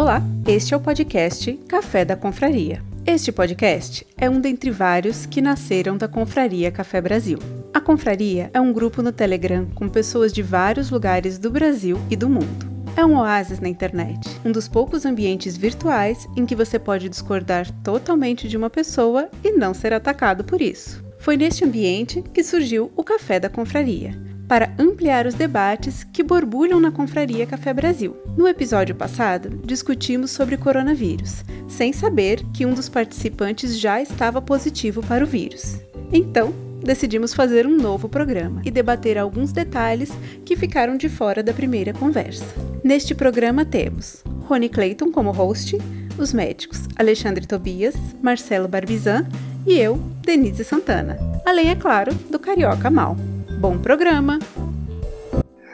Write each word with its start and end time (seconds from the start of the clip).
Olá, 0.00 0.22
este 0.46 0.74
é 0.74 0.76
o 0.76 0.80
podcast 0.80 1.52
Café 1.66 2.04
da 2.04 2.14
Confraria. 2.14 2.80
Este 3.04 3.32
podcast 3.32 4.06
é 4.16 4.30
um 4.30 4.40
dentre 4.40 4.70
vários 4.70 5.26
que 5.26 5.42
nasceram 5.42 5.96
da 5.96 6.06
Confraria 6.06 6.70
Café 6.70 7.00
Brasil. 7.00 7.36
A 7.74 7.80
Confraria 7.80 8.48
é 8.54 8.60
um 8.60 8.72
grupo 8.72 9.02
no 9.02 9.10
Telegram 9.10 9.66
com 9.74 9.88
pessoas 9.88 10.32
de 10.32 10.40
vários 10.40 10.88
lugares 10.88 11.36
do 11.36 11.50
Brasil 11.50 11.98
e 12.08 12.14
do 12.14 12.28
mundo. 12.28 12.64
É 12.96 13.04
um 13.04 13.16
oásis 13.16 13.58
na 13.58 13.68
internet, 13.68 14.20
um 14.44 14.52
dos 14.52 14.68
poucos 14.68 15.04
ambientes 15.04 15.56
virtuais 15.56 16.28
em 16.36 16.46
que 16.46 16.54
você 16.54 16.78
pode 16.78 17.08
discordar 17.08 17.68
totalmente 17.82 18.46
de 18.46 18.56
uma 18.56 18.70
pessoa 18.70 19.28
e 19.42 19.50
não 19.50 19.74
ser 19.74 19.92
atacado 19.92 20.44
por 20.44 20.62
isso. 20.62 21.04
Foi 21.18 21.36
neste 21.36 21.64
ambiente 21.64 22.22
que 22.22 22.44
surgiu 22.44 22.92
o 22.94 23.02
Café 23.02 23.40
da 23.40 23.48
Confraria, 23.48 24.16
para 24.48 24.72
ampliar 24.78 25.26
os 25.26 25.34
debates 25.34 26.02
que 26.04 26.22
borbulham 26.22 26.80
na 26.80 26.90
Confraria 26.90 27.46
Café 27.46 27.74
Brasil. 27.74 28.16
No 28.36 28.48
episódio 28.48 28.94
passado, 28.94 29.60
discutimos 29.62 30.30
sobre 30.30 30.56
coronavírus, 30.56 31.44
sem 31.68 31.92
saber 31.92 32.42
que 32.54 32.64
um 32.64 32.72
dos 32.72 32.88
participantes 32.88 33.78
já 33.78 34.00
estava 34.00 34.40
positivo 34.40 35.02
para 35.02 35.22
o 35.22 35.26
vírus. 35.26 35.78
Então, 36.10 36.54
decidimos 36.82 37.34
fazer 37.34 37.66
um 37.66 37.76
novo 37.76 38.08
programa 38.08 38.62
e 38.64 38.70
debater 38.70 39.18
alguns 39.18 39.52
detalhes 39.52 40.10
que 40.46 40.56
ficaram 40.56 40.96
de 40.96 41.08
fora 41.08 41.42
da 41.42 41.52
primeira 41.52 41.92
conversa. 41.92 42.46
Neste 42.82 43.14
programa 43.14 43.66
temos 43.66 44.24
Rony 44.46 44.70
Clayton 44.70 45.12
como 45.12 45.30
host, 45.30 45.76
os 46.16 46.32
médicos 46.32 46.84
Alexandre 46.96 47.46
Tobias, 47.46 47.94
Marcelo 48.22 48.66
Barbizan 48.66 49.26
e 49.66 49.78
eu, 49.78 49.96
Denise 50.22 50.64
Santana. 50.64 51.18
Além, 51.44 51.68
é 51.68 51.74
claro, 51.74 52.14
do 52.30 52.38
Carioca 52.38 52.90
Mal. 52.90 53.16
Bom 53.58 53.76
programa! 53.76 54.38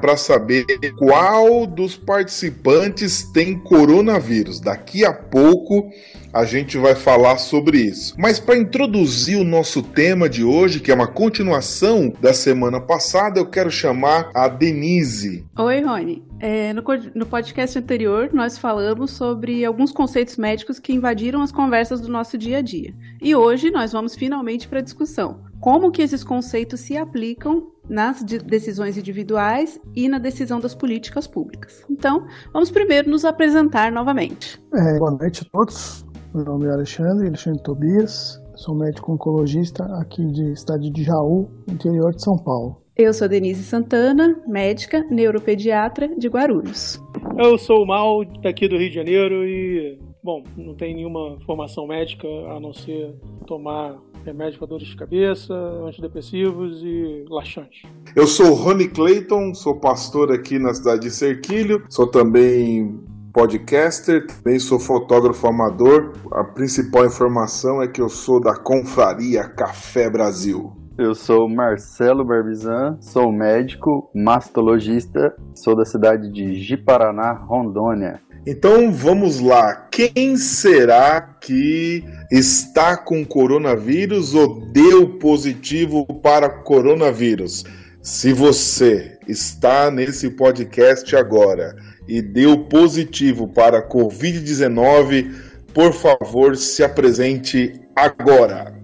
para 0.02 0.18
saber 0.18 0.66
qual 0.98 1.66
dos 1.66 1.96
participantes 1.96 3.24
tem 3.32 3.58
coronavírus. 3.58 4.60
Daqui 4.60 5.06
a 5.06 5.14
pouco 5.14 5.90
a 6.34 6.46
gente 6.46 6.78
vai 6.78 6.96
falar 6.96 7.38
sobre 7.38 7.78
isso. 7.78 8.16
Mas 8.18 8.40
para 8.40 8.58
introduzir 8.58 9.38
o 9.38 9.44
nosso 9.44 9.82
tema 9.82 10.30
de 10.30 10.44
hoje, 10.44 10.80
que 10.80 10.92
é 10.92 10.94
uma 10.94 11.08
continuação 11.08 12.14
da 12.22 12.34
semana 12.34 12.80
passada, 12.80 13.40
eu 13.40 13.46
quero 13.46 13.70
chamar 13.70 14.30
a 14.34 14.48
Denise. 14.48 15.46
Oi, 15.58 15.82
Rony. 15.82 16.24
É, 16.40 16.74
no, 16.74 16.84
no 17.14 17.26
podcast 17.26 17.78
anterior, 17.78 18.30
nós 18.34 18.58
falamos 18.58 19.12
sobre 19.12 19.64
alguns 19.64 19.92
conceitos 19.92 20.38
médicos 20.38 20.80
que 20.80 20.94
invadiram 20.94 21.42
as 21.42 21.52
conversas 21.52 22.02
do 22.02 22.10
nosso 22.10 22.38
dia 22.38 22.60
a 22.60 22.62
dia. 22.62 22.94
E 23.22 23.36
hoje 23.36 23.70
nós 23.70 23.92
vamos 23.92 24.16
finalmente 24.16 24.68
para 24.68 24.80
a 24.80 24.84
discussão. 24.84 25.42
Como 25.60 25.92
que 25.92 26.02
esses 26.02 26.24
conceitos 26.24 26.80
se 26.80 26.98
aplicam 26.98 27.68
nas 27.88 28.24
decisões 28.24 28.98
individuais 28.98 29.80
e 29.96 30.08
na 30.08 30.18
decisão 30.18 30.60
das 30.60 30.74
políticas 30.74 31.28
públicas. 31.28 31.84
Então, 31.90 32.26
vamos 32.54 32.72
primeiro 32.72 33.10
nos 33.10 33.26
apresentar 33.26 33.92
novamente. 33.92 34.62
É, 34.74 34.98
boa 34.98 35.12
noite 35.12 35.42
a 35.46 35.50
todos. 35.52 36.06
Meu 36.34 36.46
nome 36.46 36.66
é 36.66 36.72
Alexandre, 36.72 37.28
Alexandre 37.28 37.62
Tobias. 37.62 38.42
Sou 38.56 38.74
médico 38.74 39.12
oncologista 39.12 39.84
aqui 40.00 40.26
de 40.32 40.54
estado 40.54 40.90
de 40.90 41.04
Jaú, 41.04 41.50
interior 41.68 42.14
de 42.14 42.24
São 42.24 42.38
Paulo. 42.38 42.78
Eu 42.96 43.14
sou 43.14 43.28
Denise 43.28 43.64
Santana, 43.64 44.42
médica 44.48 45.04
neuropediatra 45.10 46.08
de 46.18 46.30
Guarulhos. 46.30 47.02
Eu 47.38 47.58
sou 47.58 47.84
o 47.84 47.86
Mal, 47.86 48.24
daqui 48.42 48.70
do 48.70 48.78
Rio 48.78 48.88
de 48.88 48.96
Janeiro 48.96 49.46
e, 49.46 50.00
bom, 50.24 50.42
não 50.56 50.74
tenho 50.74 50.96
nenhuma 50.96 51.38
formação 51.46 51.86
médica 51.86 52.26
a 52.48 52.62
não 52.62 52.72
ser 52.72 53.14
tomar 53.46 53.98
remédio 54.24 54.58
para 54.58 54.68
dores 54.68 54.88
de 54.88 54.96
cabeça, 54.96 55.54
antidepressivos 55.86 56.82
e 56.82 57.26
laxantes. 57.30 57.82
Eu 58.16 58.26
sou 58.26 58.54
Rony 58.54 58.88
Clayton, 58.88 59.54
sou 59.54 59.82
pastor 59.82 60.32
aqui 60.32 60.58
na 60.58 60.74
cidade 60.74 61.02
de 61.02 61.12
Serquilho, 61.12 61.84
sou 61.90 62.08
também 62.08 63.02
podcaster, 63.32 64.26
também 64.28 64.60
sou 64.60 64.80
fotógrafo 64.80 65.48
amador. 65.48 66.14
A 66.32 66.44
principal 66.44 67.06
informação 67.06 67.82
é 67.82 67.88
que 67.88 68.02
eu 68.02 68.10
sou 68.10 68.40
da 68.40 68.56
Confraria 68.56 69.44
Café 69.48 70.10
Brasil. 70.10 70.72
Eu 70.98 71.16
sou 71.16 71.50
Marcelo 71.50 72.24
Barbizan, 72.24 72.98
sou 73.00 73.32
médico, 73.32 74.12
mastologista, 74.14 75.34
sou 75.56 75.76
da 75.76 75.86
cidade 75.86 76.32
de 76.32 76.56
Jiparaná, 76.56 77.32
Rondônia. 77.34 78.20
Então 78.46 78.92
vamos 78.92 79.40
lá. 79.40 79.88
Quem 79.92 80.36
será 80.36 81.22
que 81.22 82.04
está 82.32 82.98
com 82.98 83.26
coronavírus 83.26 84.34
ou 84.34 84.66
deu 84.72 85.18
positivo 85.18 86.06
para 86.22 86.50
coronavírus? 86.50 87.64
Se 88.02 88.34
você 88.34 89.18
está 89.28 89.92
nesse 89.92 90.32
podcast 90.32 91.16
agora 91.16 91.76
e 92.12 92.22
deu 92.22 92.66
positivo 92.66 93.48
para 93.48 93.88
Covid-19, 93.88 95.34
por 95.74 95.94
favor, 95.94 96.58
se 96.58 96.84
apresente 96.84 97.80
agora. 97.96 98.78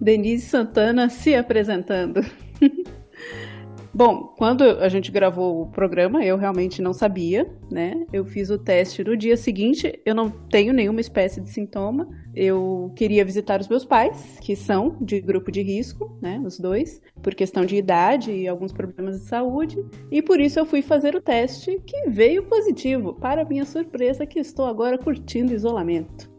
Denise 0.00 0.48
Santana 0.48 1.08
se 1.08 1.32
apresentando. 1.32 2.26
Bom, 3.94 4.32
quando 4.38 4.62
a 4.62 4.88
gente 4.88 5.10
gravou 5.10 5.60
o 5.60 5.66
programa, 5.66 6.24
eu 6.24 6.38
realmente 6.38 6.80
não 6.80 6.94
sabia, 6.94 7.46
né? 7.70 8.06
Eu 8.10 8.24
fiz 8.24 8.48
o 8.48 8.58
teste 8.58 9.04
no 9.04 9.14
dia 9.14 9.36
seguinte, 9.36 10.00
eu 10.06 10.14
não 10.14 10.30
tenho 10.30 10.72
nenhuma 10.72 11.00
espécie 11.00 11.42
de 11.42 11.50
sintoma. 11.50 12.08
Eu 12.34 12.90
queria 12.96 13.22
visitar 13.22 13.60
os 13.60 13.68
meus 13.68 13.84
pais, 13.84 14.38
que 14.40 14.56
são 14.56 14.96
de 14.98 15.20
grupo 15.20 15.52
de 15.52 15.60
risco, 15.60 16.16
né? 16.22 16.40
Os 16.42 16.58
dois, 16.58 17.02
por 17.22 17.34
questão 17.34 17.66
de 17.66 17.76
idade 17.76 18.32
e 18.32 18.48
alguns 18.48 18.72
problemas 18.72 19.20
de 19.20 19.26
saúde. 19.26 19.84
E 20.10 20.22
por 20.22 20.40
isso 20.40 20.58
eu 20.58 20.64
fui 20.64 20.80
fazer 20.80 21.14
o 21.14 21.20
teste, 21.20 21.78
que 21.86 22.08
veio 22.08 22.44
positivo. 22.44 23.12
Para 23.12 23.44
minha 23.44 23.66
surpresa, 23.66 24.24
que 24.24 24.40
estou 24.40 24.64
agora 24.64 24.96
curtindo 24.96 25.52
isolamento. 25.52 26.32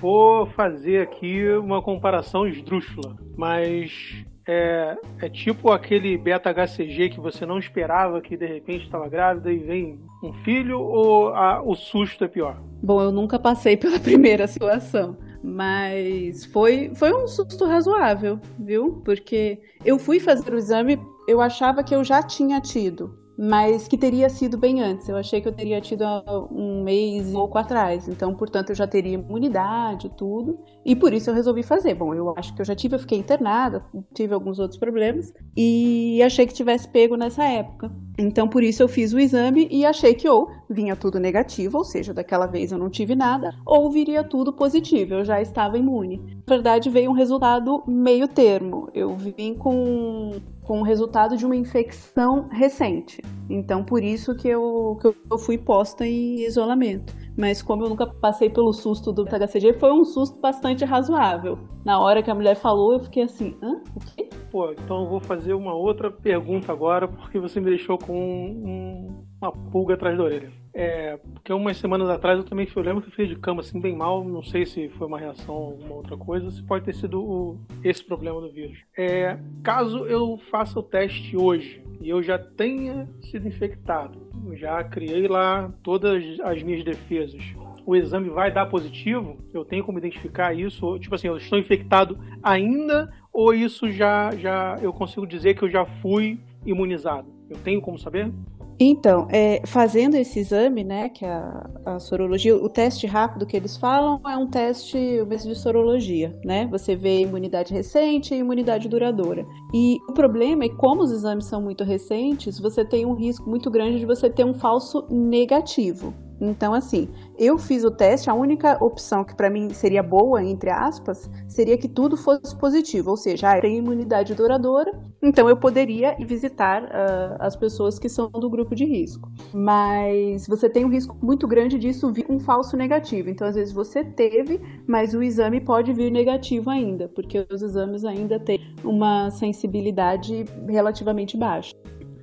Vou 0.00 0.46
fazer 0.46 1.02
aqui 1.02 1.48
uma 1.58 1.82
comparação 1.82 2.46
esdrúxula, 2.46 3.16
mas 3.36 4.24
é, 4.46 4.96
é 5.20 5.28
tipo 5.28 5.70
aquele 5.70 6.16
beta-HCG 6.16 7.10
que 7.10 7.20
você 7.20 7.44
não 7.44 7.58
esperava 7.58 8.20
que 8.20 8.36
de 8.36 8.46
repente 8.46 8.84
estava 8.84 9.08
grávida 9.08 9.52
e 9.52 9.58
vem 9.58 10.00
um 10.22 10.32
filho 10.32 10.80
ou 10.80 11.28
a, 11.34 11.62
o 11.62 11.74
susto 11.74 12.24
é 12.24 12.28
pior? 12.28 12.56
Bom, 12.82 13.02
eu 13.02 13.10
nunca 13.10 13.38
passei 13.38 13.76
pela 13.78 13.98
primeira 13.98 14.46
situação. 14.46 15.16
Mas 15.42 16.44
foi, 16.46 16.90
foi 16.94 17.12
um 17.12 17.28
susto 17.28 17.66
razoável, 17.66 18.40
viu? 18.58 19.00
Porque 19.04 19.60
eu 19.84 19.98
fui 19.98 20.18
fazer 20.18 20.52
o 20.52 20.58
exame, 20.58 20.98
eu 21.28 21.40
achava 21.40 21.84
que 21.84 21.94
eu 21.94 22.02
já 22.02 22.22
tinha 22.22 22.60
tido 22.60 23.25
mas 23.38 23.86
que 23.86 23.96
teria 23.96 24.28
sido 24.28 24.56
bem 24.56 24.82
antes. 24.82 25.08
Eu 25.08 25.16
achei 25.16 25.40
que 25.40 25.48
eu 25.48 25.52
teria 25.52 25.80
tido 25.80 26.04
um 26.50 26.82
mês 26.82 27.30
e 27.30 27.32
pouco 27.32 27.58
atrás, 27.58 28.08
então, 28.08 28.34
portanto, 28.34 28.70
eu 28.70 28.76
já 28.76 28.86
teria 28.86 29.14
imunidade, 29.14 30.10
tudo, 30.16 30.58
e 30.84 30.94
por 30.94 31.12
isso 31.12 31.30
eu 31.30 31.34
resolvi 31.34 31.62
fazer. 31.62 31.94
Bom, 31.94 32.14
eu 32.14 32.32
acho 32.36 32.54
que 32.54 32.60
eu 32.60 32.66
já 32.66 32.74
tive, 32.74 32.94
eu 32.94 33.00
fiquei 33.00 33.18
internada, 33.18 33.84
tive 34.14 34.34
alguns 34.34 34.58
outros 34.58 34.78
problemas, 34.78 35.32
e 35.56 36.20
achei 36.22 36.46
que 36.46 36.54
tivesse 36.54 36.88
pego 36.88 37.16
nessa 37.16 37.44
época. 37.44 37.90
Então, 38.18 38.48
por 38.48 38.62
isso 38.62 38.82
eu 38.82 38.88
fiz 38.88 39.12
o 39.12 39.18
exame 39.18 39.68
e 39.70 39.84
achei 39.84 40.14
que 40.14 40.28
ou 40.28 40.48
vinha 40.70 40.96
tudo 40.96 41.20
negativo, 41.20 41.78
ou 41.78 41.84
seja, 41.84 42.14
daquela 42.14 42.46
vez 42.46 42.72
eu 42.72 42.78
não 42.78 42.88
tive 42.88 43.14
nada, 43.14 43.54
ou 43.66 43.90
viria 43.90 44.24
tudo 44.24 44.52
positivo, 44.52 45.14
eu 45.14 45.24
já 45.24 45.40
estava 45.40 45.76
imune. 45.76 46.18
Na 46.48 46.54
verdade, 46.54 46.88
veio 46.88 47.10
um 47.10 47.14
resultado 47.14 47.82
meio 47.86 48.26
termo. 48.26 48.88
Eu 48.94 49.14
vim 49.16 49.54
com, 49.54 50.32
com 50.66 50.80
o 50.80 50.82
resultado 50.82 51.36
de 51.36 51.46
uma 51.46 51.54
infecção 51.54 52.48
recente. 52.48 53.22
Então, 53.48 53.84
por 53.84 54.02
isso 54.02 54.34
que 54.34 54.48
eu, 54.48 54.98
que 55.00 55.06
eu 55.06 55.38
fui 55.38 55.56
posta 55.56 56.04
em 56.04 56.44
isolamento. 56.44 57.14
Mas 57.38 57.62
como 57.62 57.84
eu 57.84 57.88
nunca 57.88 58.06
passei 58.06 58.50
pelo 58.50 58.72
susto 58.72 59.12
do 59.12 59.24
HCG, 59.24 59.74
foi 59.74 59.92
um 59.92 60.04
susto 60.04 60.40
bastante 60.40 60.84
razoável. 60.84 61.58
Na 61.84 62.00
hora 62.00 62.22
que 62.22 62.30
a 62.30 62.34
mulher 62.34 62.56
falou, 62.56 62.94
eu 62.94 63.00
fiquei 63.00 63.22
assim, 63.22 63.56
hã? 63.62 63.80
O 63.94 64.00
quê? 64.00 64.28
Pô, 64.50 64.72
então 64.72 65.04
eu 65.04 65.08
vou 65.08 65.20
fazer 65.20 65.54
uma 65.54 65.74
outra 65.74 66.10
pergunta 66.10 66.72
agora, 66.72 67.06
porque 67.06 67.38
você 67.38 67.60
me 67.60 67.66
deixou 67.66 67.98
com 67.98 68.16
um, 68.16 69.24
uma 69.40 69.52
pulga 69.70 69.94
atrás 69.94 70.18
da 70.18 70.24
orelha. 70.24 70.50
É, 70.78 71.16
porque 71.32 71.50
umas 71.54 71.78
semanas 71.78 72.06
atrás 72.10 72.38
eu 72.38 72.44
também 72.44 72.66
fui, 72.66 72.82
eu 72.82 72.86
lembro 72.86 73.02
que 73.02 73.22
eu 73.22 73.26
de 73.26 73.36
cama 73.36 73.62
assim 73.62 73.80
bem 73.80 73.96
mal, 73.96 74.22
não 74.22 74.42
sei 74.42 74.66
se 74.66 74.90
foi 74.90 75.06
uma 75.06 75.18
reação 75.18 75.54
ou 75.54 75.64
alguma 75.68 75.94
outra 75.94 76.18
coisa, 76.18 76.50
se 76.50 76.62
pode 76.62 76.84
ter 76.84 76.94
sido 76.94 77.18
o, 77.18 77.58
esse 77.82 78.04
problema 78.04 78.42
do 78.42 78.52
vírus. 78.52 78.76
É, 78.94 79.38
caso 79.64 80.04
eu 80.04 80.36
faça 80.50 80.78
o 80.78 80.82
teste 80.82 81.34
hoje 81.34 81.82
e 81.98 82.10
eu 82.10 82.22
já 82.22 82.38
tenha 82.38 83.08
sido 83.22 83.48
infectado, 83.48 84.18
já 84.52 84.84
criei 84.84 85.26
lá 85.26 85.72
todas 85.82 86.22
as 86.40 86.62
minhas 86.62 86.84
defesas, 86.84 87.42
o 87.86 87.96
exame 87.96 88.28
vai 88.28 88.52
dar 88.52 88.66
positivo? 88.66 89.38
Eu 89.54 89.64
tenho 89.64 89.82
como 89.82 89.96
identificar 89.96 90.52
isso? 90.52 90.98
Tipo 90.98 91.14
assim, 91.14 91.28
eu 91.28 91.38
estou 91.38 91.58
infectado 91.58 92.18
ainda 92.42 93.10
ou 93.32 93.54
isso 93.54 93.90
já, 93.90 94.30
já 94.36 94.76
eu 94.82 94.92
consigo 94.92 95.26
dizer 95.26 95.54
que 95.54 95.62
eu 95.62 95.70
já 95.70 95.86
fui 95.86 96.38
imunizado? 96.66 97.32
Eu 97.48 97.56
tenho 97.56 97.80
como 97.80 97.98
saber? 97.98 98.30
Então, 98.78 99.26
é, 99.30 99.62
fazendo 99.66 100.16
esse 100.16 100.38
exame, 100.40 100.84
né, 100.84 101.08
que 101.08 101.24
é 101.24 101.30
a, 101.30 101.70
a, 101.86 101.98
sorologia, 101.98 102.54
o 102.54 102.68
teste 102.68 103.06
rápido 103.06 103.46
que 103.46 103.56
eles 103.56 103.76
falam 103.76 104.20
é 104.26 104.36
um 104.36 104.46
teste 104.46 104.98
mesmo 105.26 105.52
de 105.52 105.58
sorologia, 105.58 106.38
né? 106.44 106.66
Você 106.70 106.94
vê 106.94 107.20
imunidade 107.20 107.72
recente 107.72 108.34
e 108.34 108.38
imunidade 108.38 108.88
duradoura. 108.88 109.46
E 109.72 109.98
o 110.08 110.12
problema 110.12 110.64
é 110.64 110.68
que, 110.68 110.76
como 110.76 111.02
os 111.02 111.10
exames 111.10 111.46
são 111.46 111.62
muito 111.62 111.84
recentes, 111.84 112.60
você 112.60 112.84
tem 112.84 113.06
um 113.06 113.14
risco 113.14 113.48
muito 113.48 113.70
grande 113.70 113.98
de 113.98 114.06
você 114.06 114.28
ter 114.28 114.44
um 114.44 114.54
falso 114.54 115.06
negativo. 115.10 116.12
Então, 116.40 116.74
assim, 116.74 117.08
eu 117.38 117.58
fiz 117.58 117.84
o 117.84 117.90
teste, 117.90 118.28
a 118.28 118.34
única 118.34 118.82
opção 118.82 119.24
que 119.24 119.34
para 119.34 119.50
mim 119.50 119.70
seria 119.70 120.02
boa, 120.02 120.42
entre 120.42 120.70
aspas, 120.70 121.30
seria 121.48 121.78
que 121.78 121.88
tudo 121.88 122.16
fosse 122.16 122.56
positivo, 122.56 123.10
ou 123.10 123.16
seja, 123.16 123.52
ah, 123.52 123.60
tem 123.60 123.78
imunidade 123.78 124.34
duradoura, 124.34 124.92
então 125.22 125.48
eu 125.48 125.56
poderia 125.56 126.14
visitar 126.20 126.82
uh, 126.84 127.36
as 127.38 127.56
pessoas 127.56 127.98
que 127.98 128.08
são 128.08 128.30
do 128.30 128.50
grupo 128.50 128.74
de 128.74 128.84
risco. 128.84 129.30
Mas 129.52 130.46
você 130.46 130.68
tem 130.68 130.84
um 130.84 130.90
risco 130.90 131.16
muito 131.22 131.46
grande 131.46 131.78
disso 131.78 132.12
vir 132.12 132.26
um 132.28 132.38
falso 132.38 132.76
negativo. 132.76 133.30
Então, 133.30 133.46
às 133.46 133.54
vezes 133.54 133.72
você 133.72 134.04
teve, 134.04 134.60
mas 134.86 135.14
o 135.14 135.22
exame 135.22 135.60
pode 135.60 135.92
vir 135.92 136.10
negativo 136.10 136.70
ainda, 136.70 137.08
porque 137.08 137.46
os 137.50 137.62
exames 137.62 138.04
ainda 138.04 138.38
têm 138.38 138.60
uma 138.84 139.30
sensibilidade 139.30 140.44
relativamente 140.68 141.36
baixa. 141.36 141.72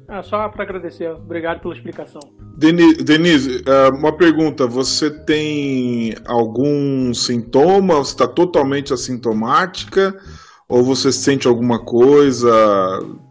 Ah, 0.08 0.22
só 0.22 0.48
para 0.50 0.64
agradecer, 0.64 1.10
obrigado 1.10 1.62
pela 1.62 1.74
explicação. 1.74 2.22
Denise, 2.72 3.64
é, 3.66 3.90
uma 3.90 4.12
pergunta: 4.14 4.66
você 4.66 5.12
tem 5.12 6.16
algum 6.26 7.14
sintoma? 7.14 7.96
Você 7.96 8.12
está 8.12 8.28
totalmente 8.28 8.94
assintomática? 8.94 10.18
Ou 10.70 10.84
você 10.84 11.12
sente 11.12 11.48
alguma 11.48 11.84
coisa? 11.84 12.50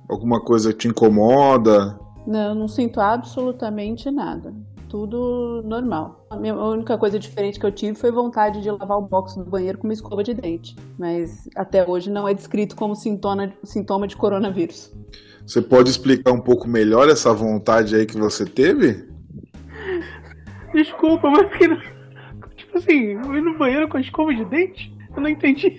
Alguma 0.09 0.41
coisa 0.41 0.73
te 0.73 0.89
incomoda? 0.89 1.99
Não, 2.27 2.55
não 2.55 2.69
sinto 2.69 3.01
absolutamente 3.01 4.11
nada. 4.11 4.55
Tudo 4.89 5.63
normal. 5.65 6.27
A, 6.29 6.37
minha, 6.37 6.53
a 6.53 6.69
única 6.69 6.99
coisa 6.99 7.19
diferente 7.19 7.59
que 7.59 7.65
eu 7.65 7.73
tive 7.73 7.95
foi 7.99 8.13
vontade 8.13 8.61
de 8.61 8.71
lavar 8.71 8.99
o 8.99 9.09
box 9.09 9.37
do 9.37 9.45
banheiro 9.47 9.79
com 9.79 9.85
uma 9.87 9.95
escova 9.95 10.23
de 10.23 10.35
dente. 10.35 10.77
Mas 10.99 11.49
até 11.57 11.89
hoje 11.89 12.11
não 12.11 12.29
é 12.29 12.35
descrito 12.35 12.77
como 12.77 12.95
sintoma, 12.95 13.51
sintoma 13.65 14.07
de 14.07 14.17
coronavírus. 14.17 14.93
Você 15.47 15.63
pode 15.63 15.89
explicar 15.89 16.33
um 16.33 16.41
pouco 16.41 16.69
melhor 16.69 17.09
essa 17.09 17.33
vontade 17.33 17.97
aí 17.97 18.05
que 18.05 18.19
você 18.19 18.45
teve? 18.45 19.12
Desculpa, 20.73 21.31
mas 21.31 21.53
que 21.57 21.69
Tipo 22.57 22.79
assim, 22.79 23.13
eu 23.13 23.37
ir 23.37 23.43
no 23.43 23.59
banheiro 23.59 23.89
com 23.89 23.97
a 23.97 24.01
escova 24.01 24.35
de 24.35 24.45
dente? 24.45 24.93
Eu 25.15 25.23
não 25.23 25.29
entendi. 25.29 25.79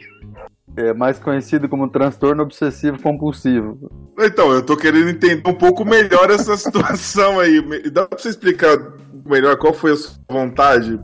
É 0.75 0.93
mais 0.93 1.19
conhecido 1.19 1.69
como 1.69 1.89
transtorno 1.89 2.43
obsessivo 2.43 3.01
compulsivo. 3.01 3.91
Então, 4.19 4.51
eu 4.51 4.65
tô 4.65 4.75
querendo 4.75 5.09
entender 5.09 5.47
um 5.47 5.53
pouco 5.53 5.85
melhor 5.85 6.29
essa 6.31 6.57
situação 6.57 7.39
aí. 7.39 7.61
Dá 7.91 8.07
pra 8.07 8.17
você 8.17 8.29
explicar 8.29 8.77
melhor 9.25 9.57
qual 9.57 9.73
foi 9.73 9.91
a 9.91 9.95
sua 9.95 10.15
vontade? 10.29 10.99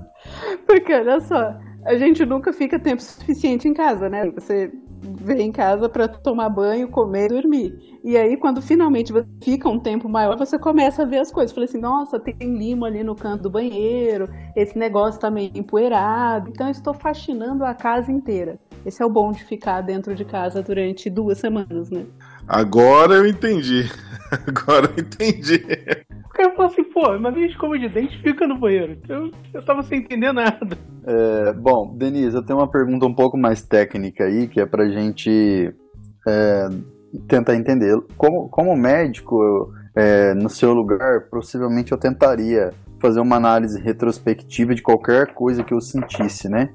Porque, 0.65 0.93
olha 0.93 1.19
só, 1.21 1.55
a 1.85 1.95
gente 1.95 2.25
nunca 2.25 2.51
fica 2.51 2.79
tempo 2.79 3.01
suficiente 3.01 3.67
em 3.67 3.73
casa, 3.73 4.09
né? 4.09 4.29
Você 4.31 4.71
vem 5.01 5.47
em 5.47 5.51
casa 5.51 5.87
para 5.87 6.07
tomar 6.07 6.49
banho, 6.49 6.89
comer 6.89 7.25
e 7.25 7.41
dormir. 7.41 7.99
E 8.03 8.17
aí, 8.17 8.37
quando 8.37 8.61
finalmente 8.61 9.11
você 9.11 9.27
fica 9.43 9.67
um 9.67 9.79
tempo 9.79 10.07
maior, 10.07 10.37
você 10.37 10.57
começa 10.57 11.03
a 11.03 11.05
ver 11.05 11.19
as 11.19 11.31
coisas. 11.31 11.53
Falei 11.53 11.67
assim, 11.67 11.79
nossa, 11.79 12.19
tem 12.19 12.35
limo 12.39 12.85
ali 12.85 13.03
no 13.03 13.15
canto 13.15 13.43
do 13.43 13.49
banheiro, 13.49 14.29
esse 14.55 14.77
negócio 14.77 15.19
tá 15.19 15.29
meio 15.29 15.51
empoeirado. 15.53 16.49
Então, 16.49 16.67
eu 16.67 16.71
estou 16.71 16.93
faxinando 16.93 17.65
a 17.65 17.73
casa 17.73 18.11
inteira. 18.11 18.59
Esse 18.85 19.01
é 19.01 19.05
o 19.05 19.09
bom 19.09 19.31
de 19.31 19.43
ficar 19.43 19.81
dentro 19.81 20.15
de 20.15 20.23
casa 20.23 20.61
durante 20.61 21.09
duas 21.09 21.37
semanas, 21.37 21.89
né? 21.89 22.05
Agora 22.49 23.13
eu 23.13 23.27
entendi. 23.27 23.87
Agora 24.47 24.87
eu 24.87 25.03
entendi. 25.03 25.63
O 26.25 26.29
cara 26.29 26.55
falou 26.55 26.71
assim, 26.71 26.83
pô, 26.83 27.19
mas 27.19 27.33
minha 27.33 27.45
escova 27.45 27.77
de 27.77 27.87
dente 27.87 28.17
fica 28.23 28.47
no 28.47 28.57
banheiro. 28.57 28.97
Eu, 29.07 29.31
eu 29.53 29.61
tava 29.61 29.83
sem 29.83 29.99
entender 29.99 30.31
nada. 30.31 30.75
É, 31.05 31.53
bom, 31.53 31.95
Denise, 31.95 32.35
eu 32.35 32.43
tenho 32.43 32.57
uma 32.57 32.69
pergunta 32.69 33.05
um 33.05 33.13
pouco 33.13 33.37
mais 33.37 33.61
técnica 33.61 34.23
aí, 34.23 34.47
que 34.47 34.59
é 34.59 34.65
pra 34.65 34.89
gente 34.89 35.71
é, 36.27 36.69
tentar 37.27 37.55
entender. 37.55 37.95
Como, 38.17 38.49
como 38.49 38.75
médico, 38.75 39.71
é, 39.95 40.33
no 40.33 40.49
seu 40.49 40.73
lugar, 40.73 41.29
possivelmente 41.29 41.91
eu 41.91 41.99
tentaria 41.99 42.71
fazer 42.99 43.19
uma 43.19 43.35
análise 43.35 43.79
retrospectiva 43.79 44.73
de 44.73 44.81
qualquer 44.81 45.33
coisa 45.33 45.63
que 45.63 45.73
eu 45.73 45.81
sentisse, 45.81 46.49
né? 46.49 46.69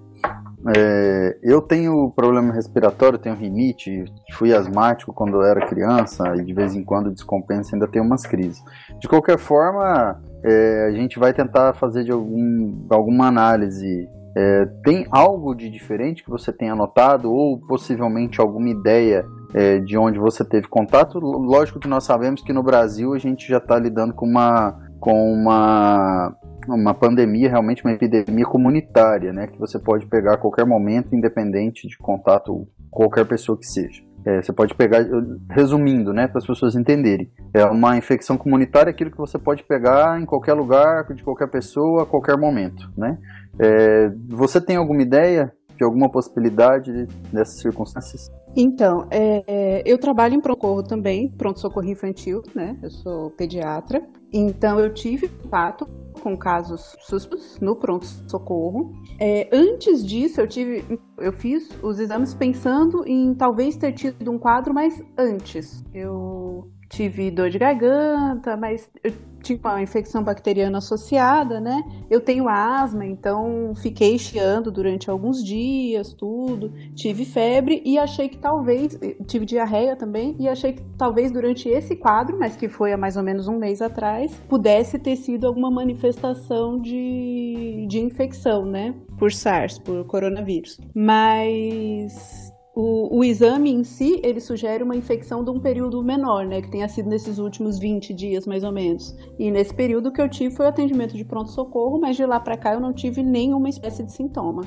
É, 0.75 1.37
eu 1.43 1.61
tenho 1.61 2.11
problema 2.11 2.53
respiratório, 2.53 3.19
tenho 3.19 3.35
rinite, 3.35 4.05
fui 4.33 4.55
asmático 4.55 5.13
quando 5.13 5.37
eu 5.37 5.43
era 5.43 5.67
criança 5.67 6.35
e 6.37 6.45
de 6.45 6.55
vez 6.55 6.75
em 6.75 6.83
quando 6.83 7.13
descompensa, 7.13 7.77
ainda 7.77 7.87
tenho 7.87 8.05
umas 8.05 8.25
crises. 8.25 8.63
De 8.99 9.07
qualquer 9.07 9.39
forma, 9.39 10.21
é, 10.43 10.87
a 10.89 10.93
gente 10.93 11.19
vai 11.19 11.35
tentar 11.35 11.75
fazer 11.75 12.05
de 12.05 12.13
algum, 12.13 12.87
alguma 12.89 13.27
análise. 13.27 14.09
É, 14.37 14.67
tem 14.83 15.07
algo 15.11 15.55
de 15.55 15.71
diferente 15.71 16.25
que 16.25 16.31
você 16.31 16.53
tenha 16.53 16.75
notado 16.75 17.31
ou 17.31 17.59
possivelmente 17.59 18.41
alguma 18.41 18.69
ideia 18.69 19.25
é, 19.53 19.79
de 19.79 19.97
onde 19.97 20.19
você 20.19 20.45
teve 20.45 20.67
contato? 20.67 21.21
Lógico 21.21 21.79
que 21.79 21.87
nós 21.87 22.05
sabemos 22.05 22.43
que 22.43 22.53
no 22.53 22.63
Brasil 22.63 23.13
a 23.13 23.19
gente 23.19 23.47
já 23.47 23.59
está 23.59 23.79
lidando 23.79 24.15
com 24.15 24.27
uma 24.27 24.83
com 24.99 25.35
uma 25.35 26.35
uma 26.67 26.95
pandemia, 26.95 27.49
realmente 27.49 27.85
uma 27.85 27.93
epidemia 27.93 28.45
comunitária, 28.45 29.33
né, 29.33 29.47
que 29.47 29.59
você 29.59 29.79
pode 29.79 30.07
pegar 30.07 30.35
a 30.35 30.39
qualquer 30.39 30.65
momento, 30.65 31.15
independente 31.15 31.87
de 31.89 31.97
contato 31.99 32.67
qualquer 32.91 33.27
pessoa 33.27 33.59
que 33.59 33.67
seja. 33.67 34.03
É, 34.27 34.41
você 34.41 34.53
pode 34.53 34.75
pegar, 34.75 35.05
resumindo, 35.51 36.13
né, 36.13 36.27
para 36.27 36.39
as 36.39 36.47
pessoas 36.47 36.75
entenderem, 36.75 37.31
é 37.53 37.65
uma 37.67 37.97
infecção 37.97 38.39
comunitária 38.39 38.91
aquilo 38.91 39.11
que 39.11 39.19
você 39.19 39.39
pode 39.39 39.63
pegar 39.65 40.19
em 40.21 40.25
qualquer 40.25 40.55
lugar, 40.55 41.05
de 41.13 41.23
qualquer 41.23 41.49
pessoa, 41.51 42.05
a 42.05 42.07
qualquer 42.07 42.39
momento, 42.39 42.91
né? 42.97 43.19
É, 43.61 44.11
você 44.29 44.61
tem 44.61 44.77
alguma 44.77 45.03
ideia 45.03 45.53
de 45.77 45.85
alguma 45.85 46.11
possibilidade 46.11 47.07
dessas 47.33 47.61
circunstâncias? 47.61 48.31
Então, 48.57 49.07
é, 49.11 49.83
eu 49.85 49.99
trabalho 49.99 50.35
em 50.35 50.41
pronto-socorro 50.41 50.83
também, 50.83 51.29
pronto-socorro 51.37 51.89
infantil, 51.89 52.43
né? 52.55 52.79
Eu 52.83 52.91
sou 52.91 53.31
pediatra. 53.31 54.03
Então, 54.33 54.79
eu 54.79 54.95
tive 54.95 55.29
contato 55.29 55.87
com 56.25 56.35
casos 56.39 56.97
suspeitos 57.01 57.61
no 57.61 57.77
pronto-socorro. 57.77 58.95
É, 59.21 59.47
antes 59.53 60.05
disso, 60.05 60.41
eu 60.41 60.49
tive, 60.49 60.99
eu 61.19 61.33
fiz 61.35 61.69
os 61.83 61.99
exames 61.99 62.33
pensando 62.33 63.07
em 63.07 63.35
talvez 63.35 63.77
ter 63.77 63.93
tido 63.93 64.33
um 64.33 64.39
quadro, 64.39 64.73
mas 64.73 65.03
antes. 65.19 65.85
Eu 65.93 66.73
tive 66.95 67.31
dor 67.31 67.51
de 67.51 67.59
garganta, 67.59 68.57
mas 68.57 68.89
eu 69.03 69.13
tinha 69.43 69.59
uma 69.63 69.83
infecção 69.83 70.23
bacteriana 70.23 70.79
associada, 70.79 71.61
né? 71.61 71.83
Eu 72.09 72.21
tenho 72.21 72.49
asma, 72.49 73.05
então 73.05 73.75
fiquei 73.77 74.19
chiando 74.19 74.71
durante 74.71 75.11
alguns 75.11 75.45
dias, 75.45 76.15
tudo. 76.15 76.73
Tive 76.95 77.25
febre 77.25 77.83
e 77.85 77.99
achei 77.99 78.29
que 78.29 78.39
talvez, 78.39 78.99
tive 79.27 79.45
diarreia 79.45 79.97
também, 79.97 80.35
e 80.39 80.49
achei 80.49 80.73
que 80.73 80.83
talvez 80.97 81.31
durante 81.31 81.69
esse 81.69 81.95
quadro, 81.95 82.39
mas 82.39 82.57
que 82.57 82.69
foi 82.69 82.93
há 82.93 82.97
mais 82.97 83.17
ou 83.17 83.23
menos 83.23 83.47
um 83.49 83.59
mês 83.59 83.83
atrás, 83.83 84.33
pudesse 84.49 84.99
ter 84.99 85.17
sido 85.17 85.47
alguma 85.47 85.71
manifestação 85.71 86.79
de, 86.79 87.87
de 87.89 87.99
infecção, 88.01 88.65
né? 88.65 88.95
Por 89.19 89.33
SARS, 89.33 89.79
por 89.79 90.07
coronavírus. 90.07 90.81
Mas 90.95 92.44
O, 92.75 93.19
o, 93.19 93.25
exame 93.25 93.71
em 93.73 93.85
si, 93.85 94.21
ele 94.25 94.41
sugere 94.41 94.83
uma 94.83 94.97
infecção 94.97 95.45
de 95.45 95.51
um 95.51 95.61
período 95.61 96.03
menor, 96.03 96.45
né? 96.45 96.61
Que 96.61 96.71
tenha 96.71 96.89
sido 96.89 97.09
nesses 97.09 97.39
últimos 97.39 97.79
20 97.79 98.13
dias, 98.13 98.47
mais 98.47 98.65
ou 98.65 98.73
menos. 98.73 99.17
E 99.39 99.49
nesse 99.49 99.73
período 99.73 100.11
que 100.11 100.21
eu 100.21 100.29
tive 100.29 100.57
foi 100.57 100.67
o 100.67 100.69
atendimento 100.69 101.17
de 101.17 101.25
pronto-socorro, 101.25 102.01
mas 102.01 102.17
de 102.17 102.27
lá 102.27 102.41
para 102.41 102.57
cá 102.57 102.75
eu 102.75 102.81
não 102.81 102.93
tive 102.93 103.23
nenhuma 103.23 103.69
espécie 103.69 104.03
de 104.03 104.13
sintoma. 104.13 104.63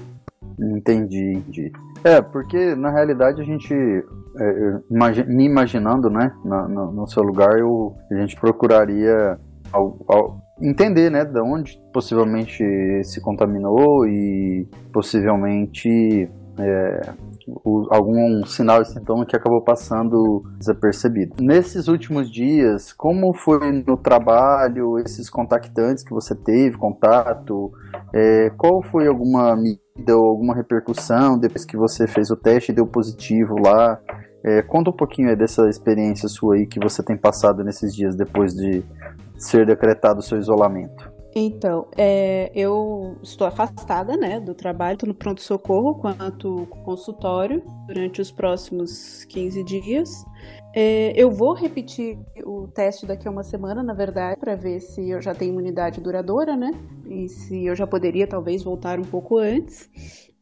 Entendi, 0.57 1.33
entendi. 1.33 1.71
É, 2.03 2.21
porque 2.21 2.75
na 2.75 2.89
realidade 2.89 3.41
a 3.41 3.43
gente, 3.43 3.73
é, 3.73 5.25
me 5.27 5.45
imaginando, 5.45 6.09
né, 6.09 6.31
no, 6.43 6.91
no, 6.91 7.07
seu 7.07 7.21
lugar, 7.21 7.59
eu, 7.59 7.93
a 8.11 8.15
gente 8.15 8.35
procuraria 8.39 9.37
ao, 9.71 9.97
ao 10.07 10.41
entender, 10.61 11.11
né, 11.11 11.25
de 11.25 11.39
onde 11.41 11.79
possivelmente 11.93 12.63
se 13.03 13.21
contaminou 13.21 14.07
e 14.07 14.67
possivelmente 14.91 16.29
é, 16.57 17.13
o, 17.47 17.87
algum 17.89 18.45
sinal 18.45 18.81
e 18.81 18.85
sintoma 18.85 19.25
que 19.25 19.35
acabou 19.35 19.61
passando 19.61 20.43
desapercebido. 20.57 21.41
Nesses 21.41 21.87
últimos 21.87 22.29
dias, 22.29 22.91
como 22.91 23.33
foi 23.33 23.83
no 23.87 23.95
trabalho, 23.95 24.99
esses 24.99 25.29
contactantes 25.29 26.03
que 26.03 26.13
você 26.13 26.35
teve, 26.35 26.77
contato, 26.77 27.71
é, 28.13 28.49
qual 28.57 28.83
foi 28.83 29.07
alguma 29.07 29.55
medida 29.55 30.17
ou 30.17 30.25
alguma 30.25 30.53
repercussão 30.53 31.39
depois 31.39 31.63
que 31.63 31.77
você 31.77 32.05
fez 32.05 32.29
o 32.29 32.35
teste 32.35 32.71
e 32.71 32.75
deu 32.75 32.85
positivo 32.85 33.55
lá? 33.59 33.99
É, 34.43 34.61
conta 34.61 34.91
um 34.91 34.95
pouquinho 34.95 35.35
dessa 35.35 35.67
experiência 35.67 36.29
sua 36.29 36.55
aí 36.55 36.67
que 36.67 36.79
você 36.79 37.01
tem 37.01 37.17
passado 37.17 37.63
nesses 37.63 37.93
dias 37.95 38.15
depois 38.15 38.53
de 38.53 38.83
ser 39.37 39.65
decretado 39.65 40.19
o 40.19 40.23
seu 40.23 40.37
isolamento. 40.37 41.16
Então, 41.35 41.87
é, 41.95 42.51
eu 42.55 43.17
estou 43.21 43.45
afastada 43.45 44.17
né, 44.17 44.39
do 44.39 44.55
trabalho, 44.55 44.97
no 45.05 45.13
pronto-socorro 45.13 45.95
quanto 45.95 46.67
consultório, 46.83 47.61
durante 47.85 48.21
os 48.21 48.31
próximos 48.31 49.23
15 49.25 49.63
dias. 49.63 50.25
É, 50.73 51.13
eu 51.15 51.31
vou 51.31 51.53
repetir 51.53 52.19
o 52.45 52.67
teste 52.67 53.05
daqui 53.05 53.27
a 53.27 53.31
uma 53.31 53.43
semana, 53.43 53.81
na 53.81 53.93
verdade, 53.93 54.39
para 54.39 54.55
ver 54.55 54.79
se 54.79 55.09
eu 55.09 55.21
já 55.21 55.33
tenho 55.33 55.51
imunidade 55.51 56.01
duradoura, 56.01 56.55
né? 56.55 56.71
E 57.07 57.27
se 57.27 57.65
eu 57.65 57.75
já 57.75 57.87
poderia, 57.87 58.27
talvez, 58.27 58.63
voltar 58.63 58.99
um 58.99 59.03
pouco 59.03 59.37
antes. 59.37 59.89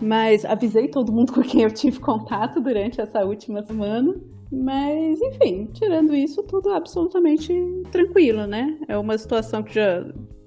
Mas 0.01 0.43
avisei 0.43 0.89
todo 0.89 1.11
mundo 1.11 1.31
com 1.33 1.41
quem 1.41 1.61
eu 1.61 1.71
tive 1.71 1.99
contato 1.99 2.59
durante 2.59 2.99
essa 2.99 3.23
última 3.23 3.63
semana. 3.63 4.13
Mas, 4.51 5.21
enfim, 5.21 5.67
tirando 5.73 6.13
isso, 6.13 6.43
tudo 6.43 6.69
absolutamente 6.69 7.53
tranquilo, 7.91 8.45
né? 8.45 8.77
É 8.87 8.97
uma 8.97 9.17
situação 9.17 9.63
que 9.63 9.73
já 9.73 10.05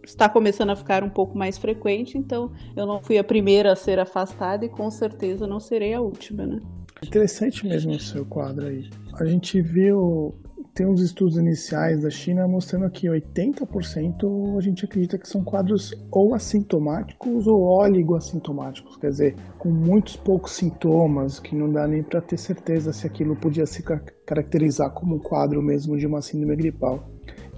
está 0.09 0.29
começando 0.29 0.71
a 0.71 0.77
ficar 0.77 1.05
um 1.05 1.11
pouco 1.11 1.37
mais 1.37 1.59
frequente, 1.59 2.17
então 2.17 2.51
eu 2.75 2.87
não 2.87 3.01
fui 3.01 3.19
a 3.19 3.25
primeira 3.25 3.73
a 3.73 3.77
ser 3.77 3.99
afastada 3.99 4.65
e 4.65 4.69
com 4.69 4.91
certeza 4.91 5.47
não 5.47 5.61
serei 5.61 5.93
a 5.95 6.01
última, 6.01 6.47
né? 6.47 6.61
Interessante 7.05 7.67
mesmo 7.67 7.93
o 7.93 8.01
seu 8.01 8.25
quadro 8.25 8.67
aí. 8.67 8.89
A 9.15 9.25
gente 9.25 9.61
viu, 9.61 10.35
tem 10.75 10.87
uns 10.87 11.01
estudos 11.01 11.37
iniciais 11.37 12.03
da 12.03 12.11
China 12.11 12.49
mostrando 12.49 12.91
que 12.91 13.07
80% 13.07 14.57
a 14.57 14.61
gente 14.61 14.85
acredita 14.85 15.19
que 15.19 15.29
são 15.29 15.45
quadros 15.45 15.95
ou 16.11 16.35
assintomáticos 16.35 17.47
ou 17.47 17.63
oligoassintomáticos, 17.63 18.97
quer 18.97 19.11
dizer, 19.11 19.37
com 19.59 19.69
muitos 19.69 20.17
poucos 20.17 20.53
sintomas, 20.53 21.39
que 21.39 21.55
não 21.55 21.71
dá 21.71 21.87
nem 21.87 22.03
para 22.03 22.21
ter 22.21 22.39
certeza 22.39 22.93
se 22.93 23.07
aquilo 23.07 23.37
podia 23.37 23.67
se 23.67 23.83
caracterizar 24.27 24.91
como 24.93 25.17
um 25.17 25.21
quadro 25.21 25.63
mesmo 25.63 25.97
de 25.97 26.07
uma 26.07 26.23
síndrome 26.23 26.57
gripal. 26.57 27.09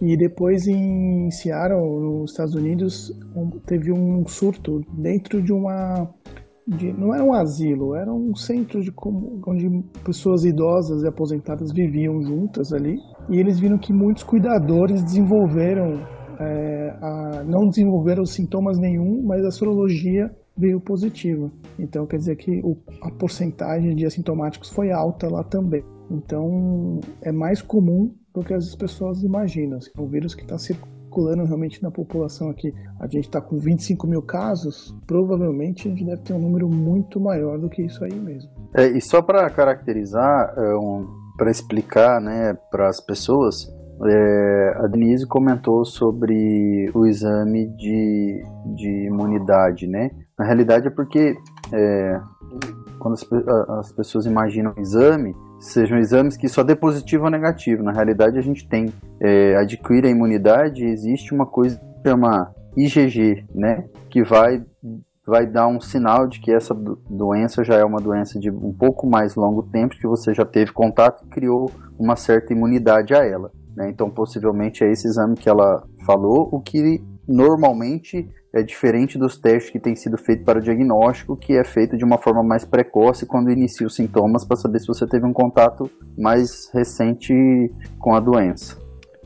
E 0.01 0.17
depois 0.17 0.67
em 0.67 1.31
Seattle, 1.31 2.01
nos 2.01 2.31
Estados 2.31 2.55
Unidos, 2.55 3.13
teve 3.67 3.93
um 3.93 4.27
surto 4.27 4.81
dentro 4.97 5.43
de 5.43 5.53
uma. 5.53 6.09
De, 6.67 6.93
não 6.93 7.13
era 7.15 7.25
um 7.25 7.35
asilo, 7.35 7.95
era 7.95 8.11
um 8.13 8.35
centro 8.35 8.81
de, 8.81 8.93
onde 9.47 9.85
pessoas 10.05 10.45
idosas 10.45 11.03
e 11.03 11.09
aposentadas 11.09 11.71
viviam 11.73 12.23
juntas 12.23 12.73
ali. 12.73 12.97
E 13.29 13.39
eles 13.39 13.59
viram 13.59 13.77
que 13.77 13.93
muitos 13.93 14.23
cuidadores 14.23 15.03
desenvolveram, 15.03 16.01
é, 16.39 16.97
a, 17.03 17.45
não 17.45 17.69
desenvolveram 17.69 18.25
sintomas 18.25 18.79
nenhum, 18.79 19.23
mas 19.27 19.45
a 19.45 19.51
sorologia 19.51 20.31
veio 20.57 20.81
positiva. 20.81 21.51
Então 21.79 22.07
quer 22.07 22.17
dizer 22.17 22.37
que 22.37 22.61
o, 22.63 22.77
a 23.03 23.11
porcentagem 23.11 23.95
de 23.95 24.07
assintomáticos 24.07 24.71
foi 24.71 24.91
alta 24.93 25.29
lá 25.29 25.43
também. 25.45 25.83
Então 26.11 27.01
é 27.23 27.33
mais 27.33 27.61
comum 27.61 28.15
do 28.35 28.43
que 28.43 28.55
as 28.55 28.75
pessoas 28.75 29.23
imaginam. 29.23 29.79
É 29.97 30.01
um 30.01 30.07
vírus 30.07 30.35
que 30.35 30.43
está 30.43 30.59
circulando 30.59 31.45
realmente 31.45 31.83
na 31.83 31.91
população 31.91 32.51
aqui. 32.51 32.73
A 32.99 33.07
gente 33.07 33.27
está 33.27 33.41
com 33.41 33.59
25 33.59 34.07
mil 34.07 34.23
casos, 34.23 34.95
provavelmente 35.07 35.89
a 35.89 35.91
gente 35.91 36.05
deve 36.05 36.23
ter 36.23 36.33
um 36.33 36.39
número 36.39 36.69
muito 36.69 37.21
maior 37.21 37.59
do 37.59 37.69
que 37.69 37.83
isso 37.83 38.05
aí 38.05 38.15
mesmo. 38.15 38.51
É, 38.75 38.87
e 38.87 39.01
só 39.01 39.21
para 39.21 39.49
caracterizar, 39.51 40.55
é, 40.57 40.75
um, 40.77 41.07
para 41.37 41.51
explicar 41.51 42.21
né, 42.21 42.57
para 42.71 42.89
as 42.89 43.01
pessoas, 43.01 43.69
é, 44.07 44.75
a 44.79 44.87
Denise 44.87 45.27
comentou 45.27 45.85
sobre 45.85 46.91
o 46.95 47.07
exame 47.07 47.67
de, 47.77 48.43
de 48.77 49.07
imunidade, 49.07 49.87
né? 49.87 50.11
Na 50.39 50.45
realidade 50.47 50.87
é 50.87 50.91
porque 50.91 51.35
é, 51.73 52.21
quando 52.99 53.15
as, 53.15 53.27
as 53.79 53.93
pessoas 53.93 54.25
imaginam 54.25 54.73
o 54.77 54.81
exame, 54.81 55.35
sejam 55.61 55.99
exames 55.99 56.37
que 56.37 56.49
só 56.49 56.63
dê 56.63 56.75
positivo 56.75 57.25
ou 57.25 57.31
negativo. 57.31 57.83
Na 57.83 57.93
realidade, 57.93 58.39
a 58.39 58.43
gente 58.43 58.67
tem 58.67 58.93
é, 59.21 59.57
adquire 59.57 60.09
a 60.09 60.11
imunidade, 60.11 60.85
existe 60.85 61.33
uma 61.35 61.47
coisa 61.47 61.79
que 61.79 62.09
chama 62.09 62.53
IgG, 62.77 63.45
né, 63.55 63.85
que 64.09 64.23
vai 64.25 64.65
vai 65.27 65.47
dar 65.47 65.69
um 65.69 65.81
sinal 65.81 66.27
de 66.27 66.41
que 66.41 66.51
essa 66.51 66.75
doença 66.75 67.63
já 67.63 67.77
é 67.77 67.85
uma 67.85 68.01
doença 68.01 68.41
de 68.41 68.51
um 68.51 68.73
pouco 68.73 69.07
mais 69.07 69.37
longo 69.37 69.63
tempo, 69.63 69.95
que 69.95 70.07
você 70.07 70.35
já 70.35 70.45
teve 70.45 70.73
contato 70.73 71.25
e 71.25 71.29
criou 71.29 71.71
uma 71.97 72.17
certa 72.17 72.53
imunidade 72.53 73.15
a 73.15 73.25
ela. 73.25 73.53
Né? 73.77 73.89
Então, 73.91 74.11
possivelmente 74.11 74.83
é 74.83 74.91
esse 74.91 75.07
exame 75.07 75.37
que 75.37 75.49
ela 75.49 75.85
falou, 76.05 76.49
o 76.51 76.61
que 76.61 77.01
normalmente 77.29 78.29
é 78.53 78.63
diferente 78.63 79.19
dos 79.19 79.39
testes 79.39 79.71
que 79.71 79.79
têm 79.79 79.95
sido 79.95 80.19
feitos 80.19 80.45
para 80.45 80.59
o 80.59 80.63
diagnóstico, 80.63 81.37
que 81.37 81.53
é 81.53 81.65
feito 81.65 81.97
de 81.97 82.05
uma 82.05 82.19
forma 82.19 82.43
mais 82.43 82.65
precoce 82.65 83.27
quando 83.27 83.51
inicia 83.51 83.87
os 83.87 83.95
sintomas 83.95 84.45
para 84.45 84.57
saber 84.57 84.81
se 84.81 84.87
você 84.87 85.07
teve 85.07 85.25
um 85.25 85.33
contato 85.33 85.91
mais 86.19 86.69
recente 86.73 87.33
com 87.99 88.15
a 88.15 88.21
doença. 88.21 88.77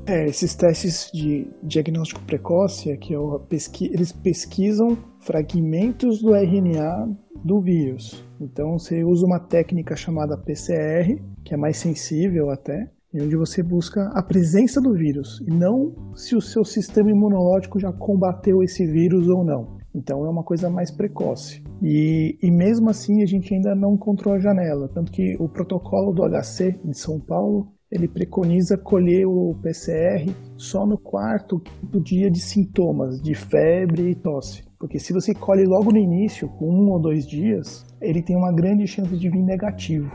É, 0.06 0.26
esses 0.26 0.54
testes 0.54 1.10
de 1.12 1.46
diagnóstico 1.62 2.20
precoce, 2.22 2.90
é 2.90 2.96
que 2.96 3.14
pesqui 3.48 3.86
eles 3.86 4.12
pesquisam 4.12 4.98
fragmentos 5.20 6.20
do 6.20 6.34
RNA 6.34 7.08
do 7.42 7.58
vírus. 7.60 8.22
Então 8.38 8.78
você 8.78 9.02
usa 9.02 9.24
uma 9.24 9.40
técnica 9.40 9.96
chamada 9.96 10.36
PCR, 10.36 11.18
que 11.42 11.54
é 11.54 11.56
mais 11.56 11.78
sensível 11.78 12.50
até, 12.50 12.90
onde 13.22 13.36
você 13.36 13.62
busca 13.62 14.10
a 14.14 14.22
presença 14.22 14.80
do 14.80 14.92
vírus 14.92 15.40
e 15.46 15.50
não 15.50 15.94
se 16.16 16.34
o 16.34 16.40
seu 16.40 16.64
sistema 16.64 17.10
imunológico 17.10 17.78
já 17.78 17.92
combateu 17.92 18.62
esse 18.62 18.86
vírus 18.86 19.28
ou 19.28 19.44
não. 19.44 19.78
Então 19.94 20.26
é 20.26 20.28
uma 20.28 20.42
coisa 20.42 20.68
mais 20.68 20.90
precoce. 20.90 21.62
E, 21.80 22.36
e 22.42 22.50
mesmo 22.50 22.90
assim 22.90 23.22
a 23.22 23.26
gente 23.26 23.54
ainda 23.54 23.74
não 23.74 23.94
encontrou 23.94 24.34
a 24.34 24.40
janela. 24.40 24.88
Tanto 24.92 25.12
que 25.12 25.36
o 25.38 25.48
protocolo 25.48 26.12
do 26.12 26.22
HC 26.24 26.80
de 26.84 26.98
São 26.98 27.20
Paulo 27.20 27.68
ele 27.94 28.08
preconiza 28.08 28.76
colher 28.76 29.24
o 29.24 29.54
PCR 29.62 30.28
só 30.56 30.84
no 30.84 30.98
quarto, 30.98 31.60
quinto 31.60 32.00
dia 32.00 32.28
de 32.28 32.40
sintomas, 32.40 33.22
de 33.22 33.36
febre 33.36 34.10
e 34.10 34.14
tosse. 34.16 34.64
Porque 34.80 34.98
se 34.98 35.12
você 35.12 35.32
colhe 35.32 35.64
logo 35.64 35.92
no 35.92 35.98
início, 35.98 36.48
com 36.48 36.68
um 36.68 36.90
ou 36.90 37.00
dois 37.00 37.24
dias, 37.24 37.86
ele 38.00 38.20
tem 38.20 38.36
uma 38.36 38.52
grande 38.52 38.84
chance 38.86 39.16
de 39.16 39.30
vir 39.30 39.42
negativo. 39.44 40.10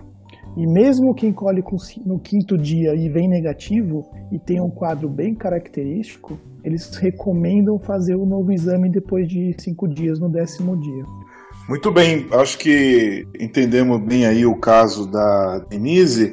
E 0.57 0.67
mesmo 0.67 1.13
quem 1.13 1.31
colhe 1.31 1.63
no 2.05 2.19
quinto 2.19 2.57
dia 2.57 2.95
e 2.95 3.07
vem 3.07 3.27
negativo 3.27 4.09
e 4.31 4.39
tem 4.39 4.59
um 4.59 4.69
quadro 4.69 5.07
bem 5.07 5.33
característico, 5.35 6.37
eles 6.63 6.89
recomendam 6.95 7.79
fazer 7.79 8.15
o 8.15 8.25
novo 8.25 8.51
exame 8.51 8.89
depois 8.89 9.27
de 9.27 9.55
cinco 9.57 9.87
dias, 9.87 10.19
no 10.19 10.29
décimo 10.29 10.77
dia. 10.77 11.03
Muito 11.67 11.91
bem, 11.91 12.27
acho 12.31 12.57
que 12.57 13.27
entendemos 13.39 14.01
bem 14.01 14.25
aí 14.25 14.45
o 14.45 14.55
caso 14.55 15.09
da 15.09 15.59
Denise. 15.69 16.31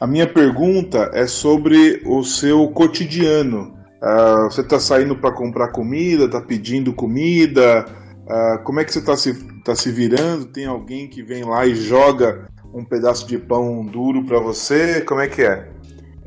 A 0.00 0.06
minha 0.06 0.26
pergunta 0.26 1.10
é 1.14 1.26
sobre 1.26 2.02
o 2.04 2.24
seu 2.24 2.68
cotidiano. 2.68 3.74
Uh, 4.02 4.50
você 4.50 4.60
está 4.60 4.80
saindo 4.80 5.16
para 5.16 5.30
comprar 5.30 5.68
comida, 5.68 6.24
está 6.24 6.40
pedindo 6.40 6.92
comida? 6.92 7.86
Uh, 8.26 8.62
como 8.64 8.80
é 8.80 8.84
que 8.84 8.92
você 8.92 8.98
está 8.98 9.16
se, 9.16 9.32
tá 9.62 9.76
se 9.76 9.92
virando? 9.92 10.46
Tem 10.46 10.66
alguém 10.66 11.08
que 11.08 11.22
vem 11.22 11.44
lá 11.44 11.64
e 11.64 11.76
joga 11.76 12.48
um 12.72 12.84
pedaço 12.84 13.26
de 13.26 13.38
pão 13.38 13.84
duro 13.84 14.24
para 14.24 14.38
você? 14.38 15.00
Como 15.02 15.20
é 15.20 15.28
que 15.28 15.42
é? 15.42 15.72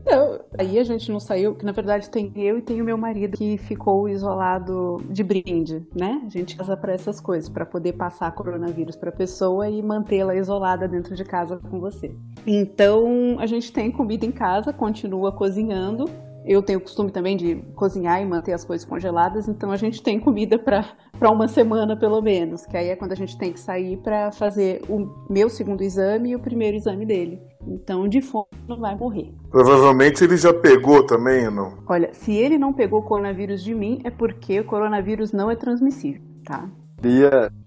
Não, 0.05 0.39
aí 0.59 0.77
a 0.77 0.83
gente 0.83 1.11
não 1.11 1.19
saiu, 1.19 1.55
que 1.55 1.65
na 1.65 1.71
verdade 1.71 2.11
tem 2.11 2.31
eu 2.35 2.59
e 2.59 2.61
tem 2.61 2.79
o 2.79 2.85
meu 2.85 2.95
marido 2.95 3.35
que 3.35 3.57
ficou 3.57 4.07
isolado 4.07 5.03
de 5.09 5.23
brinde, 5.23 5.83
né? 5.95 6.21
A 6.23 6.29
gente 6.29 6.55
casa 6.55 6.77
para 6.77 6.93
essas 6.93 7.19
coisas, 7.19 7.49
para 7.49 7.65
poder 7.65 7.93
passar 7.93 8.31
coronavírus 8.33 8.95
para 8.95 9.09
a 9.09 9.13
pessoa 9.13 9.67
e 9.67 9.81
mantê-la 9.81 10.35
isolada 10.35 10.87
dentro 10.87 11.15
de 11.15 11.23
casa 11.23 11.57
com 11.57 11.79
você. 11.79 12.15
Então, 12.45 13.37
a 13.39 13.47
gente 13.47 13.73
tem 13.73 13.89
comida 13.89 14.27
em 14.27 14.31
casa, 14.31 14.71
continua 14.71 15.31
cozinhando, 15.31 16.07
eu 16.45 16.61
tenho 16.61 16.79
o 16.79 16.81
costume 16.81 17.11
também 17.11 17.35
de 17.35 17.55
cozinhar 17.75 18.21
e 18.21 18.25
manter 18.25 18.53
as 18.53 18.63
coisas 18.63 18.85
congeladas, 18.85 19.47
então 19.47 19.71
a 19.71 19.77
gente 19.77 20.01
tem 20.01 20.19
comida 20.19 20.59
para 20.59 20.85
uma 21.31 21.47
semana 21.47 21.97
pelo 21.97 22.21
menos, 22.21 22.65
que 22.65 22.77
aí 22.77 22.89
é 22.89 22.95
quando 22.95 23.13
a 23.13 23.15
gente 23.15 23.37
tem 23.37 23.51
que 23.51 23.59
sair 23.59 23.97
para 23.97 24.31
fazer 24.31 24.81
o 24.87 25.09
meu 25.29 25.49
segundo 25.49 25.81
exame 25.81 26.29
e 26.29 26.35
o 26.35 26.39
primeiro 26.39 26.77
exame 26.77 27.05
dele. 27.05 27.41
Então, 27.67 28.07
de 28.07 28.21
fome, 28.21 28.45
não 28.67 28.79
vai 28.79 28.95
morrer. 28.95 29.33
Provavelmente 29.49 30.23
ele 30.23 30.37
já 30.37 30.53
pegou 30.53 31.05
também, 31.05 31.47
ou 31.47 31.51
não? 31.51 31.77
Olha, 31.87 32.13
se 32.13 32.31
ele 32.33 32.57
não 32.57 32.71
pegou 32.71 32.99
o 32.99 33.03
coronavírus 33.03 33.63
de 33.63 33.73
mim, 33.73 34.01
é 34.03 34.11
porque 34.11 34.59
o 34.59 34.65
coronavírus 34.65 35.31
não 35.31 35.49
é 35.49 35.55
transmissível, 35.55 36.21
tá? 36.45 36.69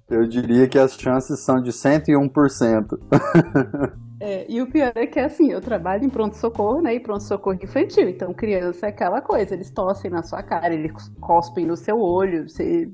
Eu 0.09 0.27
diria 0.27 0.67
que 0.67 0.79
as 0.79 0.95
chances 0.95 1.41
são 1.41 1.61
de 1.61 1.71
101%. 1.71 2.99
É, 4.21 4.47
e 4.49 4.61
o 4.61 4.67
pior 4.67 4.93
é 4.97 5.07
que, 5.07 5.21
assim, 5.21 5.53
eu 5.53 5.61
trabalho 5.61 6.05
em 6.05 6.09
pronto-socorro, 6.09 6.83
né? 6.83 6.95
E 6.95 7.01
pronto-socorro 7.01 7.59
infantil. 7.63 8.09
Então, 8.09 8.35
criança 8.35 8.87
é 8.87 8.89
aquela 8.89 9.21
coisa, 9.21 9.55
eles 9.55 9.71
tossem 9.71 10.11
na 10.11 10.23
sua 10.23 10.43
cara, 10.43 10.75
eles 10.75 10.93
cospem 11.21 11.65
no 11.65 11.77
seu 11.77 12.01
olho, 12.01 12.49
você, 12.49 12.91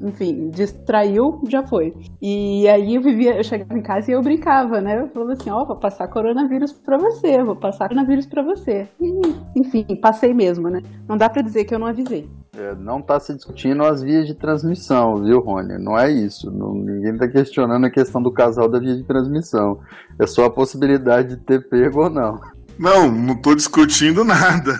enfim, 0.00 0.50
distraiu, 0.50 1.42
já 1.48 1.64
foi. 1.64 1.94
E 2.22 2.68
aí 2.68 2.94
eu 2.94 3.02
vivia, 3.02 3.36
eu 3.36 3.44
chegava 3.44 3.76
em 3.76 3.82
casa 3.82 4.10
e 4.10 4.14
eu 4.14 4.22
brincava, 4.22 4.80
né? 4.80 5.00
Eu 5.00 5.08
falava 5.08 5.32
assim, 5.32 5.50
ó, 5.50 5.62
oh, 5.62 5.66
vou 5.66 5.76
passar 5.76 6.06
coronavírus 6.08 6.72
pra 6.72 6.96
você, 6.96 7.42
vou 7.42 7.56
passar 7.56 7.88
coronavírus 7.88 8.26
pra 8.26 8.42
você. 8.42 8.88
E, 9.00 9.20
enfim, 9.56 9.84
passei 10.00 10.32
mesmo, 10.32 10.68
né? 10.68 10.80
Não 11.08 11.16
dá 11.16 11.28
pra 11.28 11.42
dizer 11.42 11.64
que 11.64 11.74
eu 11.74 11.78
não 11.78 11.88
avisei. 11.88 12.28
É, 12.58 12.74
não 12.74 12.98
está 12.98 13.20
se 13.20 13.32
discutindo 13.32 13.84
as 13.84 14.02
vias 14.02 14.26
de 14.26 14.34
transmissão, 14.34 15.22
viu, 15.22 15.38
Rony? 15.38 15.78
Não 15.78 15.96
é 15.96 16.10
isso. 16.10 16.50
Não, 16.50 16.74
ninguém 16.74 17.12
está 17.12 17.28
questionando 17.28 17.86
a 17.86 17.90
questão 17.90 18.20
do 18.20 18.32
casal 18.32 18.68
da 18.68 18.80
via 18.80 18.96
de 18.96 19.04
transmissão. 19.04 19.80
É 20.18 20.26
só 20.26 20.46
a 20.46 20.50
possibilidade 20.50 21.36
de 21.36 21.36
ter 21.36 21.68
pego 21.68 22.02
ou 22.02 22.10
não. 22.10 22.40
Não, 22.76 23.12
não 23.12 23.34
estou 23.34 23.54
discutindo 23.54 24.24
nada. 24.24 24.72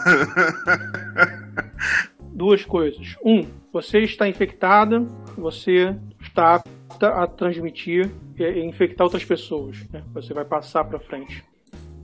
Duas 2.34 2.64
coisas. 2.64 3.14
Um, 3.24 3.46
você 3.72 4.00
está 4.00 4.28
infectada, 4.28 5.06
você 5.36 5.94
está 6.20 6.56
apta 6.56 7.10
a 7.10 7.28
transmitir 7.28 8.10
e 8.36 8.60
infectar 8.64 9.04
outras 9.04 9.24
pessoas. 9.24 9.86
Né? 9.92 10.02
Você 10.14 10.34
vai 10.34 10.44
passar 10.44 10.82
para 10.82 10.98
frente. 10.98 11.44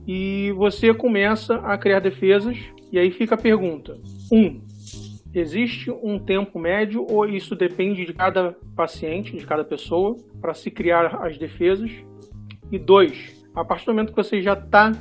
E 0.07 0.53
você 0.55 0.93
começa 0.93 1.55
a 1.55 1.77
criar 1.77 1.99
defesas, 1.99 2.57
e 2.93 2.97
aí 2.97 3.11
fica 3.11 3.35
a 3.35 3.37
pergunta. 3.37 3.97
Um, 4.31 4.61
Existe 5.35 5.91
um 5.91 6.17
tempo 6.17 6.57
médio 6.57 7.05
ou 7.09 7.27
isso 7.27 7.57
depende 7.57 8.05
de 8.05 8.13
cada 8.13 8.55
paciente, 8.73 9.35
de 9.35 9.45
cada 9.45 9.65
pessoa, 9.65 10.15
para 10.39 10.53
se 10.53 10.71
criar 10.71 11.25
as 11.25 11.37
defesas? 11.37 11.91
E 12.71 12.79
dois, 12.79 13.45
a 13.53 13.65
partir 13.65 13.85
do 13.85 13.93
momento 13.93 14.11
que 14.11 14.15
você 14.15 14.41
já 14.41 14.53
está 14.53 14.93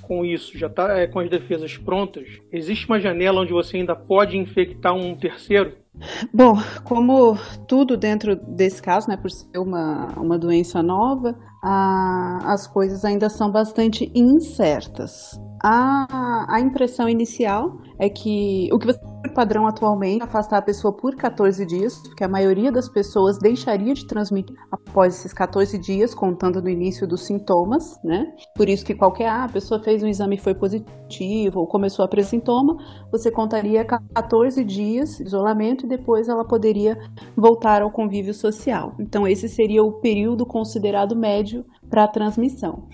com 0.00 0.24
isso, 0.24 0.56
já 0.56 0.68
está 0.68 0.96
é, 0.96 1.08
com 1.08 1.18
as 1.18 1.28
defesas 1.28 1.76
prontas, 1.76 2.24
existe 2.52 2.86
uma 2.86 3.00
janela 3.00 3.40
onde 3.40 3.52
você 3.52 3.78
ainda 3.78 3.96
pode 3.96 4.36
infectar 4.36 4.94
um 4.94 5.16
terceiro? 5.16 5.72
Bom, 6.32 6.54
como 6.84 7.36
tudo 7.66 7.96
dentro 7.96 8.36
desse 8.36 8.80
caso, 8.80 9.08
né, 9.08 9.16
por 9.16 9.30
ser 9.30 9.58
uma, 9.58 10.06
uma 10.16 10.38
doença 10.38 10.82
nova, 10.82 11.36
a, 11.62 12.52
as 12.52 12.66
coisas 12.66 13.04
ainda 13.04 13.28
são 13.28 13.50
bastante 13.50 14.10
incertas. 14.14 15.38
A, 15.62 16.46
a 16.48 16.60
impressão 16.60 17.08
inicial 17.08 17.78
é 17.98 18.08
que 18.08 18.68
o 18.72 18.78
que 18.78 18.86
você 18.86 18.98
padrão 19.34 19.66
atualmente 19.66 20.22
afastar 20.22 20.58
a 20.58 20.62
pessoa 20.62 20.92
por 20.92 21.14
14 21.14 21.64
dias, 21.66 21.98
porque 21.98 22.24
a 22.24 22.28
maioria 22.28 22.72
das 22.72 22.88
pessoas 22.88 23.38
deixaria 23.38 23.94
de 23.94 24.06
transmitir 24.06 24.56
após 24.70 25.16
esses 25.16 25.32
14 25.32 25.78
dias, 25.78 26.14
contando 26.14 26.62
no 26.62 26.68
início 26.68 27.06
dos 27.06 27.26
sintomas, 27.26 27.98
né? 28.02 28.26
Por 28.54 28.68
isso 28.68 28.84
que 28.84 28.94
qualquer 28.94 29.28
ah, 29.28 29.44
a 29.44 29.48
pessoa 29.48 29.82
fez 29.82 30.02
um 30.02 30.06
exame 30.06 30.36
e 30.36 30.40
foi 30.40 30.54
positivo 30.54 31.60
ou 31.60 31.66
começou 31.66 32.02
a 32.02 32.06
apresentar 32.06 32.30
sintoma, 32.30 32.76
você 33.10 33.28
contaria 33.28 33.84
14 33.84 34.62
dias 34.62 35.16
de 35.16 35.24
isolamento 35.24 35.79
e 35.84 35.88
depois 35.88 36.28
ela 36.28 36.44
poderia 36.44 36.98
voltar 37.36 37.82
ao 37.82 37.90
convívio 37.90 38.34
social. 38.34 38.94
Então 38.98 39.26
esse 39.26 39.48
seria 39.48 39.82
o 39.82 39.92
período 39.92 40.46
considerado 40.46 41.16
médio 41.16 41.64
para 41.88 42.04
a 42.04 42.08
transmissão. 42.08 42.84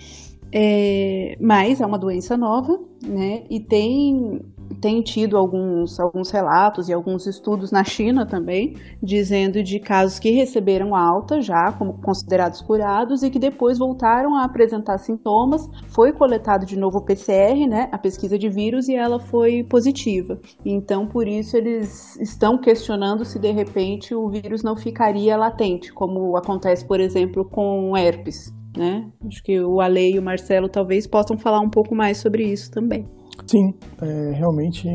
É, 0.52 1.36
mas 1.40 1.80
é 1.80 1.86
uma 1.86 1.98
doença 1.98 2.36
nova, 2.36 2.80
né? 3.02 3.44
E 3.50 3.60
tem 3.60 4.40
tem 4.80 5.02
tido 5.02 5.36
alguns, 5.36 5.98
alguns 5.98 6.30
relatos 6.30 6.88
e 6.88 6.92
alguns 6.92 7.26
estudos 7.26 7.70
na 7.70 7.84
China 7.84 8.26
também, 8.26 8.76
dizendo 9.02 9.62
de 9.62 9.78
casos 9.78 10.18
que 10.18 10.30
receberam 10.30 10.94
alta 10.94 11.40
já 11.40 11.72
como 11.72 11.94
considerados 11.94 12.60
curados 12.60 13.22
e 13.22 13.30
que 13.30 13.38
depois 13.38 13.78
voltaram 13.78 14.34
a 14.34 14.44
apresentar 14.44 14.98
sintomas. 14.98 15.68
Foi 15.88 16.12
coletado 16.12 16.64
de 16.66 16.76
novo 16.76 16.98
o 16.98 17.04
PCR, 17.04 17.66
né, 17.66 17.88
a 17.92 17.98
pesquisa 17.98 18.38
de 18.38 18.48
vírus, 18.48 18.88
e 18.88 18.94
ela 18.94 19.18
foi 19.18 19.62
positiva. 19.64 20.38
Então, 20.64 21.06
por 21.06 21.26
isso, 21.26 21.56
eles 21.56 22.16
estão 22.20 22.58
questionando 22.58 23.24
se 23.24 23.38
de 23.38 23.50
repente 23.50 24.14
o 24.14 24.28
vírus 24.28 24.62
não 24.62 24.76
ficaria 24.76 25.36
latente, 25.36 25.92
como 25.92 26.36
acontece, 26.36 26.86
por 26.86 27.00
exemplo, 27.00 27.44
com 27.44 27.96
herpes. 27.96 28.54
Né? 28.76 29.10
Acho 29.26 29.42
que 29.42 29.58
o 29.58 29.80
Ale 29.80 30.12
e 30.14 30.18
o 30.18 30.22
Marcelo 30.22 30.68
talvez 30.68 31.06
possam 31.06 31.38
falar 31.38 31.60
um 31.60 31.70
pouco 31.70 31.94
mais 31.94 32.18
sobre 32.18 32.44
isso 32.44 32.70
também. 32.70 33.06
Sim, 33.46 33.74
é, 34.02 34.30
realmente 34.32 34.88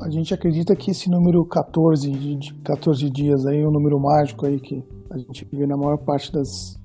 a 0.00 0.10
gente 0.10 0.32
acredita 0.32 0.74
que 0.76 0.90
esse 0.90 1.10
número 1.10 1.44
14, 1.44 2.10
de 2.10 2.54
14 2.62 3.10
dias 3.10 3.46
aí, 3.46 3.64
o 3.64 3.68
um 3.68 3.72
número 3.72 3.98
mágico 4.00 4.46
aí 4.46 4.60
que 4.60 4.82
a 5.10 5.18
gente 5.18 5.46
vê 5.52 5.66
na 5.66 5.76
maior 5.76 5.98
parte 6.04 6.32
das 6.32 6.78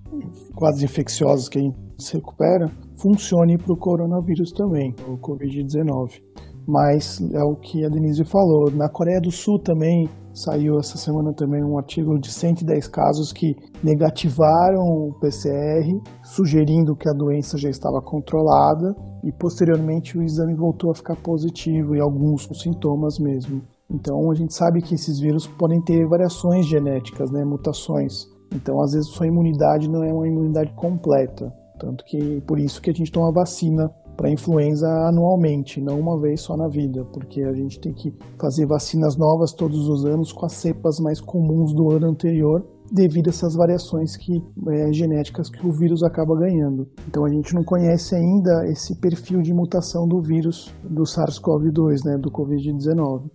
quadros 0.56 0.84
infecciosos 0.84 1.50
que 1.50 1.60
a 1.60 1.62
gente 1.62 1.78
se 1.98 2.16
recupera, 2.16 2.70
funcione 3.02 3.58
para 3.58 3.74
o 3.74 3.78
coronavírus 3.78 4.52
também, 4.52 4.94
o 5.08 5.18
Covid-19. 5.18 6.22
Mas 6.66 7.20
é 7.34 7.44
o 7.44 7.56
que 7.56 7.86
a 7.86 7.90
Denise 7.90 8.24
falou, 8.24 8.72
na 8.72 8.90
Coreia 8.90 9.20
do 9.20 9.32
Sul 9.32 9.60
também 9.60 10.10
Saiu 10.34 10.80
essa 10.80 10.98
semana 10.98 11.32
também 11.32 11.64
um 11.64 11.78
artigo 11.78 12.18
de 12.18 12.32
110 12.32 12.88
casos 12.88 13.32
que 13.32 13.56
negativaram 13.84 14.82
o 14.82 15.14
PCR, 15.20 16.02
sugerindo 16.24 16.96
que 16.96 17.08
a 17.08 17.14
doença 17.14 17.56
já 17.56 17.70
estava 17.70 18.02
controlada 18.02 18.96
e 19.24 19.32
posteriormente 19.32 20.18
o 20.18 20.24
exame 20.24 20.56
voltou 20.56 20.90
a 20.90 20.96
ficar 20.96 21.16
positivo 21.18 21.96
e 21.96 22.00
alguns 22.00 22.48
com 22.48 22.56
sintomas 22.56 23.20
mesmo. 23.20 23.62
Então 23.88 24.32
a 24.32 24.34
gente 24.34 24.56
sabe 24.56 24.82
que 24.82 24.96
esses 24.96 25.20
vírus 25.20 25.46
podem 25.46 25.80
ter 25.80 26.08
variações 26.08 26.66
genéticas, 26.66 27.30
né, 27.30 27.46
mutações. 27.46 28.26
Então 28.52 28.82
às 28.82 28.94
vezes 28.94 29.10
sua 29.10 29.28
imunidade 29.28 29.88
não 29.88 30.04
é 30.04 30.12
uma 30.12 30.28
imunidade 30.28 30.74
completa, 30.74 31.54
tanto 31.80 32.04
que 32.06 32.42
por 32.42 32.58
isso 32.58 32.82
que 32.82 32.90
a 32.90 32.94
gente 32.94 33.12
toma 33.12 33.32
vacina 33.32 33.94
para 34.16 34.30
influenza 34.30 34.88
anualmente, 35.08 35.82
não 35.82 36.00
uma 36.00 36.20
vez 36.20 36.42
só 36.42 36.56
na 36.56 36.68
vida, 36.68 37.04
porque 37.06 37.42
a 37.42 37.54
gente 37.54 37.80
tem 37.80 37.94
que 37.94 38.14
fazer 38.40 38.66
vacinas 38.66 39.18
novas 39.18 39.54
todos 39.54 39.88
os 39.88 40.06
anos 40.06 40.32
com 40.32 40.46
as 40.46 40.54
cepas 40.54 41.00
mais 41.00 41.20
comuns 41.20 41.74
do 41.74 41.92
ano 41.92 42.08
anterior, 42.08 42.66
devido 42.92 43.28
a 43.28 43.32
essas 43.32 43.56
variações 43.56 44.16
que, 44.16 44.34
é, 44.70 44.94
genéticas 44.94 45.50
que 45.50 45.66
o 45.66 45.72
vírus 45.72 46.04
acaba 46.04 46.38
ganhando. 46.38 46.88
Então 47.08 47.26
a 47.26 47.30
gente 47.30 47.54
não 47.56 47.64
conhece 47.64 48.16
ainda 48.16 48.68
esse 48.68 49.00
perfil 49.00 49.42
de 49.42 49.54
mutação 49.54 50.08
do 50.08 50.22
vírus 50.22 50.74
do 50.84 51.04
SARS-CoV-2, 51.04 52.06
né, 52.06 52.18
do 52.18 52.30
Covid-19. 52.30 53.30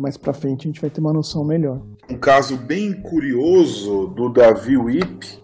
Mais 0.00 0.16
para 0.16 0.32
frente 0.32 0.66
a 0.66 0.68
gente 0.68 0.80
vai 0.80 0.90
ter 0.90 1.00
uma 1.00 1.12
noção 1.12 1.44
melhor. 1.44 1.80
Um 2.10 2.18
caso 2.18 2.56
bem 2.56 2.92
curioso 3.02 4.08
do 4.08 4.32
Davi 4.32 4.76
Wip, 4.76 5.40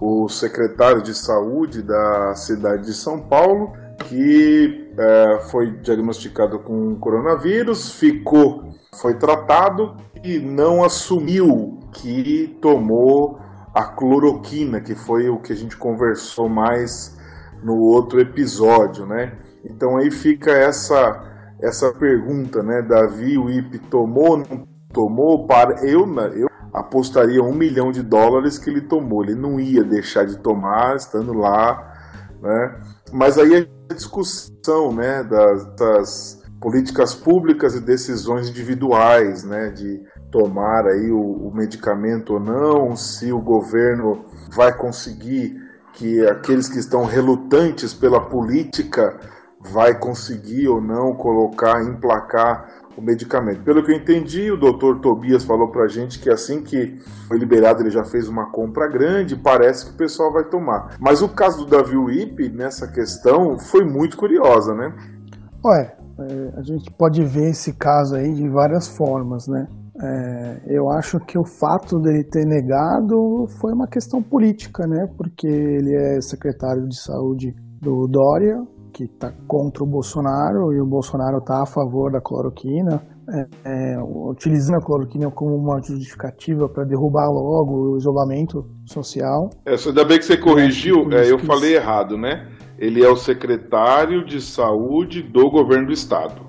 o 0.00 0.28
secretário 0.28 1.02
de 1.02 1.14
saúde 1.14 1.82
da 1.82 2.34
cidade 2.34 2.86
de 2.86 2.94
São 2.94 3.20
Paulo, 3.20 3.72
que 4.04 4.92
é, 4.98 5.38
foi 5.50 5.70
diagnosticado 5.78 6.58
com 6.58 6.96
coronavírus, 6.96 7.92
ficou, 7.92 8.74
foi 8.94 9.14
tratado 9.14 9.96
e 10.22 10.38
não 10.38 10.84
assumiu 10.84 11.80
que 11.92 12.56
tomou 12.60 13.38
a 13.74 13.84
cloroquina, 13.84 14.80
que 14.80 14.94
foi 14.94 15.28
o 15.28 15.38
que 15.38 15.52
a 15.52 15.56
gente 15.56 15.76
conversou 15.76 16.48
mais 16.48 17.16
no 17.62 17.78
outro 17.78 18.20
episódio, 18.20 19.06
né? 19.06 19.36
Então 19.64 19.96
aí 19.96 20.10
fica 20.10 20.50
essa 20.50 21.34
essa 21.60 21.92
pergunta, 21.92 22.62
né? 22.62 22.82
Davi 22.82 23.38
Wip 23.38 23.78
tomou, 23.90 24.36
não 24.36 24.66
tomou? 24.92 25.46
Para 25.46 25.86
eu, 25.86 26.06
eu 26.34 26.48
apostaria 26.72 27.42
um 27.42 27.54
milhão 27.54 27.90
de 27.90 28.02
dólares 28.02 28.58
que 28.58 28.68
ele 28.68 28.82
tomou. 28.82 29.24
Ele 29.24 29.34
não 29.34 29.58
ia 29.58 29.82
deixar 29.82 30.26
de 30.26 30.38
tomar, 30.38 30.96
estando 30.96 31.32
lá, 31.32 31.94
né? 32.42 32.80
Mas 33.12 33.38
aí 33.38 33.68
discussão 33.94 34.92
né, 34.92 35.22
das, 35.22 35.64
das 35.76 36.42
políticas 36.60 37.14
públicas 37.14 37.74
e 37.74 37.80
decisões 37.80 38.48
individuais, 38.48 39.44
né, 39.44 39.70
de 39.70 40.02
tomar 40.30 40.86
aí 40.86 41.10
o, 41.10 41.20
o, 41.20 41.54
medicamento 41.54 42.34
ou 42.34 42.40
não, 42.40 42.96
se 42.96 43.32
o 43.32 43.40
governo 43.40 44.24
vai 44.50 44.76
conseguir 44.76 45.56
que 45.92 46.26
aqueles 46.26 46.68
que 46.68 46.78
estão 46.78 47.04
relutantes 47.04 47.94
pela 47.94 48.20
política 48.20 49.18
vai 49.60 49.98
conseguir 49.98 50.68
ou 50.68 50.80
não 50.80 51.14
colocar, 51.14 51.82
emplacar 51.82 52.85
o 52.96 53.02
medicamento. 53.02 53.62
Pelo 53.62 53.84
que 53.84 53.92
eu 53.92 53.96
entendi, 53.96 54.50
o 54.50 54.56
doutor 54.56 55.00
Tobias 55.00 55.44
falou 55.44 55.68
pra 55.68 55.86
gente 55.86 56.18
que 56.18 56.30
assim 56.30 56.62
que 56.62 56.98
foi 57.28 57.38
liberado 57.38 57.82
ele 57.82 57.90
já 57.90 58.04
fez 58.04 58.28
uma 58.28 58.50
compra 58.50 58.88
grande, 58.88 59.36
parece 59.36 59.86
que 59.86 59.92
o 59.92 59.96
pessoal 59.96 60.32
vai 60.32 60.44
tomar. 60.44 60.96
Mas 60.98 61.20
o 61.22 61.28
caso 61.28 61.64
do 61.64 61.70
Davi 61.70 61.96
Wip 61.96 62.48
nessa 62.50 62.88
questão 62.88 63.58
foi 63.58 63.84
muito 63.84 64.16
curiosa, 64.16 64.74
né? 64.74 64.92
Ué, 65.64 65.96
a 66.56 66.62
gente 66.62 66.90
pode 66.90 67.22
ver 67.24 67.50
esse 67.50 67.72
caso 67.74 68.14
aí 68.14 68.32
de 68.32 68.48
várias 68.48 68.88
formas, 68.88 69.46
né? 69.46 69.66
É, 70.00 70.60
eu 70.66 70.90
acho 70.90 71.18
que 71.20 71.38
o 71.38 71.44
fato 71.44 71.98
dele 71.98 72.22
ter 72.22 72.44
negado 72.44 73.46
foi 73.60 73.72
uma 73.72 73.86
questão 73.86 74.22
política, 74.22 74.86
né? 74.86 75.08
Porque 75.16 75.46
ele 75.46 75.94
é 75.94 76.20
secretário 76.20 76.86
de 76.86 76.98
saúde 76.98 77.54
do 77.80 78.06
Dória, 78.06 78.62
que 78.96 79.04
está 79.04 79.30
contra 79.46 79.84
o 79.84 79.86
Bolsonaro, 79.86 80.72
e 80.72 80.80
o 80.80 80.86
Bolsonaro 80.86 81.36
está 81.36 81.62
a 81.62 81.66
favor 81.66 82.10
da 82.10 82.18
cloroquina, 82.18 83.02
é, 83.28 83.46
é, 83.62 84.02
utilizando 84.02 84.76
a 84.76 84.80
cloroquina 84.80 85.30
como 85.30 85.54
uma 85.54 85.82
justificativa 85.82 86.66
para 86.66 86.84
derrubar 86.84 87.28
logo 87.28 87.92
o 87.92 87.98
isolamento 87.98 88.66
social. 88.86 89.50
É, 89.66 89.74
ainda 89.74 90.02
bem 90.02 90.18
que 90.18 90.24
você 90.24 90.38
corrigiu, 90.38 91.12
é, 91.12 91.30
eu 91.30 91.38
falei 91.38 91.76
errado, 91.76 92.16
né? 92.16 92.48
Ele 92.78 93.04
é 93.04 93.08
o 93.10 93.16
secretário 93.16 94.24
de 94.24 94.40
saúde 94.40 95.22
do 95.22 95.50
governo 95.50 95.88
do 95.88 95.92
estado. 95.92 96.46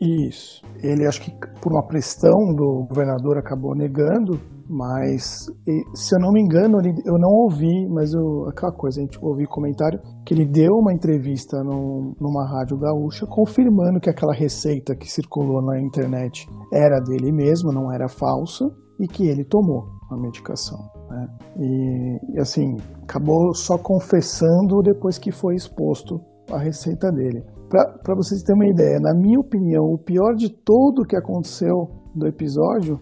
Isso. 0.00 0.62
Ele, 0.82 1.06
acho 1.06 1.20
que 1.20 1.30
por 1.60 1.72
uma 1.72 1.86
pressão 1.86 2.54
do 2.54 2.86
governador, 2.88 3.36
acabou 3.36 3.74
negando, 3.74 4.40
mas 4.72 5.46
se 5.94 6.14
eu 6.14 6.18
não 6.18 6.32
me 6.32 6.40
engano, 6.40 6.78
eu 7.04 7.18
não 7.18 7.28
ouvi, 7.28 7.86
mas 7.90 8.14
eu, 8.14 8.48
aquela 8.48 8.72
coisa, 8.72 9.00
a 9.00 9.04
gente 9.04 9.22
ouviu 9.22 9.46
comentário 9.46 10.00
que 10.24 10.32
ele 10.32 10.46
deu 10.46 10.72
uma 10.72 10.94
entrevista 10.94 11.62
numa 11.62 12.48
rádio 12.48 12.78
gaúcha 12.78 13.26
confirmando 13.26 14.00
que 14.00 14.08
aquela 14.08 14.32
receita 14.32 14.96
que 14.96 15.12
circulou 15.12 15.60
na 15.60 15.78
internet 15.78 16.48
era 16.72 16.98
dele 17.00 17.30
mesmo, 17.30 17.70
não 17.70 17.92
era 17.92 18.08
falsa, 18.08 18.64
e 18.98 19.06
que 19.06 19.28
ele 19.28 19.44
tomou 19.44 19.84
a 20.10 20.16
medicação. 20.16 20.78
Né? 21.10 21.28
E, 21.58 22.40
assim, 22.40 22.76
acabou 23.02 23.52
só 23.54 23.76
confessando 23.76 24.80
depois 24.82 25.18
que 25.18 25.30
foi 25.30 25.54
exposto 25.54 26.18
a 26.50 26.58
receita 26.58 27.12
dele. 27.12 27.44
Para 27.68 28.14
vocês 28.14 28.42
terem 28.42 28.62
uma 28.62 28.70
ideia, 28.70 28.98
na 29.00 29.14
minha 29.14 29.38
opinião, 29.38 29.84
o 29.84 29.98
pior 29.98 30.34
de 30.34 30.48
tudo 30.48 31.04
que 31.04 31.16
aconteceu 31.16 31.90
no 32.14 32.26
episódio 32.26 32.98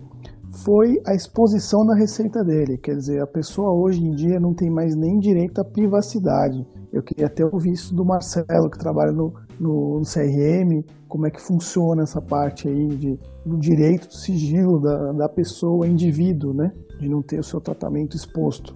foi 0.65 1.01
a 1.07 1.15
exposição 1.15 1.85
da 1.87 1.95
receita 1.95 2.43
dele. 2.45 2.77
Quer 2.79 2.97
dizer, 2.97 3.23
a 3.23 3.27
pessoa 3.27 3.73
hoje 3.73 4.03
em 4.03 4.11
dia 4.11 4.41
não 4.41 4.53
tem 4.53 4.71
mais 4.71 4.95
nem 4.97 5.19
direito 5.19 5.61
à 5.61 5.65
privacidade. 5.65 6.67
Eu 6.93 7.03
queria 7.03 7.27
até 7.27 7.45
ouvir 7.45 7.73
isso 7.73 7.95
do 7.95 8.05
Marcelo, 8.05 8.69
que 8.71 8.79
trabalha 8.79 9.13
no, 9.13 9.33
no, 9.59 10.03
CRM, 10.03 10.85
como 11.09 11.27
é 11.27 11.31
que 11.31 11.41
funciona 11.41 12.03
essa 12.03 12.21
parte 12.21 12.69
aí 12.69 12.89
de, 12.89 13.19
do 13.47 13.57
direito 13.59 14.09
do 14.09 14.15
sigilo 14.15 14.81
da, 14.81 15.13
da 15.13 15.29
pessoa, 15.29 15.87
indivíduo, 15.87 16.53
né? 16.53 16.73
De 16.99 17.09
não 17.09 17.23
ter 17.23 17.39
o 17.39 17.45
seu 17.45 17.61
tratamento 17.61 18.17
exposto. 18.17 18.75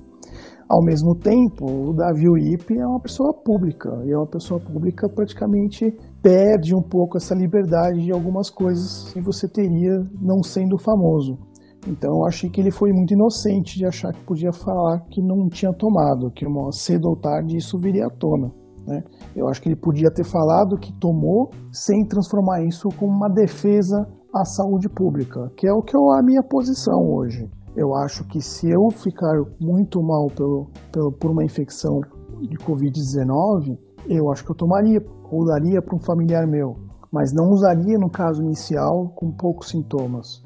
Ao 0.68 0.82
mesmo 0.82 1.14
tempo, 1.14 1.66
o 1.66 1.92
Davi 1.92 2.28
Uip 2.28 2.72
é 2.72 2.86
uma 2.86 3.00
pessoa 3.00 3.34
pública, 3.34 3.90
e 4.06 4.12
é 4.12 4.16
uma 4.16 4.26
pessoa 4.26 4.58
pública 4.58 5.08
praticamente 5.08 5.94
perde 6.22 6.74
um 6.74 6.80
pouco 6.80 7.18
essa 7.18 7.34
liberdade 7.34 8.02
de 8.02 8.10
algumas 8.10 8.48
coisas 8.48 9.12
que 9.12 9.20
você 9.20 9.46
teria 9.46 10.00
não 10.22 10.42
sendo 10.42 10.78
famoso. 10.78 11.38
Então 11.86 12.18
eu 12.18 12.24
achei 12.24 12.48
que 12.48 12.60
ele 12.60 12.70
foi 12.70 12.92
muito 12.92 13.12
inocente 13.12 13.76
de 13.78 13.86
achar 13.86 14.12
que 14.12 14.24
podia 14.24 14.52
falar 14.52 15.00
que 15.10 15.20
não 15.20 15.48
tinha 15.48 15.72
tomado, 15.72 16.30
que 16.30 16.46
uma 16.46 16.72
cedo 16.72 17.08
ou 17.08 17.16
tarde 17.16 17.56
isso 17.56 17.78
viria 17.78 18.06
à 18.06 18.10
tona. 18.10 18.50
Né? 18.86 19.02
Eu 19.34 19.48
acho 19.48 19.60
que 19.60 19.68
ele 19.68 19.76
podia 19.76 20.10
ter 20.10 20.24
falado 20.24 20.78
que 20.78 20.92
tomou 20.98 21.50
sem 21.72 22.06
transformar 22.06 22.62
isso 22.62 22.88
como 22.98 23.12
uma 23.12 23.28
defesa 23.28 24.06
à 24.32 24.44
saúde 24.44 24.88
pública, 24.88 25.50
que 25.56 25.66
é 25.66 25.72
o 25.72 25.82
que 25.82 25.96
é 25.96 25.98
a 25.98 26.22
minha 26.22 26.42
posição 26.42 27.08
hoje. 27.08 27.50
Eu 27.76 27.94
acho 27.94 28.24
que 28.24 28.40
se 28.40 28.70
eu 28.70 28.88
ficar 28.90 29.34
muito 29.60 30.02
mal 30.02 30.28
pelo, 30.28 30.70
pelo, 30.92 31.12
por 31.12 31.30
uma 31.30 31.44
infecção 31.44 32.00
de 32.40 32.56
Covid-19, 32.58 33.76
eu 34.08 34.30
acho 34.30 34.44
que 34.44 34.50
eu 34.50 34.54
tomaria 34.54 35.02
ou 35.30 35.44
daria 35.44 35.82
para 35.82 35.96
um 35.96 35.98
familiar 35.98 36.46
meu, 36.46 36.76
mas 37.10 37.32
não 37.32 37.50
usaria 37.50 37.98
no 37.98 38.10
caso 38.10 38.42
inicial 38.42 39.08
com 39.16 39.32
poucos 39.32 39.70
sintomas. 39.70 40.43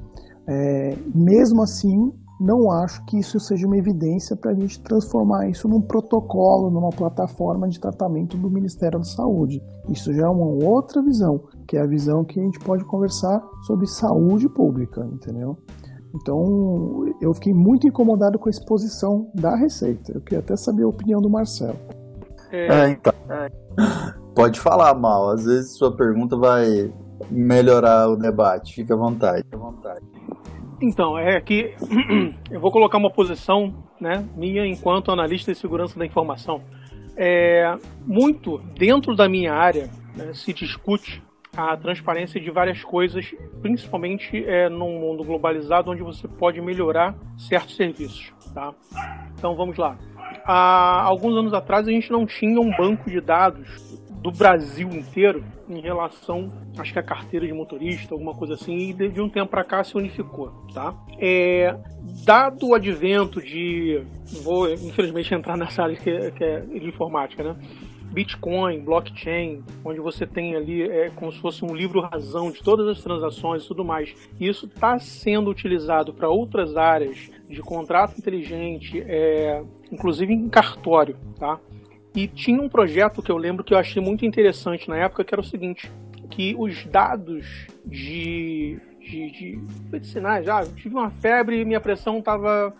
É, 0.51 0.97
mesmo 1.13 1.61
assim, 1.61 2.11
não 2.39 2.71
acho 2.71 3.05
que 3.05 3.19
isso 3.19 3.39
seja 3.39 3.67
uma 3.67 3.77
evidência 3.77 4.35
para 4.35 4.49
a 4.49 4.53
gente 4.55 4.81
transformar 4.81 5.47
isso 5.47 5.67
num 5.67 5.79
protocolo, 5.79 6.71
numa 6.71 6.89
plataforma 6.89 7.67
de 7.67 7.79
tratamento 7.79 8.35
do 8.35 8.49
Ministério 8.49 8.97
da 8.97 9.05
Saúde. 9.05 9.61
Isso 9.89 10.11
já 10.11 10.25
é 10.25 10.29
uma 10.29 10.47
outra 10.65 11.03
visão, 11.03 11.41
que 11.67 11.77
é 11.77 11.81
a 11.81 11.85
visão 11.85 12.25
que 12.25 12.39
a 12.39 12.43
gente 12.43 12.59
pode 12.59 12.83
conversar 12.85 13.43
sobre 13.67 13.85
saúde 13.85 14.49
pública, 14.49 15.07
entendeu? 15.13 15.55
Então, 16.15 17.05
eu 17.21 17.31
fiquei 17.35 17.53
muito 17.53 17.87
incomodado 17.87 18.39
com 18.39 18.49
a 18.49 18.49
exposição 18.49 19.29
da 19.35 19.55
receita. 19.55 20.13
Eu 20.13 20.21
queria 20.21 20.39
até 20.39 20.55
saber 20.55 20.83
a 20.83 20.87
opinião 20.87 21.21
do 21.21 21.29
Marcelo. 21.29 21.77
É, 22.51 22.67
é 22.67 22.89
então. 22.89 23.13
É. 23.29 23.51
Pode 24.33 24.59
falar, 24.59 24.95
Mal. 24.95 25.29
Às 25.29 25.45
vezes 25.45 25.77
sua 25.77 25.95
pergunta 25.95 26.35
vai 26.35 26.91
melhorar 27.29 28.09
o 28.09 28.15
debate. 28.15 28.73
Fique 28.73 28.91
à 28.91 28.95
vontade. 28.95 29.43
Fique 29.43 29.55
à 29.55 29.59
vontade. 29.59 30.01
Então, 30.81 31.17
é 31.17 31.39
que 31.41 31.75
eu 32.49 32.59
vou 32.59 32.71
colocar 32.71 32.97
uma 32.97 33.11
posição 33.11 33.73
né, 33.99 34.25
minha 34.35 34.65
enquanto 34.65 35.11
analista 35.11 35.51
de 35.51 35.57
segurança 35.57 35.99
da 35.99 36.05
informação. 36.05 36.61
É, 37.17 37.75
muito 38.05 38.59
dentro 38.77 39.13
da 39.13 39.27
minha 39.27 39.53
área 39.53 39.89
né, 40.15 40.33
se 40.33 40.53
discute 40.53 41.21
a 41.55 41.75
transparência 41.75 42.39
de 42.39 42.49
várias 42.49 42.81
coisas, 42.81 43.25
principalmente 43.61 44.43
é, 44.45 44.69
num 44.69 44.99
mundo 44.99 45.23
globalizado 45.23 45.91
onde 45.91 46.01
você 46.01 46.27
pode 46.27 46.61
melhorar 46.61 47.15
certos 47.37 47.75
serviços. 47.75 48.31
Tá? 48.53 48.73
Então 49.37 49.55
vamos 49.55 49.77
lá. 49.77 49.97
Há 50.45 51.03
alguns 51.03 51.35
anos 51.35 51.53
atrás 51.53 51.87
a 51.87 51.91
gente 51.91 52.09
não 52.11 52.25
tinha 52.25 52.59
um 52.59 52.71
banco 52.71 53.09
de 53.09 53.19
dados 53.19 53.67
do 54.21 54.31
Brasil 54.31 54.89
inteiro 54.89 55.43
em 55.69 55.79
relação, 55.79 56.51
acho 56.77 56.91
que 56.91 56.99
a 56.99 57.03
carteira 57.03 57.45
de 57.45 57.53
motorista, 57.53 58.13
alguma 58.13 58.33
coisa 58.33 58.55
assim, 58.55 58.89
e 58.89 58.93
de 58.93 59.21
um 59.21 59.29
tempo 59.29 59.49
para 59.49 59.63
cá 59.63 59.83
se 59.83 59.95
unificou, 59.95 60.51
tá? 60.73 60.93
É, 61.17 61.75
dado 62.25 62.67
o 62.67 62.73
advento 62.73 63.41
de, 63.41 64.03
vou 64.43 64.71
infelizmente 64.71 65.33
entrar 65.33 65.55
nessa 65.55 65.83
área 65.83 65.95
que, 65.95 66.09
é, 66.09 66.31
que 66.31 66.43
é 66.43 66.59
de 66.59 66.87
informática, 66.87 67.43
né? 67.43 67.55
Bitcoin, 68.11 68.79
blockchain, 68.79 69.63
onde 69.85 69.99
você 69.99 70.25
tem 70.25 70.55
ali 70.55 70.81
é, 70.81 71.11
como 71.11 71.31
se 71.31 71.39
fosse 71.39 71.63
um 71.63 71.75
livro 71.75 72.01
razão 72.01 72.51
de 72.51 72.61
todas 72.61 72.87
as 72.87 73.03
transações 73.03 73.63
e 73.63 73.67
tudo 73.67 73.85
mais. 73.85 74.13
E 74.39 74.47
isso 74.47 74.65
está 74.65 74.97
sendo 74.97 75.49
utilizado 75.49 76.11
para 76.11 76.27
outras 76.27 76.75
áreas 76.75 77.29
de 77.47 77.61
contrato 77.61 78.17
inteligente, 78.17 78.99
é, 79.05 79.63
inclusive 79.91 80.33
em 80.33 80.49
cartório, 80.49 81.15
tá? 81.37 81.59
E 82.15 82.27
tinha 82.27 82.61
um 82.61 82.69
projeto 82.69 83.21
que 83.21 83.31
eu 83.31 83.37
lembro 83.37 83.63
que 83.63 83.73
eu 83.73 83.77
achei 83.77 84.01
muito 84.01 84.25
interessante 84.25 84.89
na 84.89 84.97
época, 84.97 85.23
que 85.23 85.33
era 85.33 85.41
o 85.41 85.43
seguinte, 85.43 85.91
que 86.29 86.55
os 86.57 86.85
dados 86.85 87.67
de, 87.85 88.79
de, 88.99 89.31
de 89.31 89.59
medicinais, 89.91 90.47
ah, 90.47 90.63
eu 90.63 90.73
tive 90.75 90.95
uma 90.95 91.11
febre 91.11 91.59
e 91.59 91.65
minha 91.65 91.79
pressão 91.79 92.19
estava 92.19 92.73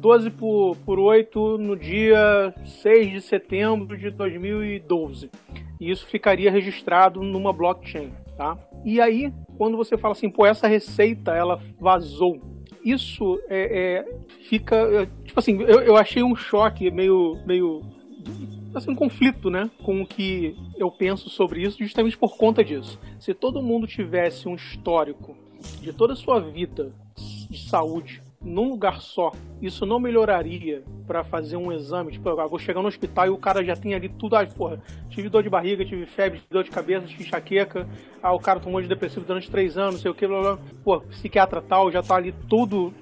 12 0.00 0.30
por, 0.30 0.76
por 0.84 0.98
8 0.98 1.58
no 1.58 1.76
dia 1.76 2.54
6 2.82 3.12
de 3.12 3.20
setembro 3.20 3.96
de 3.96 4.10
2012. 4.10 5.30
E 5.80 5.90
isso 5.90 6.06
ficaria 6.06 6.50
registrado 6.50 7.22
numa 7.22 7.52
blockchain, 7.52 8.10
tá? 8.36 8.56
E 8.84 9.00
aí, 9.00 9.32
quando 9.58 9.76
você 9.76 9.96
fala 9.96 10.12
assim, 10.12 10.30
pô, 10.30 10.46
essa 10.46 10.66
receita, 10.66 11.32
ela 11.32 11.60
vazou, 11.78 12.40
isso 12.86 13.40
é, 13.48 14.04
é, 14.06 14.18
fica. 14.48 14.76
É, 14.76 15.06
tipo 15.24 15.40
assim, 15.40 15.60
eu, 15.62 15.80
eu 15.80 15.96
achei 15.96 16.22
um 16.22 16.36
choque 16.36 16.88
meio, 16.88 17.36
meio 17.44 17.82
assim, 18.74 18.90
um 18.90 18.94
conflito, 18.94 19.50
né, 19.50 19.70
com 19.82 20.02
o 20.02 20.06
que 20.06 20.56
eu 20.76 20.90
penso 20.90 21.28
sobre 21.28 21.62
isso, 21.62 21.78
justamente 21.78 22.16
por 22.16 22.36
conta 22.36 22.64
disso. 22.64 22.98
Se 23.18 23.34
todo 23.34 23.62
mundo 23.62 23.86
tivesse 23.86 24.48
um 24.48 24.54
histórico 24.54 25.36
de 25.80 25.92
toda 25.92 26.12
a 26.12 26.16
sua 26.16 26.40
vida 26.40 26.92
de 27.16 27.68
saúde 27.68 28.22
num 28.40 28.68
lugar 28.68 29.00
só, 29.00 29.32
isso 29.60 29.84
não 29.84 29.98
melhoraria 29.98 30.84
para 31.06 31.24
fazer 31.24 31.56
um 31.56 31.72
exame? 31.72 32.12
Tipo, 32.12 32.28
eu 32.28 32.48
vou 32.48 32.58
chegar 32.58 32.80
no 32.80 32.88
hospital 32.88 33.26
e 33.26 33.30
o 33.30 33.38
cara 33.38 33.64
já 33.64 33.74
tem 33.74 33.94
ali 33.94 34.08
tudo. 34.08 34.36
Ah, 34.36 34.46
porra, 34.46 34.80
tive 35.08 35.28
dor 35.28 35.42
de 35.42 35.48
barriga, 35.48 35.84
tive 35.84 36.06
febre, 36.06 36.42
dor 36.50 36.62
de 36.62 36.70
cabeça, 36.70 37.06
tive 37.06 37.24
enxaqueca. 37.24 37.88
Ah, 38.22 38.32
o 38.32 38.38
cara 38.38 38.60
tomou 38.60 38.80
de 38.80 38.86
depressivo 38.86 39.26
durante 39.26 39.50
três 39.50 39.76
anos, 39.76 40.00
sei 40.00 40.10
o 40.10 40.14
que, 40.14 40.26
blá, 40.26 40.40
blá. 40.40 40.58
Pô, 40.84 41.00
psiquiatra 41.00 41.60
tal, 41.60 41.90
já 41.90 42.02
tá 42.02 42.16
ali 42.16 42.32
tudo, 42.48 42.92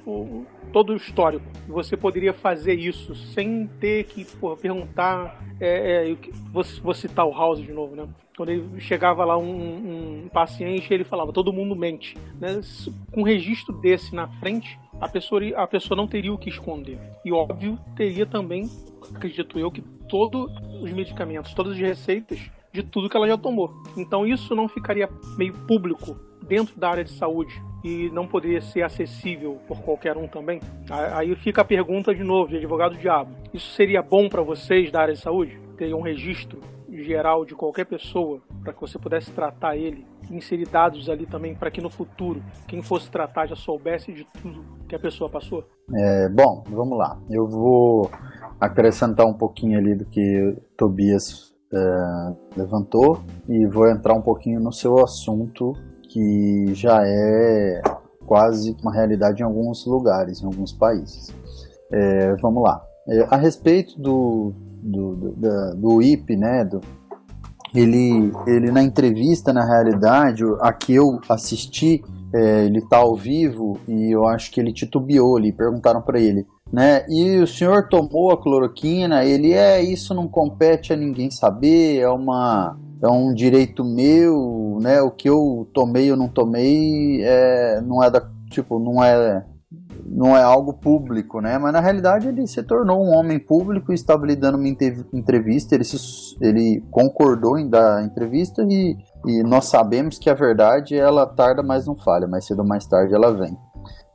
todo 0.75 0.93
o 0.93 0.97
histórico. 0.97 1.47
Você 1.69 1.97
poderia 1.97 2.33
fazer 2.33 2.75
isso 2.75 3.15
sem 3.15 3.69
ter 3.79 4.05
que 4.07 4.25
porra, 4.25 4.57
perguntar. 4.57 5.41
É, 5.61 6.11
é, 6.11 6.17
vou, 6.51 6.65
vou 6.83 6.93
citar 6.93 7.25
o 7.25 7.33
House 7.33 7.61
de 7.61 7.73
novo, 7.73 7.95
né? 7.95 8.09
Quando 8.37 8.49
ele 8.49 8.81
chegava 8.81 9.25
lá 9.25 9.39
um, 9.39 10.25
um 10.25 10.29
paciente, 10.29 10.93
ele 10.93 11.05
falava: 11.05 11.33
todo 11.33 11.53
mundo 11.53 11.77
mente. 11.77 12.19
Né? 12.41 12.61
Com 13.13 13.21
um 13.21 13.25
registro 13.25 13.73
desse 13.73 14.13
na 14.13 14.27
frente, 14.27 14.77
a 15.01 15.09
pessoa, 15.09 15.41
a 15.55 15.67
pessoa 15.69 15.97
não 15.97 16.09
teria 16.09 16.35
o 16.35 16.39
que 16.39 16.49
esconder. 16.49 16.99
E 17.25 17.31
óbvio, 17.31 17.79
teria 17.95 18.27
também, 18.27 18.69
acredito 19.15 19.61
eu, 19.61 19.71
que 19.71 19.81
todos 20.09 20.51
os 20.83 20.93
medicamentos, 20.93 21.55
todas 21.55 21.75
as 21.75 21.79
receitas 21.79 22.51
de 22.73 22.83
tudo 22.83 23.09
que 23.09 23.17
ela 23.17 23.29
já 23.29 23.39
tomou. 23.39 23.73
Então 23.97 24.27
isso 24.27 24.57
não 24.57 24.67
ficaria 24.67 25.09
meio 25.39 25.55
público 25.69 26.19
dentro 26.43 26.77
da 26.77 26.91
área 26.91 27.05
de 27.05 27.13
saúde 27.13 27.63
e 27.85 28.11
não 28.11 28.27
poderia 28.27 28.63
ser 28.63 28.83
acessível 28.83 29.61
por 29.69 29.83
qualquer 29.83 30.17
um 30.17 30.27
também? 30.27 30.61
Aí 30.91 31.37
fica 31.37 31.61
a 31.61 31.65
pergunta 31.65 32.15
de 32.15 32.25
novo, 32.25 32.49
de 32.49 32.57
advogado 32.57 32.97
diabo. 32.97 33.37
Isso 33.53 33.71
seria 33.73 34.03
bom 34.03 34.29
para 34.29 34.41
vocês 34.43 34.91
da 34.91 35.03
área 35.03 35.15
de 35.15 35.21
saúde? 35.21 35.61
Ter 35.77 35.95
um 35.95 36.01
registro 36.01 36.59
geral 36.89 37.45
de 37.45 37.55
qualquer 37.55 37.85
pessoa, 37.85 38.41
para 38.63 38.73
que 38.73 38.81
você 38.81 38.99
pudesse 38.99 39.31
tratar 39.33 39.77
ele, 39.77 40.07
inserir 40.31 40.67
dados 40.69 41.11
ali 41.11 41.27
também 41.27 41.55
para 41.55 41.71
que 41.71 41.81
no 41.81 41.91
futuro 41.91 42.43
quem 42.67 42.83
fosse 42.83 43.11
tratar 43.11 43.47
já 43.47 43.57
soubesse 43.57 44.13
de 44.13 44.25
tudo 44.41 44.65
que 44.89 44.95
a 44.95 44.99
pessoa 44.99 45.29
passou? 45.29 45.65
É, 45.95 46.29
bom, 46.29 46.65
vamos 46.71 46.97
lá. 46.97 47.19
Eu 47.29 47.47
vou 47.47 48.11
acrescentar 48.61 49.27
um 49.27 49.35
pouquinho 49.35 49.79
ali 49.79 49.95
do 49.95 50.05
que 50.07 50.57
Tobias 50.77 51.53
é, 51.73 52.57
levantou 52.57 53.21
e 53.49 53.67
vou 53.67 53.89
entrar 53.89 54.15
um 54.15 54.23
pouquinho 54.23 54.61
no 54.61 54.73
seu 54.73 54.99
assunto 55.03 55.75
que 56.15 56.73
já 56.75 57.03
é 57.05 57.83
quase 58.25 58.77
uma 58.81 58.95
realidade 58.95 59.43
em 59.43 59.45
alguns 59.45 59.85
lugares, 59.85 60.41
em 60.41 60.47
alguns 60.47 60.73
países. 60.73 61.35
É, 61.93 62.37
vamos 62.37 62.63
lá. 62.63 62.81
É, 63.09 63.27
a 63.29 63.37
respeito 63.37 64.01
do, 64.01 64.55
do, 64.81 65.33
do, 65.33 65.75
do 65.75 66.03
IP, 66.03 66.37
né, 66.37 66.65
do, 66.65 66.81
ele, 67.75 68.33
ele 68.47 68.71
na 68.71 68.81
entrevista, 68.81 69.53
na 69.53 69.67
realidade, 69.67 70.45
a 70.61 70.73
que 70.73 70.95
eu 70.95 71.19
assisti, 71.29 72.01
é, 72.33 72.65
ele 72.65 72.79
está 72.79 72.99
ao 72.99 73.17
vivo 73.17 73.77
e 73.89 74.13
eu 74.13 74.25
acho 74.29 74.53
que 74.53 74.61
ele 74.61 74.73
titubeou 74.73 75.37
ali, 75.37 75.53
perguntaram 75.53 76.01
para 76.01 76.21
ele, 76.21 76.47
né? 76.73 77.05
E 77.09 77.39
o 77.41 77.47
senhor 77.47 77.89
tomou 77.89 78.31
a 78.31 78.41
cloroquina? 78.41 79.25
Ele 79.25 79.53
é, 79.53 79.83
isso 79.83 80.15
não 80.15 80.29
compete 80.29 80.93
a 80.93 80.97
ninguém 80.97 81.31
saber, 81.31 81.99
é 81.99 82.09
uma 82.09 82.77
é 83.07 83.11
um 83.11 83.35
direito 83.35 83.85
meu, 83.85 84.79
né? 84.81 85.01
O 85.03 85.11
que 85.11 85.29
eu 85.29 85.69
tomei 85.73 86.11
ou 86.11 86.17
não 86.17 86.29
tomei 86.29 87.23
é, 87.23 87.81
não 87.81 88.03
é 88.03 88.11
da 88.11 88.27
tipo 88.51 88.79
não 88.79 89.03
é 89.03 89.45
não 90.07 90.37
é 90.37 90.43
algo 90.43 90.73
público, 90.73 91.41
né? 91.41 91.59
Mas 91.59 91.73
na 91.73 91.81
realidade 91.81 92.29
ele 92.29 92.47
se 92.47 92.63
tornou 92.63 93.05
um 93.05 93.11
homem 93.15 93.39
público 93.39 93.91
e 93.91 93.95
estava 93.95 94.27
lhe 94.27 94.37
dando 94.37 94.57
uma 94.57 94.69
entrevista. 94.69 95.75
Ele, 95.75 95.85
se, 95.85 95.97
ele 96.41 96.85
concordou 96.91 97.59
em 97.59 97.69
dar 97.69 97.99
a 97.99 98.03
entrevista 98.03 98.63
e, 98.69 98.97
e 99.27 99.43
nós 99.43 99.67
sabemos 99.67 100.19
que 100.19 100.31
a 100.31 100.35
verdade 100.35 100.95
ela 100.95 101.27
tarda, 101.27 101.63
mas 101.63 101.87
não 101.87 101.97
falha. 101.97 102.29
Mais 102.29 102.47
cedo 102.47 102.61
ou 102.61 102.67
mais 102.67 102.87
tarde 102.87 103.15
ela 103.15 103.33
vem. 103.33 103.57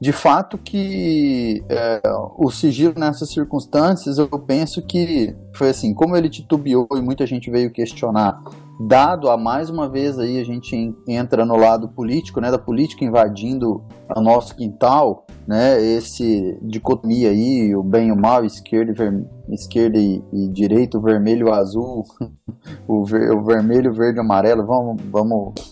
De 0.01 0.13
fato 0.13 0.57
que 0.57 1.61
é, 1.67 2.01
o 2.37 2.49
sigilo 2.49 2.93
nessas 2.97 3.29
circunstâncias, 3.31 4.17
eu 4.17 4.27
penso 4.27 4.81
que 4.81 5.35
foi 5.53 5.69
assim, 5.69 5.93
como 5.93 6.15
ele 6.15 6.29
titubeou 6.29 6.87
e 6.95 7.01
muita 7.01 7.25
gente 7.27 7.51
veio 7.51 7.71
questionar 7.71 8.41
dado 8.79 9.29
a 9.29 9.37
mais 9.37 9.69
uma 9.69 9.89
vez 9.89 10.17
aí 10.17 10.39
a 10.39 10.43
gente 10.45 10.95
entra 11.05 11.45
no 11.45 11.57
lado 11.57 11.89
político, 11.89 12.39
né, 12.39 12.49
da 12.49 12.57
política 12.57 13.03
invadindo 13.03 13.83
o 14.15 14.21
nosso 14.21 14.55
quintal, 14.55 15.25
né, 15.45 15.81
esse 15.81 16.57
dicotomia 16.61 17.29
aí, 17.29 17.75
o 17.75 17.83
bem 17.83 18.07
e 18.07 18.11
o 18.11 18.15
mal, 18.15 18.45
esquerda 18.45 18.91
e, 18.91 18.95
ver, 18.95 19.27
esquerda 19.49 19.97
e, 19.97 20.23
e 20.31 20.47
direito, 20.47 21.01
vermelho 21.01 21.49
e 21.49 21.51
azul, 21.51 22.05
o, 22.87 23.03
ver, 23.03 23.31
o 23.31 23.43
vermelho, 23.43 23.93
verde 23.93 24.17
e 24.17 24.21
amarelo, 24.21 24.65
vamos, 24.65 25.01
vamos 25.11 25.68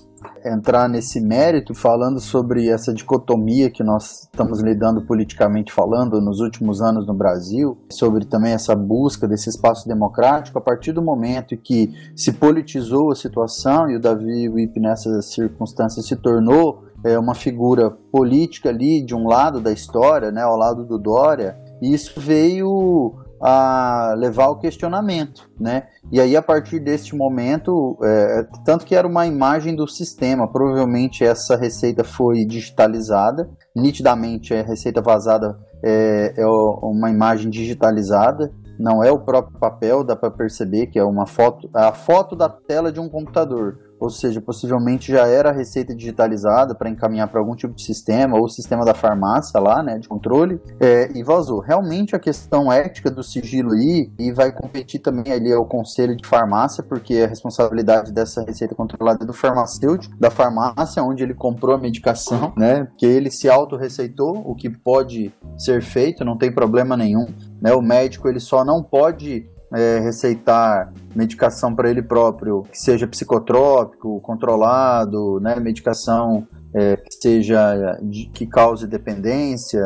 entrar 0.51 0.87
nesse 0.87 1.19
mérito 1.21 1.73
falando 1.73 2.19
sobre 2.19 2.67
essa 2.67 2.93
dicotomia 2.93 3.69
que 3.69 3.83
nós 3.83 4.23
estamos 4.23 4.61
lidando 4.61 5.01
politicamente 5.01 5.71
falando 5.71 6.21
nos 6.21 6.39
últimos 6.39 6.81
anos 6.81 7.05
no 7.05 7.13
Brasil, 7.13 7.77
sobre 7.91 8.25
também 8.25 8.53
essa 8.53 8.75
busca 8.75 9.27
desse 9.27 9.49
espaço 9.49 9.87
democrático, 9.87 10.57
a 10.57 10.61
partir 10.61 10.91
do 10.91 11.01
momento 11.01 11.57
que 11.57 11.93
se 12.15 12.31
politizou 12.33 13.11
a 13.11 13.15
situação 13.15 13.89
e 13.89 13.95
o 13.95 13.99
Davi 13.99 14.49
Wip 14.49 14.79
nessas 14.79 15.25
circunstâncias 15.25 16.05
se 16.05 16.15
tornou 16.15 16.83
é, 17.03 17.17
uma 17.17 17.35
figura 17.35 17.91
política 18.11 18.69
ali 18.69 19.01
de 19.01 19.15
um 19.15 19.27
lado 19.27 19.59
da 19.59 19.71
história, 19.71 20.31
né, 20.31 20.41
ao 20.41 20.57
lado 20.57 20.85
do 20.85 20.97
Dória, 20.97 21.57
e 21.81 21.93
isso 21.93 22.19
veio 22.19 23.15
a 23.41 24.13
levar 24.17 24.45
ao 24.45 24.59
questionamento, 24.59 25.49
né? 25.59 25.87
E 26.11 26.19
aí 26.19 26.35
a 26.35 26.41
partir 26.41 26.79
deste 26.79 27.15
momento, 27.15 27.97
é, 28.03 28.47
tanto 28.65 28.85
que 28.85 28.95
era 28.95 29.07
uma 29.07 29.25
imagem 29.25 29.75
do 29.75 29.87
sistema, 29.87 30.47
provavelmente 30.47 31.23
essa 31.23 31.55
receita 31.55 32.03
foi 32.03 32.45
digitalizada, 32.45 33.49
nitidamente 33.75 34.53
a 34.53 34.63
receita 34.63 35.01
vazada 35.01 35.57
é, 35.83 36.33
é 36.37 36.45
uma 36.45 37.09
imagem 37.09 37.49
digitalizada, 37.49 38.51
não 38.79 39.03
é 39.03 39.11
o 39.11 39.19
próprio 39.19 39.59
papel, 39.59 40.03
dá 40.03 40.15
para 40.15 40.31
perceber 40.31 40.87
que 40.87 40.99
é 40.99 41.03
uma 41.03 41.25
foto, 41.25 41.69
a 41.73 41.91
foto 41.91 42.35
da 42.35 42.47
tela 42.47 42.91
de 42.91 42.99
um 42.99 43.09
computador 43.09 43.86
ou 43.99 44.09
seja, 44.09 44.41
possivelmente 44.41 45.11
já 45.11 45.27
era 45.27 45.49
a 45.49 45.53
receita 45.53 45.95
digitalizada 45.95 46.75
para 46.75 46.89
encaminhar 46.89 47.27
para 47.27 47.39
algum 47.39 47.55
tipo 47.55 47.73
de 47.73 47.83
sistema, 47.83 48.37
ou 48.37 48.47
sistema 48.47 48.85
da 48.85 48.93
farmácia 48.93 49.59
lá, 49.59 49.81
né, 49.81 49.97
de 49.97 50.07
controle, 50.07 50.61
é, 50.79 51.11
e 51.17 51.23
vazou. 51.23 51.59
Realmente 51.59 52.15
a 52.15 52.19
questão 52.19 52.71
ética 52.71 53.09
do 53.09 53.23
sigilo 53.23 53.73
aí, 53.73 54.11
e 54.19 54.31
vai 54.31 54.51
competir 54.51 54.99
também 54.99 55.31
ali 55.31 55.51
ao 55.51 55.65
conselho 55.65 56.15
de 56.15 56.27
farmácia, 56.27 56.83
porque 56.83 57.15
a 57.17 57.27
responsabilidade 57.27 58.11
dessa 58.11 58.43
receita 58.43 58.75
controlada 58.75 59.23
é 59.23 59.27
do 59.27 59.33
farmacêutico, 59.33 60.15
da 60.19 60.29
farmácia 60.29 61.03
onde 61.03 61.23
ele 61.23 61.33
comprou 61.33 61.75
a 61.75 61.77
medicação, 61.77 62.53
né, 62.55 62.87
que 62.97 63.05
ele 63.05 63.31
se 63.31 63.49
auto-receitou, 63.49 64.43
o 64.45 64.55
que 64.55 64.69
pode 64.69 65.33
ser 65.57 65.81
feito, 65.81 66.23
não 66.23 66.37
tem 66.37 66.51
problema 66.51 66.95
nenhum, 66.95 67.25
né, 67.61 67.73
o 67.73 67.81
médico 67.81 68.27
ele 68.27 68.39
só 68.39 68.63
não 68.63 68.83
pode 68.83 69.49
é, 69.73 69.99
receitar 69.99 70.93
medicação 71.15 71.75
para 71.75 71.89
ele 71.89 72.01
próprio 72.01 72.63
que 72.63 72.79
seja 72.79 73.07
psicotrópico, 73.07 74.21
controlado, 74.21 75.39
né, 75.39 75.59
medicação 75.59 76.47
é, 76.73 76.97
que 76.97 77.15
seja 77.15 77.97
de, 78.01 78.29
que 78.29 78.45
cause 78.45 78.87
dependência, 78.87 79.83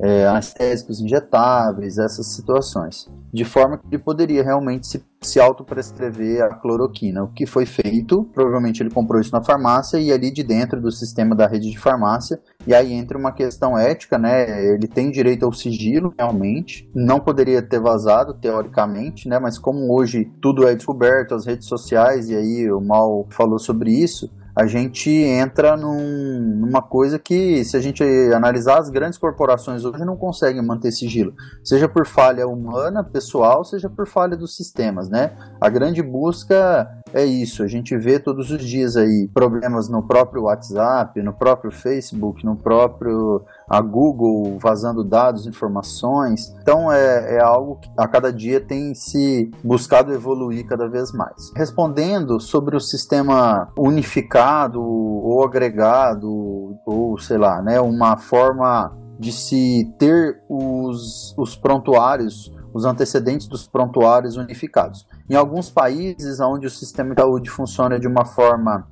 é, 0.00 0.26
anestésicos 0.26 1.00
injetáveis, 1.00 1.98
essas 1.98 2.34
situações. 2.34 3.08
De 3.32 3.44
forma 3.44 3.78
que 3.78 3.86
ele 3.86 3.98
poderia 3.98 4.42
realmente 4.42 4.86
se, 4.86 5.02
se 5.22 5.40
autoprescrever 5.40 6.42
a 6.42 6.54
cloroquina. 6.54 7.24
O 7.24 7.28
que 7.28 7.46
foi 7.46 7.64
feito, 7.64 8.24
provavelmente 8.34 8.82
ele 8.82 8.90
comprou 8.90 9.20
isso 9.20 9.32
na 9.32 9.42
farmácia 9.42 9.98
e 9.98 10.12
ali 10.12 10.30
de 10.30 10.42
dentro 10.42 10.80
do 10.80 10.90
sistema 10.92 11.34
da 11.34 11.46
rede 11.46 11.70
de 11.70 11.78
farmácia. 11.78 12.38
E 12.66 12.74
aí 12.74 12.92
entra 12.92 13.16
uma 13.16 13.32
questão 13.32 13.76
ética, 13.78 14.18
né? 14.18 14.74
Ele 14.74 14.86
tem 14.86 15.10
direito 15.10 15.46
ao 15.46 15.52
sigilo, 15.52 16.12
realmente. 16.18 16.88
Não 16.94 17.18
poderia 17.18 17.62
ter 17.62 17.80
vazado, 17.80 18.34
teoricamente, 18.34 19.28
né? 19.28 19.38
Mas 19.38 19.58
como 19.58 19.90
hoje 19.92 20.30
tudo 20.40 20.68
é 20.68 20.74
descoberto, 20.74 21.34
as 21.34 21.46
redes 21.46 21.66
sociais, 21.66 22.28
e 22.28 22.36
aí 22.36 22.70
o 22.70 22.80
Mal 22.80 23.26
falou 23.30 23.58
sobre 23.58 23.90
isso, 23.90 24.30
a 24.54 24.66
gente 24.66 25.10
entra 25.10 25.76
num, 25.76 26.40
numa 26.60 26.82
coisa 26.82 27.18
que, 27.18 27.64
se 27.64 27.76
a 27.76 27.80
gente 27.80 28.02
analisar, 28.34 28.78
as 28.78 28.90
grandes 28.90 29.18
corporações 29.18 29.84
hoje 29.84 30.04
não 30.04 30.16
conseguem 30.16 30.62
manter 30.62 30.92
sigilo, 30.92 31.34
seja 31.64 31.88
por 31.88 32.06
falha 32.06 32.46
humana, 32.46 33.02
pessoal, 33.02 33.64
seja 33.64 33.88
por 33.88 34.06
falha 34.06 34.36
dos 34.36 34.54
sistemas, 34.54 35.08
né? 35.08 35.36
A 35.60 35.68
grande 35.68 36.02
busca 36.02 37.01
é 37.12 37.24
isso, 37.24 37.62
a 37.62 37.66
gente 37.66 37.96
vê 37.96 38.18
todos 38.18 38.50
os 38.50 38.64
dias 38.64 38.96
aí 38.96 39.28
problemas 39.32 39.88
no 39.88 40.02
próprio 40.02 40.44
WhatsApp, 40.44 41.22
no 41.22 41.32
próprio 41.32 41.70
Facebook, 41.70 42.44
no 42.44 42.56
próprio 42.56 43.44
a 43.68 43.80
Google 43.80 44.58
vazando 44.58 45.02
dados, 45.02 45.46
informações. 45.46 46.54
Então 46.60 46.92
é, 46.92 47.36
é 47.36 47.40
algo 47.42 47.76
que 47.76 47.88
a 47.96 48.06
cada 48.06 48.32
dia 48.32 48.60
tem 48.60 48.94
se 48.94 49.50
buscado 49.64 50.12
evoluir 50.12 50.66
cada 50.66 50.88
vez 50.88 51.12
mais. 51.12 51.50
Respondendo 51.56 52.38
sobre 52.38 52.76
o 52.76 52.80
sistema 52.80 53.68
unificado 53.76 54.82
ou 54.82 55.44
agregado, 55.44 56.76
ou 56.84 57.18
sei 57.18 57.38
lá, 57.38 57.62
né, 57.62 57.80
uma 57.80 58.16
forma 58.16 58.90
de 59.18 59.32
se 59.32 59.90
ter 59.98 60.42
os, 60.48 61.34
os 61.38 61.56
prontuários, 61.56 62.52
os 62.72 62.84
antecedentes 62.84 63.46
dos 63.46 63.66
prontuários 63.66 64.36
unificados. 64.36 65.06
Em 65.28 65.34
alguns 65.34 65.70
países 65.70 66.40
onde 66.40 66.66
o 66.66 66.70
sistema 66.70 67.14
de 67.14 67.20
saúde 67.20 67.50
funciona 67.50 67.98
de 67.98 68.06
uma 68.06 68.24
forma 68.24 68.86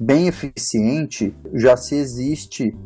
bem 0.00 0.28
eficiente, 0.28 1.34
já 1.54 1.76
se 1.76 1.96
existe 1.96 2.76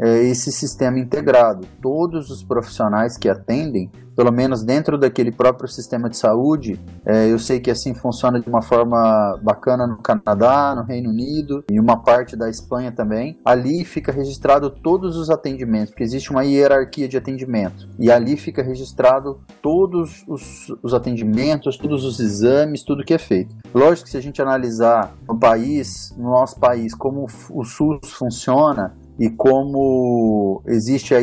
é, 0.00 0.22
esse 0.24 0.50
sistema 0.50 0.98
integrado. 0.98 1.66
Todos 1.80 2.30
os 2.30 2.42
profissionais 2.42 3.16
que 3.16 3.28
atendem, 3.28 3.90
pelo 4.16 4.30
menos 4.30 4.62
dentro 4.62 4.98
daquele 4.98 5.32
próprio 5.32 5.68
sistema 5.68 6.08
de 6.08 6.16
saúde, 6.16 6.78
é, 7.06 7.30
eu 7.30 7.38
sei 7.38 7.60
que 7.60 7.70
assim 7.70 7.94
funciona 7.94 8.40
de 8.40 8.48
uma 8.48 8.62
forma 8.62 9.38
bacana 9.42 9.86
no 9.86 9.98
Canadá, 9.98 10.74
no 10.74 10.82
Reino 10.82 11.10
Unido 11.10 11.64
e 11.70 11.80
uma 11.80 12.02
parte 12.02 12.36
da 12.36 12.48
Espanha 12.48 12.92
também. 12.92 13.38
Ali 13.44 13.84
fica 13.84 14.12
registrado 14.12 14.70
todos 14.70 15.16
os 15.16 15.30
atendimentos, 15.30 15.90
porque 15.90 16.04
existe 16.04 16.30
uma 16.30 16.44
hierarquia 16.44 17.08
de 17.08 17.16
atendimento. 17.16 17.88
E 17.98 18.10
ali 18.10 18.36
fica 18.36 18.62
registrado 18.62 19.40
todos 19.62 20.24
os, 20.28 20.68
os 20.82 20.92
atendimentos, 20.92 21.76
todos 21.76 22.04
os 22.04 22.20
exames, 22.20 22.82
tudo 22.82 23.04
que 23.04 23.14
é 23.14 23.18
feito. 23.18 23.54
Lógico 23.74 24.04
que 24.04 24.10
se 24.10 24.18
a 24.18 24.22
gente 24.22 24.42
analisar 24.42 25.14
no 25.26 25.38
país, 25.38 26.14
no 26.16 26.30
nosso 26.30 26.58
país, 26.60 26.94
como 26.94 27.26
o 27.50 27.64
SUS 27.64 28.12
funciona, 28.12 28.94
e 29.22 29.30
como 29.30 30.64
existe 30.66 31.14
a 31.14 31.18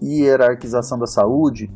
hierarquização 0.00 0.96
da 0.96 1.08
saúde, 1.08 1.68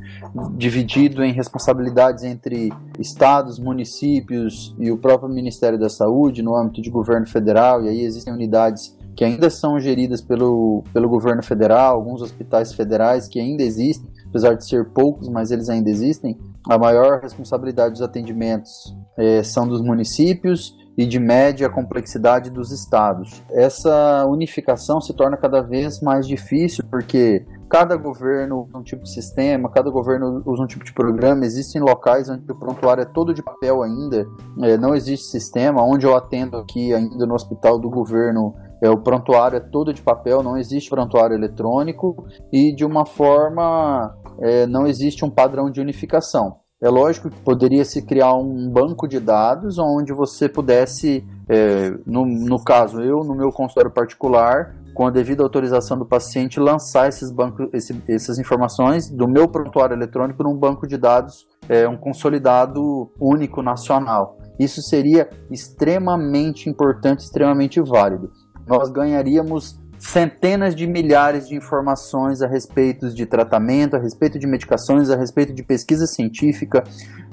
dividido 0.57 1.25
em 1.25 1.33
responsabilidades 1.33 2.23
entre 2.23 2.73
estados, 3.01 3.59
municípios 3.59 4.77
e 4.79 4.93
o 4.93 4.97
próprio 4.97 5.29
Ministério 5.29 5.77
da 5.77 5.89
Saúde 5.89 6.41
no 6.41 6.55
âmbito 6.55 6.81
de 6.81 6.89
governo 6.89 7.27
federal, 7.27 7.83
e 7.83 7.89
aí 7.89 8.03
existem 8.03 8.33
unidades 8.33 8.97
que 9.17 9.25
ainda 9.25 9.51
são 9.51 9.81
geridas 9.81 10.21
pelo, 10.21 10.85
pelo 10.93 11.09
governo 11.09 11.43
federal, 11.43 11.97
alguns 11.97 12.23
hospitais 12.23 12.73
federais 12.73 13.27
que 13.27 13.41
ainda 13.41 13.65
existem, 13.65 14.09
apesar 14.29 14.55
de 14.55 14.65
ser 14.65 14.85
poucos, 14.91 15.29
mas 15.29 15.51
eles 15.51 15.69
ainda 15.69 15.91
existem. 15.91 16.39
a 16.71 16.79
maior 16.79 17.21
responsabilidade 17.21 17.95
dos 17.95 18.03
atendimentos 18.03 18.97
é, 19.19 19.43
são 19.43 19.67
dos 19.67 19.81
municípios 19.81 20.77
e 20.97 21.05
de 21.05 21.19
média 21.19 21.69
complexidade 21.69 22.51
dos 22.51 22.73
estados. 22.73 23.43
Essa 23.51 24.25
unificação 24.27 25.01
se 25.01 25.15
torna 25.15 25.37
cada 25.37 25.61
vez 25.61 26.01
mais 26.01 26.27
difícil 26.27 26.85
porque 26.91 27.45
cada 27.69 27.97
governo 27.97 28.63
usa 28.63 28.79
um 28.79 28.83
tipo 28.83 29.03
de 29.03 29.13
sistema, 29.13 29.71
cada 29.71 29.91
governo 29.91 30.43
usa 30.47 30.63
um 30.63 30.67
tipo 30.67 30.85
de 30.85 30.93
programa. 30.93 31.45
Existem 31.45 31.81
locais 31.81 32.29
onde 32.29 32.51
o 32.51 32.59
prontuário 32.59 33.03
é 33.03 33.07
todo 33.07 33.35
de 33.35 33.43
papel 33.43 33.83
ainda, 33.83 34.27
é, 34.63 34.77
não 34.79 34.95
existe 34.95 35.27
sistema. 35.27 35.83
Onde 35.83 36.07
eu 36.07 36.17
atendo 36.17 36.57
aqui 36.57 36.95
ainda 36.95 37.27
no 37.27 37.35
hospital 37.35 37.79
do 37.79 37.91
governo, 37.91 38.55
é, 38.83 38.89
o 38.89 38.99
prontuário 38.99 39.57
é 39.57 39.61
todo 39.61 39.93
de 39.93 40.03
papel, 40.03 40.43
não 40.43 40.57
existe 40.57 40.91
prontuário 40.91 41.35
eletrônico 41.35 42.27
e 42.53 42.75
de 42.75 42.85
uma 42.85 43.05
forma 43.05 44.15
é, 44.41 44.67
não 44.67 44.87
existe 44.87 45.25
um 45.25 45.31
padrão 45.31 45.71
de 45.71 45.81
unificação. 45.81 46.66
É 46.83 46.91
lógico 46.91 47.31
que 47.31 47.41
poderia 47.41 47.85
se 47.87 48.03
criar 48.03 48.35
um 48.35 48.71
banco 48.71 49.09
de 49.09 49.19
dados 49.19 49.79
onde 49.79 50.13
você 50.13 50.47
pudesse, 50.47 51.25
é, 51.49 51.91
no, 52.07 52.27
no 52.27 52.63
caso 52.63 53.01
eu, 53.01 53.25
no 53.25 53.35
meu 53.35 53.51
consultório 53.51 53.91
particular, 53.91 54.75
com 54.95 55.07
a 55.07 55.11
devida 55.11 55.43
autorização 55.43 55.99
do 55.99 56.05
paciente, 56.05 56.61
lançar 56.61 57.09
esses 57.09 57.31
bancos, 57.31 57.69
esse, 57.73 58.03
essas 58.07 58.39
informações 58.39 59.11
do 59.11 59.27
meu 59.27 59.49
prontuário 59.49 59.95
eletrônico 59.95 60.43
num 60.43 60.55
banco 60.55 60.87
de 60.87 60.99
dados, 60.99 61.47
é, 61.67 61.89
um 61.89 61.97
consolidado 61.97 63.11
único 63.19 63.63
nacional. 63.63 64.37
Isso 64.59 64.83
seria 64.83 65.31
extremamente 65.51 66.69
importante, 66.69 67.21
extremamente 67.21 67.81
válido. 67.81 68.31
Nós 68.67 68.91
ganharíamos 68.91 69.79
centenas 70.07 70.75
de 70.75 70.87
milhares 70.87 71.49
de 71.49 71.57
informações 71.57 72.41
a 72.41 72.47
respeito 72.47 73.13
de 73.13 73.27
tratamento, 73.27 73.97
a 73.97 73.99
respeito 73.99 74.39
de 74.39 74.47
medicações, 74.47 75.11
a 75.11 75.17
respeito 75.17 75.53
de 75.53 75.65
pesquisa 75.65 76.07
científica, 76.07 76.85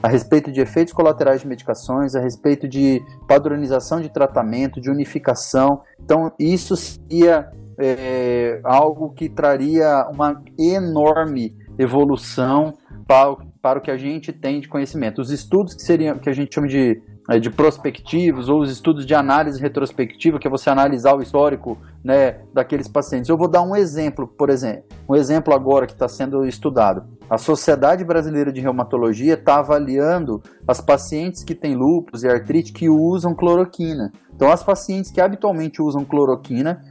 a 0.01 0.07
respeito 0.07 0.51
de 0.51 0.59
efeitos 0.59 0.91
colaterais 0.91 1.41
de 1.41 1.47
medicações, 1.47 2.15
a 2.15 2.19
respeito 2.19 2.67
de 2.67 2.99
padronização 3.27 4.01
de 4.01 4.09
tratamento, 4.09 4.81
de 4.81 4.89
unificação. 4.89 5.81
Então, 6.03 6.31
isso 6.39 6.75
seria 6.75 7.51
é, 7.77 8.59
algo 8.63 9.11
que 9.11 9.29
traria 9.29 10.07
uma 10.11 10.41
enorme 10.57 11.55
evolução 11.77 12.73
para, 13.07 13.35
para 13.61 13.79
o 13.79 13.81
que 13.81 13.91
a 13.91 13.97
gente 13.97 14.33
tem 14.33 14.59
de 14.59 14.67
conhecimento. 14.67 15.21
Os 15.21 15.29
estudos 15.29 15.75
que 15.75 15.83
seriam 15.83 16.17
que 16.17 16.29
a 16.29 16.33
gente 16.33 16.53
chama 16.53 16.67
de 16.67 16.99
de 17.39 17.49
prospectivos 17.49 18.49
ou 18.49 18.61
os 18.61 18.69
estudos 18.69 19.05
de 19.05 19.15
análise 19.15 19.59
retrospectiva, 19.61 20.37
que 20.37 20.47
é 20.47 20.51
você 20.51 20.69
analisar 20.69 21.15
o 21.15 21.21
histórico 21.21 21.77
né, 22.03 22.39
daqueles 22.53 22.87
pacientes. 22.87 23.29
Eu 23.29 23.37
vou 23.37 23.47
dar 23.47 23.61
um 23.61 23.75
exemplo, 23.75 24.27
por 24.27 24.49
exemplo, 24.49 24.83
um 25.07 25.15
exemplo 25.15 25.53
agora 25.53 25.87
que 25.87 25.93
está 25.93 26.07
sendo 26.07 26.45
estudado. 26.45 27.05
A 27.29 27.37
Sociedade 27.37 28.03
Brasileira 28.03 28.51
de 28.51 28.59
Reumatologia 28.59 29.35
está 29.35 29.59
avaliando 29.59 30.43
as 30.67 30.81
pacientes 30.81 31.43
que 31.43 31.55
têm 31.55 31.75
lúpus 31.75 32.23
e 32.23 32.27
artrite 32.27 32.73
que 32.73 32.89
usam 32.89 33.33
cloroquina. 33.33 34.11
Então, 34.35 34.51
as 34.51 34.63
pacientes 34.63 35.09
que 35.09 35.21
habitualmente 35.21 35.81
usam 35.81 36.03
cloroquina, 36.03 36.83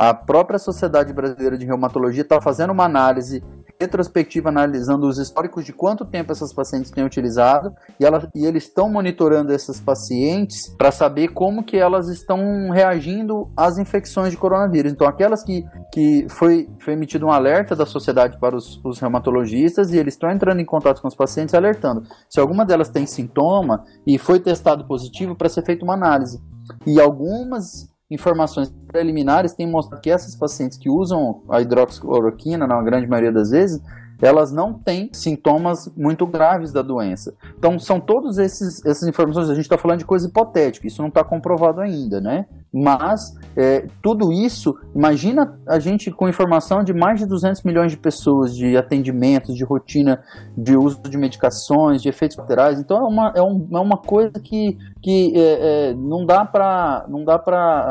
a 0.00 0.14
própria 0.14 0.58
Sociedade 0.58 1.12
Brasileira 1.12 1.58
de 1.58 1.66
Reumatologia 1.66 2.22
está 2.22 2.40
fazendo 2.40 2.70
uma 2.70 2.86
análise 2.86 3.44
retrospectiva 3.78 4.48
analisando 4.48 5.06
os 5.06 5.18
históricos 5.18 5.62
de 5.62 5.74
quanto 5.74 6.06
tempo 6.06 6.32
essas 6.32 6.54
pacientes 6.54 6.90
têm 6.90 7.04
utilizado 7.04 7.74
e, 7.98 8.06
ela, 8.06 8.26
e 8.34 8.46
eles 8.46 8.64
estão 8.64 8.88
monitorando 8.88 9.52
essas 9.52 9.78
pacientes 9.78 10.74
para 10.78 10.90
saber 10.90 11.28
como 11.28 11.62
que 11.62 11.76
elas 11.76 12.08
estão 12.08 12.70
reagindo 12.70 13.50
às 13.54 13.76
infecções 13.76 14.30
de 14.30 14.38
coronavírus. 14.38 14.90
Então, 14.90 15.06
aquelas 15.06 15.44
que, 15.44 15.66
que 15.92 16.24
foi, 16.30 16.66
foi 16.78 16.94
emitido 16.94 17.26
um 17.26 17.30
alerta 17.30 17.76
da 17.76 17.84
sociedade 17.84 18.38
para 18.38 18.56
os, 18.56 18.82
os 18.82 18.98
reumatologistas 18.98 19.92
e 19.92 19.98
eles 19.98 20.14
estão 20.14 20.30
entrando 20.30 20.60
em 20.60 20.66
contato 20.66 21.02
com 21.02 21.08
os 21.08 21.14
pacientes 21.14 21.54
alertando. 21.54 22.04
Se 22.26 22.40
alguma 22.40 22.64
delas 22.64 22.88
tem 22.88 23.04
sintoma 23.04 23.84
e 24.06 24.16
foi 24.16 24.40
testado 24.40 24.86
positivo 24.86 25.36
para 25.36 25.50
ser 25.50 25.62
feita 25.62 25.84
uma 25.84 25.92
análise. 25.92 26.40
E 26.86 26.98
algumas 26.98 27.89
informações 28.10 28.68
preliminares 28.88 29.52
têm 29.52 29.66
mostrado 29.66 30.02
que 30.02 30.10
essas 30.10 30.34
pacientes 30.34 30.76
que 30.76 30.90
usam 30.90 31.42
a 31.48 31.60
hidroxicloroquina, 31.60 32.66
na 32.66 32.82
grande 32.82 33.06
maioria 33.06 33.32
das 33.32 33.50
vezes, 33.50 33.80
elas 34.20 34.52
não 34.52 34.72
têm 34.74 35.10
sintomas 35.12 35.90
muito 35.96 36.26
graves 36.26 36.72
da 36.72 36.82
doença. 36.82 37.34
Então, 37.58 37.78
são 37.78 37.98
todas 38.00 38.38
essas 38.38 39.02
informações, 39.02 39.48
a 39.48 39.54
gente 39.54 39.64
está 39.64 39.78
falando 39.78 39.98
de 39.98 40.04
coisa 40.04 40.28
hipotética, 40.28 40.86
isso 40.86 41.00
não 41.00 41.08
está 41.08 41.24
comprovado 41.24 41.80
ainda, 41.80 42.20
né? 42.20 42.46
Mas, 42.72 43.36
é, 43.56 43.86
tudo 44.00 44.32
isso, 44.32 44.78
imagina 44.94 45.58
a 45.66 45.78
gente 45.78 46.10
com 46.10 46.28
informação 46.28 46.84
de 46.84 46.92
mais 46.92 47.18
de 47.18 47.26
200 47.26 47.62
milhões 47.64 47.90
de 47.90 47.98
pessoas, 47.98 48.54
de 48.54 48.76
atendimentos, 48.76 49.56
de 49.56 49.64
rotina, 49.64 50.22
de 50.56 50.76
uso 50.76 51.00
de 51.02 51.18
medicações, 51.18 52.00
de 52.00 52.08
efeitos 52.08 52.36
colaterais. 52.36 52.78
Então, 52.78 52.98
é 52.98 53.08
uma, 53.08 53.32
é, 53.34 53.42
um, 53.42 53.68
é 53.72 53.80
uma 53.80 53.96
coisa 53.96 54.32
que, 54.32 54.78
que 55.02 55.32
é, 55.34 55.90
é, 55.90 55.94
não 55.94 56.24
dá 56.24 56.44
para 56.44 57.04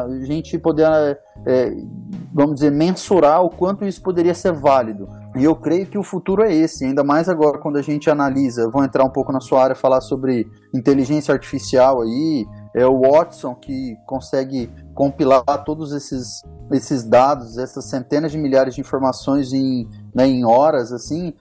a 0.05 0.25
gente 0.25 0.57
poder, 0.57 1.19
é, 1.45 1.75
vamos 2.33 2.55
dizer, 2.55 2.71
mensurar 2.71 3.43
o 3.43 3.49
quanto 3.49 3.83
isso 3.85 4.01
poderia 4.01 4.33
ser 4.33 4.53
válido. 4.53 5.09
E 5.35 5.43
eu 5.43 5.55
creio 5.55 5.85
que 5.85 5.97
o 5.97 6.03
futuro 6.03 6.41
é 6.41 6.53
esse, 6.53 6.83
ainda 6.85 7.03
mais 7.03 7.29
agora 7.29 7.59
quando 7.59 7.77
a 7.77 7.81
gente 7.81 8.09
analisa, 8.09 8.69
vou 8.69 8.83
entrar 8.83 9.03
um 9.03 9.09
pouco 9.09 9.31
na 9.31 9.39
sua 9.39 9.63
área, 9.63 9.75
falar 9.75 10.01
sobre 10.01 10.47
inteligência 10.73 11.33
artificial 11.33 12.01
aí, 12.01 12.47
é 12.75 12.85
o 12.85 13.01
Watson 13.01 13.53
que 13.55 13.95
consegue 14.05 14.69
compilar 14.93 15.43
todos 15.63 15.93
esses, 15.93 16.41
esses 16.71 17.03
dados, 17.03 17.57
essas 17.57 17.85
centenas 17.85 18.31
de 18.31 18.37
milhares 18.37 18.75
de 18.75 18.81
informações 18.81 19.53
em, 19.53 19.87
né, 20.13 20.27
em 20.27 20.43
horas, 20.43 20.91
assim, 20.91 21.33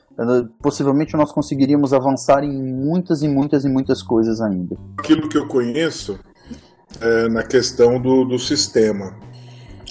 possivelmente 0.62 1.16
nós 1.16 1.32
conseguiríamos 1.32 1.92
avançar 1.92 2.44
em 2.44 2.74
muitas 2.74 3.22
e 3.22 3.28
muitas 3.28 3.64
e 3.64 3.68
muitas 3.68 4.02
coisas 4.02 4.40
ainda. 4.40 4.76
Aquilo 4.98 5.28
que 5.28 5.38
eu 5.38 5.48
conheço 5.48 6.18
é 7.00 7.28
na 7.28 7.42
questão 7.42 8.00
do, 8.00 8.24
do 8.24 8.38
sistema. 8.38 9.14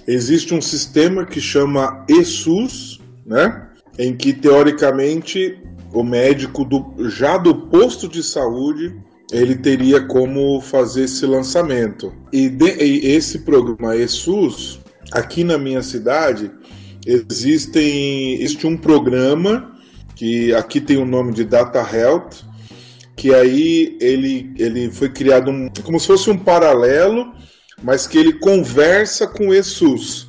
Existe 0.07 0.53
um 0.53 0.61
sistema 0.61 1.25
que 1.25 1.41
chama 1.41 2.05
ESUS, 2.07 3.01
né? 3.25 3.67
Em 3.97 4.15
que 4.15 4.33
teoricamente 4.33 5.59
o 5.93 6.03
médico 6.03 6.63
do, 6.63 7.09
já 7.09 7.37
do 7.37 7.55
posto 7.67 8.07
de 8.07 8.21
saúde 8.21 8.95
ele 9.31 9.55
teria 9.55 10.01
como 10.01 10.61
fazer 10.61 11.03
esse 11.03 11.25
lançamento. 11.25 12.13
E, 12.31 12.47
de, 12.47 12.83
e 12.83 13.07
esse 13.07 13.39
programa 13.39 13.95
ESUS, 13.95 14.79
aqui 15.11 15.43
na 15.43 15.57
minha 15.57 15.81
cidade, 15.81 16.51
existem, 17.05 18.35
existe 18.35 18.65
um 18.65 18.77
programa 18.77 19.75
que 20.15 20.53
aqui 20.53 20.79
tem 20.79 20.97
o 20.97 21.05
nome 21.05 21.33
de 21.33 21.43
Data 21.43 21.79
Health, 21.79 22.43
que 23.15 23.33
aí 23.33 23.97
ele, 23.99 24.53
ele 24.57 24.91
foi 24.91 25.09
criado 25.09 25.51
um, 25.51 25.69
como 25.83 25.99
se 25.99 26.07
fosse 26.07 26.29
um 26.29 26.37
paralelo, 26.37 27.33
mas 27.83 28.07
que 28.07 28.17
ele 28.17 28.33
conversa 28.33 29.27
com 29.27 29.49
o 29.49 29.53
ESUS. 29.53 30.26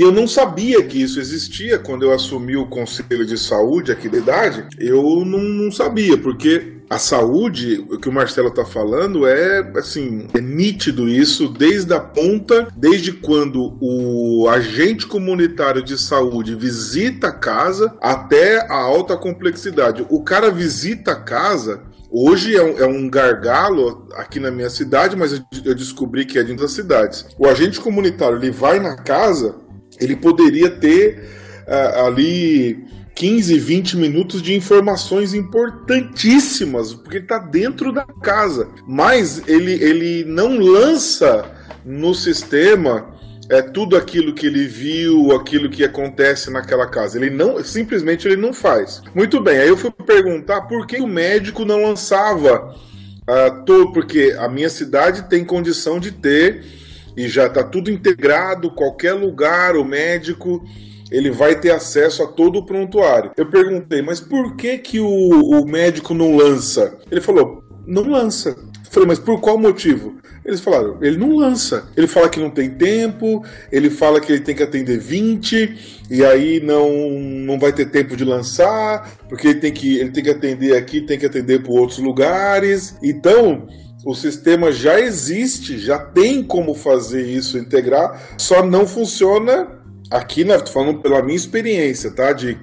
E 0.00 0.02
eu 0.02 0.10
não 0.10 0.26
sabia 0.26 0.82
que 0.82 1.02
isso 1.02 1.20
existia 1.20 1.78
quando 1.78 2.04
eu 2.04 2.12
assumi 2.14 2.56
o 2.56 2.64
Conselho 2.64 3.26
de 3.26 3.36
Saúde 3.36 3.92
aqui 3.92 4.08
da 4.08 4.16
idade. 4.16 4.64
Eu 4.78 5.26
não, 5.26 5.38
não 5.40 5.70
sabia, 5.70 6.16
porque 6.16 6.78
a 6.88 6.98
saúde, 6.98 7.84
o 7.86 7.98
que 7.98 8.08
o 8.08 8.12
Marcelo 8.12 8.48
está 8.48 8.64
falando, 8.64 9.26
é 9.26 9.60
assim, 9.76 10.26
é 10.32 10.40
nítido 10.40 11.06
isso 11.06 11.48
desde 11.48 11.92
a 11.92 12.00
ponta, 12.00 12.68
desde 12.74 13.12
quando 13.12 13.76
o 13.78 14.48
agente 14.48 15.06
comunitário 15.06 15.82
de 15.82 15.98
saúde 15.98 16.54
visita 16.54 17.28
a 17.28 17.32
casa 17.32 17.94
até 18.00 18.66
a 18.72 18.76
alta 18.76 19.18
complexidade. 19.18 20.06
O 20.08 20.22
cara 20.22 20.50
visita 20.50 21.12
a 21.12 21.20
casa 21.20 21.90
Hoje 22.12 22.56
é 22.56 22.62
um, 22.62 22.76
é 22.76 22.86
um, 22.86 23.08
gargalo 23.08 24.08
aqui 24.16 24.40
na 24.40 24.50
minha 24.50 24.68
cidade, 24.68 25.14
mas 25.14 25.32
eu, 25.32 25.40
eu 25.64 25.74
descobri 25.76 26.24
que 26.24 26.40
é 26.40 26.42
dentro 26.42 26.62
das 26.62 26.72
cidades. 26.72 27.24
O 27.38 27.46
agente 27.46 27.78
comunitário 27.78 28.36
ele 28.36 28.50
vai 28.50 28.80
na 28.80 28.96
casa 28.96 29.54
ele 30.00 30.16
poderia 30.16 30.70
ter 30.70 31.28
uh, 31.66 32.06
ali 32.06 32.84
15, 33.14 33.58
20 33.58 33.96
minutos 33.96 34.42
de 34.42 34.54
informações 34.54 35.34
importantíssimas, 35.34 36.94
porque 36.94 37.18
ele 37.18 37.24
está 37.24 37.38
dentro 37.38 37.92
da 37.92 38.04
casa. 38.04 38.68
Mas 38.86 39.42
ele, 39.46 39.72
ele 39.72 40.24
não 40.24 40.58
lança 40.58 41.44
no 41.84 42.14
sistema 42.14 43.20
é 43.50 43.60
tudo 43.60 43.96
aquilo 43.96 44.32
que 44.32 44.46
ele 44.46 44.64
viu, 44.64 45.32
aquilo 45.32 45.68
que 45.68 45.82
acontece 45.82 46.50
naquela 46.52 46.86
casa. 46.86 47.18
Ele 47.18 47.30
não, 47.30 47.62
simplesmente 47.64 48.26
ele 48.28 48.36
não 48.36 48.52
faz. 48.52 49.02
Muito 49.12 49.40
bem. 49.40 49.58
Aí 49.58 49.68
eu 49.68 49.76
fui 49.76 49.90
perguntar 49.90 50.62
por 50.62 50.86
que 50.86 51.00
o 51.00 51.06
médico 51.06 51.64
não 51.64 51.82
lançava 51.82 52.72
uh, 52.72 53.64
todo, 53.66 53.92
porque 53.92 54.36
a 54.38 54.48
minha 54.48 54.70
cidade 54.70 55.28
tem 55.28 55.44
condição 55.44 55.98
de 55.98 56.12
ter 56.12 56.64
e 57.16 57.28
já 57.28 57.46
está 57.46 57.62
tudo 57.62 57.90
integrado, 57.90 58.70
qualquer 58.70 59.12
lugar, 59.12 59.76
o 59.76 59.84
médico 59.84 60.62
ele 61.10 61.30
vai 61.30 61.58
ter 61.58 61.72
acesso 61.72 62.22
a 62.22 62.26
todo 62.26 62.60
o 62.60 62.64
prontuário. 62.64 63.32
Eu 63.36 63.46
perguntei, 63.46 64.00
mas 64.00 64.20
por 64.20 64.54
que 64.54 64.78
que 64.78 65.00
o, 65.00 65.08
o 65.08 65.66
médico 65.66 66.14
não 66.14 66.36
lança? 66.36 66.96
Ele 67.10 67.20
falou, 67.20 67.64
não 67.86 68.02
lança. 68.02 68.50
Eu 68.50 68.92
falei, 68.92 69.08
mas 69.08 69.18
por 69.18 69.40
qual 69.40 69.58
motivo? 69.58 70.20
Eles 70.44 70.60
falaram, 70.60 70.98
ele 71.02 71.16
não 71.16 71.36
lança. 71.36 71.88
Ele 71.96 72.06
fala 72.06 72.28
que 72.28 72.40
não 72.40 72.50
tem 72.50 72.70
tempo, 72.70 73.44
ele 73.70 73.90
fala 73.90 74.20
que 74.20 74.32
ele 74.32 74.40
tem 74.40 74.54
que 74.54 74.62
atender 74.62 74.98
20, 74.98 76.06
e 76.10 76.24
aí 76.24 76.60
não, 76.60 76.90
não 76.90 77.58
vai 77.58 77.72
ter 77.72 77.86
tempo 77.86 78.16
de 78.16 78.24
lançar, 78.24 79.10
porque 79.28 79.48
ele 79.48 79.60
tem 79.60 79.72
que, 79.72 79.98
ele 79.98 80.10
tem 80.10 80.24
que 80.24 80.30
atender 80.30 80.76
aqui, 80.76 81.00
tem 81.00 81.18
que 81.18 81.26
atender 81.26 81.62
por 81.62 81.78
outros 81.78 81.98
lugares. 81.98 82.96
Então, 83.02 83.68
o 84.04 84.14
sistema 84.14 84.72
já 84.72 84.98
existe, 84.98 85.78
já 85.78 85.98
tem 85.98 86.42
como 86.42 86.74
fazer 86.74 87.22
isso, 87.26 87.58
integrar, 87.58 88.34
só 88.38 88.64
não 88.64 88.86
funciona 88.86 89.68
aqui, 90.10 90.44
né? 90.44 90.58
Falando 90.66 91.00
pela 91.00 91.22
minha 91.22 91.36
experiência, 91.36 92.10
tá? 92.10 92.32
De 92.32 92.58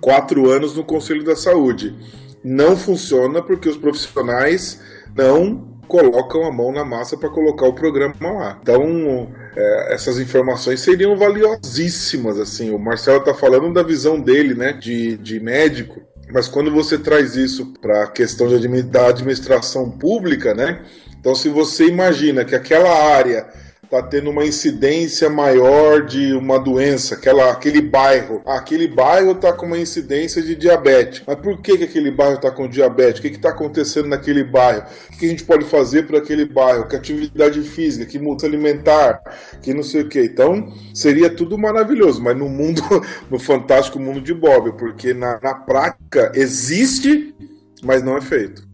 quatro 0.00 0.50
anos 0.50 0.76
no 0.76 0.84
Conselho 0.84 1.24
da 1.24 1.34
Saúde. 1.34 1.96
Não 2.44 2.76
funciona 2.76 3.42
porque 3.42 3.68
os 3.68 3.76
profissionais 3.76 4.80
não 5.16 5.72
colocam 5.88 6.44
a 6.44 6.52
mão 6.52 6.72
na 6.72 6.84
massa 6.84 7.16
para 7.16 7.28
colocar 7.28 7.66
o 7.66 7.74
programa 7.74 8.14
lá. 8.32 8.58
Então, 8.62 9.28
é, 9.54 9.94
essas 9.94 10.18
informações 10.18 10.80
seriam 10.80 11.16
valiosíssimas, 11.16 12.38
assim. 12.38 12.70
O 12.70 12.78
Marcelo 12.78 13.18
está 13.18 13.34
falando 13.34 13.72
da 13.72 13.82
visão 13.82 14.18
dele, 14.18 14.54
né, 14.54 14.72
de, 14.72 15.16
de 15.18 15.38
médico, 15.38 16.00
mas 16.32 16.48
quando 16.48 16.70
você 16.70 16.98
traz 16.98 17.36
isso 17.36 17.66
para 17.80 18.04
a 18.04 18.06
questão 18.06 18.48
de, 18.48 18.82
da 18.82 19.08
administração 19.08 19.90
pública, 19.90 20.54
né, 20.54 20.82
então 21.20 21.34
se 21.34 21.48
você 21.48 21.86
imagina 21.86 22.44
que 22.44 22.54
aquela 22.54 22.90
área 23.14 23.46
está 23.92 24.02
tendo 24.02 24.30
uma 24.30 24.42
incidência 24.42 25.28
maior 25.28 26.06
de 26.06 26.32
uma 26.32 26.58
doença, 26.58 27.14
aquela, 27.14 27.50
aquele 27.50 27.82
bairro. 27.82 28.40
Aquele 28.46 28.88
bairro 28.88 29.32
está 29.32 29.52
com 29.52 29.66
uma 29.66 29.78
incidência 29.78 30.40
de 30.40 30.54
diabetes. 30.56 31.22
Mas 31.26 31.36
por 31.36 31.60
que, 31.60 31.76
que 31.76 31.84
aquele 31.84 32.10
bairro 32.10 32.36
está 32.36 32.50
com 32.50 32.66
diabetes? 32.66 33.18
O 33.18 33.22
que 33.22 33.28
está 33.28 33.50
acontecendo 33.50 34.08
naquele 34.08 34.44
bairro? 34.44 34.84
O 35.12 35.18
que 35.18 35.26
a 35.26 35.28
gente 35.28 35.44
pode 35.44 35.66
fazer 35.66 36.06
para 36.06 36.16
aquele 36.16 36.46
bairro? 36.46 36.88
Que 36.88 36.96
atividade 36.96 37.60
física, 37.60 38.06
que 38.06 38.18
multa 38.18 38.46
alimentar, 38.46 39.20
que 39.60 39.74
não 39.74 39.82
sei 39.82 40.00
o 40.00 40.08
que. 40.08 40.22
Então, 40.24 40.72
seria 40.94 41.28
tudo 41.28 41.58
maravilhoso, 41.58 42.22
mas 42.22 42.34
no 42.34 42.48
mundo, 42.48 42.80
no 43.30 43.38
fantástico 43.38 44.00
mundo 44.00 44.22
de 44.22 44.32
Bob, 44.32 44.72
porque 44.78 45.12
na, 45.12 45.38
na 45.42 45.54
prática 45.54 46.32
existe, 46.34 47.34
mas 47.82 48.02
não 48.02 48.16
é 48.16 48.22
feito. 48.22 48.66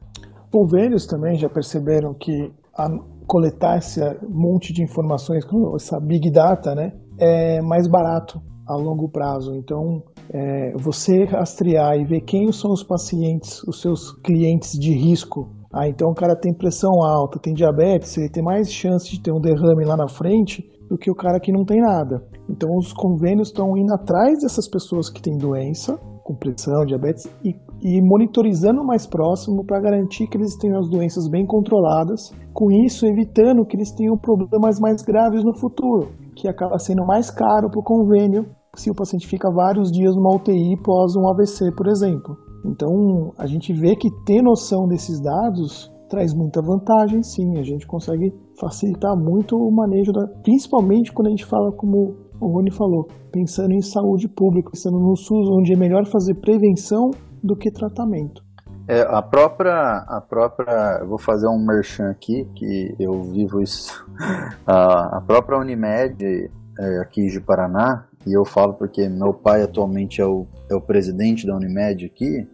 Convênios 0.48 1.06
também 1.06 1.36
já 1.36 1.48
perceberam 1.48 2.14
que 2.14 2.52
a 2.72 2.88
coletar 3.28 3.76
esse 3.76 4.00
monte 4.26 4.72
de 4.72 4.82
informações, 4.82 5.44
essa 5.76 6.00
big 6.00 6.30
data, 6.30 6.74
né, 6.74 6.92
é 7.20 7.60
mais 7.60 7.86
barato 7.86 8.40
a 8.66 8.74
longo 8.74 9.08
prazo. 9.10 9.54
Então, 9.54 10.02
é, 10.32 10.72
você 10.76 11.24
rastrear 11.24 11.96
e 11.98 12.04
ver 12.04 12.22
quem 12.22 12.50
são 12.50 12.72
os 12.72 12.82
pacientes, 12.82 13.62
os 13.64 13.80
seus 13.80 14.12
clientes 14.22 14.78
de 14.78 14.92
risco. 14.92 15.48
Ah, 15.72 15.86
então 15.86 16.10
o 16.10 16.14
cara 16.14 16.34
tem 16.34 16.54
pressão 16.54 17.02
alta, 17.04 17.38
tem 17.38 17.52
diabetes, 17.52 18.16
ele 18.16 18.30
tem 18.30 18.42
mais 18.42 18.72
chance 18.72 19.10
de 19.10 19.20
ter 19.20 19.32
um 19.32 19.40
derrame 19.40 19.84
lá 19.84 19.96
na 19.96 20.08
frente 20.08 20.64
do 20.88 20.96
que 20.96 21.10
o 21.10 21.14
cara 21.14 21.38
que 21.38 21.52
não 21.52 21.64
tem 21.64 21.80
nada. 21.80 22.26
Então 22.48 22.70
os 22.76 22.92
convênios 22.92 23.48
estão 23.48 23.76
indo 23.76 23.92
atrás 23.92 24.38
dessas 24.40 24.66
pessoas 24.66 25.10
que 25.10 25.20
têm 25.20 25.36
doença, 25.36 25.98
com 26.24 26.34
pressão, 26.34 26.86
diabetes, 26.86 27.26
e 27.44 27.54
e 27.80 28.00
monitorizando 28.02 28.84
mais 28.84 29.06
próximo 29.06 29.64
para 29.64 29.80
garantir 29.80 30.26
que 30.26 30.36
eles 30.36 30.56
tenham 30.56 30.78
as 30.78 30.88
doenças 30.88 31.28
bem 31.28 31.46
controladas, 31.46 32.32
com 32.58 32.72
isso 32.72 33.06
evitando 33.06 33.64
que 33.64 33.76
eles 33.76 33.92
tenham 33.92 34.18
problemas 34.18 34.80
mais 34.80 35.00
graves 35.00 35.44
no 35.44 35.56
futuro, 35.56 36.08
que 36.34 36.48
acaba 36.48 36.76
sendo 36.76 37.06
mais 37.06 37.30
caro 37.30 37.70
para 37.70 37.78
o 37.78 37.84
convênio 37.84 38.46
se 38.74 38.90
o 38.90 38.94
paciente 38.96 39.28
fica 39.28 39.48
vários 39.48 39.92
dias 39.92 40.16
numa 40.16 40.34
UTI 40.34 40.76
pós 40.82 41.14
um 41.14 41.28
AVC, 41.28 41.70
por 41.76 41.86
exemplo. 41.86 42.36
Então 42.66 43.32
a 43.38 43.46
gente 43.46 43.72
vê 43.72 43.94
que 43.94 44.08
ter 44.26 44.42
noção 44.42 44.88
desses 44.88 45.20
dados 45.20 45.88
traz 46.10 46.34
muita 46.34 46.60
vantagem, 46.60 47.22
sim. 47.22 47.58
A 47.58 47.62
gente 47.62 47.86
consegue 47.86 48.34
facilitar 48.58 49.16
muito 49.16 49.56
o 49.56 49.70
manejo, 49.70 50.10
da, 50.10 50.26
principalmente 50.42 51.12
quando 51.12 51.28
a 51.28 51.30
gente 51.30 51.46
fala 51.46 51.70
como 51.70 52.16
o 52.40 52.46
Rony 52.48 52.72
falou, 52.72 53.06
pensando 53.30 53.72
em 53.72 53.80
saúde 53.80 54.26
pública, 54.28 54.72
pensando 54.72 54.98
no 54.98 55.14
SUS, 55.14 55.48
onde 55.48 55.74
é 55.74 55.76
melhor 55.76 56.04
fazer 56.06 56.34
prevenção 56.40 57.12
do 57.40 57.54
que 57.54 57.70
tratamento. 57.70 58.47
É, 58.88 59.02
a 59.02 59.20
própria, 59.20 59.98
a 60.08 60.18
própria, 60.18 61.04
vou 61.04 61.18
fazer 61.18 61.46
um 61.46 61.58
merchan 61.58 62.10
aqui, 62.10 62.48
que 62.54 62.96
eu 62.98 63.22
vivo 63.24 63.60
isso, 63.60 64.06
a, 64.66 65.18
a 65.18 65.20
própria 65.20 65.58
Unimed 65.58 66.50
é, 66.78 66.98
aqui 66.98 67.26
de 67.26 67.38
Paraná, 67.38 68.06
e 68.26 68.32
eu 68.32 68.46
falo 68.46 68.72
porque 68.72 69.06
meu 69.06 69.34
pai 69.34 69.62
atualmente 69.62 70.22
é 70.22 70.24
o, 70.24 70.46
é 70.70 70.74
o 70.74 70.80
presidente 70.80 71.46
da 71.46 71.54
Unimed 71.54 72.06
aqui, 72.06 72.48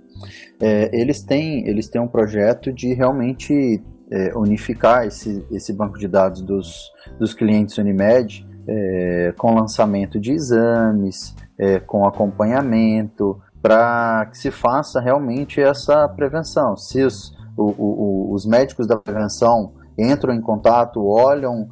é, 0.61 0.91
eles, 0.99 1.22
têm, 1.22 1.68
eles 1.68 1.89
têm 1.89 2.01
um 2.01 2.09
projeto 2.09 2.72
de 2.72 2.93
realmente 2.95 3.80
é, 4.11 4.37
unificar 4.37 5.07
esse, 5.07 5.47
esse 5.53 5.72
banco 5.72 5.99
de 5.99 6.09
dados 6.09 6.43
dos, 6.43 6.91
dos 7.18 7.32
clientes 7.32 7.78
Unimed 7.78 8.45
é, 8.66 9.32
com 9.37 9.55
lançamento 9.55 10.18
de 10.18 10.32
exames, 10.32 11.35
é, 11.59 11.78
com 11.78 12.07
acompanhamento, 12.07 13.41
para 13.65 14.27
que 14.27 14.37
se 14.37 14.51
faça 14.51 15.01
realmente 15.01 15.59
essa 15.59 16.07
prevenção. 16.07 16.77
Se 16.77 17.03
os, 17.03 17.35
o, 17.57 17.62
o, 17.62 18.35
os 18.35 18.45
médicos 18.45 18.87
da 18.87 18.95
prevenção 18.95 19.73
entram 19.99 20.35
em 20.35 20.41
contato, 20.43 21.03
olham, 21.03 21.71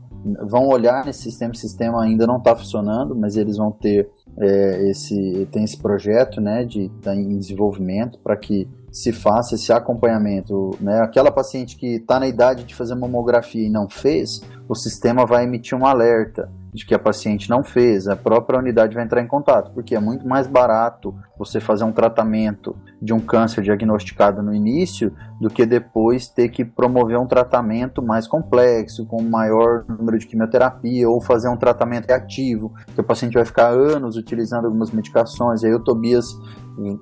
vão 0.49 0.69
olhar 0.69 1.05
nesse 1.05 1.25
sistema, 1.25 1.53
o 1.53 1.57
sistema 1.57 2.03
ainda 2.03 2.27
não 2.27 2.39
está 2.39 2.57
funcionando, 2.57 3.15
mas 3.15 3.37
eles 3.37 3.59
vão 3.59 3.71
ter 3.71 4.11
é, 4.39 4.89
esse 4.89 5.47
tem 5.53 5.65
esse 5.65 5.77
projeto, 5.77 6.41
né, 6.41 6.65
de 6.65 6.89
tá 7.03 7.15
em 7.15 7.37
desenvolvimento 7.37 8.19
para 8.21 8.39
que 8.39 8.67
se 8.91 9.13
faça 9.13 9.57
esse 9.57 9.71
acompanhamento, 9.71 10.71
né? 10.81 11.01
Aquela 11.01 11.31
paciente 11.31 11.77
que 11.77 11.97
está 11.97 12.19
na 12.19 12.27
idade 12.27 12.65
de 12.65 12.75
fazer 12.75 12.95
mamografia 12.95 13.67
e 13.67 13.71
não 13.71 13.87
fez, 13.87 14.41
o 14.67 14.75
sistema 14.75 15.27
vai 15.27 15.45
emitir 15.45 15.77
um 15.77 15.85
alerta 15.85 16.51
de 16.73 16.87
que 16.87 16.95
a 16.95 16.99
paciente 16.99 17.51
não 17.51 17.63
fez, 17.63 18.09
a 18.09 18.17
própria 18.17 18.59
unidade 18.59 18.95
vai 18.95 19.05
entrar 19.05 19.21
em 19.21 19.27
contato, 19.27 19.71
porque 19.75 19.95
é 19.95 20.01
muito 20.01 20.27
mais 20.27 20.47
barato 20.47 21.15
você 21.39 21.61
fazer 21.61 21.85
um 21.85 21.93
tratamento 21.93 22.75
de 23.01 23.13
um 23.13 23.21
câncer 23.21 23.63
diagnosticado 23.63 24.43
no 24.43 24.55
início 24.55 25.13
do 25.39 25.51
que 25.51 25.67
depois 25.67 26.29
ter 26.29 26.49
que 26.49 26.65
promover 26.65 27.19
um 27.19 27.27
tratamento 27.27 28.03
mais 28.03 28.27
complexo, 28.27 29.05
com 29.05 29.23
maior 29.23 29.85
número 29.87 30.19
de 30.19 30.27
quimioterapia, 30.27 31.09
ou 31.11 31.21
fazer 31.21 31.51
um 31.51 31.57
tratamento 31.57 32.11
ativo, 32.11 32.73
que 32.95 33.01
o 33.01 33.05
paciente 33.05 33.35
vai 33.35 33.45
ficar 33.45 33.69
anos 33.69 34.17
utilizando 34.17 34.65
algumas 34.65 34.91
medicações. 34.91 35.63
E 35.63 35.67
aí 35.67 35.75
o 35.75 35.81
Tobias 35.81 36.27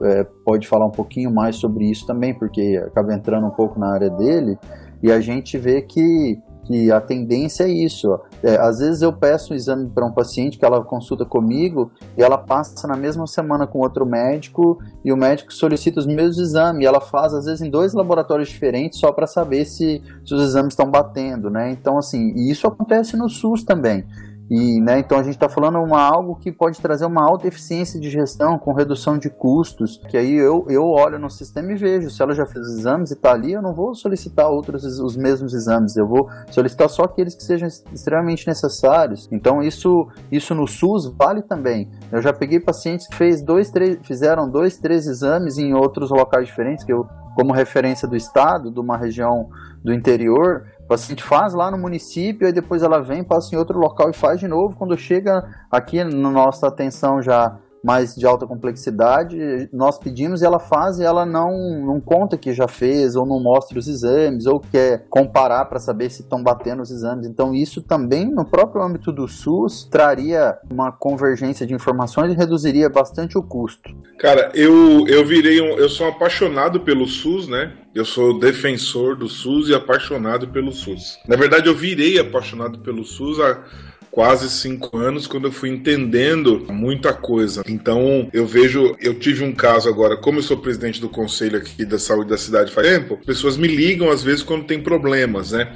é, 0.02 0.24
pode 0.44 0.66
falar 0.66 0.86
um 0.86 0.90
pouquinho 0.90 1.32
mais 1.32 1.56
sobre 1.56 1.88
isso 1.88 2.06
também, 2.06 2.34
porque 2.34 2.82
acaba 2.86 3.14
entrando 3.14 3.46
um 3.46 3.50
pouco 3.50 3.78
na 3.78 3.92
área 3.92 4.10
dele, 4.10 4.58
e 5.00 5.12
a 5.12 5.20
gente 5.20 5.56
vê 5.56 5.80
que 5.80 6.40
que 6.70 6.92
a 6.92 7.00
tendência 7.00 7.64
é 7.64 7.68
isso. 7.68 8.16
É, 8.44 8.54
às 8.54 8.78
vezes 8.78 9.02
eu 9.02 9.12
peço 9.12 9.52
um 9.52 9.56
exame 9.56 9.90
para 9.90 10.06
um 10.06 10.12
paciente 10.12 10.56
que 10.56 10.64
ela 10.64 10.84
consulta 10.84 11.24
comigo 11.24 11.90
e 12.16 12.22
ela 12.22 12.38
passa 12.38 12.86
na 12.86 12.96
mesma 12.96 13.26
semana 13.26 13.66
com 13.66 13.80
outro 13.80 14.06
médico 14.06 14.78
e 15.04 15.12
o 15.12 15.16
médico 15.16 15.52
solicita 15.52 15.98
os 15.98 16.06
mesmos 16.06 16.38
exames. 16.38 16.82
E 16.82 16.86
ela 16.86 17.00
faz 17.00 17.34
às 17.34 17.46
vezes 17.46 17.60
em 17.60 17.68
dois 17.68 17.92
laboratórios 17.92 18.48
diferentes 18.48 19.00
só 19.00 19.10
para 19.10 19.26
saber 19.26 19.64
se, 19.64 20.00
se 20.24 20.32
os 20.32 20.44
exames 20.44 20.74
estão 20.74 20.88
batendo, 20.88 21.50
né? 21.50 21.72
Então 21.72 21.98
assim, 21.98 22.32
e 22.36 22.52
isso 22.52 22.68
acontece 22.68 23.16
no 23.16 23.28
SUS 23.28 23.64
também. 23.64 24.04
E, 24.50 24.80
né, 24.80 24.98
então 24.98 25.16
a 25.16 25.22
gente 25.22 25.34
está 25.34 25.48
falando 25.48 25.78
uma, 25.78 26.02
algo 26.02 26.34
que 26.34 26.50
pode 26.50 26.80
trazer 26.80 27.06
uma 27.06 27.22
alta 27.22 27.46
eficiência 27.46 28.00
de 28.00 28.10
gestão 28.10 28.58
com 28.58 28.72
redução 28.72 29.16
de 29.16 29.30
custos, 29.30 30.00
que 30.08 30.16
aí 30.16 30.34
eu, 30.34 30.66
eu 30.68 30.82
olho 30.82 31.20
no 31.20 31.30
sistema 31.30 31.70
e 31.70 31.76
vejo, 31.76 32.10
se 32.10 32.20
ela 32.20 32.34
já 32.34 32.44
fez 32.44 32.66
exames 32.66 33.12
e 33.12 33.14
está 33.14 33.30
ali, 33.30 33.52
eu 33.52 33.62
não 33.62 33.72
vou 33.72 33.94
solicitar 33.94 34.50
outros 34.50 34.82
os 34.98 35.16
mesmos 35.16 35.54
exames, 35.54 35.96
eu 35.96 36.04
vou 36.04 36.28
solicitar 36.50 36.88
só 36.88 37.04
aqueles 37.04 37.36
que 37.36 37.44
sejam 37.44 37.68
extremamente 37.92 38.44
necessários. 38.48 39.28
Então 39.30 39.62
isso, 39.62 40.08
isso 40.32 40.52
no 40.52 40.66
SUS 40.66 41.06
vale 41.16 41.42
também. 41.42 41.88
Eu 42.10 42.20
já 42.20 42.32
peguei 42.32 42.58
pacientes 42.58 43.06
que 43.06 43.14
fez 43.14 43.40
dois, 43.42 43.70
três, 43.70 43.98
fizeram 44.02 44.50
dois, 44.50 44.76
três 44.76 45.06
exames 45.06 45.58
em 45.58 45.74
outros 45.74 46.10
locais 46.10 46.46
diferentes, 46.46 46.84
que 46.84 46.92
eu, 46.92 47.06
como 47.36 47.52
referência 47.52 48.08
do 48.08 48.16
estado, 48.16 48.72
de 48.72 48.80
uma 48.80 48.96
região 48.96 49.48
do 49.84 49.94
interior, 49.94 50.66
paciente 50.90 51.22
faz 51.22 51.54
lá 51.54 51.70
no 51.70 51.78
município, 51.78 52.48
aí 52.48 52.52
depois 52.52 52.82
ela 52.82 53.00
vem, 53.00 53.22
passa 53.22 53.54
em 53.54 53.58
outro 53.58 53.78
local 53.78 54.10
e 54.10 54.12
faz 54.12 54.40
de 54.40 54.48
novo. 54.48 54.76
Quando 54.76 54.98
chega 54.98 55.40
aqui 55.70 56.02
na 56.02 56.30
nossa 56.30 56.66
atenção 56.66 57.22
já 57.22 57.56
mais 57.82 58.14
de 58.14 58.26
alta 58.26 58.46
complexidade, 58.46 59.68
nós 59.72 59.98
pedimos 59.98 60.42
e 60.42 60.46
ela 60.46 60.58
faz 60.58 60.98
e 60.98 61.04
ela 61.04 61.24
não, 61.24 61.84
não 61.84 62.00
conta 62.00 62.36
que 62.36 62.52
já 62.52 62.68
fez, 62.68 63.16
ou 63.16 63.26
não 63.26 63.40
mostra 63.40 63.78
os 63.78 63.88
exames, 63.88 64.46
ou 64.46 64.60
quer 64.60 65.06
comparar 65.08 65.64
para 65.66 65.78
saber 65.78 66.10
se 66.10 66.22
estão 66.22 66.42
batendo 66.42 66.82
os 66.82 66.90
exames. 66.90 67.26
Então, 67.26 67.54
isso 67.54 67.82
também, 67.82 68.30
no 68.30 68.44
próprio 68.44 68.82
âmbito 68.82 69.12
do 69.12 69.26
SUS, 69.26 69.88
traria 69.90 70.58
uma 70.70 70.92
convergência 70.92 71.66
de 71.66 71.74
informações 71.74 72.32
e 72.32 72.36
reduziria 72.36 72.88
bastante 72.88 73.38
o 73.38 73.42
custo. 73.42 73.90
Cara, 74.18 74.50
eu, 74.54 75.06
eu 75.06 75.24
virei 75.24 75.60
um. 75.60 75.78
Eu 75.78 75.88
sou 75.88 76.08
apaixonado 76.08 76.80
pelo 76.80 77.06
SUS, 77.06 77.48
né? 77.48 77.72
Eu 77.94 78.04
sou 78.04 78.38
defensor 78.38 79.16
do 79.16 79.28
SUS 79.28 79.68
e 79.68 79.74
apaixonado 79.74 80.48
pelo 80.48 80.72
SUS. 80.72 81.18
Na 81.26 81.36
verdade, 81.36 81.68
eu 81.68 81.74
virei 81.74 82.18
apaixonado 82.18 82.78
pelo 82.80 83.04
SUS 83.04 83.40
há 83.40 83.64
quase 84.10 84.50
cinco 84.50 84.98
anos 84.98 85.26
quando 85.26 85.46
eu 85.46 85.52
fui 85.52 85.70
entendendo 85.70 86.66
muita 86.68 87.12
coisa. 87.12 87.62
Então 87.66 88.28
eu 88.32 88.46
vejo, 88.46 88.96
eu 89.00 89.14
tive 89.18 89.44
um 89.44 89.52
caso 89.52 89.88
agora, 89.88 90.16
como 90.16 90.38
eu 90.38 90.42
sou 90.42 90.56
presidente 90.56 91.00
do 91.00 91.08
conselho 91.08 91.58
aqui 91.58 91.84
da 91.84 91.98
saúde 91.98 92.30
da 92.30 92.38
cidade 92.38 92.72
faz 92.72 92.86
tempo, 92.86 93.18
pessoas 93.24 93.56
me 93.56 93.68
ligam 93.68 94.10
às 94.10 94.22
vezes 94.22 94.42
quando 94.42 94.66
tem 94.66 94.80
problemas, 94.80 95.52
né? 95.52 95.72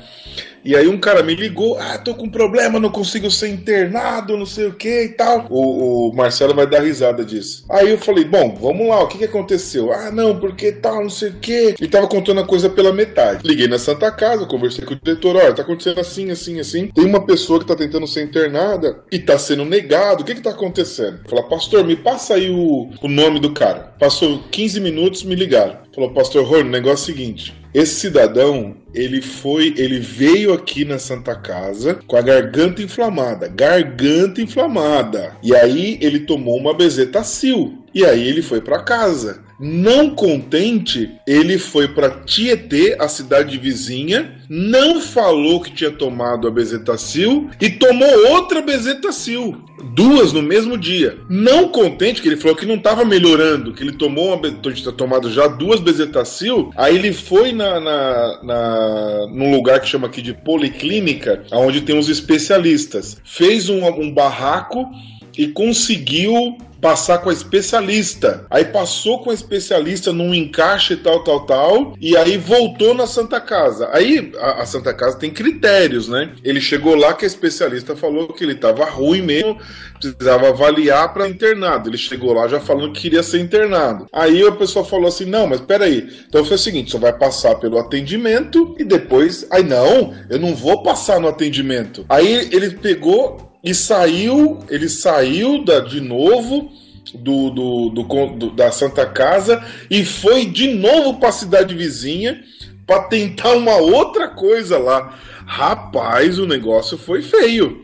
E 0.64 0.74
aí 0.74 0.88
um 0.88 0.98
cara 0.98 1.22
me 1.22 1.34
ligou, 1.34 1.76
ah, 1.78 1.98
tô 1.98 2.14
com 2.14 2.28
problema, 2.28 2.80
não 2.80 2.90
consigo 2.90 3.30
ser 3.30 3.48
internado, 3.48 4.36
não 4.36 4.46
sei 4.46 4.66
o 4.66 4.74
que 4.74 5.02
e 5.04 5.08
tal. 5.10 5.46
O, 5.50 6.08
o, 6.08 6.14
Marcelo 6.14 6.54
vai 6.54 6.66
dar 6.66 6.80
risada 6.80 7.24
disso. 7.24 7.64
Aí 7.68 7.90
eu 7.90 7.98
falei, 7.98 8.24
bom, 8.24 8.56
vamos 8.60 8.88
lá, 8.88 9.02
o 9.02 9.08
que 9.08 9.18
que 9.18 9.24
aconteceu? 9.24 9.92
Ah, 9.92 10.10
não, 10.10 10.38
porque 10.38 10.72
tal, 10.72 11.02
não 11.02 11.10
sei 11.10 11.30
o 11.30 11.34
que. 11.34 11.74
E 11.80 11.86
tava 11.86 12.08
contando 12.08 12.40
a 12.40 12.46
coisa 12.46 12.70
pela 12.70 12.92
metade. 12.92 13.46
Liguei 13.46 13.68
na 13.68 13.78
Santa 13.78 14.10
Casa, 14.10 14.46
conversei 14.46 14.84
com 14.84 14.94
o 14.94 14.98
diretor, 15.02 15.36
olha, 15.36 15.52
tá 15.52 15.62
acontecendo 15.62 16.00
assim, 16.00 16.30
assim, 16.30 16.58
assim. 16.58 16.88
Tem 16.88 17.04
uma 17.04 17.26
pessoa 17.26 17.58
que 17.58 17.66
tá 17.66 17.76
tentando 17.76 18.06
ser 18.06 18.22
internada 18.22 19.00
e 19.12 19.18
tá 19.18 19.38
sendo 19.38 19.64
negado. 19.64 20.22
O 20.22 20.24
que 20.24 20.34
que 20.34 20.40
tá 20.40 20.50
acontecendo? 20.50 21.20
Fala, 21.28 21.42
pastor, 21.42 21.84
me 21.84 21.96
passa 21.96 22.34
aí 22.34 22.50
o, 22.50 22.90
o 23.02 23.08
nome 23.08 23.38
do 23.38 23.52
cara. 23.52 23.92
Passou 23.98 24.42
15 24.50 24.80
minutos, 24.80 25.24
me 25.24 25.34
ligaram. 25.34 25.83
Falou, 25.94 26.10
pastor 26.10 26.44
Rony, 26.44 26.68
o 26.68 26.72
negócio 26.72 27.10
é 27.10 27.14
o 27.14 27.16
seguinte. 27.16 27.54
Esse 27.72 27.94
cidadão, 27.94 28.76
ele 28.92 29.22
foi, 29.22 29.72
ele 29.76 30.00
veio 30.00 30.52
aqui 30.52 30.84
na 30.84 30.98
Santa 30.98 31.36
Casa 31.36 32.00
com 32.06 32.16
a 32.16 32.20
garganta 32.20 32.82
inflamada, 32.82 33.46
garganta 33.46 34.40
inflamada. 34.40 35.36
E 35.40 35.54
aí 35.54 35.96
ele 36.00 36.20
tomou 36.20 36.56
uma 36.58 36.74
bezetacil. 36.74 37.84
E 37.94 38.04
aí 38.04 38.26
ele 38.26 38.42
foi 38.42 38.60
para 38.60 38.82
casa. 38.82 39.43
Não 39.58 40.10
contente, 40.10 41.10
ele 41.26 41.58
foi 41.58 41.88
para 41.88 42.10
Tietê, 42.10 42.96
a 42.98 43.08
cidade 43.08 43.56
vizinha, 43.56 44.34
não 44.48 45.00
falou 45.00 45.60
que 45.60 45.72
tinha 45.72 45.90
tomado 45.90 46.46
a 46.48 46.50
bezetacil 46.50 47.48
e 47.60 47.70
tomou 47.70 48.30
outra 48.30 48.60
bezetacil, 48.60 49.56
duas 49.94 50.32
no 50.32 50.42
mesmo 50.42 50.76
dia. 50.76 51.18
Não 51.30 51.68
contente 51.68 52.20
que 52.20 52.28
ele 52.28 52.36
falou 52.36 52.56
que 52.56 52.66
não 52.66 52.74
estava 52.74 53.04
melhorando, 53.04 53.72
que 53.72 53.82
ele 53.82 53.92
tomou 53.92 54.28
uma 54.28 54.42
tinha 54.72 54.92
tomado 54.92 55.30
já 55.30 55.46
duas 55.46 55.80
bezetacil, 55.80 56.70
aí 56.76 56.96
ele 56.96 57.12
foi 57.12 57.52
na, 57.52 57.80
na, 57.80 58.42
na 58.42 59.26
num 59.32 59.50
lugar 59.50 59.80
que 59.80 59.88
chama 59.88 60.08
aqui 60.08 60.20
de 60.20 60.34
policlínica, 60.34 61.44
onde 61.52 61.80
tem 61.80 61.98
os 61.98 62.08
especialistas, 62.08 63.18
fez 63.24 63.68
um, 63.68 63.86
um 63.86 64.12
barraco 64.12 64.88
e 65.36 65.48
conseguiu 65.48 66.56
passar 66.84 67.16
com 67.16 67.30
a 67.30 67.32
especialista. 67.32 68.44
Aí 68.50 68.66
passou 68.66 69.22
com 69.22 69.30
a 69.30 69.34
especialista 69.34 70.12
num 70.12 70.34
encaixe 70.34 70.96
tal, 70.96 71.24
tal, 71.24 71.46
tal, 71.46 71.94
e 71.98 72.14
aí 72.14 72.36
voltou 72.36 72.92
na 72.92 73.06
Santa 73.06 73.40
Casa. 73.40 73.88
Aí 73.90 74.30
a, 74.38 74.60
a 74.60 74.66
Santa 74.66 74.92
Casa 74.92 75.16
tem 75.16 75.30
critérios, 75.30 76.08
né? 76.08 76.32
Ele 76.44 76.60
chegou 76.60 76.94
lá 76.94 77.14
que 77.14 77.24
a 77.24 77.26
especialista 77.26 77.96
falou 77.96 78.34
que 78.34 78.44
ele 78.44 78.54
tava 78.54 78.84
ruim 78.84 79.22
mesmo, 79.22 79.58
precisava 79.98 80.50
avaliar 80.50 81.10
para 81.14 81.26
internado. 81.26 81.88
Ele 81.88 81.96
chegou 81.96 82.34
lá 82.34 82.46
já 82.48 82.60
falando 82.60 82.92
que 82.92 83.00
queria 83.00 83.22
ser 83.22 83.40
internado. 83.40 84.06
Aí 84.12 84.46
a 84.46 84.52
pessoa 84.52 84.84
falou 84.84 85.08
assim: 85.08 85.24
não, 85.24 85.46
mas 85.46 85.62
peraí. 85.62 86.06
Então 86.28 86.44
foi 86.44 86.56
o 86.56 86.60
seguinte: 86.60 86.90
você 86.90 86.98
vai 86.98 87.14
passar 87.14 87.54
pelo 87.54 87.78
atendimento 87.78 88.76
e 88.78 88.84
depois. 88.84 89.46
Aí 89.50 89.62
não, 89.62 90.12
eu 90.28 90.38
não 90.38 90.54
vou 90.54 90.82
passar 90.82 91.18
no 91.18 91.28
atendimento. 91.28 92.04
Aí 92.10 92.50
ele 92.52 92.72
pegou 92.72 93.53
e 93.64 93.74
saiu, 93.74 94.60
ele 94.68 94.88
saiu 94.88 95.64
da, 95.64 95.80
de 95.80 96.00
novo 96.00 96.70
do, 97.14 97.50
do, 97.50 97.90
do, 97.90 98.50
da 98.50 98.70
Santa 98.70 99.06
Casa 99.06 99.64
e 99.90 100.04
foi 100.04 100.44
de 100.44 100.74
novo 100.74 101.18
para 101.18 101.30
a 101.30 101.32
cidade 101.32 101.74
vizinha 101.74 102.42
para 102.86 103.04
tentar 103.04 103.52
uma 103.52 103.76
outra 103.76 104.28
coisa 104.28 104.78
lá. 104.78 105.18
Rapaz, 105.46 106.38
o 106.38 106.46
negócio 106.46 106.98
foi 106.98 107.22
feio. 107.22 107.82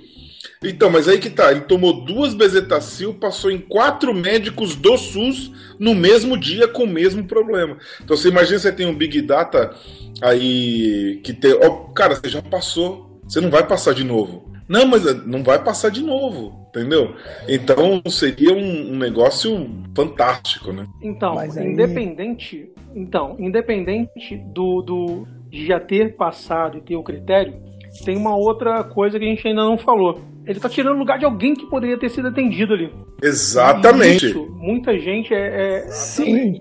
Então, 0.63 0.91
mas 0.91 1.09
aí 1.09 1.19
que 1.19 1.31
tá, 1.31 1.51
ele 1.51 1.63
tomou 1.63 2.05
duas 2.05 2.35
bezetacil, 2.35 3.15
passou 3.15 3.51
em 3.51 3.59
quatro 3.59 4.13
médicos 4.13 4.77
do 4.77 4.95
SUS 4.99 5.51
no 5.79 5.95
mesmo 5.95 6.39
dia 6.39 6.69
com 6.69 6.85
o 6.85 6.87
mesmo 6.87 7.25
problema. 7.25 7.79
Então 8.03 8.15
você 8.15 8.29
imagina 8.29 8.59
você 8.59 8.71
tem 8.71 8.85
um 8.85 8.95
Big 8.95 9.23
Data 9.23 9.75
aí 10.21 11.19
que 11.25 11.33
tem. 11.33 11.53
Oh, 11.55 11.93
cara, 11.95 12.15
você 12.15 12.29
já 12.29 12.43
passou, 12.43 13.19
você 13.27 13.41
não 13.41 13.49
vai 13.51 13.67
passar 13.67 13.95
de 13.95 14.05
novo. 14.05 14.51
Não, 14.71 14.87
mas 14.87 15.27
não 15.27 15.43
vai 15.43 15.61
passar 15.61 15.91
de 15.91 16.01
novo, 16.01 16.65
entendeu? 16.69 17.13
Então 17.49 18.01
seria 18.09 18.55
um, 18.55 18.93
um 18.93 18.97
negócio 18.97 19.69
fantástico, 19.97 20.73
né? 20.73 20.87
Então, 21.03 21.37
aí... 21.37 21.49
independente, 21.59 22.73
então, 22.95 23.35
independente 23.41 24.37
do, 24.55 24.81
do 24.81 25.27
de 25.51 25.67
já 25.67 25.81
ter 25.81 26.15
passado 26.15 26.79
e 26.79 26.83
ter 26.83 26.95
o 26.95 27.03
critério, 27.03 27.61
tem 28.05 28.17
uma 28.17 28.37
outra 28.37 28.85
coisa 28.85 29.19
que 29.19 29.25
a 29.25 29.29
gente 29.29 29.49
ainda 29.49 29.65
não 29.65 29.77
falou. 29.77 30.21
Ele 30.47 30.61
tá 30.61 30.69
tirando 30.69 30.95
o 30.95 31.01
lugar 31.01 31.19
de 31.19 31.25
alguém 31.25 31.57
que 31.57 31.67
poderia 31.67 31.99
ter 31.99 32.09
sido 32.09 32.29
atendido 32.29 32.73
ali. 32.73 32.93
Exatamente. 33.21 34.27
Isso, 34.27 34.47
muita 34.57 34.97
gente 35.01 35.35
é. 35.35 35.79
é... 35.79 35.89
Sim. 35.89 36.61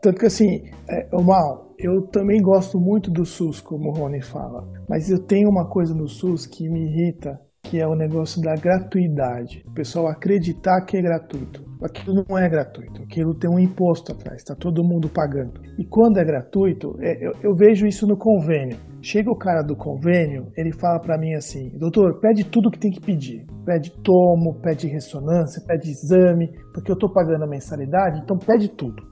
Tanto 0.00 0.20
que 0.20 0.26
assim, 0.26 0.62
é, 0.88 1.08
o 1.12 1.20
mal, 1.22 1.71
eu 1.82 2.00
também 2.02 2.40
gosto 2.40 2.78
muito 2.78 3.10
do 3.10 3.24
SUS, 3.24 3.60
como 3.60 3.90
o 3.90 3.92
Rony 3.92 4.22
fala, 4.22 4.66
mas 4.88 5.10
eu 5.10 5.18
tenho 5.18 5.50
uma 5.50 5.68
coisa 5.68 5.92
no 5.92 6.08
SUS 6.08 6.46
que 6.46 6.68
me 6.68 6.80
irrita, 6.86 7.40
que 7.60 7.80
é 7.80 7.86
o 7.86 7.96
negócio 7.96 8.40
da 8.40 8.54
gratuidade. 8.54 9.64
O 9.66 9.72
pessoal 9.72 10.06
acreditar 10.06 10.84
que 10.84 10.96
é 10.96 11.02
gratuito. 11.02 11.64
Aquilo 11.82 12.24
não 12.28 12.38
é 12.38 12.48
gratuito, 12.48 13.02
aquilo 13.02 13.34
tem 13.34 13.50
um 13.50 13.58
imposto 13.58 14.12
atrás, 14.12 14.40
está 14.40 14.54
todo 14.54 14.84
mundo 14.84 15.08
pagando. 15.08 15.60
E 15.76 15.84
quando 15.84 16.18
é 16.18 16.24
gratuito, 16.24 16.96
é, 17.00 17.26
eu, 17.26 17.32
eu 17.42 17.54
vejo 17.56 17.84
isso 17.86 18.06
no 18.06 18.16
convênio. 18.16 18.78
Chega 19.00 19.28
o 19.28 19.36
cara 19.36 19.62
do 19.62 19.74
convênio, 19.74 20.52
ele 20.56 20.72
fala 20.72 21.00
para 21.00 21.18
mim 21.18 21.34
assim: 21.34 21.76
doutor, 21.76 22.20
pede 22.20 22.44
tudo 22.44 22.70
que 22.70 22.78
tem 22.78 22.92
que 22.92 23.00
pedir. 23.00 23.44
Pede 23.64 23.90
tomo, 24.02 24.60
pede 24.62 24.86
ressonância, 24.86 25.60
pede 25.66 25.90
exame, 25.90 26.52
porque 26.72 26.92
eu 26.92 26.94
estou 26.94 27.12
pagando 27.12 27.42
a 27.42 27.48
mensalidade, 27.48 28.20
então 28.22 28.38
pede 28.38 28.68
tudo. 28.68 29.02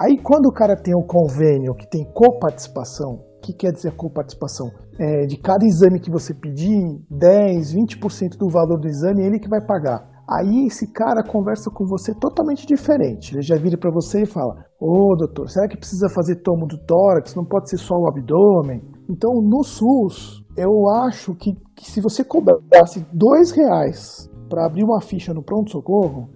Aí 0.00 0.16
quando 0.16 0.46
o 0.46 0.52
cara 0.52 0.74
tem 0.74 0.94
o 0.94 1.00
um 1.00 1.06
convênio 1.06 1.74
que 1.74 1.86
tem 1.86 2.10
coparticipação, 2.14 3.20
o 3.36 3.40
que 3.42 3.52
quer 3.52 3.70
dizer 3.70 3.94
coparticipação? 3.94 4.70
É, 4.98 5.26
de 5.26 5.36
cada 5.36 5.66
exame 5.66 6.00
que 6.00 6.10
você 6.10 6.32
pedir, 6.32 6.80
10, 7.10 7.74
20% 7.74 8.38
do 8.38 8.48
valor 8.48 8.80
do 8.80 8.88
exame, 8.88 9.26
ele 9.26 9.38
que 9.38 9.48
vai 9.48 9.60
pagar. 9.60 10.08
Aí 10.26 10.66
esse 10.66 10.90
cara 10.90 11.22
conversa 11.22 11.70
com 11.70 11.84
você 11.84 12.14
totalmente 12.14 12.66
diferente. 12.66 13.34
Ele 13.34 13.42
já 13.42 13.56
vira 13.56 13.76
para 13.76 13.90
você 13.90 14.22
e 14.22 14.26
fala: 14.26 14.64
Ô 14.80 15.14
doutor, 15.16 15.50
será 15.50 15.68
que 15.68 15.76
precisa 15.76 16.08
fazer 16.08 16.36
tomo 16.36 16.66
do 16.66 16.78
tórax? 16.78 17.34
Não 17.34 17.44
pode 17.44 17.68
ser 17.68 17.76
só 17.76 17.94
o 17.94 18.08
abdômen? 18.08 18.80
Então 19.06 19.34
no 19.42 19.62
SUS, 19.62 20.42
eu 20.56 20.88
acho 20.88 21.34
que, 21.34 21.52
que 21.76 21.90
se 21.90 22.00
você 22.00 22.24
cobrasse 22.24 23.04
dois 23.12 23.50
reais 23.50 24.30
para 24.48 24.64
abrir 24.64 24.82
uma 24.82 25.02
ficha 25.02 25.34
no 25.34 25.42
pronto-socorro, 25.42 26.30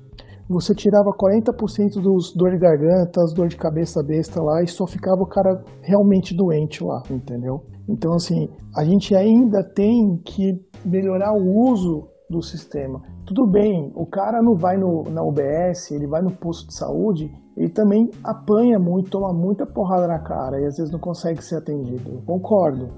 você 0.48 0.74
tirava 0.74 1.10
40% 1.10 2.00
dos 2.00 2.34
dor 2.34 2.50
de 2.50 2.58
garganta, 2.58 3.22
as 3.22 3.32
dor 3.32 3.48
de 3.48 3.56
cabeça 3.56 4.02
besta 4.02 4.42
lá 4.42 4.62
e 4.62 4.66
só 4.66 4.86
ficava 4.86 5.22
o 5.22 5.26
cara 5.26 5.62
realmente 5.80 6.36
doente 6.36 6.84
lá, 6.84 7.02
entendeu? 7.10 7.62
Então, 7.88 8.14
assim, 8.14 8.48
a 8.76 8.84
gente 8.84 9.14
ainda 9.14 9.62
tem 9.62 10.20
que 10.24 10.60
melhorar 10.84 11.32
o 11.32 11.70
uso 11.70 12.08
do 12.28 12.42
sistema. 12.42 13.02
Tudo 13.26 13.46
bem, 13.46 13.92
o 13.94 14.06
cara 14.06 14.42
não 14.42 14.54
vai 14.54 14.76
no, 14.76 15.02
na 15.04 15.22
UBS, 15.22 15.90
ele 15.90 16.06
vai 16.06 16.22
no 16.22 16.32
posto 16.32 16.68
de 16.68 16.74
saúde, 16.74 17.30
ele 17.56 17.70
também 17.70 18.10
apanha 18.22 18.78
muito, 18.78 19.10
toma 19.10 19.32
muita 19.32 19.64
porrada 19.64 20.06
na 20.06 20.18
cara 20.18 20.60
e 20.60 20.66
às 20.66 20.76
vezes 20.76 20.92
não 20.92 20.98
consegue 20.98 21.42
ser 21.42 21.56
atendido. 21.56 22.10
Eu 22.10 22.22
concordo. 22.22 22.88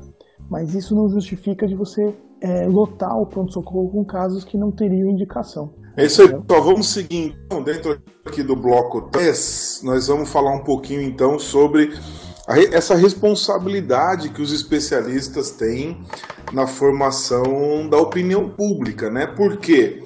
Mas 0.48 0.74
isso 0.74 0.94
não 0.94 1.08
justifica 1.08 1.66
de 1.66 1.74
você 1.74 2.14
é, 2.40 2.66
lotar 2.66 3.18
o 3.20 3.26
pronto-socorro 3.26 3.90
com 3.90 4.04
casos 4.04 4.44
que 4.44 4.56
não 4.56 4.70
teriam 4.70 5.10
indicação. 5.10 5.70
É 5.96 6.04
isso 6.04 6.20
aí, 6.20 6.28
pessoal. 6.28 6.62
Vamos 6.62 6.88
seguir 6.90 7.34
então, 7.46 7.62
dentro 7.62 7.98
aqui 8.24 8.42
do 8.42 8.54
bloco 8.54 9.08
3, 9.10 9.80
nós 9.82 10.08
vamos 10.08 10.28
falar 10.28 10.52
um 10.52 10.62
pouquinho 10.62 11.00
então 11.00 11.38
sobre 11.38 11.98
a, 12.46 12.60
essa 12.60 12.94
responsabilidade 12.94 14.28
que 14.28 14.42
os 14.42 14.52
especialistas 14.52 15.52
têm 15.52 16.04
na 16.52 16.66
formação 16.66 17.88
da 17.88 17.96
opinião 17.96 18.46
pública, 18.46 19.08
né? 19.08 19.26
Por 19.26 19.56
quê? 19.56 20.04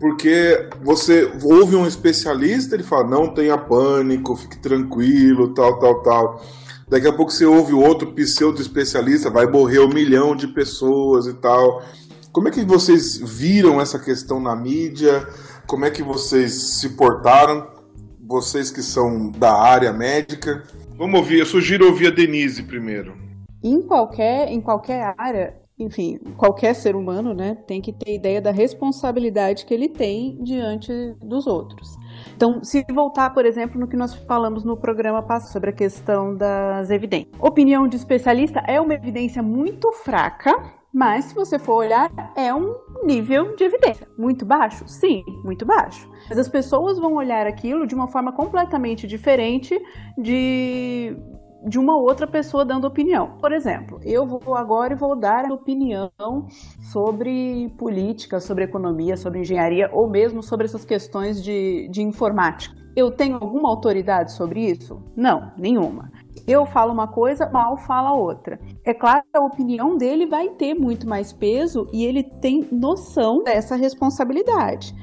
Porque 0.00 0.68
você 0.82 1.30
ouve 1.44 1.76
um 1.76 1.86
especialista, 1.86 2.74
ele 2.74 2.82
fala, 2.82 3.06
não 3.06 3.32
tenha 3.32 3.56
pânico, 3.56 4.34
fique 4.34 4.58
tranquilo, 4.58 5.54
tal, 5.54 5.78
tal, 5.78 6.02
tal. 6.02 6.44
Daqui 6.88 7.06
a 7.06 7.12
pouco 7.12 7.30
você 7.30 7.44
ouve 7.44 7.74
outro 7.74 8.12
pseudo-especialista, 8.12 9.30
vai 9.30 9.46
morrer 9.46 9.78
um 9.78 9.88
milhão 9.88 10.34
de 10.34 10.48
pessoas 10.48 11.26
e 11.26 11.34
tal. 11.34 11.82
Como 12.38 12.46
é 12.46 12.52
que 12.52 12.64
vocês 12.64 13.18
viram 13.18 13.80
essa 13.80 13.98
questão 13.98 14.38
na 14.38 14.54
mídia? 14.54 15.26
Como 15.66 15.84
é 15.84 15.90
que 15.90 16.04
vocês 16.04 16.78
se 16.78 16.90
portaram? 16.90 17.66
Vocês 18.24 18.70
que 18.70 18.80
são 18.80 19.28
da 19.32 19.52
área 19.52 19.92
médica. 19.92 20.62
Vamos 20.96 21.18
ouvir, 21.18 21.40
eu 21.40 21.46
sugiro 21.46 21.86
ouvir 21.86 22.06
a 22.06 22.10
Denise 22.10 22.62
primeiro. 22.62 23.16
Em 23.60 23.82
qualquer, 23.82 24.52
em 24.52 24.60
qualquer 24.60 25.16
área, 25.18 25.60
enfim, 25.76 26.20
qualquer 26.36 26.74
ser 26.74 26.94
humano, 26.94 27.34
né, 27.34 27.56
tem 27.66 27.80
que 27.80 27.92
ter 27.92 28.14
ideia 28.14 28.40
da 28.40 28.52
responsabilidade 28.52 29.66
que 29.66 29.74
ele 29.74 29.88
tem 29.88 30.40
diante 30.40 30.92
dos 31.20 31.44
outros. 31.44 31.96
Então, 32.36 32.62
se 32.62 32.84
voltar, 32.94 33.30
por 33.30 33.44
exemplo, 33.44 33.80
no 33.80 33.88
que 33.88 33.96
nós 33.96 34.14
falamos 34.14 34.62
no 34.62 34.76
programa 34.76 35.24
passado 35.24 35.50
sobre 35.50 35.70
a 35.70 35.72
questão 35.72 36.36
das 36.36 36.88
evidências. 36.88 37.34
Opinião 37.40 37.88
de 37.88 37.96
especialista 37.96 38.60
é 38.60 38.80
uma 38.80 38.94
evidência 38.94 39.42
muito 39.42 39.90
fraca 39.90 40.77
Mas 40.98 41.26
se 41.26 41.34
você 41.34 41.60
for 41.60 41.74
olhar, 41.74 42.10
é 42.34 42.52
um 42.52 42.74
nível 43.04 43.54
de 43.54 43.62
evidência. 43.62 44.08
Muito 44.18 44.44
baixo? 44.44 44.82
Sim, 44.88 45.22
muito 45.44 45.64
baixo. 45.64 46.10
Mas 46.28 46.36
as 46.36 46.48
pessoas 46.48 46.98
vão 46.98 47.14
olhar 47.14 47.46
aquilo 47.46 47.86
de 47.86 47.94
uma 47.94 48.08
forma 48.08 48.32
completamente 48.32 49.06
diferente 49.06 49.80
de 50.18 51.16
de 51.66 51.78
uma 51.78 51.96
outra 51.96 52.26
pessoa 52.26 52.64
dando 52.64 52.86
opinião. 52.86 53.36
Por 53.40 53.52
exemplo, 53.52 54.00
eu 54.04 54.24
vou 54.24 54.56
agora 54.56 54.92
e 54.92 54.96
vou 54.96 55.16
dar 55.16 55.50
opinião 55.50 56.10
sobre 56.80 57.68
política, 57.76 58.38
sobre 58.38 58.64
economia, 58.64 59.16
sobre 59.16 59.40
engenharia 59.40 59.90
ou 59.92 60.08
mesmo 60.08 60.40
sobre 60.42 60.66
essas 60.66 60.84
questões 60.84 61.42
de, 61.42 61.88
de 61.90 62.00
informática. 62.00 62.76
Eu 62.96 63.10
tenho 63.10 63.36
alguma 63.36 63.68
autoridade 63.68 64.32
sobre 64.32 64.60
isso? 64.70 65.02
Não, 65.16 65.52
nenhuma. 65.56 66.10
Eu 66.46 66.66
falo 66.66 66.92
uma 66.92 67.08
coisa, 67.08 67.48
mal 67.50 67.76
fala 67.76 68.12
outra. 68.12 68.58
É 68.84 68.94
claro 68.94 69.22
que 69.22 69.38
a 69.38 69.44
opinião 69.44 69.96
dele 69.96 70.26
vai 70.26 70.48
ter 70.50 70.74
muito 70.74 71.08
mais 71.08 71.32
peso 71.32 71.88
e 71.92 72.04
ele 72.04 72.22
tem 72.22 72.68
noção 72.70 73.42
dessa 73.42 73.76
responsabilidade. 73.76 74.94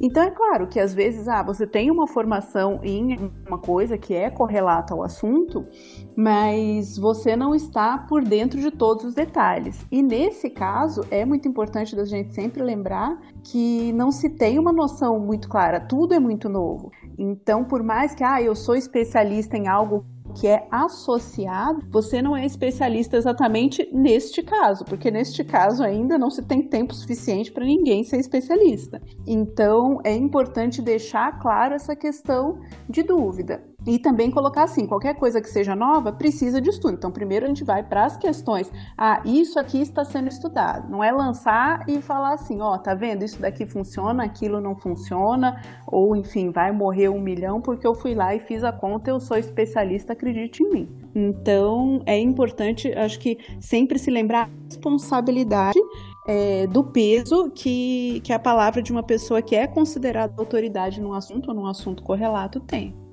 Então 0.00 0.22
é 0.24 0.30
claro 0.30 0.66
que 0.66 0.80
às 0.80 0.92
vezes 0.92 1.28
ah, 1.28 1.42
você 1.42 1.66
tem 1.66 1.90
uma 1.90 2.06
formação 2.06 2.80
em 2.82 3.30
uma 3.46 3.58
coisa 3.58 3.96
que 3.96 4.12
é 4.12 4.28
correlata 4.28 4.92
ao 4.92 5.04
assunto, 5.04 5.64
mas 6.16 6.98
você 6.98 7.36
não 7.36 7.54
está 7.54 7.98
por 7.98 8.24
dentro 8.24 8.60
de 8.60 8.72
todos 8.72 9.04
os 9.04 9.14
detalhes. 9.14 9.86
E 9.92 10.02
nesse 10.02 10.50
caso 10.50 11.02
é 11.10 11.24
muito 11.24 11.46
importante 11.46 11.94
da 11.94 12.04
gente 12.04 12.34
sempre 12.34 12.62
lembrar 12.62 13.16
que 13.44 13.92
não 13.92 14.10
se 14.10 14.30
tem 14.30 14.58
uma 14.58 14.72
noção 14.72 15.20
muito 15.20 15.48
clara, 15.48 15.78
tudo 15.80 16.12
é 16.12 16.18
muito 16.18 16.48
novo. 16.48 16.90
Então, 17.16 17.64
por 17.64 17.82
mais 17.82 18.14
que 18.14 18.24
ah, 18.24 18.42
eu 18.42 18.56
sou 18.56 18.74
especialista 18.74 19.56
em 19.56 19.68
algo 19.68 20.04
que 20.34 20.46
é 20.46 20.66
associado, 20.70 21.82
você 21.90 22.20
não 22.20 22.36
é 22.36 22.44
especialista 22.44 23.16
exatamente 23.16 23.88
neste 23.92 24.42
caso, 24.42 24.84
porque 24.84 25.10
neste 25.10 25.44
caso 25.44 25.82
ainda 25.82 26.18
não 26.18 26.30
se 26.30 26.42
tem 26.42 26.62
tempo 26.68 26.94
suficiente 26.94 27.52
para 27.52 27.64
ninguém 27.64 28.04
ser 28.04 28.18
especialista. 28.18 29.00
Então 29.26 30.00
é 30.04 30.14
importante 30.14 30.82
deixar 30.82 31.38
claro 31.40 31.74
essa 31.74 31.94
questão 31.94 32.60
de 32.88 33.02
dúvida. 33.02 33.73
E 33.86 33.98
também 33.98 34.30
colocar 34.30 34.64
assim, 34.64 34.86
qualquer 34.86 35.14
coisa 35.14 35.40
que 35.40 35.48
seja 35.48 35.74
nova 35.74 36.12
precisa 36.12 36.60
de 36.60 36.70
estudo. 36.70 36.94
Então, 36.94 37.10
primeiro 37.10 37.44
a 37.44 37.48
gente 37.48 37.64
vai 37.64 37.82
para 37.82 38.04
as 38.04 38.16
questões. 38.16 38.70
Ah, 38.96 39.20
isso 39.24 39.58
aqui 39.58 39.80
está 39.80 40.04
sendo 40.04 40.28
estudado. 40.28 40.90
Não 40.90 41.02
é 41.02 41.12
lançar 41.12 41.84
e 41.88 42.00
falar 42.00 42.34
assim, 42.34 42.60
ó, 42.60 42.78
tá 42.78 42.94
vendo? 42.94 43.24
Isso 43.24 43.40
daqui 43.40 43.66
funciona, 43.66 44.24
aquilo 44.24 44.60
não 44.60 44.74
funciona, 44.74 45.60
ou 45.86 46.16
enfim, 46.16 46.50
vai 46.50 46.72
morrer 46.72 47.08
um 47.08 47.20
milhão 47.20 47.60
porque 47.60 47.86
eu 47.86 47.94
fui 47.94 48.14
lá 48.14 48.34
e 48.34 48.40
fiz 48.40 48.64
a 48.64 48.72
conta, 48.72 49.10
eu 49.10 49.20
sou 49.20 49.36
especialista, 49.36 50.12
acredite 50.12 50.62
em 50.62 50.70
mim. 50.70 50.88
Então, 51.14 52.02
é 52.06 52.18
importante, 52.18 52.92
acho 52.92 53.18
que 53.18 53.38
sempre 53.60 53.98
se 53.98 54.10
lembrar 54.10 54.46
a 54.46 54.50
responsabilidade 54.66 55.78
é, 56.26 56.66
do 56.66 56.82
peso 56.82 57.50
que, 57.50 58.20
que 58.24 58.32
a 58.32 58.38
palavra 58.38 58.82
de 58.82 58.90
uma 58.90 59.02
pessoa 59.02 59.42
que 59.42 59.54
é 59.54 59.66
considerada 59.66 60.34
autoridade 60.38 61.00
num 61.00 61.12
assunto 61.12 61.48
ou 61.48 61.54
num 61.54 61.66
assunto 61.66 62.02
correlato 62.02 62.60
tem. 62.60 63.03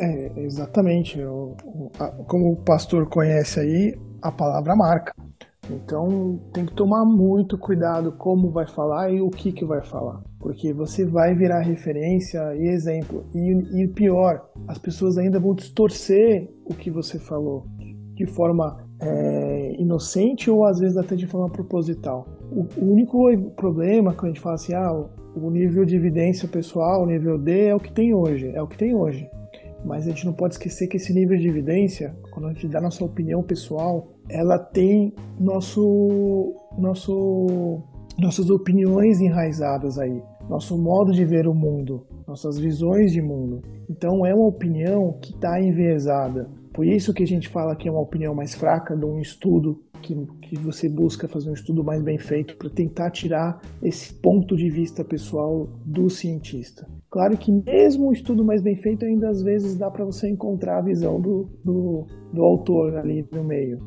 É, 0.00 0.40
exatamente. 0.40 1.22
O, 1.22 1.54
o, 1.64 1.90
a, 1.98 2.08
como 2.24 2.52
o 2.52 2.56
pastor 2.56 3.06
conhece 3.08 3.60
aí, 3.60 3.94
a 4.22 4.32
palavra 4.32 4.74
marca. 4.74 5.14
Então 5.70 6.40
tem 6.52 6.66
que 6.66 6.74
tomar 6.74 7.04
muito 7.04 7.56
cuidado 7.56 8.12
como 8.12 8.50
vai 8.50 8.66
falar 8.66 9.10
e 9.10 9.20
o 9.20 9.30
que, 9.30 9.52
que 9.52 9.64
vai 9.64 9.82
falar. 9.82 10.20
Porque 10.38 10.72
você 10.72 11.04
vai 11.04 11.34
virar 11.34 11.60
referência 11.60 12.40
e 12.56 12.68
exemplo. 12.68 13.26
E, 13.34 13.82
e 13.82 13.88
pior, 13.88 14.50
as 14.66 14.78
pessoas 14.78 15.18
ainda 15.18 15.38
vão 15.38 15.54
distorcer 15.54 16.50
o 16.64 16.74
que 16.74 16.90
você 16.90 17.18
falou 17.18 17.66
de 18.14 18.26
forma 18.26 18.84
é, 19.00 19.72
inocente 19.78 20.50
ou 20.50 20.64
às 20.64 20.78
vezes 20.78 20.96
até 20.96 21.14
de 21.14 21.26
forma 21.26 21.48
proposital. 21.48 22.26
O, 22.50 22.66
o, 22.80 22.92
único 22.92 23.30
problema 23.56 24.12
quando 24.12 24.24
a 24.24 24.28
gente 24.28 24.40
fala 24.40 24.56
assim, 24.56 24.74
ah, 24.74 24.92
o 25.36 25.50
nível 25.50 25.84
de 25.84 25.94
evidência 25.94 26.48
pessoal, 26.48 27.02
o 27.02 27.06
nível 27.06 27.38
D 27.38 27.66
é 27.66 27.74
o 27.74 27.80
que 27.80 27.92
tem 27.92 28.12
hoje, 28.12 28.50
é 28.54 28.60
o 28.60 28.66
que 28.66 28.76
tem 28.76 28.94
hoje. 28.94 29.28
Mas 29.84 30.06
a 30.06 30.10
gente 30.10 30.26
não 30.26 30.32
pode 30.32 30.54
esquecer 30.54 30.86
que 30.86 30.96
esse 30.96 31.12
nível 31.12 31.38
de 31.38 31.48
evidência, 31.48 32.14
quando 32.30 32.48
a 32.48 32.52
gente 32.52 32.68
dá 32.68 32.80
nossa 32.80 33.04
opinião 33.04 33.42
pessoal, 33.42 34.08
ela 34.28 34.58
tem 34.58 35.14
nosso, 35.38 36.54
nosso, 36.78 37.82
nossas 38.18 38.50
opiniões 38.50 39.20
enraizadas 39.20 39.98
aí, 39.98 40.22
nosso 40.48 40.76
modo 40.76 41.12
de 41.12 41.24
ver 41.24 41.46
o 41.48 41.54
mundo, 41.54 42.06
nossas 42.26 42.58
visões 42.58 43.12
de 43.12 43.22
mundo. 43.22 43.62
Então 43.88 44.24
é 44.24 44.34
uma 44.34 44.46
opinião 44.46 45.18
que 45.20 45.32
está 45.32 45.60
enviesada. 45.60 46.48
Por 46.72 46.86
isso 46.86 47.12
que 47.12 47.22
a 47.22 47.26
gente 47.26 47.48
fala 47.48 47.74
que 47.74 47.88
é 47.88 47.90
uma 47.90 48.00
opinião 48.00 48.34
mais 48.34 48.54
fraca 48.54 48.96
de 48.96 49.04
um 49.04 49.18
estudo 49.18 49.82
que, 50.00 50.14
que 50.42 50.56
você 50.56 50.88
busca 50.88 51.28
fazer 51.28 51.50
um 51.50 51.54
estudo 51.54 51.84
mais 51.84 52.02
bem 52.02 52.18
feito 52.18 52.56
para 52.56 52.70
tentar 52.70 53.10
tirar 53.10 53.60
esse 53.82 54.14
ponto 54.14 54.56
de 54.56 54.70
vista 54.70 55.04
pessoal 55.04 55.68
do 55.84 56.08
cientista. 56.08 56.86
Claro 57.10 57.36
que 57.36 57.50
mesmo 57.50 58.08
um 58.08 58.12
estudo 58.12 58.44
mais 58.44 58.62
bem 58.62 58.76
feito, 58.76 59.04
ainda 59.04 59.28
às 59.28 59.42
vezes 59.42 59.74
dá 59.74 59.90
para 59.90 60.04
você 60.04 60.28
encontrar 60.28 60.78
a 60.78 60.82
visão 60.82 61.20
do, 61.20 61.50
do, 61.64 62.06
do, 62.32 62.44
autor 62.44 62.96
ali 62.96 63.26
no 63.32 63.42
meio. 63.42 63.84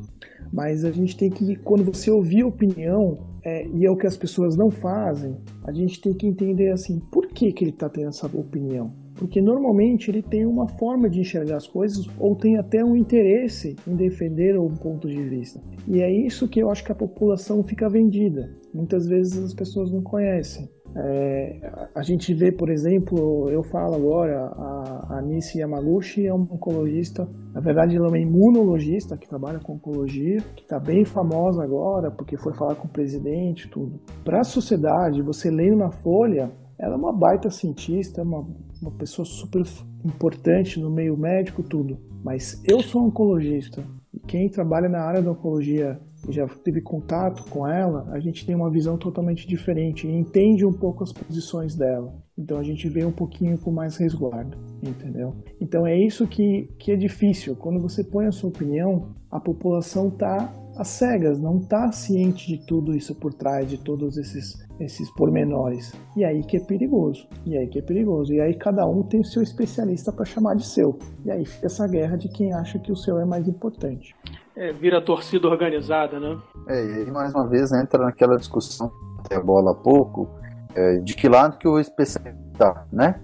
Mas 0.52 0.84
a 0.84 0.90
gente 0.90 1.16
tem 1.16 1.30
que, 1.30 1.56
quando 1.56 1.82
você 1.84 2.10
ouvir 2.10 2.44
opinião, 2.44 3.16
é, 3.42 3.66
e 3.66 3.86
é 3.86 3.90
o 3.90 3.96
que 3.96 4.06
as 4.06 4.16
pessoas 4.16 4.56
não 4.56 4.70
fazem, 4.70 5.36
a 5.64 5.72
gente 5.72 6.02
tem 6.02 6.12
que 6.12 6.26
entender 6.26 6.70
assim, 6.70 7.00
por 7.10 7.26
que, 7.28 7.50
que 7.50 7.64
ele 7.64 7.70
está 7.70 7.88
tendo 7.88 8.08
essa 8.08 8.26
opinião? 8.26 8.92
Porque 9.14 9.40
normalmente 9.40 10.10
ele 10.10 10.22
tem 10.22 10.44
uma 10.44 10.68
forma 10.68 11.08
de 11.08 11.20
enxergar 11.20 11.56
as 11.56 11.66
coisas 11.66 12.06
ou 12.18 12.36
tem 12.36 12.58
até 12.58 12.84
um 12.84 12.94
interesse 12.94 13.74
em 13.86 13.94
defender 13.94 14.58
um 14.58 14.74
ponto 14.74 15.08
de 15.08 15.22
vista. 15.22 15.60
E 15.88 16.02
é 16.02 16.12
isso 16.12 16.48
que 16.48 16.60
eu 16.60 16.70
acho 16.70 16.84
que 16.84 16.92
a 16.92 16.96
população 16.96 17.62
fica 17.62 17.88
vendida. 17.88 18.54
Muitas 18.72 19.06
vezes 19.06 19.42
as 19.42 19.54
pessoas 19.54 19.90
não 19.90 20.02
conhecem. 20.02 20.68
É, 20.96 21.88
a 21.94 22.02
gente 22.02 22.32
vê, 22.32 22.52
por 22.52 22.70
exemplo, 22.70 23.50
eu 23.50 23.64
falo 23.64 23.94
agora, 23.96 24.46
a, 24.46 25.18
a 25.18 25.22
Nisi 25.22 25.58
Yamaguchi 25.58 26.26
é 26.26 26.32
uma 26.32 26.44
oncologista, 26.44 27.28
na 27.52 27.60
verdade 27.60 27.96
ela 27.96 28.06
é 28.06 28.08
uma 28.08 28.18
imunologista 28.18 29.16
que 29.16 29.28
trabalha 29.28 29.58
com 29.58 29.74
oncologia, 29.74 30.40
que 30.54 30.62
está 30.62 30.78
bem 30.78 31.04
famosa 31.04 31.64
agora 31.64 32.10
porque 32.10 32.36
foi 32.36 32.54
falar 32.54 32.76
com 32.76 32.86
o 32.86 32.90
presidente 32.90 33.68
tudo. 33.68 34.00
Para 34.24 34.40
a 34.40 34.44
sociedade, 34.44 35.20
você 35.20 35.50
lendo 35.50 35.76
na 35.76 35.90
Folha, 35.90 36.52
ela 36.78 36.94
é 36.94 36.96
uma 36.98 37.12
baita 37.12 37.50
cientista, 37.50 38.22
uma, 38.22 38.46
uma 38.80 38.90
pessoa 38.92 39.24
super 39.24 39.62
importante 40.04 40.78
no 40.78 40.90
meio 40.90 41.16
médico, 41.16 41.62
tudo. 41.62 41.98
Mas 42.22 42.62
eu 42.64 42.80
sou 42.80 43.06
oncologista. 43.06 43.84
E 44.12 44.20
quem 44.20 44.48
trabalha 44.48 44.88
na 44.88 45.00
área 45.00 45.22
da 45.22 45.30
oncologia 45.30 45.98
já 46.28 46.46
teve 46.46 46.80
contato 46.80 47.44
com 47.50 47.66
ela, 47.66 48.06
a 48.10 48.20
gente 48.20 48.46
tem 48.46 48.54
uma 48.54 48.70
visão 48.70 48.96
totalmente 48.96 49.46
diferente 49.46 50.06
e 50.06 50.10
entende 50.10 50.64
um 50.64 50.72
pouco 50.72 51.02
as 51.02 51.12
posições 51.12 51.74
dela. 51.74 52.14
Então 52.36 52.58
a 52.58 52.62
gente 52.62 52.88
vê 52.88 53.04
um 53.04 53.12
pouquinho 53.12 53.56
com 53.58 53.70
mais 53.70 53.96
resguardo, 53.96 54.58
entendeu? 54.82 55.34
Então 55.60 55.86
é 55.86 55.96
isso 55.96 56.26
que, 56.26 56.68
que 56.78 56.90
é 56.90 56.96
difícil. 56.96 57.54
Quando 57.54 57.80
você 57.80 58.02
põe 58.02 58.26
a 58.26 58.32
sua 58.32 58.50
opinião, 58.50 59.14
a 59.30 59.38
população 59.38 60.10
tá 60.10 60.52
às 60.76 60.88
cegas, 60.88 61.38
não 61.38 61.60
tá 61.60 61.92
ciente 61.92 62.48
de 62.48 62.66
tudo 62.66 62.96
isso 62.96 63.14
por 63.14 63.32
trás, 63.32 63.70
de 63.70 63.78
todos 63.78 64.16
esses, 64.16 64.56
esses 64.80 65.08
pormenores. 65.14 65.92
E 66.16 66.24
aí 66.24 66.42
que 66.42 66.56
é 66.56 66.60
perigoso. 66.60 67.28
E 67.46 67.56
aí 67.56 67.68
que 67.68 67.78
é 67.78 67.82
perigoso. 67.82 68.32
E 68.32 68.40
aí 68.40 68.54
cada 68.54 68.84
um 68.86 69.02
tem 69.04 69.20
o 69.20 69.24
seu 69.24 69.42
especialista 69.42 70.12
para 70.12 70.24
chamar 70.24 70.56
de 70.56 70.66
seu. 70.66 70.98
E 71.24 71.30
aí 71.30 71.44
fica 71.44 71.66
essa 71.66 71.86
guerra 71.86 72.16
de 72.16 72.28
quem 72.28 72.52
acha 72.52 72.78
que 72.80 72.90
o 72.90 72.96
seu 72.96 73.18
é 73.18 73.24
mais 73.24 73.46
importante 73.46 74.14
é, 74.56 74.72
vira 74.72 75.00
torcida 75.00 75.48
organizada, 75.48 76.20
né? 76.20 76.38
É, 76.68 76.84
e 76.84 76.92
aí 77.00 77.10
mais 77.10 77.34
uma 77.34 77.46
vez 77.46 77.72
entra 77.72 78.04
naquela 78.04 78.36
discussão 78.36 78.90
até 79.18 79.36
a 79.36 79.40
bola 79.40 79.72
há 79.72 79.74
pouco, 79.74 80.28
é, 80.74 80.98
de 80.98 81.14
que 81.14 81.28
lado 81.28 81.58
que 81.58 81.66
o 81.66 81.78
especialista 81.78 82.44
tá, 82.58 82.86
né? 82.92 83.16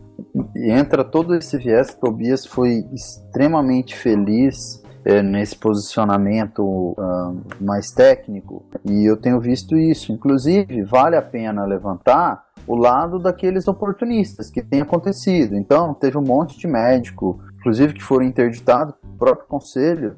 E 0.55 0.71
entra 0.71 1.05
todo 1.05 1.35
esse 1.35 1.57
viés, 1.57 1.95
Tobias 1.95 2.45
foi 2.45 2.85
extremamente 2.93 3.97
feliz 3.97 4.83
é, 5.05 5.23
nesse 5.23 5.57
posicionamento 5.57 6.63
uh, 6.63 7.41
mais 7.59 7.91
técnico, 7.91 8.67
e 8.85 9.05
eu 9.05 9.17
tenho 9.17 9.41
visto 9.41 9.77
isso. 9.77 10.13
Inclusive, 10.13 10.83
vale 10.83 11.17
a 11.17 11.23
pena 11.23 11.65
levantar 11.65 12.45
o 12.67 12.77
lado 12.77 13.19
daqueles 13.19 13.67
oportunistas 13.67 14.51
que 14.51 14.63
tem 14.63 14.83
acontecido. 14.83 15.57
Então, 15.57 15.95
teve 15.95 16.19
um 16.19 16.23
monte 16.23 16.59
de 16.59 16.67
médico, 16.67 17.41
inclusive 17.59 17.95
que 17.95 18.03
foram 18.03 18.27
interditados, 18.27 18.95
o 19.03 19.17
próprio 19.17 19.47
conselho 19.47 20.17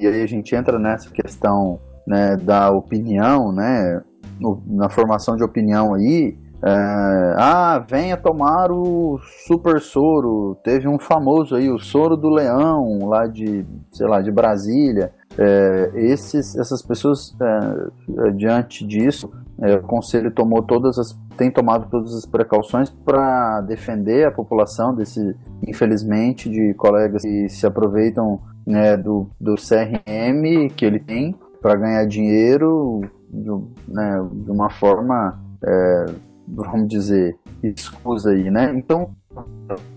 e 0.00 0.06
aí 0.06 0.22
a 0.22 0.26
gente 0.26 0.54
entra 0.54 0.78
nessa 0.78 1.10
questão 1.10 1.78
né, 2.06 2.36
da 2.36 2.70
opinião, 2.70 3.52
né, 3.52 4.02
no, 4.40 4.62
na 4.66 4.88
formação 4.88 5.36
de 5.36 5.42
opinião 5.42 5.94
aí. 5.94 6.36
É, 6.66 7.34
ah, 7.36 7.84
venha 7.86 8.16
tomar 8.16 8.72
o 8.72 9.20
super 9.46 9.80
soro. 9.82 10.56
Teve 10.64 10.88
um 10.88 10.98
famoso 10.98 11.54
aí, 11.54 11.70
o 11.70 11.78
soro 11.78 12.16
do 12.16 12.30
leão, 12.30 13.06
lá 13.06 13.26
de, 13.26 13.66
sei 13.92 14.06
lá, 14.06 14.22
de 14.22 14.30
Brasília. 14.30 15.12
É, 15.36 15.90
esses, 15.94 16.56
essas 16.56 16.80
pessoas, 16.80 17.36
é, 17.38 18.30
diante 18.30 18.86
disso, 18.86 19.30
é, 19.60 19.74
o 19.74 19.82
conselho 19.82 20.30
tomou 20.30 20.62
todas 20.62 20.98
as, 20.98 21.14
tem 21.34 21.50
tomado 21.50 21.88
todas 21.90 22.14
as 22.14 22.24
precauções 22.24 22.90
para 22.90 23.60
defender 23.62 24.26
a 24.26 24.30
população 24.30 24.94
desse, 24.94 25.36
infelizmente, 25.66 26.48
de 26.48 26.74
colegas 26.74 27.22
que 27.22 27.48
se 27.48 27.66
aproveitam 27.66 28.40
né, 28.66 28.96
do, 28.96 29.28
do 29.40 29.54
CRM 29.56 30.68
que 30.74 30.84
ele 30.84 30.98
tem 30.98 31.34
para 31.60 31.76
ganhar 31.76 32.04
dinheiro 32.06 33.00
de, 33.30 33.50
né, 33.88 34.26
de 34.32 34.50
uma 34.50 34.70
forma, 34.70 35.38
é, 35.62 36.06
vamos 36.46 36.88
dizer, 36.88 37.36
escusa 37.62 38.30
aí, 38.30 38.50
né? 38.50 38.72
Então, 38.76 39.10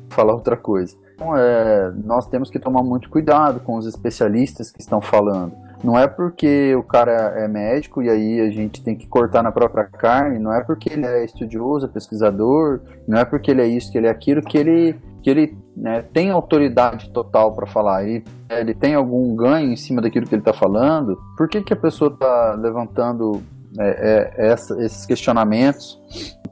falar 0.09 0.33
outra 0.33 0.57
coisa. 0.57 0.95
Então, 1.13 1.35
é, 1.35 1.91
nós 2.03 2.27
temos 2.27 2.49
que 2.49 2.59
tomar 2.59 2.83
muito 2.83 3.09
cuidado 3.09 3.59
com 3.59 3.75
os 3.75 3.85
especialistas 3.85 4.71
que 4.71 4.79
estão 4.79 5.01
falando. 5.01 5.53
Não 5.83 5.97
é 5.97 6.07
porque 6.07 6.75
o 6.75 6.83
cara 6.83 7.11
é 7.37 7.47
médico 7.47 8.01
e 8.01 8.09
aí 8.09 8.41
a 8.41 8.49
gente 8.49 8.83
tem 8.83 8.95
que 8.95 9.07
cortar 9.07 9.43
na 9.43 9.51
própria 9.51 9.85
carne, 9.85 10.39
não 10.39 10.53
é 10.53 10.63
porque 10.63 10.91
ele 10.91 11.05
é 11.05 11.23
estudioso, 11.23 11.85
é 11.85 11.89
pesquisador, 11.89 12.81
não 13.07 13.17
é 13.17 13.25
porque 13.25 13.51
ele 13.51 13.61
é 13.61 13.67
isso, 13.67 13.91
que 13.91 13.97
ele 13.97 14.07
é 14.07 14.09
aquilo, 14.09 14.41
que 14.41 14.57
ele, 14.57 14.95
que 15.21 15.29
ele 15.29 15.57
né, 15.75 16.03
tem 16.13 16.31
autoridade 16.31 17.09
total 17.11 17.53
para 17.53 17.67
falar. 17.67 18.03
Ele, 18.03 18.23
ele 18.49 18.73
tem 18.73 18.95
algum 18.95 19.35
ganho 19.35 19.71
em 19.71 19.75
cima 19.75 20.01
daquilo 20.01 20.25
que 20.25 20.33
ele 20.33 20.41
está 20.41 20.53
falando. 20.53 21.17
Por 21.37 21.47
que, 21.47 21.61
que 21.61 21.73
a 21.73 21.77
pessoa 21.77 22.11
está 22.11 22.55
levantando 22.55 23.41
é, 23.79 24.33
é, 24.37 24.47
essa, 24.47 24.83
esses 24.83 25.05
questionamentos? 25.05 26.01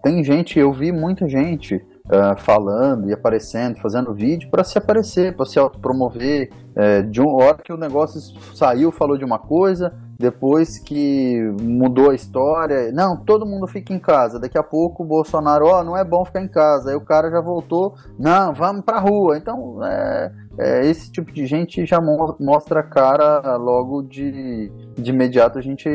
Tem 0.04 0.24
gente, 0.24 0.60
eu 0.60 0.72
vi 0.72 0.92
muita 0.92 1.28
gente 1.28 1.84
uh, 2.06 2.36
falando 2.38 3.10
e 3.10 3.14
aparecendo, 3.14 3.80
fazendo 3.80 4.14
vídeo 4.14 4.50
para 4.50 4.64
se 4.64 4.78
aparecer, 4.78 5.36
para 5.36 5.46
se 5.46 5.60
autopromover. 5.60 6.50
É, 6.78 7.02
de 7.02 7.22
uma 7.22 7.42
hora 7.42 7.58
que 7.64 7.72
o 7.72 7.78
negócio 7.78 8.20
saiu, 8.54 8.92
falou 8.92 9.18
de 9.18 9.24
uma 9.24 9.40
coisa, 9.40 9.94
depois 10.20 10.78
que 10.78 11.40
mudou 11.62 12.10
a 12.10 12.16
história, 12.16 12.92
não, 12.92 13.16
todo 13.16 13.46
mundo 13.46 13.66
fica 13.66 13.94
em 13.94 14.00
casa. 14.00 14.40
Daqui 14.40 14.58
a 14.58 14.64
pouco 14.64 15.04
o 15.04 15.06
Bolsonaro, 15.06 15.68
ó, 15.68 15.80
oh, 15.80 15.84
não 15.86 15.96
é 15.96 16.04
bom 16.04 16.26
ficar 16.26 16.42
em 16.42 16.50
casa. 16.50 16.90
Aí 16.90 16.96
o 16.96 17.02
cara 17.02 17.32
já 17.32 17.40
voltou, 17.40 17.96
não, 18.20 18.54
vamos 18.54 18.84
pra 18.84 19.00
rua. 19.00 19.38
Então, 19.38 19.80
é, 19.86 20.32
é, 20.58 20.86
esse 20.86 21.10
tipo 21.10 21.32
de 21.32 21.46
gente 21.46 21.86
já 21.86 22.02
mostra 22.02 22.82
a 22.82 22.84
cara 22.84 23.56
logo 23.56 24.02
de, 24.02 24.70
de 24.96 25.12
imediato. 25.12 25.58
A 25.58 25.62
gente 25.62 25.90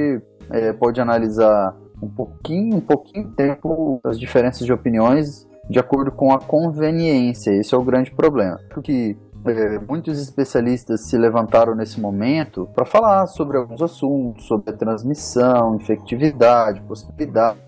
é, 0.48 0.72
pode 0.72 0.98
analisar 0.98 1.76
um 2.02 2.08
pouquinho, 2.08 2.76
um 2.76 2.80
pouquinho 2.80 3.30
tempo 3.32 4.00
as 4.02 4.18
diferenças 4.18 4.64
de 4.64 4.72
opiniões 4.72 5.49
de 5.70 5.78
acordo 5.78 6.10
com 6.10 6.32
a 6.32 6.40
conveniência. 6.40 7.52
Esse 7.52 7.74
é 7.74 7.78
o 7.78 7.84
grande 7.84 8.10
problema. 8.10 8.58
Porque 8.74 9.16
é, 9.46 9.78
muitos 9.78 10.20
especialistas 10.20 11.08
se 11.08 11.16
levantaram 11.16 11.76
nesse 11.76 12.00
momento 12.00 12.68
para 12.74 12.84
falar 12.84 13.26
sobre 13.28 13.56
alguns 13.56 13.80
assuntos, 13.80 14.46
sobre 14.46 14.70
a 14.70 14.76
transmissão, 14.76 15.76
infectividade, 15.76 16.82
possibilidade, 16.82 17.60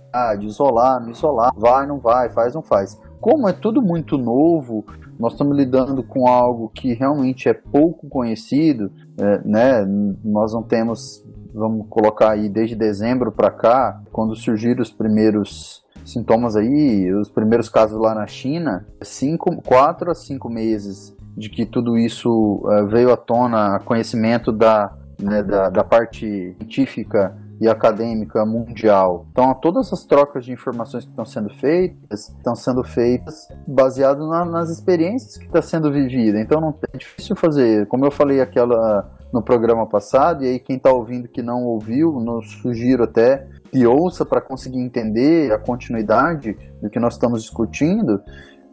isolar, 0.42 1.00
não 1.00 1.10
isolar, 1.10 1.52
vai, 1.56 1.86
não 1.86 2.00
vai, 2.00 2.28
faz, 2.30 2.54
não 2.54 2.62
faz. 2.62 3.00
Como 3.20 3.48
é 3.48 3.52
tudo 3.52 3.80
muito 3.80 4.18
novo, 4.18 4.84
nós 5.18 5.32
estamos 5.32 5.56
lidando 5.56 6.02
com 6.02 6.26
algo 6.26 6.68
que 6.74 6.92
realmente 6.94 7.48
é 7.48 7.54
pouco 7.54 8.08
conhecido, 8.08 8.90
é, 9.16 9.40
né? 9.44 9.86
Nós 10.24 10.52
não 10.52 10.62
temos, 10.62 11.24
vamos 11.54 11.86
colocar 11.88 12.32
aí 12.32 12.48
desde 12.48 12.74
dezembro 12.74 13.30
para 13.30 13.50
cá, 13.50 14.02
quando 14.10 14.34
surgiram 14.34 14.82
os 14.82 14.90
primeiros 14.90 15.81
sintomas 16.04 16.56
aí, 16.56 17.12
os 17.12 17.30
primeiros 17.30 17.68
casos 17.68 18.00
lá 18.00 18.14
na 18.14 18.26
China, 18.26 18.86
cinco, 19.02 19.60
quatro 19.62 20.10
a 20.10 20.14
cinco 20.14 20.48
meses 20.48 21.16
de 21.36 21.48
que 21.48 21.64
tudo 21.64 21.96
isso 21.96 22.62
uh, 22.64 22.86
veio 22.86 23.12
à 23.12 23.16
tona, 23.16 23.80
conhecimento 23.80 24.52
da, 24.52 24.92
né, 25.18 25.42
da, 25.42 25.70
da 25.70 25.84
parte 25.84 26.54
científica 26.58 27.34
e 27.60 27.68
acadêmica 27.68 28.44
mundial. 28.44 29.26
Então, 29.30 29.54
todas 29.54 29.92
as 29.92 30.04
trocas 30.04 30.44
de 30.44 30.52
informações 30.52 31.04
que 31.04 31.10
estão 31.10 31.24
sendo 31.24 31.48
feitas, 31.48 32.28
estão 32.28 32.56
sendo 32.56 32.82
feitas 32.82 33.46
baseado 33.66 34.26
na, 34.26 34.44
nas 34.44 34.68
experiências 34.68 35.36
que 35.36 35.46
está 35.46 35.62
sendo 35.62 35.92
vivida. 35.92 36.40
Então, 36.40 36.60
não 36.60 36.74
é 36.92 36.98
difícil 36.98 37.36
fazer. 37.36 37.86
Como 37.86 38.04
eu 38.04 38.10
falei 38.10 38.40
aquela 38.40 39.08
no 39.32 39.42
programa 39.42 39.86
passado, 39.86 40.44
e 40.44 40.48
aí 40.48 40.58
quem 40.58 40.76
está 40.76 40.92
ouvindo 40.92 41.28
que 41.28 41.42
não 41.42 41.64
ouviu, 41.64 42.12
nos 42.20 42.50
sugiro 42.60 43.04
até 43.04 43.46
que 43.70 43.86
ouça 43.86 44.24
para 44.24 44.40
conseguir 44.40 44.78
entender 44.78 45.50
a 45.52 45.58
continuidade 45.58 46.56
do 46.82 46.90
que 46.90 47.00
nós 47.00 47.14
estamos 47.14 47.42
discutindo, 47.42 48.20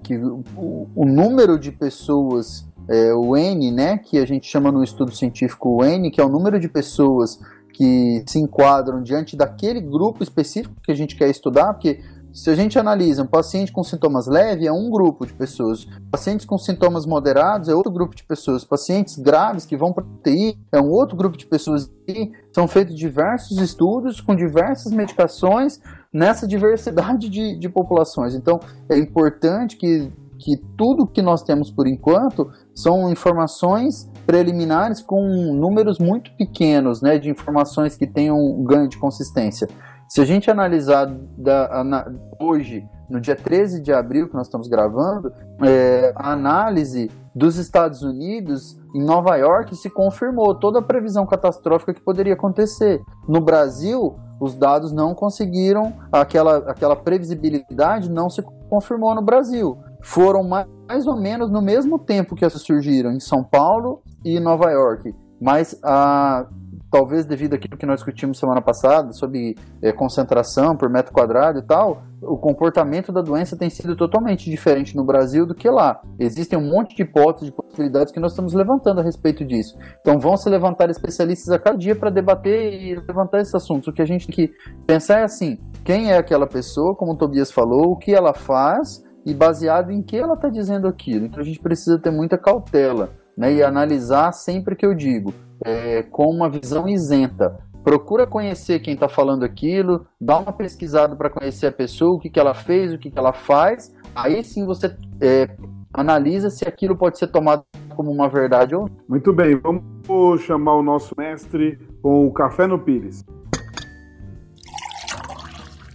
que 0.04 0.18
o, 0.18 0.44
o 0.94 1.06
número 1.06 1.58
de 1.58 1.72
pessoas, 1.72 2.68
é, 2.90 3.14
o 3.14 3.38
N, 3.38 3.72
né, 3.72 3.98
que 3.98 4.18
a 4.18 4.26
gente 4.26 4.48
chama 4.48 4.72
no 4.72 4.84
estudo 4.84 5.12
científico 5.16 5.70
o 5.70 5.86
N, 5.86 6.12
que 6.12 6.20
é 6.20 6.26
o 6.26 6.30
número 6.30 6.60
de 6.60 6.68
pessoas 6.68 7.40
que 7.74 8.24
se 8.28 8.40
enquadram 8.40 9.02
diante 9.02 9.38
daquele 9.38 9.80
grupo 9.80 10.22
específico 10.22 10.76
que 10.84 10.92
a 10.92 10.96
gente 10.96 11.16
quer 11.16 11.30
estudar, 11.30 11.74
porque 11.74 12.02
se 12.32 12.50
a 12.50 12.56
gente 12.56 12.78
analisa 12.78 13.24
um 13.24 13.28
paciente 13.28 13.72
com 13.72 13.84
sintomas 13.84 14.28
leves, 14.28 14.66
é 14.66 14.72
um 14.72 14.90
grupo 14.90 15.26
de 15.26 15.34
pessoas. 15.34 15.88
Pacientes 16.12 16.46
com 16.46 16.58
sintomas 16.58 17.06
moderados 17.06 17.70
é 17.70 17.76
outro 17.76 17.92
grupo 17.92 18.16
de 18.16 18.24
pessoas. 18.24 18.64
Pacientes 18.64 19.18
graves 19.18 19.66
que 19.66 19.76
vão 19.76 19.92
para 19.92 20.06
UTI 20.06 20.58
é 20.72 20.80
um 20.80 20.90
outro 20.90 21.18
grupo 21.18 21.38
de 21.38 21.46
pessoas. 21.48 21.92
E 22.08 22.32
são 22.54 22.68
feitos 22.68 22.96
diversos 22.96 23.58
estudos 23.60 24.22
com 24.22 24.36
diversas 24.36 24.92
medicações 24.92 25.80
nessa 26.14 26.48
diversidade 26.48 27.30
de, 27.30 27.58
de 27.58 27.70
populações. 27.70 28.36
Então, 28.36 28.60
é 28.88 28.98
importante 28.98 29.76
que, 29.76 30.12
que 30.38 30.58
tudo 30.78 31.08
que 31.08 31.22
nós 31.22 31.42
temos 31.42 31.72
por 31.72 31.88
enquanto 31.88 32.52
são 32.76 33.12
informações 33.12 34.10
preliminares 34.26 35.02
com 35.02 35.22
números 35.54 35.98
muito 35.98 36.32
pequenos 36.38 37.02
né, 37.02 37.18
de 37.18 37.30
informações 37.30 37.98
que 37.98 38.06
tenham 38.06 38.38
um 38.38 38.64
ganho 38.64 38.88
de 38.88 38.98
consistência. 38.98 39.68
Se 40.10 40.22
a 40.22 40.26
gente 40.26 40.50
analisar 40.50 41.06
da, 41.38 41.84
na, 41.84 42.12
hoje, 42.40 42.84
no 43.08 43.22
dia 43.22 43.36
13 43.36 43.80
de 43.80 43.94
abril 43.94 44.28
que 44.28 44.34
nós 44.34 44.48
estamos 44.48 44.68
gravando, 44.68 45.32
é, 45.62 46.12
a 46.16 46.32
análise 46.32 47.12
dos 47.36 47.58
Estados 47.58 48.02
Unidos 48.02 48.76
em 48.96 49.04
Nova 49.04 49.36
York 49.36 49.76
se 49.76 49.88
confirmou 49.88 50.56
toda 50.56 50.80
a 50.80 50.82
previsão 50.82 51.28
catastrófica 51.28 51.94
que 51.94 52.02
poderia 52.02 52.34
acontecer. 52.34 53.00
No 53.28 53.40
Brasil, 53.40 54.16
os 54.42 54.56
dados 54.56 54.92
não 54.92 55.14
conseguiram, 55.14 55.94
aquela, 56.12 56.58
aquela 56.58 56.96
previsibilidade 56.96 58.10
não 58.10 58.32
se 58.32 58.42
confirmou 58.68 59.14
no 59.14 59.22
Brasil. 59.22 59.78
Foram 60.02 60.44
mais, 60.44 60.66
mais 60.88 61.06
ou 61.06 61.18
menos 61.18 61.52
no 61.52 61.62
mesmo 61.62 62.00
tempo 62.00 62.36
que 62.36 62.44
essas 62.44 62.64
surgiram 62.64 63.12
em 63.12 63.20
São 63.20 63.44
Paulo 63.44 64.02
e 64.26 64.40
Nova 64.40 64.72
York. 64.72 65.14
Mas 65.40 65.80
a 65.84 66.48
talvez 66.92 67.26
devido 67.26 67.54
àquilo 67.54 67.78
que 67.78 67.86
nós 67.86 67.98
discutimos 67.98 68.40
semana 68.40 68.62
passada 68.62 69.14
sobre 69.14 69.56
é, 69.82 69.92
concentração 69.92 70.76
por 70.76 70.90
metro 70.90 71.14
quadrado 71.14 71.60
e 71.60 71.62
tal, 71.62 72.02
o 72.22 72.38
comportamento 72.38 73.12
da 73.12 73.22
doença 73.22 73.56
tem 73.56 73.70
sido 73.70 73.96
totalmente 73.96 74.50
diferente 74.50 74.96
no 74.96 75.06
Brasil 75.06 75.46
do 75.46 75.56
que 75.56 75.70
lá. 75.70 76.02
Existem 76.20 76.58
um 76.58 76.70
monte 76.70 76.96
de 76.96 77.04
hipóteses, 77.04 77.50
de 77.50 77.56
possibilidades 77.56 78.12
que 78.12 78.20
nós 78.20 78.32
estamos 78.32 78.54
levantando 78.54 79.00
a 79.00 79.04
respeito 79.04 79.46
disso. 79.46 79.78
Então 80.02 80.20
vão 80.20 80.36
se 80.36 80.50
levantar 80.50 80.90
especialistas 80.90 81.50
a 81.50 81.60
cada 81.60 81.78
dia 81.78 81.96
para 81.96 82.10
debater 82.10 82.74
e 82.74 82.96
levantar 82.96 83.40
esses 83.40 83.56
assuntos. 83.56 83.88
O 83.88 83.94
que 83.94 84.02
a 84.02 84.06
gente 84.06 84.28
tem 84.28 84.36
que 84.36 84.54
pensar 84.86 85.20
é 85.20 85.24
assim: 85.24 85.58
quem 85.84 86.12
é 86.12 86.18
aquela 86.18 86.48
pessoa, 86.48 86.96
como 86.96 87.14
o 87.14 87.18
Tobias 87.18 87.52
falou, 87.52 87.92
o 87.92 87.98
que 87.98 88.14
ela 88.14 88.34
faz 88.34 89.04
e 89.26 89.34
baseado 89.34 89.92
em 89.92 90.02
que 90.02 90.18
ela 90.18 90.34
está 90.34 90.50
dizendo 90.50 90.88
aquilo. 90.88 91.26
Então 91.26 91.40
a 91.40 91.46
gente 91.46 91.60
precisa 91.60 92.00
ter 92.00 92.12
muita 92.12 92.38
cautela 92.38 93.12
né, 93.40 93.54
e 93.54 93.64
analisar 93.64 94.34
sempre 94.34 94.76
que 94.76 94.86
eu 94.86 94.94
digo 94.94 95.34
é, 95.64 96.04
com 96.04 96.26
uma 96.26 96.50
visão 96.50 96.90
isenta. 96.90 97.58
Procura 97.82 98.28
conhecer 98.28 98.82
quem 98.82 98.96
está 98.96 99.08
falando 99.08 99.46
aquilo, 99.46 100.06
dá 100.20 100.38
uma 100.38 100.52
pesquisada 100.52 101.16
para 101.16 101.30
conhecer 101.30 101.68
a 101.68 101.72
pessoa, 101.72 102.18
o 102.18 102.20
que, 102.20 102.30
que 102.30 102.38
ela 102.38 102.54
fez, 102.54 102.94
o 102.94 103.00
que, 103.00 103.10
que 103.10 103.18
ela 103.18 103.32
faz. 103.32 103.96
Aí 104.14 104.44
sim 104.44 104.66
você 104.66 104.94
é, 105.22 105.48
analisa 105.94 106.50
se 106.50 106.68
aquilo 106.68 106.98
pode 106.98 107.18
ser 107.18 107.28
tomado 107.28 107.64
como 107.96 108.12
uma 108.12 108.28
verdade 108.28 108.76
ou 108.76 108.82
não. 108.82 108.90
Muito 109.08 109.34
bem, 109.34 109.58
vamos 109.58 110.42
chamar 110.42 110.76
o 110.76 110.84
nosso 110.84 111.16
mestre 111.18 111.80
com 112.02 112.28
o 112.28 112.34
Café 112.34 112.68
no 112.68 112.78
Pires. 112.78 113.24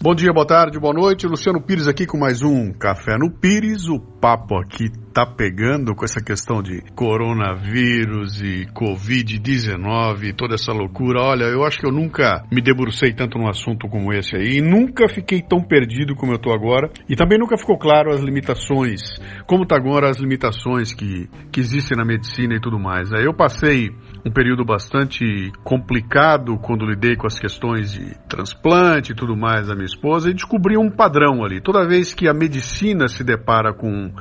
Bom 0.01 0.15
dia, 0.15 0.33
boa 0.33 0.47
tarde, 0.47 0.79
boa 0.79 0.95
noite. 0.95 1.27
Luciano 1.27 1.61
Pires 1.61 1.87
aqui 1.87 2.07
com 2.07 2.17
mais 2.17 2.41
um 2.43 2.73
Café 2.73 3.19
no 3.19 3.31
Pires. 3.31 3.87
O 3.89 4.01
papo 4.01 4.57
aqui 4.57 4.91
tá 5.15 5.25
pegando 5.25 5.95
com 5.95 6.05
essa 6.05 6.21
questão 6.21 6.61
de 6.61 6.83
coronavírus 6.97 8.43
e 8.43 8.67
Covid-19 8.75 10.35
toda 10.37 10.57
essa 10.57 10.73
loucura. 10.73 11.21
Olha, 11.23 11.45
eu 11.45 11.62
acho 11.65 11.79
que 11.79 11.87
eu 11.87 11.93
nunca 11.93 12.45
me 12.51 12.61
debrucei 12.61 13.12
tanto 13.12 13.39
num 13.39 13.49
assunto 13.49 13.89
como 13.89 14.12
esse 14.12 14.35
aí. 14.35 14.59
E 14.59 14.61
nunca 14.61 15.09
fiquei 15.09 15.41
tão 15.41 15.62
perdido 15.62 16.17
como 16.17 16.33
eu 16.33 16.39
tô 16.39 16.53
agora. 16.53 16.91
E 17.09 17.15
também 17.15 17.39
nunca 17.39 17.57
ficou 17.57 17.79
claro 17.79 18.12
as 18.12 18.21
limitações, 18.21 19.01
como 19.47 19.65
tá 19.65 19.77
agora 19.77 20.11
as 20.11 20.19
limitações 20.19 20.93
que, 20.93 21.29
que 21.53 21.61
existem 21.61 21.97
na 21.97 22.05
medicina 22.05 22.57
e 22.57 22.61
tudo 22.61 22.79
mais. 22.79 23.12
Aí 23.12 23.25
eu 23.25 23.33
passei 23.33 23.91
um 24.27 24.33
período 24.33 24.65
bastante 24.65 25.25
complicado 25.62 26.59
quando 26.59 26.87
lidei 26.87 27.15
com 27.15 27.29
as 27.29 27.39
questões 27.39 27.93
de 27.93 28.19
transplante 28.29 29.12
e 29.12 29.15
tudo 29.15 29.37
mais 29.37 29.69
da 29.69 29.75
minha 29.75 29.87
esposa 29.87 30.29
e 30.29 30.35
descobri 30.35 30.77
um 30.77 30.91
padrão 30.91 31.45
ali. 31.45 31.61
Toda 31.61 31.87
vez 31.87 32.12
que 32.12 32.27
a 32.27 32.35
medicina 32.35 33.07
se 33.07 33.23
depara 33.23 33.73
com 33.73 34.12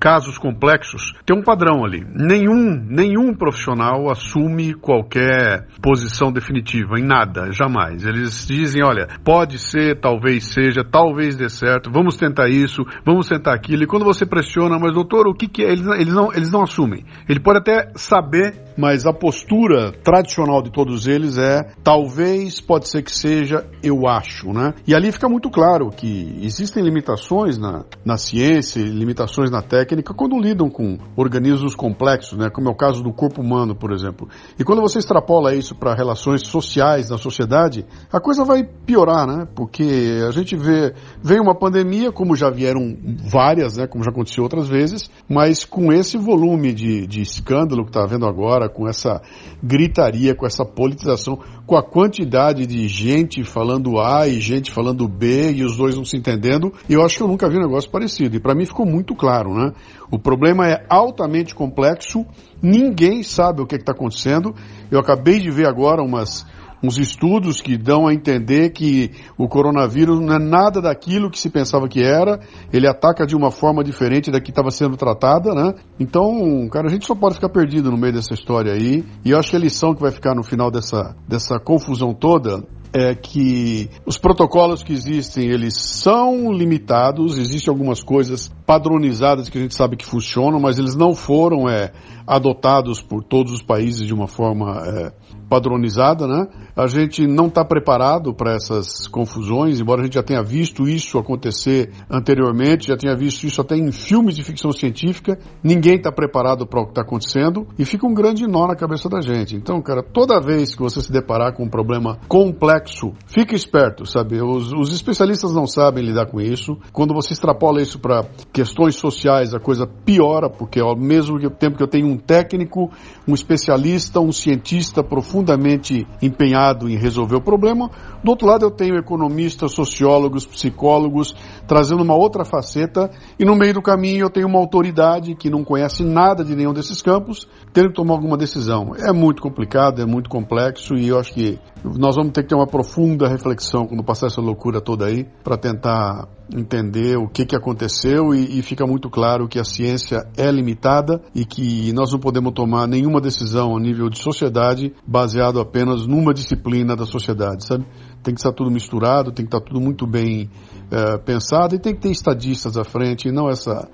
casos 0.00 0.38
complexos, 0.38 1.12
tem 1.26 1.36
um 1.36 1.42
padrão 1.42 1.84
ali. 1.84 2.02
Nenhum, 2.14 2.82
nenhum 2.88 3.34
profissional 3.34 4.10
assume 4.10 4.72
qualquer 4.72 5.66
posição 5.82 6.32
definitiva 6.32 6.98
em 6.98 7.04
nada, 7.04 7.52
jamais. 7.52 8.06
Eles 8.06 8.46
dizem, 8.46 8.82
olha, 8.82 9.06
pode 9.22 9.58
ser, 9.58 10.00
talvez 10.00 10.44
seja, 10.44 10.82
talvez 10.82 11.36
dê 11.36 11.50
certo, 11.50 11.90
vamos 11.92 12.16
tentar 12.16 12.48
isso, 12.48 12.82
vamos 13.04 13.28
tentar 13.28 13.52
aquilo. 13.52 13.82
E 13.82 13.86
quando 13.86 14.04
você 14.06 14.24
pressiona, 14.24 14.78
mas 14.78 14.94
doutor, 14.94 15.28
o 15.28 15.34
que, 15.34 15.46
que 15.46 15.62
é? 15.62 15.70
Eles, 15.70 15.86
eles, 15.86 16.14
não, 16.14 16.32
eles 16.32 16.50
não 16.50 16.62
assumem. 16.62 17.04
Ele 17.28 17.38
pode 17.38 17.58
até 17.58 17.92
saber, 17.94 18.54
mas 18.78 19.04
a 19.06 19.12
postura 19.12 19.92
tradicional 20.02 20.62
de 20.62 20.72
todos 20.72 21.06
eles 21.06 21.36
é 21.36 21.72
talvez, 21.84 22.58
pode 22.58 22.88
ser 22.88 23.02
que 23.02 23.14
seja, 23.14 23.66
eu 23.82 24.08
acho, 24.08 24.50
né? 24.52 24.72
E 24.86 24.94
ali 24.94 25.12
fica 25.12 25.28
muito 25.28 25.50
claro 25.50 25.90
que 25.90 26.38
existem 26.42 26.82
limitações 26.82 27.58
na, 27.58 27.84
na 28.02 28.16
ciência, 28.16 28.80
limitações 28.80 29.50
na 29.50 29.60
técnica 29.60 29.89
quando 30.14 30.38
lidam 30.38 30.70
com 30.70 30.98
organismos 31.16 31.74
complexos, 31.74 32.38
né? 32.38 32.50
Como 32.50 32.68
é 32.68 32.72
o 32.72 32.76
caso 32.76 33.02
do 33.02 33.12
corpo 33.12 33.40
humano, 33.40 33.74
por 33.74 33.92
exemplo. 33.92 34.28
E 34.58 34.64
quando 34.64 34.80
você 34.80 34.98
extrapola 34.98 35.54
isso 35.54 35.74
para 35.74 35.94
relações 35.94 36.46
sociais 36.46 37.10
na 37.10 37.18
sociedade, 37.18 37.84
a 38.12 38.20
coisa 38.20 38.44
vai 38.44 38.64
piorar, 38.64 39.26
né? 39.26 39.46
Porque 39.54 40.20
a 40.26 40.30
gente 40.30 40.56
vê, 40.56 40.94
vem 41.22 41.40
uma 41.40 41.54
pandemia, 41.54 42.12
como 42.12 42.36
já 42.36 42.50
vieram 42.50 42.96
várias, 43.28 43.76
né? 43.76 43.86
Como 43.86 44.04
já 44.04 44.10
aconteceu 44.10 44.42
outras 44.44 44.68
vezes, 44.68 45.10
mas 45.28 45.64
com 45.64 45.92
esse 45.92 46.16
volume 46.16 46.72
de, 46.72 47.06
de 47.06 47.20
escândalo 47.20 47.84
que 47.84 47.90
está 47.90 48.02
havendo 48.02 48.26
agora, 48.26 48.68
com 48.68 48.88
essa 48.88 49.20
gritaria, 49.62 50.34
com 50.34 50.46
essa 50.46 50.64
politização, 50.64 51.38
com 51.70 51.76
a 51.76 51.84
quantidade 51.84 52.66
de 52.66 52.88
gente 52.88 53.44
falando 53.44 54.00
A 54.00 54.26
e 54.26 54.40
gente 54.40 54.72
falando 54.72 55.06
B 55.06 55.52
e 55.52 55.62
os 55.62 55.76
dois 55.76 55.94
não 55.94 56.04
se 56.04 56.16
entendendo, 56.16 56.72
eu 56.88 57.00
acho 57.00 57.16
que 57.16 57.22
eu 57.22 57.28
nunca 57.28 57.48
vi 57.48 57.58
um 57.58 57.60
negócio 57.60 57.88
parecido. 57.88 58.34
E 58.34 58.40
para 58.40 58.56
mim 58.56 58.64
ficou 58.66 58.84
muito 58.84 59.14
claro, 59.14 59.54
né? 59.54 59.72
O 60.10 60.18
problema 60.18 60.68
é 60.68 60.84
altamente 60.88 61.54
complexo, 61.54 62.26
ninguém 62.60 63.22
sabe 63.22 63.62
o 63.62 63.66
que 63.66 63.76
está 63.76 63.92
acontecendo. 63.92 64.52
Eu 64.90 64.98
acabei 64.98 65.38
de 65.38 65.48
ver 65.48 65.68
agora 65.68 66.02
umas 66.02 66.44
uns 66.82 66.98
estudos 66.98 67.60
que 67.60 67.76
dão 67.76 68.06
a 68.06 68.14
entender 68.14 68.70
que 68.70 69.10
o 69.36 69.48
coronavírus 69.48 70.20
não 70.20 70.34
é 70.34 70.38
nada 70.38 70.80
daquilo 70.80 71.30
que 71.30 71.38
se 71.38 71.50
pensava 71.50 71.88
que 71.88 72.02
era, 72.02 72.40
ele 72.72 72.88
ataca 72.88 73.26
de 73.26 73.36
uma 73.36 73.50
forma 73.50 73.84
diferente 73.84 74.30
da 74.30 74.40
que 74.40 74.50
estava 74.50 74.70
sendo 74.70 74.96
tratada, 74.96 75.54
né? 75.54 75.74
Então, 75.98 76.68
cara, 76.70 76.88
a 76.88 76.90
gente 76.90 77.06
só 77.06 77.14
pode 77.14 77.34
ficar 77.34 77.48
perdido 77.48 77.90
no 77.90 77.98
meio 77.98 78.12
dessa 78.12 78.34
história 78.34 78.72
aí, 78.72 79.04
e 79.24 79.30
eu 79.30 79.38
acho 79.38 79.50
que 79.50 79.56
a 79.56 79.60
lição 79.60 79.94
que 79.94 80.00
vai 80.00 80.10
ficar 80.10 80.34
no 80.34 80.42
final 80.42 80.70
dessa, 80.70 81.14
dessa 81.28 81.58
confusão 81.58 82.14
toda 82.14 82.64
é 82.92 83.14
que 83.14 83.88
os 84.04 84.18
protocolos 84.18 84.82
que 84.82 84.92
existem, 84.92 85.48
eles 85.48 85.74
são 85.76 86.52
limitados, 86.52 87.38
existem 87.38 87.70
algumas 87.70 88.02
coisas 88.02 88.50
padronizadas 88.66 89.48
que 89.48 89.58
a 89.58 89.60
gente 89.60 89.74
sabe 89.74 89.96
que 89.96 90.06
funcionam, 90.06 90.60
mas 90.60 90.78
eles 90.78 90.94
não 90.94 91.14
foram 91.14 91.68
é, 91.68 91.92
adotados 92.26 93.00
por 93.00 93.22
todos 93.22 93.52
os 93.52 93.62
países 93.62 94.06
de 94.06 94.14
uma 94.14 94.26
forma 94.26 94.82
é, 94.86 95.12
padronizada, 95.50 96.28
né? 96.28 96.46
A 96.76 96.86
gente 96.86 97.26
não 97.26 97.46
está 97.46 97.64
preparado 97.64 98.32
para 98.32 98.54
essas 98.54 99.08
confusões, 99.08 99.80
embora 99.80 100.00
a 100.00 100.04
gente 100.04 100.14
já 100.14 100.22
tenha 100.22 100.42
visto 100.42 100.88
isso 100.88 101.18
acontecer 101.18 101.90
anteriormente, 102.08 102.86
já 102.86 102.96
tenha 102.96 103.16
visto 103.16 103.44
isso 103.44 103.60
até 103.60 103.76
em 103.76 103.90
filmes 103.90 104.36
de 104.36 104.44
ficção 104.44 104.70
científica. 104.70 105.36
Ninguém 105.62 105.96
está 105.96 106.12
preparado 106.12 106.66
para 106.66 106.80
o 106.80 106.84
que 106.84 106.92
está 106.92 107.02
acontecendo 107.02 107.66
e 107.76 107.84
fica 107.84 108.06
um 108.06 108.14
grande 108.14 108.46
nó 108.46 108.68
na 108.68 108.76
cabeça 108.76 109.08
da 109.08 109.20
gente. 109.20 109.56
Então, 109.56 109.82
cara, 109.82 110.02
toda 110.02 110.40
vez 110.40 110.74
que 110.74 110.82
você 110.82 111.02
se 111.02 111.10
deparar 111.10 111.52
com 111.52 111.64
um 111.64 111.68
problema 111.68 112.18
complexo, 112.28 112.79
fique 113.26 113.54
esperto, 113.54 114.06
sabe? 114.06 114.40
Os, 114.40 114.72
os 114.72 114.92
especialistas 114.92 115.54
não 115.54 115.66
sabem 115.66 116.04
lidar 116.04 116.26
com 116.26 116.40
isso. 116.40 116.76
Quando 116.92 117.14
você 117.14 117.32
extrapola 117.32 117.82
isso 117.82 117.98
para 117.98 118.24
questões 118.52 118.96
sociais, 118.96 119.54
a 119.54 119.60
coisa 119.60 119.86
piora, 119.86 120.48
porque 120.48 120.80
ao 120.80 120.96
mesmo 120.96 121.38
tempo 121.50 121.76
que 121.76 121.82
eu 121.82 121.88
tenho 121.88 122.06
um 122.06 122.16
técnico, 122.16 122.90
um 123.26 123.34
especialista, 123.34 124.20
um 124.20 124.32
cientista 124.32 125.02
profundamente 125.02 126.06
empenhado 126.22 126.88
em 126.88 126.96
resolver 126.96 127.36
o 127.36 127.42
problema. 127.42 127.90
Do 128.22 128.30
outro 128.30 128.46
lado, 128.46 128.64
eu 128.64 128.70
tenho 128.70 128.96
economistas, 128.96 129.72
sociólogos, 129.72 130.46
psicólogos, 130.46 131.34
trazendo 131.66 132.02
uma 132.02 132.14
outra 132.14 132.44
faceta. 132.44 133.10
E 133.38 133.44
no 133.44 133.56
meio 133.56 133.74
do 133.74 133.82
caminho, 133.82 134.26
eu 134.26 134.30
tenho 134.30 134.46
uma 134.46 134.58
autoridade 134.58 135.34
que 135.34 135.50
não 135.50 135.64
conhece 135.64 136.02
nada 136.02 136.44
de 136.44 136.54
nenhum 136.54 136.72
desses 136.72 137.00
campos, 137.02 137.48
tendo 137.72 137.88
que 137.88 137.94
tomar 137.94 138.14
alguma 138.14 138.36
decisão. 138.36 138.92
É 138.96 139.12
muito 139.12 139.42
complicado, 139.42 140.02
é 140.02 140.06
muito 140.06 140.28
complexo 140.28 140.94
e 140.94 141.08
eu 141.08 141.18
acho 141.18 141.32
que 141.32 141.58
nós 141.84 142.16
vamos 142.16 142.32
ter 142.32 142.42
que 142.42 142.48
ter 142.48 142.54
uma 142.54 142.66
profunda 142.70 143.28
reflexão 143.28 143.86
quando 143.86 144.02
passar 144.04 144.28
essa 144.28 144.40
loucura 144.40 144.80
toda 144.80 145.06
aí, 145.06 145.26
para 145.42 145.56
tentar 145.56 146.28
entender 146.54 147.16
o 147.16 147.28
que, 147.28 147.44
que 147.44 147.54
aconteceu 147.54 148.34
e, 148.34 148.58
e, 148.58 148.62
fica 148.62 148.86
muito 148.86 149.08
claro 149.08 149.46
que 149.46 149.58
a 149.58 149.64
ciência 149.64 150.26
é 150.36 150.50
limitada 150.50 151.20
e 151.34 151.44
que 151.44 151.92
nós 151.92 152.12
não 152.12 152.18
podemos 152.18 152.52
tomar 152.52 152.88
nenhuma 152.88 153.20
decisão 153.20 153.76
a 153.76 153.80
nível 153.80 154.08
de 154.08 154.18
sociedade 154.18 154.92
baseado 155.06 155.60
apenas 155.60 156.06
numa 156.06 156.34
disciplina 156.34 156.96
da 156.96 157.04
sociedade, 157.04 157.64
sabe? 157.64 157.86
Tem 158.22 158.34
que 158.34 158.40
estar 158.40 158.52
tudo 158.52 158.70
misturado, 158.70 159.30
tem 159.30 159.44
que 159.46 159.54
estar 159.54 159.64
tudo 159.64 159.80
muito 159.80 160.06
bem 160.06 160.50
é, 160.90 161.18
pensado 161.18 161.74
e 161.74 161.78
tem 161.78 161.94
que 161.94 162.00
ter 162.00 162.10
estadistas 162.10 162.76
à 162.76 162.84
frente 162.84 163.28
e 163.28 163.32
não 163.32 163.48
essa 163.48 163.88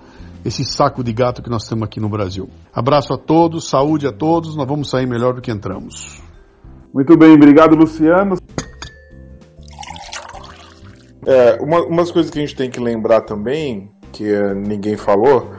esse 0.45 0.65
saco 0.65 1.03
de 1.03 1.13
gato 1.13 1.43
que 1.43 1.51
nós 1.51 1.67
temos 1.67 1.85
aqui 1.85 1.99
no 1.99 2.09
Brasil. 2.09 2.49
Abraço 2.73 3.13
a 3.13 3.19
todos, 3.19 3.69
saúde 3.69 4.07
a 4.07 4.13
todos, 4.13 4.55
nós 4.55 4.69
vamos 4.69 4.89
sair 4.89 5.07
melhor 5.07 5.35
do 5.35 5.43
que 5.43 5.51
entramos. 5.51 6.26
Muito 6.97 7.15
bem, 7.15 7.35
obrigado 7.35 7.77
Luciano. 7.77 8.39
É, 11.27 11.59
uma, 11.61 11.85
umas 11.85 12.11
coisas 12.11 12.31
que 12.31 12.39
a 12.39 12.41
gente 12.41 12.57
tem 12.57 12.71
que 12.71 12.81
lembrar 12.81 13.21
também, 13.21 13.91
que 14.11 14.25
ninguém 14.55 14.97
falou, 14.97 15.53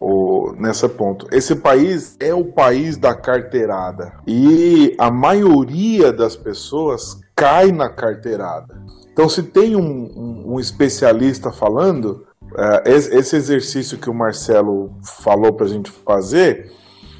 o, 0.00 0.52
nessa 0.58 0.88
ponto. 0.88 1.28
Esse 1.30 1.54
país 1.54 2.16
é 2.18 2.34
o 2.34 2.44
país 2.44 2.96
da 2.96 3.14
carteirada. 3.14 4.14
E 4.26 4.96
a 4.98 5.12
maioria 5.12 6.12
das 6.12 6.34
pessoas 6.34 7.20
cai 7.36 7.70
na 7.70 7.88
carteirada. 7.88 8.82
Então, 9.12 9.28
se 9.28 9.44
tem 9.44 9.76
um, 9.76 9.80
um, 9.80 10.54
um 10.54 10.58
especialista 10.58 11.52
falando, 11.52 12.26
é, 12.56 12.94
esse 12.96 13.36
exercício 13.36 13.96
que 13.96 14.10
o 14.10 14.14
Marcelo 14.14 14.92
falou 15.22 15.52
para 15.52 15.66
a 15.66 15.68
gente 15.68 15.88
fazer, 15.88 16.72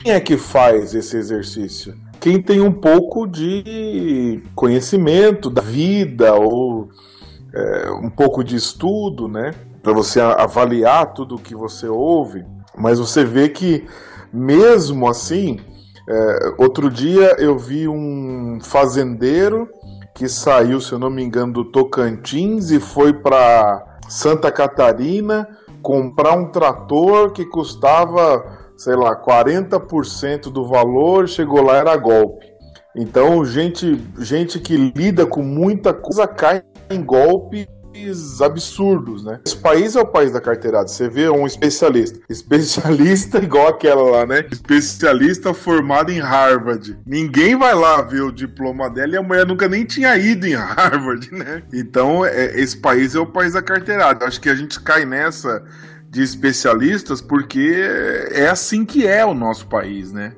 quem 0.02 0.10
é 0.10 0.18
que 0.18 0.36
faz 0.36 0.92
esse 0.92 1.16
exercício? 1.16 1.94
Quem 2.20 2.42
tem 2.42 2.60
um 2.60 2.72
pouco 2.72 3.26
de 3.26 4.42
conhecimento 4.54 5.48
da 5.48 5.62
vida 5.62 6.34
ou 6.34 6.88
é, 7.54 7.90
um 7.90 8.10
pouco 8.10 8.42
de 8.42 8.56
estudo, 8.56 9.28
né? 9.28 9.54
Para 9.82 9.92
você 9.92 10.20
avaliar 10.20 11.12
tudo 11.14 11.36
o 11.36 11.40
que 11.40 11.54
você 11.54 11.86
ouve. 11.86 12.44
Mas 12.76 12.98
você 12.98 13.24
vê 13.24 13.48
que, 13.48 13.86
mesmo 14.32 15.08
assim, 15.08 15.60
é, 16.08 16.54
outro 16.58 16.90
dia 16.90 17.36
eu 17.38 17.58
vi 17.58 17.86
um 17.86 18.58
fazendeiro 18.60 19.68
que 20.14 20.28
saiu, 20.28 20.80
se 20.80 20.92
eu 20.92 20.98
não 20.98 21.10
me 21.10 21.22
engano, 21.22 21.52
do 21.52 21.64
Tocantins 21.64 22.70
e 22.70 22.80
foi 22.80 23.12
para 23.12 23.98
Santa 24.08 24.50
Catarina 24.50 25.46
comprar 25.80 26.36
um 26.36 26.50
trator 26.50 27.30
que 27.30 27.44
custava, 27.44 28.57
sei 28.78 28.94
lá, 28.94 29.16
40% 29.16 30.52
do 30.52 30.64
valor, 30.64 31.28
chegou 31.28 31.60
lá 31.60 31.76
era 31.76 31.96
golpe. 31.96 32.46
Então, 32.96 33.44
gente, 33.44 34.00
gente 34.18 34.60
que 34.60 34.76
lida 34.76 35.26
com 35.26 35.42
muita 35.42 35.92
coisa 35.92 36.26
cai 36.26 36.62
em 36.88 37.02
golpes 37.02 37.66
absurdos, 38.40 39.24
né? 39.24 39.40
Esse 39.44 39.56
país 39.56 39.96
é 39.96 40.00
o 40.00 40.06
país 40.06 40.32
da 40.32 40.40
carteirada. 40.40 40.86
Você 40.86 41.08
vê 41.08 41.28
um 41.28 41.44
especialista. 41.46 42.20
Especialista 42.28 43.38
igual 43.42 43.68
aquela 43.68 44.02
lá, 44.02 44.26
né? 44.26 44.46
Especialista 44.50 45.52
formado 45.52 46.12
em 46.12 46.20
Harvard. 46.20 46.96
Ninguém 47.04 47.56
vai 47.56 47.74
lá 47.74 48.00
ver 48.02 48.22
o 48.22 48.30
diploma 48.30 48.88
dela 48.88 49.14
e 49.14 49.16
a 49.16 49.22
mulher 49.22 49.44
nunca 49.44 49.68
nem 49.68 49.84
tinha 49.84 50.16
ido 50.16 50.46
em 50.46 50.54
Harvard, 50.56 51.32
né? 51.32 51.64
Então, 51.72 52.24
é, 52.24 52.60
esse 52.60 52.76
país 52.76 53.16
é 53.16 53.18
o 53.18 53.26
país 53.26 53.54
da 53.54 53.62
carteirada. 53.62 54.24
Acho 54.24 54.40
que 54.40 54.48
a 54.48 54.54
gente 54.54 54.80
cai 54.80 55.04
nessa 55.04 55.64
de 56.08 56.22
especialistas 56.22 57.20
porque 57.20 57.74
é 58.32 58.48
assim 58.48 58.84
que 58.84 59.06
é 59.06 59.24
o 59.24 59.34
nosso 59.34 59.66
país, 59.66 60.12
né? 60.12 60.34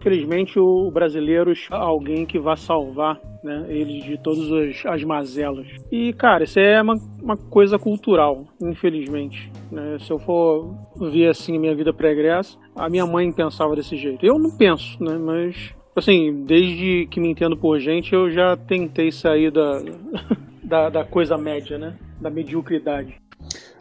Infelizmente, 0.00 0.58
o 0.60 0.90
brasileiro 0.92 1.52
alguém 1.70 2.24
que 2.24 2.38
vai 2.38 2.56
salvar 2.56 3.20
né, 3.42 3.66
eles 3.68 4.04
de 4.04 4.16
todas 4.16 4.50
as, 4.52 4.86
as 4.86 5.04
mazelas. 5.04 5.66
E, 5.90 6.12
cara, 6.12 6.44
isso 6.44 6.58
é 6.58 6.80
uma, 6.80 6.94
uma 7.20 7.36
coisa 7.36 7.78
cultural, 7.78 8.46
infelizmente. 8.60 9.50
Né? 9.72 9.98
Se 9.98 10.10
eu 10.12 10.18
for 10.18 10.72
ver 10.96 11.28
assim 11.28 11.58
minha 11.58 11.74
vida 11.74 11.92
pregressa, 11.92 12.56
a 12.76 12.88
minha 12.88 13.06
mãe 13.06 13.30
pensava 13.32 13.74
desse 13.74 13.96
jeito. 13.96 14.24
Eu 14.24 14.38
não 14.38 14.50
penso, 14.56 15.02
né? 15.02 15.18
Mas, 15.18 15.74
assim, 15.96 16.44
desde 16.44 17.08
que 17.10 17.18
me 17.18 17.28
entendo 17.28 17.56
por 17.56 17.80
gente, 17.80 18.12
eu 18.12 18.30
já 18.30 18.56
tentei 18.56 19.10
sair 19.10 19.50
da, 19.50 19.82
da, 20.62 20.88
da 20.88 21.04
coisa 21.04 21.36
média, 21.36 21.76
né? 21.76 21.96
Da 22.20 22.30
mediocridade. 22.30 23.16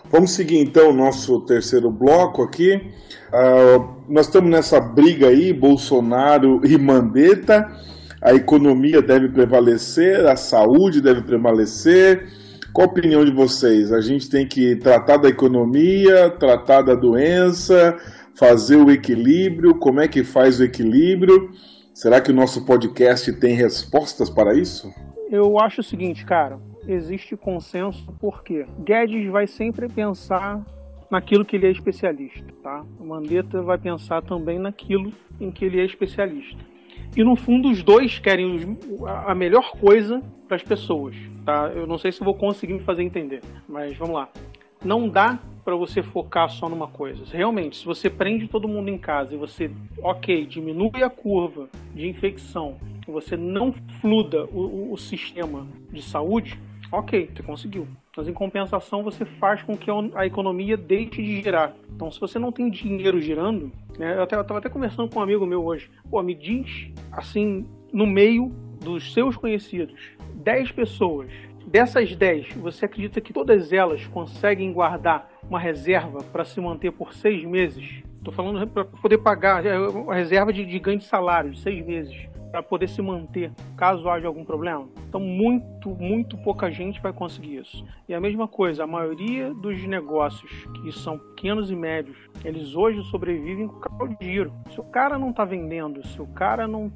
Vamos 0.10 0.32
seguir 0.32 0.58
então 0.58 0.89
o 0.89 0.93
nosso 0.93 1.41
terceiro 1.41 1.91
bloco 1.91 2.41
aqui. 2.41 2.76
Uh, 3.28 3.97
nós 4.08 4.28
estamos 4.28 4.49
nessa 4.49 4.80
briga 4.80 5.28
aí, 5.28 5.51
Bolsonaro 5.51 6.62
e 6.66 6.78
Mandetta. 6.78 7.70
A 8.22 8.34
economia 8.34 9.01
deve 9.01 9.30
prevalecer, 9.30 10.26
a 10.26 10.36
saúde 10.36 11.01
deve 11.01 11.22
prevalecer. 11.24 12.26
Qual 12.74 12.88
a 12.88 12.91
opinião 12.91 13.26
de 13.26 13.32
vocês? 13.32 13.91
A 13.91 13.99
gente 13.99 14.30
tem 14.30 14.47
que 14.47 14.76
tratar 14.78 15.18
da 15.18 15.28
economia, 15.28 16.30
tratar 16.30 16.84
da 16.84 16.95
doença, 16.95 17.97
fazer 18.34 18.78
o 18.78 18.89
equilíbrio? 18.89 19.76
Como 19.76 19.99
é 19.99 20.08
que 20.08 20.24
faz 20.24 20.60
o 20.60 20.64
equilíbrio? 20.64 21.49
Será 21.93 22.22
que 22.22 22.32
o 22.32 22.36
nosso 22.36 22.66
podcast 22.66 23.34
tem 23.34 23.55
respostas 23.55 24.30
para 24.30 24.53
isso? 24.53 24.89
Eu 25.30 25.60
acho 25.60 25.82
o 25.82 25.84
seguinte, 25.84 26.24
cara, 26.26 26.60
existe 26.88 27.35
consenso 27.35 28.11
porque 28.19 28.65
Guedes 28.79 29.29
vai 29.29 29.47
sempre 29.47 29.88
pensar 29.89 30.63
naquilo 31.09 31.45
que 31.45 31.55
ele 31.55 31.67
é 31.67 31.71
especialista, 31.71 32.43
tá? 32.61 32.85
O 32.99 33.05
Mandetta 33.05 33.61
vai 33.61 33.77
pensar 33.77 34.21
também 34.21 34.59
naquilo 34.59 35.11
em 35.39 35.51
que 35.51 35.65
ele 35.65 35.79
é 35.79 35.85
especialista. 35.85 36.57
E 37.15 37.23
no 37.23 37.35
fundo 37.35 37.69
os 37.69 37.81
dois 37.81 38.19
querem 38.19 38.77
a 39.25 39.33
melhor 39.33 39.71
coisa 39.71 40.21
para 40.47 40.57
as 40.57 40.63
pessoas, 40.63 41.15
tá? 41.45 41.71
Eu 41.73 41.88
não 41.88 41.97
sei 41.97 42.11
se 42.11 42.23
vou 42.23 42.35
conseguir 42.35 42.73
me 42.73 42.79
fazer 42.79 43.03
entender, 43.03 43.41
mas 43.67 43.97
vamos 43.97 44.15
lá. 44.15 44.29
Não 44.83 45.09
dá 45.09 45.39
para 45.65 45.75
você 45.75 46.03
focar 46.03 46.49
só 46.49 46.69
numa 46.69 46.88
coisa. 46.88 47.23
Realmente, 47.29 47.77
se 47.77 47.85
você 47.85 48.09
prende 48.09 48.47
todo 48.47 48.67
mundo 48.67 48.89
em 48.89 48.97
casa 48.97 49.33
e 49.33 49.38
você, 49.38 49.69
ok, 50.01 50.45
diminui 50.45 51.03
a 51.03 51.09
curva 51.09 51.67
de 51.93 52.07
infecção, 52.07 52.77
você 53.07 53.35
não 53.35 53.73
fluda 53.99 54.45
o, 54.45 54.93
o 54.93 54.97
sistema 54.97 55.65
de 55.91 56.01
saúde, 56.01 56.59
ok, 56.91 57.29
você 57.33 57.43
conseguiu. 57.43 57.88
Mas 58.15 58.27
em 58.27 58.33
compensação 58.33 59.03
você 59.03 59.25
faz 59.25 59.61
com 59.63 59.77
que 59.77 59.89
a 60.15 60.25
economia 60.25 60.75
deixe 60.75 61.21
de 61.21 61.41
girar. 61.41 61.73
Então 61.95 62.11
se 62.11 62.19
você 62.19 62.39
não 62.39 62.51
tem 62.51 62.69
dinheiro 62.69 63.21
girando, 63.21 63.71
né, 63.97 64.17
eu 64.17 64.23
estava 64.23 64.59
até 64.59 64.69
conversando 64.69 65.09
com 65.09 65.19
um 65.19 65.23
amigo 65.23 65.45
meu 65.45 65.63
hoje, 65.63 65.89
pô, 66.09 66.21
me 66.21 66.33
diz 66.33 66.91
assim, 67.11 67.67
no 67.91 68.05
meio 68.05 68.49
dos 68.81 69.13
seus 69.13 69.35
conhecidos, 69.35 69.99
10 70.35 70.71
pessoas, 70.71 71.29
dessas 71.65 72.15
10, 72.15 72.53
você 72.53 72.85
acredita 72.85 73.19
que 73.19 73.33
todas 73.33 73.73
elas 73.73 74.05
conseguem 74.07 74.71
guardar 74.71 75.29
uma 75.43 75.59
reserva 75.59 76.23
para 76.23 76.45
se 76.45 76.59
manter 76.61 76.91
por 76.91 77.13
seis 77.13 77.43
meses? 77.43 78.03
Estou 78.15 78.33
falando 78.33 78.67
para 78.67 78.85
poder 78.85 79.17
pagar 79.19 79.65
é, 79.65 79.75
a 79.75 80.13
reserva 80.13 80.51
de, 80.51 80.65
de 80.65 80.79
ganho 80.79 80.99
de 80.99 81.05
salário 81.05 81.51
de 81.51 81.59
seis 81.59 81.85
meses 81.85 82.27
para 82.58 82.64
poder 82.64 82.89
se 82.89 83.01
manter 83.03 83.51
caso 83.76 84.10
haja 84.10 84.28
algum 84.28 84.43
problema. 84.43 84.88
Então, 85.08 85.20
muito, 85.22 85.89
muito 85.89 86.36
pouca 86.38 86.72
gente 86.72 86.99
vai 86.99 87.14
conseguir 87.14 87.58
isso. 87.58 87.86
E 88.10 88.16
a 88.16 88.20
mesma 88.20 88.47
coisa, 88.47 88.84
a 88.84 88.88
maioria 88.88 89.53
dos 89.53 89.84
negócios 89.84 90.51
que 90.82 90.91
são 90.91 91.20
pequenos 91.20 91.70
e 91.70 91.76
médios, 91.76 92.18
eles 92.43 92.76
hoje 92.76 93.03
sobrevivem 93.12 93.68
com 93.68 94.03
o 94.03 94.18
giro. 94.20 94.51
Se 94.74 94.80
o 94.80 94.84
cara 94.84 95.20
não 95.20 95.30
está 95.30 95.45
vendendo, 95.45 96.05
se 96.08 96.20
o 96.20 96.26
cara 96.26 96.68
não 96.68 96.91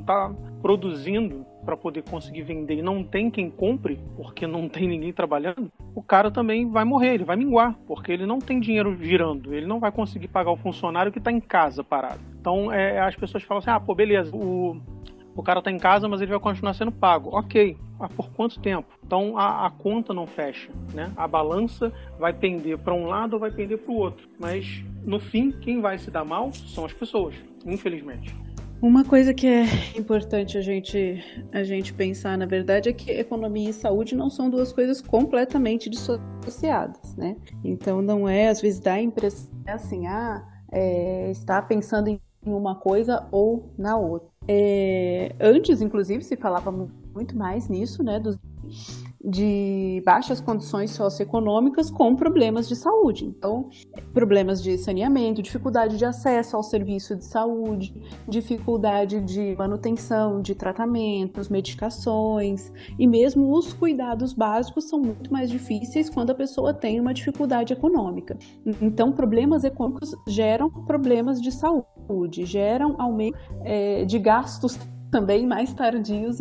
está 0.00 0.34
produzindo 0.60 1.46
para 1.70 1.76
poder 1.76 2.02
conseguir 2.02 2.42
vender 2.42 2.78
e 2.78 2.82
não 2.82 3.04
tem 3.04 3.30
quem 3.30 3.48
compre, 3.48 4.00
porque 4.16 4.44
não 4.44 4.68
tem 4.68 4.88
ninguém 4.88 5.12
trabalhando, 5.12 5.70
o 5.94 6.02
cara 6.02 6.28
também 6.28 6.68
vai 6.68 6.84
morrer, 6.84 7.14
ele 7.14 7.24
vai 7.24 7.36
minguar, 7.36 7.78
porque 7.86 8.10
ele 8.10 8.26
não 8.26 8.40
tem 8.40 8.58
dinheiro 8.58 8.96
girando, 9.00 9.54
ele 9.54 9.66
não 9.66 9.78
vai 9.78 9.92
conseguir 9.92 10.26
pagar 10.26 10.50
o 10.50 10.56
funcionário 10.56 11.12
que 11.12 11.18
está 11.18 11.30
em 11.30 11.38
casa 11.38 11.84
parado. 11.84 12.18
Então 12.40 12.72
é, 12.72 12.98
as 12.98 13.14
pessoas 13.14 13.44
falam 13.44 13.60
assim: 13.60 13.70
ah, 13.70 13.78
pô, 13.78 13.94
beleza, 13.94 14.34
o, 14.34 14.80
o 15.36 15.42
cara 15.44 15.60
está 15.60 15.70
em 15.70 15.78
casa, 15.78 16.08
mas 16.08 16.20
ele 16.20 16.32
vai 16.32 16.40
continuar 16.40 16.74
sendo 16.74 16.90
pago. 16.90 17.30
Ok, 17.32 17.76
mas 18.00 18.12
por 18.14 18.32
quanto 18.32 18.58
tempo? 18.58 18.88
Então 19.06 19.38
a, 19.38 19.66
a 19.66 19.70
conta 19.70 20.12
não 20.12 20.26
fecha, 20.26 20.72
né? 20.92 21.12
A 21.16 21.28
balança 21.28 21.92
vai 22.18 22.32
pender 22.32 22.78
para 22.78 22.94
um 22.94 23.06
lado 23.06 23.34
ou 23.34 23.38
vai 23.38 23.52
pender 23.52 23.78
para 23.78 23.92
o 23.92 23.96
outro. 23.96 24.28
Mas 24.40 24.82
no 25.04 25.20
fim, 25.20 25.52
quem 25.52 25.80
vai 25.80 25.98
se 25.98 26.10
dar 26.10 26.24
mal 26.24 26.52
são 26.52 26.84
as 26.84 26.92
pessoas, 26.92 27.36
infelizmente. 27.64 28.34
Uma 28.82 29.04
coisa 29.04 29.34
que 29.34 29.46
é 29.46 29.64
importante 29.94 30.56
a 30.56 30.62
gente, 30.62 31.22
a 31.52 31.62
gente 31.62 31.92
pensar, 31.92 32.38
na 32.38 32.46
verdade, 32.46 32.88
é 32.88 32.92
que 32.94 33.10
economia 33.10 33.68
e 33.68 33.74
saúde 33.74 34.14
não 34.14 34.30
são 34.30 34.48
duas 34.48 34.72
coisas 34.72 35.02
completamente 35.02 35.90
dissociadas, 35.90 37.14
né? 37.14 37.36
Então 37.62 38.00
não 38.00 38.26
é, 38.26 38.48
às 38.48 38.60
vezes 38.60 38.80
dá 38.80 38.94
a 38.94 39.02
impressão 39.02 39.50
assim, 39.66 40.06
ah, 40.06 40.42
é, 40.72 41.30
está 41.30 41.60
pensando 41.60 42.08
em 42.08 42.20
uma 42.42 42.74
coisa 42.74 43.26
ou 43.30 43.70
na 43.76 43.98
outra. 43.98 44.30
É, 44.48 45.34
antes, 45.38 45.82
inclusive, 45.82 46.24
se 46.24 46.36
falava 46.36 46.72
muito 47.14 47.36
mais 47.36 47.68
nisso, 47.68 48.02
né, 48.02 48.18
dos 48.18 48.38
de 49.22 50.02
baixas 50.04 50.40
condições 50.40 50.92
socioeconômicas 50.92 51.90
com 51.90 52.16
problemas 52.16 52.66
de 52.68 52.74
saúde. 52.74 53.26
Então, 53.26 53.68
problemas 54.12 54.62
de 54.62 54.78
saneamento, 54.78 55.42
dificuldade 55.42 55.98
de 55.98 56.04
acesso 56.04 56.56
ao 56.56 56.62
serviço 56.62 57.14
de 57.14 57.24
saúde, 57.24 57.94
dificuldade 58.26 59.20
de 59.20 59.54
manutenção 59.56 60.40
de 60.40 60.54
tratamentos, 60.54 61.48
medicações 61.48 62.72
e 62.98 63.06
mesmo 63.06 63.52
os 63.52 63.72
cuidados 63.72 64.32
básicos 64.32 64.88
são 64.88 64.98
muito 64.98 65.30
mais 65.30 65.50
difíceis 65.50 66.08
quando 66.08 66.30
a 66.30 66.34
pessoa 66.34 66.72
tem 66.72 66.98
uma 66.98 67.12
dificuldade 67.12 67.72
econômica. 67.72 68.38
Então, 68.80 69.12
problemas 69.12 69.64
econômicos 69.64 70.14
geram 70.26 70.70
problemas 70.70 71.40
de 71.40 71.52
saúde, 71.52 72.46
geram 72.46 72.96
aumento 72.98 73.38
é, 73.64 74.04
de 74.04 74.18
gastos 74.18 74.78
também 75.10 75.46
mais 75.46 75.72
tardios. 75.74 76.38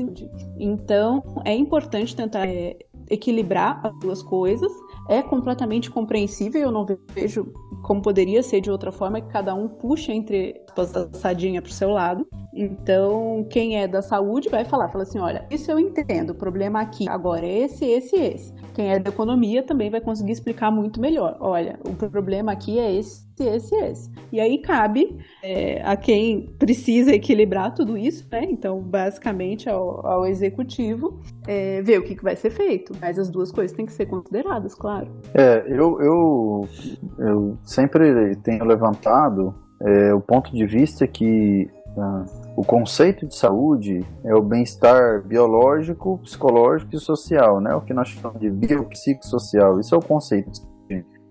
Então, 0.57 1.24
é 1.45 1.53
importante 1.53 2.15
tentar 2.15 2.47
é, 2.47 2.78
equilibrar 3.09 3.80
as 3.86 3.97
duas 3.99 4.22
coisas. 4.22 4.72
É 5.09 5.22
completamente 5.22 5.89
compreensível, 5.89 6.61
eu 6.61 6.72
não 6.72 6.86
vejo 7.13 7.51
como 7.82 8.01
poderia 8.01 8.43
ser 8.43 8.61
de 8.61 8.70
outra 8.70 8.91
forma, 8.91 9.22
que 9.22 9.30
cada 9.30 9.55
um 9.55 9.67
puxa 9.67 10.11
entre 10.11 10.61
a 10.78 11.17
sardinha 11.17 11.61
para 11.61 11.70
o 11.70 11.74
seu 11.74 11.89
lado. 11.89 12.28
Então, 12.53 13.45
quem 13.49 13.78
é 13.78 13.88
da 13.88 14.01
saúde 14.01 14.49
vai 14.49 14.65
falar, 14.65 14.89
fala 14.89 15.03
assim, 15.03 15.20
olha, 15.20 15.45
isso 15.49 15.72
eu 15.72 15.80
entendo, 15.80 16.32
o 16.32 16.36
problema 16.36 16.82
aqui 16.82 17.07
agora 17.07 17.45
é 17.45 17.59
esse, 17.59 17.86
esse, 17.86 18.15
esse. 18.15 18.53
Quem 18.74 18.91
é 18.91 18.99
da 18.99 19.09
economia 19.09 19.63
também 19.63 19.89
vai 19.89 20.01
conseguir 20.01 20.34
explicar 20.34 20.72
muito 20.72 20.99
melhor. 20.99 21.38
Olha, 21.39 21.80
o 21.86 21.95
problema 21.95 22.51
aqui 22.51 22.78
é 22.80 22.93
esse, 22.93 23.26
esse, 23.43 23.75
esse. 23.75 24.09
E 24.31 24.39
aí 24.39 24.59
cabe 24.59 25.17
é, 25.43 25.81
a 25.83 25.95
quem 25.95 26.53
precisa 26.59 27.11
equilibrar 27.11 27.73
tudo 27.73 27.97
isso, 27.97 28.27
né? 28.31 28.43
Então, 28.43 28.79
basicamente, 28.79 29.69
ao, 29.69 30.05
ao 30.05 30.25
executivo 30.25 31.19
é, 31.47 31.81
ver 31.81 31.99
o 31.99 32.03
que, 32.03 32.15
que 32.15 32.23
vai 32.23 32.35
ser 32.35 32.51
feito. 32.51 32.93
Mas 33.01 33.17
as 33.17 33.29
duas 33.29 33.51
coisas 33.51 33.75
têm 33.75 33.85
que 33.85 33.93
ser 33.93 34.05
consideradas, 34.05 34.75
claro. 34.75 35.07
É, 35.33 35.63
eu, 35.67 35.99
eu, 36.01 36.69
eu 37.17 37.57
sempre 37.63 38.35
tenho 38.37 38.63
levantado 38.65 39.53
é, 39.81 40.13
o 40.13 40.21
ponto 40.21 40.51
de 40.51 40.65
vista 40.65 41.07
que 41.07 41.69
ah, 41.97 42.25
o 42.55 42.63
conceito 42.63 43.25
de 43.25 43.35
saúde 43.35 44.05
é 44.23 44.35
o 44.35 44.41
bem-estar 44.41 45.21
biológico, 45.25 46.17
psicológico 46.19 46.95
e 46.95 46.99
social, 46.99 47.59
né? 47.59 47.73
O 47.73 47.81
que 47.81 47.93
nós 47.93 48.09
chamamos 48.09 48.39
de 48.39 48.49
biopsicossocial. 48.49 49.79
Isso 49.79 49.95
é 49.95 49.97
o 49.97 50.01
conceito 50.01 50.51
de 50.51 50.61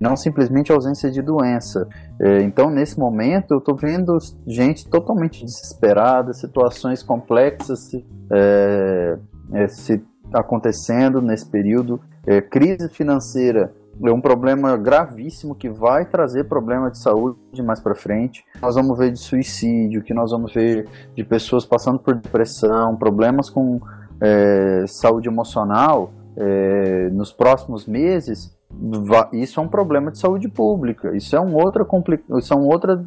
não 0.01 0.17
simplesmente 0.17 0.73
ausência 0.73 1.11
de 1.11 1.21
doença. 1.21 1.89
É, 2.21 2.43
então, 2.43 2.71
nesse 2.71 2.99
momento, 2.99 3.53
eu 3.53 3.59
estou 3.59 3.77
vendo 3.77 4.17
gente 4.47 4.89
totalmente 4.89 5.45
desesperada, 5.45 6.33
situações 6.33 7.03
complexas 7.03 7.91
é, 8.31 9.19
é, 9.53 9.69
se 9.69 10.03
acontecendo 10.33 11.23
nesse 11.23 11.47
período, 11.47 12.01
é, 12.27 12.41
crise 12.41 12.89
financeira 12.91 13.73
é 14.07 14.13
um 14.13 14.21
problema 14.21 14.77
gravíssimo 14.77 15.55
que 15.55 15.69
vai 15.69 16.05
trazer 16.05 16.45
problema 16.45 16.91
de 16.91 16.99
saúde 16.99 17.37
mais 17.65 17.81
para 17.81 17.95
frente. 17.95 18.45
Nós 18.63 18.77
vamos 18.77 18.97
ver 18.97 19.11
de 19.11 19.19
suicídio, 19.19 20.03
que 20.03 20.15
nós 20.15 20.31
vamos 20.31 20.55
ver 20.55 20.87
de 21.17 21.25
pessoas 21.25 21.67
passando 21.67 21.99
por 21.99 22.15
depressão, 22.15 22.95
problemas 22.97 23.51
com 23.51 23.81
é, 24.21 24.85
saúde 24.87 25.29
emocional 25.29 26.13
é, 26.37 27.09
nos 27.11 27.33
próximos 27.33 27.87
meses. 27.87 28.57
Isso 29.33 29.61
é 29.61 29.63
um 29.63 29.69
problema 29.69 30.11
de 30.11 30.19
saúde 30.19 30.49
pública. 30.49 31.17
Isso 31.17 31.35
é 31.35 31.41
um 31.41 31.55
outra 31.55 31.87
isso 32.39 32.53
é 32.53 32.57
um 32.57 32.67
outra 32.67 33.05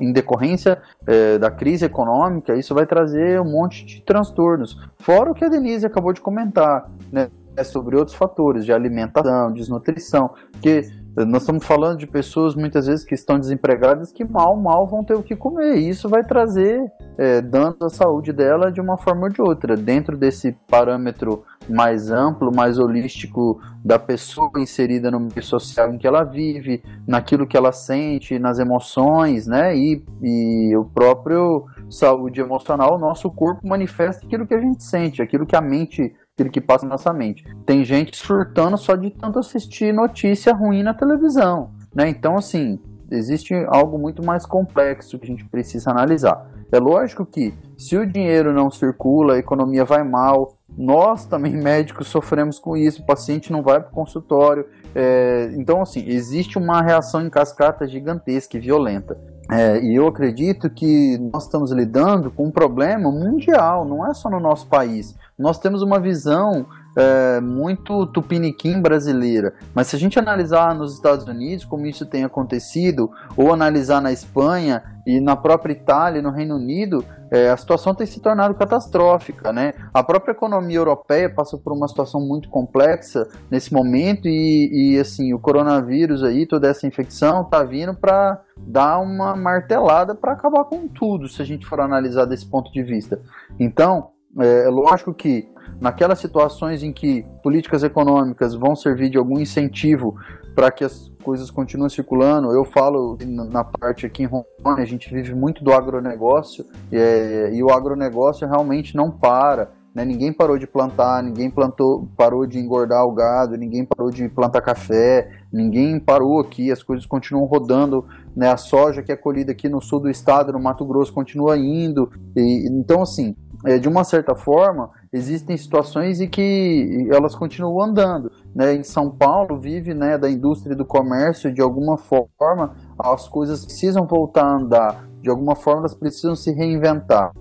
em 0.00 0.12
decorrência 0.12 0.80
é, 1.06 1.38
da 1.38 1.50
crise 1.50 1.84
econômica, 1.84 2.56
isso 2.56 2.74
vai 2.74 2.86
trazer 2.86 3.40
um 3.40 3.50
monte 3.50 3.84
de 3.84 4.00
transtornos. 4.00 4.78
Fora 4.98 5.30
o 5.30 5.34
que 5.34 5.44
a 5.44 5.48
Denise 5.48 5.84
acabou 5.84 6.12
de 6.12 6.22
comentar, 6.22 6.90
né? 7.10 7.28
sobre 7.64 7.96
outros 7.96 8.16
fatores 8.16 8.64
de 8.64 8.72
alimentação, 8.72 9.52
desnutrição, 9.52 10.30
que 10.62 10.90
nós 11.16 11.42
estamos 11.42 11.66
falando 11.66 11.98
de 11.98 12.06
pessoas 12.06 12.54
muitas 12.54 12.86
vezes 12.86 13.04
que 13.04 13.14
estão 13.14 13.38
desempregadas 13.38 14.10
que 14.10 14.24
mal, 14.24 14.56
mal 14.56 14.86
vão 14.86 15.04
ter 15.04 15.14
o 15.14 15.22
que 15.22 15.36
comer. 15.36 15.76
E 15.76 15.88
isso 15.88 16.08
vai 16.08 16.22
trazer 16.22 16.80
é, 17.18 17.42
danos 17.42 17.80
à 17.82 17.90
saúde 17.90 18.32
dela 18.32 18.72
de 18.72 18.80
uma 18.80 18.96
forma 18.96 19.24
ou 19.24 19.28
de 19.28 19.42
outra. 19.42 19.76
Dentro 19.76 20.16
desse 20.16 20.56
parâmetro 20.68 21.44
mais 21.68 22.10
amplo, 22.10 22.50
mais 22.54 22.78
holístico 22.78 23.60
da 23.84 23.98
pessoa 23.98 24.50
inserida 24.56 25.10
no 25.10 25.20
meio 25.20 25.42
social 25.42 25.92
em 25.92 25.98
que 25.98 26.06
ela 26.06 26.24
vive, 26.24 26.82
naquilo 27.06 27.46
que 27.46 27.56
ela 27.56 27.72
sente, 27.72 28.38
nas 28.38 28.58
emoções, 28.58 29.46
né? 29.46 29.76
E, 29.76 30.04
e 30.22 30.76
o 30.76 30.84
próprio 30.84 31.66
saúde 31.90 32.40
emocional, 32.40 32.96
o 32.96 32.98
nosso 32.98 33.30
corpo 33.30 33.66
manifesta 33.66 34.24
aquilo 34.26 34.46
que 34.46 34.54
a 34.54 34.60
gente 34.60 34.82
sente, 34.82 35.20
aquilo 35.20 35.46
que 35.46 35.56
a 35.56 35.60
mente 35.60 36.14
aquilo 36.34 36.50
que 36.50 36.60
passa 36.60 36.86
na 36.86 36.92
nossa 36.92 37.12
mente. 37.12 37.44
Tem 37.66 37.84
gente 37.84 38.16
surtando 38.16 38.76
só 38.76 38.96
de 38.96 39.10
tanto 39.10 39.38
assistir 39.38 39.92
notícia 39.92 40.52
ruim 40.52 40.82
na 40.82 40.94
televisão, 40.94 41.70
né? 41.94 42.08
Então, 42.08 42.36
assim, 42.36 42.80
existe 43.10 43.54
algo 43.68 43.98
muito 43.98 44.24
mais 44.24 44.46
complexo 44.46 45.18
que 45.18 45.24
a 45.24 45.28
gente 45.28 45.44
precisa 45.44 45.90
analisar. 45.90 46.50
É 46.72 46.78
lógico 46.78 47.26
que 47.26 47.52
se 47.76 47.96
o 47.98 48.06
dinheiro 48.06 48.52
não 48.52 48.70
circula, 48.70 49.34
a 49.34 49.38
economia 49.38 49.84
vai 49.84 50.02
mal, 50.02 50.54
Nós 50.74 51.26
também 51.26 51.52
médicos 51.62 52.08
sofremos 52.08 52.58
com 52.58 52.74
isso. 52.76 53.02
O 53.02 53.06
paciente 53.06 53.52
não 53.52 53.62
vai 53.62 53.78
para 53.78 53.90
o 53.90 53.94
consultório. 53.94 54.64
É, 54.94 55.50
então, 55.54 55.82
assim, 55.82 56.02
existe 56.08 56.56
uma 56.56 56.80
reação 56.80 57.20
em 57.20 57.28
cascata 57.28 57.86
gigantesca 57.86 58.56
e 58.56 58.60
violenta. 58.60 59.20
É, 59.50 59.80
e 59.80 59.94
eu 59.94 60.06
acredito 60.06 60.70
que 60.70 61.18
nós 61.32 61.44
estamos 61.44 61.72
lidando 61.72 62.30
com 62.30 62.46
um 62.46 62.50
problema 62.50 63.10
mundial, 63.10 63.84
não 63.84 64.06
é 64.06 64.14
só 64.14 64.30
no 64.30 64.40
nosso 64.40 64.66
país. 64.66 65.16
Nós 65.38 65.58
temos 65.58 65.82
uma 65.82 65.98
visão 65.98 66.66
é, 66.96 67.40
muito 67.40 68.06
tupiniquim 68.06 68.80
brasileira. 68.80 69.54
Mas 69.74 69.88
se 69.88 69.96
a 69.96 69.98
gente 69.98 70.18
analisar 70.18 70.74
nos 70.74 70.94
Estados 70.94 71.26
Unidos 71.26 71.64
como 71.64 71.86
isso 71.86 72.06
tem 72.06 72.24
acontecido, 72.24 73.10
ou 73.36 73.52
analisar 73.52 74.00
na 74.00 74.12
Espanha 74.12 74.82
e 75.06 75.20
na 75.20 75.36
própria 75.36 75.72
Itália 75.72 76.22
no 76.22 76.30
Reino 76.30 76.56
Unido, 76.56 77.04
é, 77.30 77.50
a 77.50 77.56
situação 77.56 77.94
tem 77.94 78.06
se 78.06 78.20
tornado 78.20 78.54
catastrófica. 78.54 79.52
Né? 79.52 79.72
A 79.92 80.02
própria 80.02 80.32
economia 80.32 80.76
europeia 80.76 81.28
passa 81.28 81.58
por 81.58 81.72
uma 81.72 81.88
situação 81.88 82.20
muito 82.20 82.48
complexa 82.48 83.28
nesse 83.50 83.72
momento 83.72 84.28
e, 84.28 84.94
e 84.94 84.98
assim 84.98 85.32
o 85.32 85.38
coronavírus 85.38 86.22
aí, 86.22 86.46
toda 86.46 86.68
essa 86.68 86.86
infecção 86.86 87.42
está 87.42 87.62
vindo 87.64 87.94
para 87.94 88.40
dar 88.56 88.98
uma 88.98 89.34
martelada 89.34 90.14
para 90.14 90.32
acabar 90.32 90.64
com 90.64 90.86
tudo, 90.86 91.28
se 91.28 91.42
a 91.42 91.44
gente 91.44 91.66
for 91.66 91.80
analisar 91.80 92.26
desse 92.26 92.46
ponto 92.46 92.70
de 92.72 92.82
vista. 92.82 93.20
Então, 93.58 94.10
é 94.38 94.68
lógico 94.68 95.12
que 95.12 95.51
naquelas 95.82 96.20
situações 96.20 96.84
em 96.84 96.92
que 96.92 97.26
políticas 97.42 97.82
econômicas 97.82 98.54
vão 98.54 98.76
servir 98.76 99.10
de 99.10 99.18
algum 99.18 99.40
incentivo 99.40 100.14
para 100.54 100.70
que 100.70 100.84
as 100.84 101.10
coisas 101.24 101.50
continuem 101.50 101.90
circulando, 101.90 102.52
eu 102.52 102.64
falo 102.64 103.18
na 103.50 103.64
parte 103.64 104.06
aqui 104.06 104.22
em 104.22 104.26
Rondônia, 104.26 104.84
a 104.84 104.86
gente 104.86 105.12
vive 105.12 105.34
muito 105.34 105.64
do 105.64 105.72
agronegócio 105.72 106.64
e, 106.90 106.96
é, 106.96 107.52
e 107.52 107.62
o 107.64 107.70
agronegócio 107.70 108.46
realmente 108.46 108.94
não 108.94 109.10
para. 109.10 109.72
Né? 109.94 110.04
Ninguém 110.04 110.32
parou 110.32 110.56
de 110.56 110.66
plantar, 110.66 111.22
ninguém 111.22 111.50
plantou, 111.50 112.08
parou 112.16 112.46
de 112.46 112.58
engordar 112.58 113.04
o 113.04 113.12
gado, 113.12 113.56
ninguém 113.56 113.84
parou 113.84 114.10
de 114.10 114.28
plantar 114.28 114.62
café, 114.62 115.30
ninguém 115.52 115.98
parou 115.98 116.40
aqui, 116.40 116.70
as 116.70 116.82
coisas 116.82 117.04
continuam 117.04 117.44
rodando, 117.44 118.06
né? 118.34 118.50
A 118.50 118.56
soja 118.56 119.02
que 119.02 119.12
é 119.12 119.16
colhida 119.16 119.52
aqui 119.52 119.68
no 119.68 119.82
sul 119.82 120.00
do 120.00 120.08
estado, 120.08 120.52
no 120.52 120.58
Mato 120.58 120.84
Grosso, 120.86 121.12
continua 121.12 121.58
indo. 121.58 122.10
E, 122.34 122.68
então, 122.70 123.02
assim, 123.02 123.36
é, 123.64 123.78
de 123.78 123.88
uma 123.88 124.04
certa 124.04 124.34
forma, 124.34 124.90
existem 125.12 125.56
situações 125.56 126.20
em 126.20 126.28
que 126.28 127.08
elas 127.10 127.34
continuam 127.34 127.82
andando. 127.82 128.30
Né? 128.54 128.74
Em 128.74 128.82
São 128.82 129.10
Paulo, 129.10 129.58
vive 129.58 129.94
né, 129.94 130.18
da 130.18 130.30
indústria 130.30 130.74
do 130.74 130.84
comércio, 130.84 131.52
de 131.52 131.60
alguma 131.60 131.96
forma, 131.96 132.74
as 132.98 133.28
coisas 133.28 133.64
precisam 133.64 134.06
voltar 134.06 134.44
a 134.44 134.56
andar, 134.56 135.08
de 135.20 135.30
alguma 135.30 135.54
forma, 135.54 135.80
elas 135.80 135.94
precisam 135.94 136.34
se 136.34 136.52
reinventar 136.52 137.32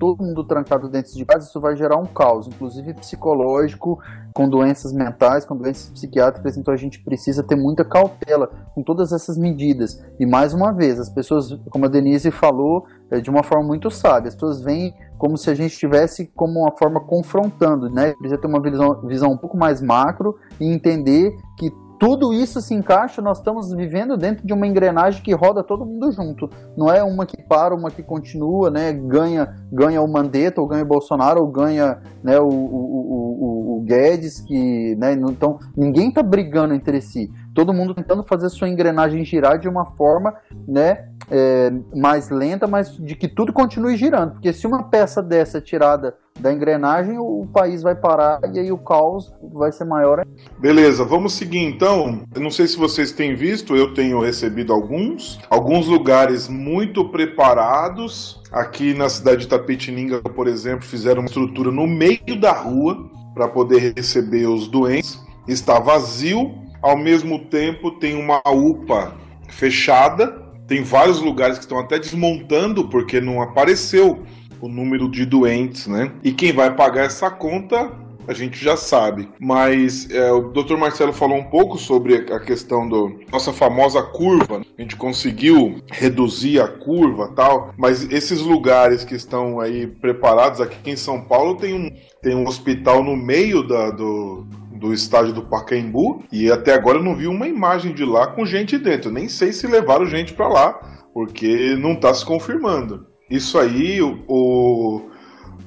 todo 0.00 0.24
mundo 0.24 0.42
trancado 0.42 0.88
dentro 0.88 1.12
de 1.12 1.24
casa, 1.26 1.46
isso 1.46 1.60
vai 1.60 1.76
gerar 1.76 1.98
um 1.98 2.06
caos, 2.06 2.48
inclusive 2.48 2.94
psicológico, 2.94 4.00
com 4.32 4.48
doenças 4.48 4.94
mentais, 4.94 5.44
com 5.44 5.54
doenças 5.54 5.90
psiquiátricas, 5.90 6.56
então 6.56 6.72
a 6.72 6.76
gente 6.76 7.04
precisa 7.04 7.42
ter 7.42 7.54
muita 7.54 7.84
cautela 7.84 8.50
com 8.74 8.82
todas 8.82 9.12
essas 9.12 9.36
medidas. 9.36 10.02
E 10.18 10.24
mais 10.24 10.54
uma 10.54 10.72
vez, 10.72 10.98
as 10.98 11.10
pessoas, 11.10 11.52
como 11.68 11.84
a 11.84 11.88
Denise 11.88 12.30
falou, 12.30 12.86
é, 13.10 13.20
de 13.20 13.28
uma 13.28 13.42
forma 13.42 13.66
muito 13.66 13.90
sábia, 13.90 14.28
as 14.28 14.34
pessoas 14.34 14.62
veem 14.62 14.94
como 15.20 15.36
se 15.36 15.50
a 15.50 15.54
gente 15.54 15.72
estivesse 15.72 16.32
como 16.34 16.60
uma 16.60 16.72
forma 16.78 16.98
confrontando, 16.98 17.90
né? 17.90 18.14
Precisa 18.14 18.40
ter 18.40 18.46
uma 18.46 18.60
visão, 18.60 19.02
visão 19.06 19.30
um 19.30 19.36
pouco 19.36 19.54
mais 19.54 19.82
macro 19.82 20.34
e 20.58 20.64
entender 20.64 21.36
que 21.58 21.70
tudo 22.00 22.32
isso 22.32 22.62
se 22.62 22.72
encaixa, 22.72 23.20
nós 23.20 23.36
estamos 23.36 23.70
vivendo 23.74 24.16
dentro 24.16 24.46
de 24.46 24.54
uma 24.54 24.66
engrenagem 24.66 25.22
que 25.22 25.34
roda 25.34 25.62
todo 25.62 25.84
mundo 25.84 26.10
junto. 26.10 26.48
Não 26.74 26.90
é 26.90 27.02
uma 27.02 27.26
que 27.26 27.36
para, 27.42 27.74
uma 27.74 27.90
que 27.90 28.02
continua, 28.02 28.70
né? 28.70 28.94
Ganha, 28.94 29.54
ganha 29.70 30.00
o 30.00 30.10
Mandetta, 30.10 30.62
ou 30.62 30.66
ganha 30.66 30.82
o 30.82 30.88
Bolsonaro, 30.88 31.42
ou 31.42 31.46
ganha 31.48 31.98
né, 32.24 32.40
o, 32.40 32.48
o, 32.48 33.76
o, 33.76 33.76
o 33.76 33.80
Guedes, 33.82 34.40
que. 34.40 34.96
Né, 34.96 35.12
então, 35.12 35.58
ninguém 35.76 36.08
está 36.08 36.22
brigando 36.22 36.72
entre 36.72 37.02
si. 37.02 37.30
Todo 37.54 37.72
mundo 37.72 37.94
tentando 37.94 38.22
fazer 38.22 38.48
sua 38.48 38.68
engrenagem 38.68 39.24
girar 39.24 39.58
de 39.58 39.68
uma 39.68 39.84
forma 39.96 40.34
né, 40.66 41.08
é, 41.30 41.72
mais 41.94 42.30
lenta, 42.30 42.66
mas 42.66 42.96
de 42.96 43.14
que 43.14 43.28
tudo 43.28 43.52
continue 43.52 43.96
girando. 43.96 44.32
Porque 44.32 44.52
se 44.52 44.66
uma 44.66 44.84
peça 44.84 45.22
dessa 45.22 45.58
é 45.58 45.60
tirada 45.60 46.16
da 46.38 46.52
engrenagem, 46.52 47.18
o 47.18 47.46
país 47.52 47.82
vai 47.82 47.94
parar 47.94 48.40
e 48.52 48.58
aí 48.58 48.72
o 48.72 48.78
caos 48.78 49.32
vai 49.52 49.70
ser 49.70 49.84
maior. 49.84 50.24
Beleza, 50.58 51.04
vamos 51.04 51.34
seguir 51.34 51.58
então. 51.58 52.22
Eu 52.34 52.40
não 52.40 52.50
sei 52.50 52.66
se 52.66 52.76
vocês 52.76 53.12
têm 53.12 53.34
visto, 53.34 53.76
eu 53.76 53.94
tenho 53.94 54.20
recebido 54.20 54.72
alguns. 54.72 55.38
Alguns 55.50 55.86
lugares 55.86 56.48
muito 56.48 57.08
preparados. 57.10 58.40
Aqui 58.50 58.94
na 58.94 59.08
cidade 59.08 59.42
de 59.42 59.48
Tapetininga, 59.48 60.20
por 60.22 60.48
exemplo, 60.48 60.84
fizeram 60.84 61.20
uma 61.20 61.26
estrutura 61.26 61.70
no 61.70 61.86
meio 61.86 62.40
da 62.40 62.52
rua 62.52 63.08
para 63.34 63.46
poder 63.46 63.94
receber 63.96 64.46
os 64.46 64.66
doentes. 64.66 65.20
Está 65.46 65.78
vazio, 65.78 66.52
ao 66.82 66.96
mesmo 66.96 67.38
tempo 67.38 67.92
tem 67.92 68.14
uma 68.14 68.42
UPA 68.46 69.14
fechada. 69.48 70.48
Tem 70.66 70.82
vários 70.82 71.20
lugares 71.20 71.58
que 71.58 71.64
estão 71.64 71.78
até 71.78 71.98
desmontando 71.98 72.88
porque 72.88 73.20
não 73.20 73.42
apareceu 73.42 74.22
o 74.60 74.68
número 74.68 75.10
de 75.10 75.24
doentes, 75.24 75.86
né? 75.86 76.12
E 76.22 76.32
quem 76.32 76.52
vai 76.52 76.74
pagar 76.74 77.04
essa 77.04 77.30
conta 77.30 77.90
a 78.28 78.32
gente 78.32 78.62
já 78.62 78.76
sabe. 78.76 79.28
Mas 79.40 80.08
é, 80.10 80.30
o 80.30 80.52
Dr. 80.52 80.76
Marcelo 80.76 81.12
falou 81.12 81.36
um 81.36 81.50
pouco 81.50 81.76
sobre 81.76 82.14
a 82.32 82.38
questão 82.38 82.88
da 82.88 82.96
nossa 83.32 83.52
famosa 83.52 84.02
curva. 84.02 84.62
A 84.78 84.82
gente 84.82 84.94
conseguiu 84.94 85.82
reduzir 85.90 86.60
a 86.60 86.68
curva 86.68 87.32
tal, 87.34 87.74
mas 87.76 88.04
esses 88.10 88.40
lugares 88.40 89.04
que 89.04 89.16
estão 89.16 89.58
aí 89.58 89.86
preparados 89.86 90.60
aqui 90.60 90.90
em 90.90 90.96
São 90.96 91.20
Paulo 91.22 91.56
tem 91.56 91.74
um, 91.74 91.90
tem 92.22 92.36
um 92.36 92.46
hospital 92.46 93.02
no 93.02 93.16
meio 93.16 93.66
da, 93.66 93.90
do, 93.90 94.46
do 94.80 94.94
estádio 94.94 95.34
do 95.34 95.42
Pacaembu 95.42 96.24
e 96.32 96.50
até 96.50 96.72
agora 96.72 96.98
eu 96.98 97.04
não 97.04 97.14
vi 97.14 97.26
uma 97.26 97.46
imagem 97.46 97.92
de 97.92 98.04
lá 98.04 98.26
com 98.26 98.46
gente 98.46 98.78
dentro. 98.78 99.10
Nem 99.10 99.28
sei 99.28 99.52
se 99.52 99.66
levaram 99.66 100.06
gente 100.06 100.32
para 100.32 100.48
lá, 100.48 100.72
porque 101.12 101.76
não 101.76 101.92
está 101.92 102.12
se 102.14 102.24
confirmando. 102.24 103.06
Isso 103.30 103.58
aí, 103.58 104.00
o, 104.00 104.24
o, 104.26 105.10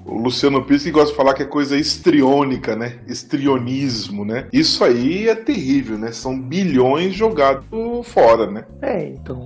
o 0.06 0.18
Luciano 0.18 0.66
Pires 0.66 0.90
gosta 0.92 1.12
de 1.12 1.18
falar 1.18 1.34
que 1.34 1.44
é 1.44 1.48
coisa 1.48 1.78
estriônica, 1.78 2.76
né? 2.76 3.00
Estrionismo, 3.08 4.26
né? 4.26 4.48
Isso 4.52 4.84
aí 4.84 5.28
é 5.28 5.36
terrível, 5.36 5.98
né? 5.98 6.12
São 6.12 6.40
bilhões 6.40 7.14
jogados 7.14 7.66
fora, 8.04 8.52
né? 8.52 8.66
É, 8.82 9.10
então, 9.10 9.38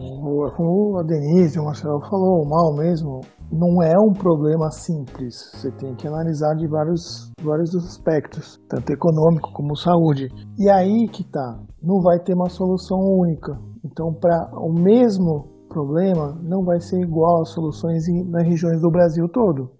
como 0.55 0.97
a 0.99 1.03
Denise, 1.03 1.59
o 1.59 1.65
Marcelo 1.65 1.99
falou, 2.09 2.47
mal 2.47 2.75
mesmo, 2.75 3.21
não 3.51 3.81
é 3.81 3.93
um 3.99 4.13
problema 4.13 4.69
simples. 4.71 5.51
Você 5.53 5.71
tem 5.71 5.95
que 5.95 6.07
analisar 6.07 6.53
de 6.55 6.67
vários, 6.67 7.31
vários 7.41 7.73
aspectos, 7.75 8.59
tanto 8.69 8.91
econômico 8.91 9.51
como 9.53 9.75
saúde. 9.75 10.27
E 10.57 10.69
aí 10.69 11.07
que 11.07 11.23
tá, 11.23 11.59
não 11.81 12.01
vai 12.01 12.19
ter 12.19 12.33
uma 12.33 12.49
solução 12.49 12.99
única. 12.99 13.57
Então, 13.85 14.13
para 14.13 14.49
o 14.53 14.73
mesmo 14.73 15.57
problema, 15.69 16.37
não 16.41 16.63
vai 16.63 16.79
ser 16.79 16.99
igual 16.99 17.41
às 17.41 17.49
soluções 17.49 18.03
nas 18.29 18.43
regiões 18.43 18.81
do 18.81 18.89
Brasil 18.89 19.27
todo. 19.29 19.71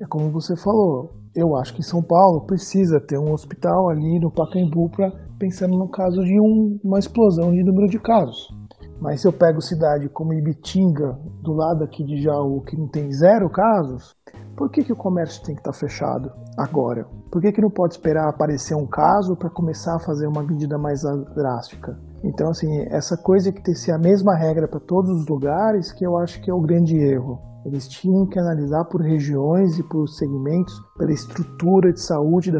É 0.00 0.06
como 0.06 0.30
você 0.30 0.56
falou, 0.56 1.10
eu 1.36 1.54
acho 1.56 1.74
que 1.74 1.82
São 1.82 2.02
Paulo 2.02 2.46
precisa 2.46 2.98
ter 2.98 3.18
um 3.18 3.34
hospital 3.34 3.90
ali 3.90 4.18
no 4.18 4.30
Pacaembu 4.30 4.88
para 4.88 5.12
pensando 5.38 5.76
no 5.76 5.90
caso 5.90 6.24
de 6.24 6.40
um, 6.40 6.80
uma 6.82 6.98
explosão 6.98 7.52
de 7.52 7.62
número 7.62 7.86
de 7.86 7.98
casos. 7.98 8.48
Mas 8.98 9.20
se 9.20 9.28
eu 9.28 9.32
pego 9.32 9.60
cidade 9.60 10.08
como 10.08 10.32
Ibitinga, 10.32 11.18
do 11.42 11.52
lado 11.52 11.84
aqui 11.84 12.02
de 12.02 12.22
Jaú, 12.22 12.62
que 12.62 12.78
não 12.78 12.88
tem 12.88 13.12
zero 13.12 13.50
casos, 13.50 14.14
por 14.56 14.70
que, 14.70 14.82
que 14.82 14.92
o 14.92 14.96
comércio 14.96 15.42
tem 15.42 15.54
que 15.54 15.60
estar 15.60 15.72
tá 15.72 15.78
fechado 15.78 16.32
agora? 16.56 17.06
Por 17.30 17.42
que, 17.42 17.52
que 17.52 17.60
não 17.60 17.70
pode 17.70 17.92
esperar 17.92 18.26
aparecer 18.26 18.74
um 18.74 18.86
caso 18.86 19.36
para 19.36 19.50
começar 19.50 19.96
a 19.96 20.00
fazer 20.00 20.26
uma 20.26 20.42
medida 20.42 20.78
mais 20.78 21.02
drástica? 21.34 21.98
Então, 22.24 22.48
assim, 22.48 22.86
essa 22.88 23.18
coisa 23.18 23.52
que 23.52 23.62
tem 23.62 23.74
que 23.74 23.80
ser 23.80 23.92
a 23.92 23.98
mesma 23.98 24.34
regra 24.34 24.66
para 24.66 24.80
todos 24.80 25.10
os 25.10 25.26
lugares, 25.26 25.92
que 25.92 26.06
eu 26.06 26.16
acho 26.16 26.40
que 26.40 26.50
é 26.50 26.54
o 26.54 26.60
grande 26.60 26.96
erro. 26.96 27.49
Eles 27.64 27.88
tinham 27.88 28.26
que 28.26 28.38
analisar 28.38 28.84
por 28.86 29.02
regiões 29.02 29.78
e 29.78 29.82
por 29.82 30.08
segmentos, 30.08 30.74
pela 30.96 31.12
estrutura 31.12 31.92
de 31.92 32.00
saúde 32.00 32.50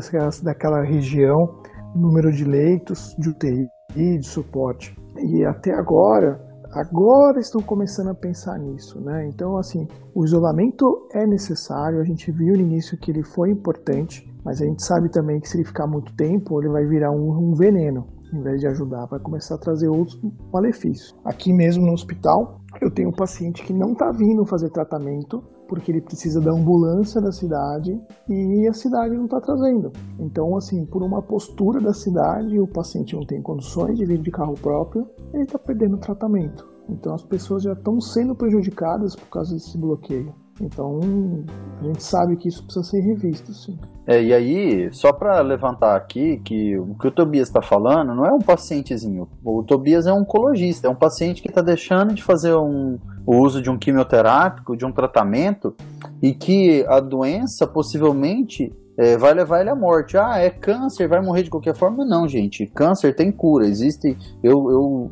daquela 0.43 0.83
região, 0.83 1.61
número 1.95 2.31
de 2.31 2.45
leitos, 2.45 3.15
de 3.19 3.31
UTI, 3.31 3.69
de 3.95 4.27
suporte. 4.27 4.95
E 5.17 5.45
até 5.45 5.73
agora, 5.73 6.41
agora 6.73 7.41
estão 7.41 7.61
começando 7.61 8.09
a 8.09 8.15
pensar 8.15 8.59
nisso, 8.59 9.01
né? 9.01 9.27
Então, 9.27 9.57
assim, 9.57 9.87
o 10.15 10.25
isolamento 10.25 11.09
é 11.13 11.27
necessário. 11.27 12.01
A 12.01 12.05
gente 12.05 12.31
viu 12.31 12.55
no 12.55 12.61
início 12.61 12.99
que 12.99 13.11
ele 13.11 13.25
foi 13.25 13.51
importante, 13.51 14.31
mas 14.45 14.61
a 14.61 14.65
gente 14.65 14.85
sabe 14.85 15.11
também 15.11 15.41
que 15.41 15.49
se 15.49 15.57
ele 15.57 15.65
ficar 15.65 15.87
muito 15.87 16.15
tempo, 16.15 16.61
ele 16.61 16.71
vai 16.71 16.85
virar 16.85 17.11
um, 17.11 17.51
um 17.51 17.55
veneno. 17.55 18.07
Em 18.33 18.43
vez 18.43 18.61
de 18.61 18.69
ajudar, 18.69 19.07
vai 19.07 19.19
começar 19.19 19.57
a 19.57 19.59
trazer 19.59 19.89
outros 19.89 20.21
malefícios. 20.53 21.19
Aqui 21.25 21.53
mesmo 21.53 21.85
no 21.85 21.93
hospital, 21.93 22.60
eu 22.81 22.91
tenho 22.91 23.09
um 23.09 23.13
paciente 23.13 23.63
que 23.65 23.73
não 23.73 23.93
está 23.93 24.13
vindo 24.13 24.45
fazer 24.45 24.71
tratamento 24.71 25.43
porque 25.71 25.93
ele 25.93 26.01
precisa 26.01 26.41
da 26.41 26.51
ambulância 26.51 27.21
da 27.21 27.31
cidade 27.31 27.97
e 28.29 28.67
a 28.67 28.73
cidade 28.73 29.17
não 29.17 29.27
está 29.27 29.41
trazendo. 29.41 29.93
Então, 30.19 30.57
assim, 30.57 30.85
por 30.85 31.01
uma 31.01 31.23
postura 31.23 31.81
da 31.81 31.95
cidade, 31.95 32.59
o 32.59 32.67
paciente 32.67 33.15
não 33.15 33.25
tem 33.25 33.41
condições 33.41 33.97
de 33.97 34.05
vir 34.05 34.19
de 34.19 34.33
carro 34.33 34.55
próprio, 34.55 35.09
ele 35.33 35.45
está 35.45 35.59
perdendo 35.61 35.95
o 35.95 36.01
tratamento. 36.01 36.69
Então, 36.89 37.15
as 37.15 37.23
pessoas 37.23 37.63
já 37.63 37.73
estão 37.73 38.01
sendo 38.01 38.35
prejudicadas 38.35 39.15
por 39.15 39.29
causa 39.29 39.55
desse 39.55 39.79
bloqueio. 39.79 40.35
Então, 40.61 41.01
a 41.81 41.85
gente 41.85 42.03
sabe 42.03 42.37
que 42.37 42.49
isso 42.49 42.63
precisa 42.63 42.85
ser 42.85 43.01
revisto, 43.01 43.53
sim. 43.55 43.79
É, 44.07 44.23
e 44.23 44.35
aí, 44.35 44.93
só 44.93 45.13
para 45.13 45.41
levantar 45.41 45.97
aqui 45.97 46.39
que 46.45 46.79
o 46.79 46.95
que 46.97 47.09
o 47.09 47.11
Tobias 47.11 47.49
está 47.49 47.63
falando 47.63 48.15
não 48.15 48.27
é 48.27 48.33
um 48.33 48.41
pacientezinho. 48.41 49.29
O 49.45 49.63
Tobias 49.63 50.07
é 50.07 50.13
um 50.13 50.21
oncologista, 50.21 50.87
é 50.87 50.91
um 50.91 50.95
paciente 50.95 51.41
que 51.41 51.49
está 51.49 51.63
deixando 51.63 52.13
de 52.13 52.23
fazer 52.23 52.55
um, 52.55 52.99
o 53.27 53.37
uso 53.37 53.63
de 53.63 53.71
um 53.71 53.79
quimioterápico, 53.79 54.77
de 54.77 54.85
um 54.85 54.93
tratamento, 54.93 55.75
e 56.21 56.35
que 56.35 56.85
a 56.89 57.01
doença 57.01 57.67
possivelmente 57.67 58.71
é, 58.99 59.17
vai 59.17 59.33
levar 59.33 59.61
ele 59.61 59.71
à 59.71 59.75
morte. 59.75 60.19
Ah, 60.19 60.39
é 60.39 60.51
câncer, 60.51 61.09
vai 61.09 61.23
morrer 61.23 61.43
de 61.43 61.51
qualquer 61.51 61.75
forma? 61.75 62.05
Não, 62.05 62.29
gente. 62.29 62.67
Câncer 62.67 63.15
tem 63.15 63.33
cura. 63.33 63.67
Existe. 63.67 64.17
Eu, 64.43 64.71
eu 64.71 65.11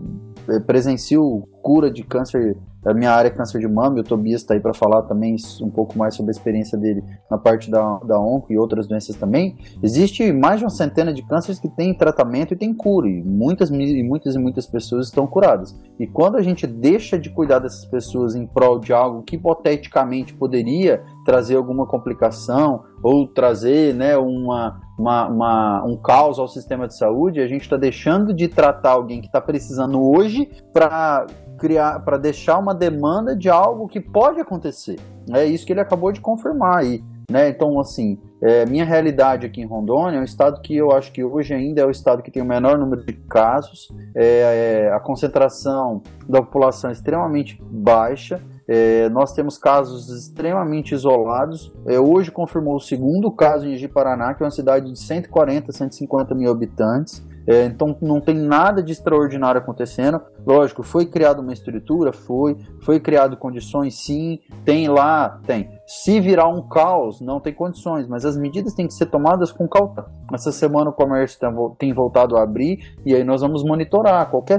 é, 0.48 0.60
presencio 0.60 1.48
cura 1.62 1.90
de 1.90 2.02
câncer 2.02 2.56
minha 2.94 3.12
área 3.12 3.28
é 3.28 3.30
câncer 3.30 3.60
de 3.60 3.68
mama, 3.68 3.98
e 3.98 4.00
o 4.00 4.04
Tobias 4.04 4.40
está 4.40 4.54
aí 4.54 4.60
para 4.60 4.74
falar 4.74 5.02
também 5.02 5.36
um 5.60 5.70
pouco 5.70 5.98
mais 5.98 6.14
sobre 6.14 6.30
a 6.30 6.32
experiência 6.32 6.78
dele 6.78 7.02
na 7.30 7.38
parte 7.38 7.70
da, 7.70 7.98
da 7.98 8.18
onco 8.18 8.52
e 8.52 8.58
outras 8.58 8.86
doenças 8.86 9.16
também. 9.16 9.56
Existe 9.82 10.32
mais 10.32 10.58
de 10.58 10.64
uma 10.64 10.70
centena 10.70 11.12
de 11.12 11.22
cânceres 11.22 11.58
que 11.58 11.68
tem 11.68 11.94
tratamento 11.94 12.54
e 12.54 12.56
tem 12.56 12.72
cura, 12.72 13.08
e 13.08 13.22
muitas 13.22 13.70
e 13.70 14.02
muitas 14.02 14.34
e 14.34 14.38
muitas 14.38 14.66
pessoas 14.66 15.06
estão 15.06 15.26
curadas. 15.26 15.76
E 15.98 16.06
quando 16.06 16.36
a 16.36 16.42
gente 16.42 16.66
deixa 16.66 17.18
de 17.18 17.30
cuidar 17.30 17.58
dessas 17.58 17.84
pessoas 17.84 18.34
em 18.34 18.46
prol 18.46 18.78
de 18.78 18.92
algo 18.92 19.22
que 19.22 19.36
hipoteticamente 19.36 20.34
poderia 20.34 21.02
trazer 21.24 21.56
alguma 21.56 21.86
complicação 21.86 22.84
ou 23.02 23.26
trazer 23.26 23.94
né, 23.94 24.16
uma, 24.16 24.80
uma, 24.98 25.28
uma, 25.28 25.84
um 25.84 25.96
caos 25.96 26.38
ao 26.38 26.48
sistema 26.48 26.86
de 26.86 26.96
saúde, 26.96 27.40
a 27.40 27.46
gente 27.46 27.62
está 27.62 27.76
deixando 27.76 28.34
de 28.34 28.48
tratar 28.48 28.92
alguém 28.92 29.20
que 29.20 29.26
está 29.26 29.40
precisando 29.40 30.00
hoje 30.02 30.50
para 30.72 31.26
criar, 31.58 32.00
para 32.00 32.16
deixar 32.16 32.58
uma 32.58 32.74
demanda 32.74 33.34
de 33.36 33.48
algo 33.48 33.88
que 33.88 34.00
pode 34.00 34.40
acontecer. 34.40 34.98
É 35.30 35.44
isso 35.44 35.66
que 35.66 35.72
ele 35.72 35.80
acabou 35.80 36.12
de 36.12 36.20
confirmar 36.20 36.78
aí. 36.78 37.02
Né? 37.30 37.50
Então, 37.50 37.78
assim, 37.78 38.18
é, 38.40 38.64
minha 38.64 38.86
realidade 38.86 39.44
aqui 39.44 39.60
em 39.60 39.66
Rondônia 39.66 40.16
é 40.16 40.20
um 40.20 40.24
estado 40.24 40.62
que 40.62 40.74
eu 40.74 40.92
acho 40.92 41.12
que 41.12 41.22
hoje 41.22 41.52
ainda 41.52 41.82
é 41.82 41.84
o 41.84 41.90
estado 41.90 42.22
que 42.22 42.30
tem 42.30 42.42
o 42.42 42.46
menor 42.46 42.78
número 42.78 43.04
de 43.04 43.12
casos, 43.12 43.88
é, 44.14 44.86
é, 44.86 44.92
a 44.94 44.98
concentração 44.98 46.02
da 46.26 46.40
população 46.40 46.88
é 46.88 46.94
extremamente 46.94 47.60
baixa, 47.60 48.40
é, 48.68 49.08
nós 49.08 49.32
temos 49.32 49.56
casos 49.56 50.10
extremamente 50.10 50.94
isolados. 50.94 51.72
É, 51.86 51.98
hoje 51.98 52.30
confirmou 52.30 52.76
o 52.76 52.80
segundo 52.80 53.30
caso 53.30 53.66
em 53.66 53.76
Ji-Paraná, 53.78 54.34
que 54.34 54.42
é 54.42 54.46
uma 54.46 54.50
cidade 54.50 54.92
de 54.92 54.98
140, 54.98 55.72
150 55.72 56.34
mil 56.34 56.50
habitantes. 56.50 57.26
É, 57.48 57.64
então 57.64 57.96
não 58.02 58.20
tem 58.20 58.34
nada 58.34 58.82
de 58.82 58.92
extraordinário 58.92 59.58
acontecendo. 59.58 60.20
Lógico, 60.46 60.82
foi 60.82 61.06
criada 61.06 61.40
uma 61.40 61.54
estrutura, 61.54 62.12
foi, 62.12 62.58
foi 62.82 63.00
criado 63.00 63.38
condições, 63.38 63.94
sim, 63.94 64.38
tem 64.66 64.86
lá, 64.86 65.40
tem. 65.46 65.70
Se 65.86 66.20
virar 66.20 66.46
um 66.46 66.68
caos, 66.68 67.22
não 67.22 67.40
tem 67.40 67.54
condições, 67.54 68.06
mas 68.06 68.26
as 68.26 68.36
medidas 68.36 68.74
têm 68.74 68.86
que 68.86 68.92
ser 68.92 69.06
tomadas 69.06 69.50
com 69.50 69.66
cautela. 69.66 70.10
Essa 70.30 70.52
semana 70.52 70.90
o 70.90 70.92
comércio 70.92 71.40
tem 71.78 71.90
voltado 71.94 72.36
a 72.36 72.42
abrir 72.42 72.94
e 73.06 73.14
aí 73.14 73.24
nós 73.24 73.40
vamos 73.40 73.64
monitorar 73.64 74.30
qualquer 74.30 74.58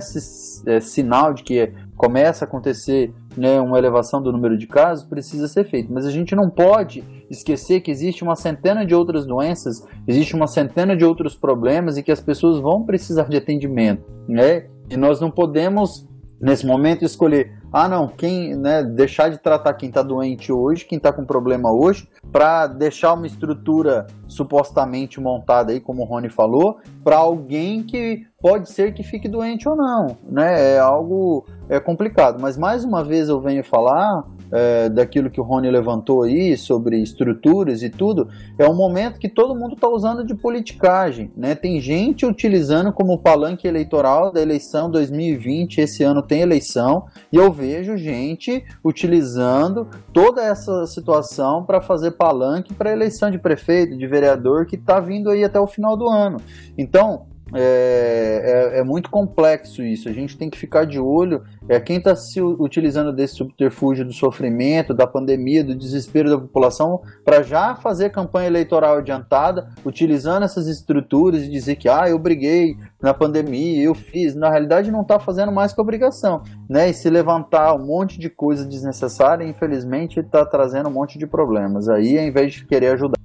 é, 0.65 0.79
sinal 0.79 1.31
de 1.31 1.43
que 1.43 1.71
começa 1.95 2.43
a 2.43 2.47
acontecer 2.47 3.13
né, 3.39 3.59
uma 3.61 3.77
elevação 3.77 4.21
do 4.21 4.33
número 4.33 4.57
de 4.57 4.67
casos, 4.67 5.05
precisa 5.05 5.47
ser 5.47 5.63
feito. 5.63 5.91
Mas 5.91 6.05
a 6.05 6.11
gente 6.11 6.35
não 6.35 6.49
pode 6.49 7.03
esquecer 7.29 7.79
que 7.79 7.89
existe 7.89 8.21
uma 8.21 8.35
centena 8.35 8.85
de 8.85 8.93
outras 8.93 9.25
doenças, 9.25 9.81
existe 10.05 10.35
uma 10.35 10.45
centena 10.45 10.95
de 10.95 11.05
outros 11.05 11.35
problemas 11.35 11.97
e 11.97 12.03
que 12.03 12.11
as 12.11 12.19
pessoas 12.19 12.59
vão 12.59 12.83
precisar 12.83 13.29
de 13.29 13.37
atendimento, 13.37 14.03
né? 14.27 14.65
E 14.89 14.97
nós 14.97 15.21
não 15.21 15.31
podemos 15.31 16.05
nesse 16.41 16.65
momento 16.65 17.05
escolher 17.05 17.58
ah 17.71 17.87
não 17.87 18.07
quem 18.07 18.55
né 18.55 18.83
deixar 18.83 19.29
de 19.29 19.37
tratar 19.37 19.73
quem 19.73 19.89
está 19.89 20.01
doente 20.01 20.51
hoje 20.51 20.85
quem 20.85 20.97
está 20.97 21.11
com 21.11 21.25
problema 21.25 21.71
hoje 21.71 22.07
para 22.31 22.67
deixar 22.67 23.13
uma 23.13 23.27
estrutura 23.27 24.07
supostamente 24.27 25.19
montada 25.19 25.71
aí 25.71 25.79
como 25.79 26.01
o 26.01 26.05
Rony 26.05 26.29
falou 26.29 26.79
para 27.03 27.17
alguém 27.17 27.83
que 27.83 28.25
pode 28.41 28.69
ser 28.69 28.93
que 28.93 29.03
fique 29.03 29.27
doente 29.27 29.67
ou 29.67 29.75
não 29.75 30.17
né? 30.23 30.75
É 30.75 30.79
algo 30.79 31.45
é 31.67 31.79
complicado. 31.79 32.39
Mas 32.39 32.57
mais 32.57 32.83
uma 32.83 33.03
vez 33.03 33.29
eu 33.29 33.39
venho 33.39 33.63
falar 33.63 34.23
é, 34.51 34.89
daquilo 34.89 35.29
que 35.29 35.39
o 35.39 35.43
Rony 35.43 35.69
levantou 35.69 36.23
aí 36.23 36.57
sobre 36.57 37.01
estruturas 37.01 37.83
e 37.83 37.89
tudo, 37.89 38.29
é 38.57 38.67
um 38.67 38.75
momento 38.75 39.19
que 39.19 39.29
todo 39.29 39.55
mundo 39.55 39.75
está 39.75 39.87
usando 39.87 40.25
de 40.25 40.35
politicagem. 40.35 41.31
Né? 41.35 41.55
Tem 41.55 41.79
gente 41.79 42.25
utilizando 42.25 42.91
como 42.91 43.19
palanque 43.19 43.67
eleitoral 43.67 44.31
da 44.31 44.41
eleição 44.41 44.89
2020, 44.89 45.79
esse 45.79 46.03
ano 46.03 46.21
tem 46.21 46.41
eleição, 46.41 47.05
e 47.31 47.35
eu 47.35 47.51
vejo 47.51 47.97
gente 47.97 48.63
utilizando 48.83 49.87
toda 50.13 50.43
essa 50.43 50.85
situação 50.87 51.63
para 51.63 51.81
fazer 51.81 52.11
palanque 52.11 52.73
para 52.73 52.91
eleição 52.91 53.29
de 53.29 53.37
prefeito, 53.37 53.97
de 53.97 54.07
vereador 54.07 54.65
que 54.65 54.75
está 54.75 54.99
vindo 54.99 55.29
aí 55.29 55.43
até 55.43 55.59
o 55.59 55.67
final 55.67 55.95
do 55.95 56.07
ano. 56.07 56.37
Então, 56.77 57.27
é, 57.53 58.73
é, 58.75 58.79
é, 58.79 58.83
muito 58.83 59.09
complexo 59.09 59.81
isso. 59.81 60.07
A 60.07 60.13
gente 60.13 60.37
tem 60.37 60.49
que 60.49 60.57
ficar 60.57 60.85
de 60.85 60.99
olho. 60.99 61.43
É 61.67 61.79
quem 61.79 61.97
está 61.97 62.15
se 62.15 62.41
utilizando 62.41 63.11
desse 63.11 63.35
subterfúgio 63.35 64.05
do 64.05 64.13
sofrimento, 64.13 64.93
da 64.93 65.07
pandemia, 65.07 65.63
do 65.63 65.75
desespero 65.75 66.29
da 66.29 66.37
população, 66.37 67.01
para 67.23 67.41
já 67.41 67.75
fazer 67.75 68.11
campanha 68.11 68.47
eleitoral 68.47 68.97
adiantada, 68.97 69.69
utilizando 69.85 70.43
essas 70.43 70.67
estruturas 70.67 71.43
e 71.43 71.49
dizer 71.49 71.75
que 71.75 71.89
ah, 71.89 72.09
eu 72.09 72.19
briguei 72.19 72.77
na 73.01 73.13
pandemia, 73.13 73.83
eu 73.83 73.95
fiz. 73.95 74.35
Na 74.35 74.49
realidade, 74.49 74.91
não 74.91 75.01
está 75.01 75.19
fazendo 75.19 75.51
mais 75.51 75.73
que 75.73 75.81
obrigação, 75.81 76.43
né? 76.69 76.89
E 76.89 76.93
se 76.93 77.09
levantar 77.09 77.73
um 77.75 77.85
monte 77.85 78.19
de 78.19 78.29
coisa 78.29 78.65
desnecessária, 78.65 79.43
infelizmente, 79.43 80.19
está 80.19 80.45
trazendo 80.45 80.89
um 80.89 80.93
monte 80.93 81.17
de 81.17 81.25
problemas. 81.25 81.89
Aí, 81.89 82.17
ao 82.17 82.25
invés 82.25 82.53
de 82.53 82.65
querer 82.65 82.93
ajudar. 82.93 83.19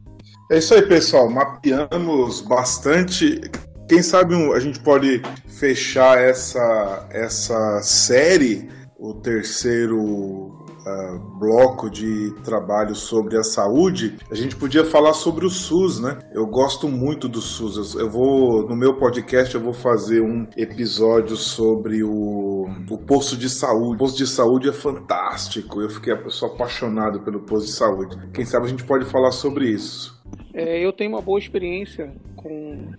É 0.51 0.59
isso 0.59 0.75
aí, 0.75 0.83
pessoal. 0.83 1.31
Mapeamos 1.31 2.43
bastante 2.43 3.41
quem 3.89 4.03
sabe 4.03 4.35
a 4.53 4.59
gente 4.59 4.81
pode 4.81 5.23
fechar 5.59 6.19
essa, 6.19 7.07
essa 7.11 7.81
série, 7.83 8.69
o 8.99 9.15
terceiro 9.15 10.65
uh, 10.85 11.39
bloco 11.39 11.91
de 11.91 12.33
trabalho 12.45 12.95
sobre 12.95 13.37
a 13.37 13.43
saúde. 13.43 14.17
A 14.31 14.35
gente 14.35 14.57
podia 14.57 14.85
falar 14.85 15.13
sobre 15.13 15.47
o 15.47 15.51
SUS, 15.51 16.01
né? 16.01 16.19
Eu 16.33 16.47
gosto 16.47 16.89
muito 16.89 17.29
do 17.29 17.41
SUS. 17.41 17.95
Eu 17.95 18.11
vou 18.11 18.69
no 18.69 18.77
meu 18.77 18.97
podcast 18.97 19.55
eu 19.55 19.61
vou 19.61 19.75
fazer 19.75 20.21
um 20.21 20.47
episódio 20.57 21.37
sobre 21.37 22.03
o, 22.03 22.67
o 22.91 22.99
posto 22.99 23.37
de 23.37 23.51
saúde. 23.51 23.95
O 23.95 23.99
posto 23.99 24.17
de 24.17 24.27
saúde 24.27 24.69
é 24.69 24.73
fantástico. 24.73 25.81
Eu 25.81 25.91
fiquei 25.91 26.15
sou 26.29 26.49
apaixonado 26.49 27.21
pelo 27.21 27.41
posto 27.41 27.67
de 27.67 27.73
saúde. 27.73 28.17
Quem 28.33 28.45
sabe 28.45 28.67
a 28.67 28.69
gente 28.69 28.85
pode 28.85 29.05
falar 29.05 29.33
sobre 29.33 29.69
isso. 29.69 30.15
É, 30.53 30.79
eu 30.79 30.93
tenho 30.93 31.11
uma 31.11 31.21
boa 31.21 31.39
experiência 31.39 32.13
com 32.37 32.93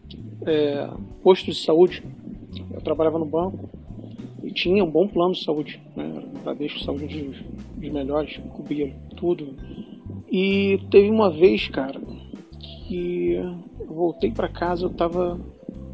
é, 0.46 0.90
posto 1.24 1.46
de 1.46 1.56
saúde. 1.56 2.04
Eu 2.72 2.82
trabalhava 2.82 3.20
no 3.20 3.26
banco 3.26 3.70
e 4.44 4.52
tinha 4.52 4.84
um 4.84 4.90
bom 4.90 5.08
plano 5.08 5.34
de 5.34 5.44
saúde. 5.44 5.82
Né? 5.96 6.24
Bradesco 6.44 6.80
Saúde 6.80 7.08
dos, 7.08 7.38
dos 7.76 7.92
melhores, 7.92 8.38
cobria 8.54 8.94
tudo. 9.16 9.56
E 10.30 10.80
teve 10.92 11.10
uma 11.10 11.30
vez, 11.30 11.68
cara, 11.68 12.00
que 12.60 13.34
eu 13.34 13.58
voltei 13.88 14.32
para 14.32 14.48
casa, 14.48 14.86
eu 14.86 14.90
tava 14.90 15.40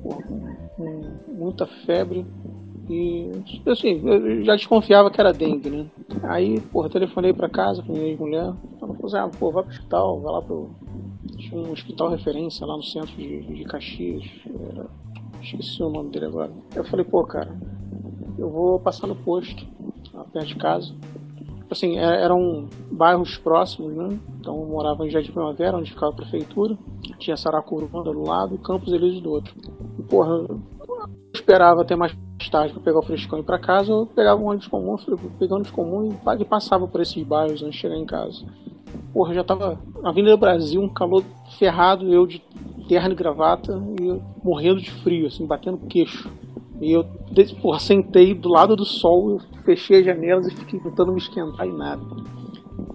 com 0.01 1.03
muita 1.27 1.65
febre 1.65 2.25
e 2.91 3.69
assim, 3.69 4.01
eu 4.05 4.43
já 4.43 4.55
desconfiava 4.55 5.09
que 5.09 5.19
era 5.19 5.31
dengue, 5.33 5.69
né? 5.69 5.85
Aí, 6.23 6.59
porra, 6.59 6.89
telefonei 6.89 7.33
para 7.33 7.49
casa 7.49 7.81
com 7.81 7.93
minha 7.93 8.17
mulher, 8.17 8.53
ela 8.81 8.93
falou 8.93 9.05
assim, 9.05 9.17
ah, 9.17 9.29
pô, 9.39 9.51
vai 9.51 9.63
pro 9.63 9.71
hospital, 9.71 10.19
vai 10.19 10.31
lá 10.33 10.41
pro 10.41 10.69
tinha 11.37 11.59
um 11.59 11.71
hospital 11.71 12.09
referência 12.09 12.65
lá 12.65 12.75
no 12.75 12.83
centro 12.83 13.15
de, 13.15 13.41
de 13.41 13.63
Caxias. 13.65 14.23
Era, 14.45 14.87
esqueci 15.41 15.81
o 15.81 15.89
nome 15.89 16.09
dele 16.11 16.25
agora. 16.25 16.51
Eu 16.75 16.83
falei, 16.83 17.05
pô, 17.05 17.23
cara, 17.23 17.55
eu 18.37 18.49
vou 18.49 18.79
passar 18.79 19.07
no 19.07 19.15
posto, 19.15 19.65
lá 20.13 20.23
perto 20.23 20.47
de 20.47 20.55
casa. 20.55 20.93
Assim, 21.69 21.97
é, 21.97 22.23
eram 22.23 22.67
bairros 22.91 23.37
próximos, 23.37 23.93
né? 23.93 24.19
Então 24.39 24.59
eu 24.59 24.67
morava 24.67 25.05
em 25.05 25.09
Jardim 25.09 25.31
Primavera, 25.31 25.77
onde 25.77 25.91
ficava 25.91 26.11
a 26.11 26.15
prefeitura. 26.15 26.77
Tinha 27.17 27.37
Saracurubanda 27.37 28.11
do 28.11 28.23
lado 28.23 28.55
e 28.55 28.57
Campos 28.57 28.91
Elíseos 28.91 29.21
do 29.21 29.31
outro. 29.31 29.55
E, 29.97 30.03
porra, 30.03 30.31
eu 30.31 30.59
esperava 31.33 31.81
até 31.81 31.95
mais 31.95 32.13
tarde 32.49 32.73
para 32.73 32.81
pegar 32.81 32.99
o 32.99 33.03
frescão 33.03 33.37
e 33.39 33.41
ir 33.41 33.45
pra 33.45 33.59
casa, 33.59 33.91
eu 33.91 34.05
pegava 34.05 34.41
um 34.41 34.47
ônibus 34.47 34.67
comum, 34.67 34.95
pegando 35.37 35.55
ônibus 35.55 35.71
comum 35.71 36.09
e 36.39 36.45
passava 36.45 36.87
por 36.87 37.01
esses 37.01 37.21
bairros 37.23 37.61
antes 37.61 37.75
de 37.75 37.81
chegar 37.81 37.95
em 37.95 38.05
casa. 38.05 38.45
Porra, 39.13 39.33
já 39.33 39.43
tava 39.43 39.79
na 40.01 40.09
Avenida 40.09 40.35
Brasil, 40.37 40.81
um 40.81 40.89
calor 40.89 41.23
ferrado, 41.57 42.11
eu 42.13 42.25
de 42.25 42.41
terno 42.87 43.11
e 43.11 43.15
gravata, 43.15 43.81
e 43.99 44.21
morrendo 44.43 44.81
de 44.81 44.91
frio, 44.91 45.27
assim, 45.27 45.45
batendo 45.45 45.77
queixo. 45.87 46.29
E 46.81 46.91
eu, 46.91 47.05
porra, 47.61 47.79
sentei 47.79 48.33
do 48.33 48.49
lado 48.49 48.75
do 48.75 48.85
sol, 48.85 49.31
eu 49.31 49.39
fechei 49.63 49.99
as 49.99 50.05
janelas 50.05 50.47
e 50.47 50.55
fiquei 50.55 50.79
tentando 50.79 51.11
me 51.11 51.19
esquentar 51.19 51.67
e 51.67 51.71
nada. 51.71 52.01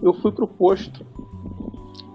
Eu 0.02 0.12
fui 0.12 0.32
pro 0.32 0.48
posto 0.48 1.04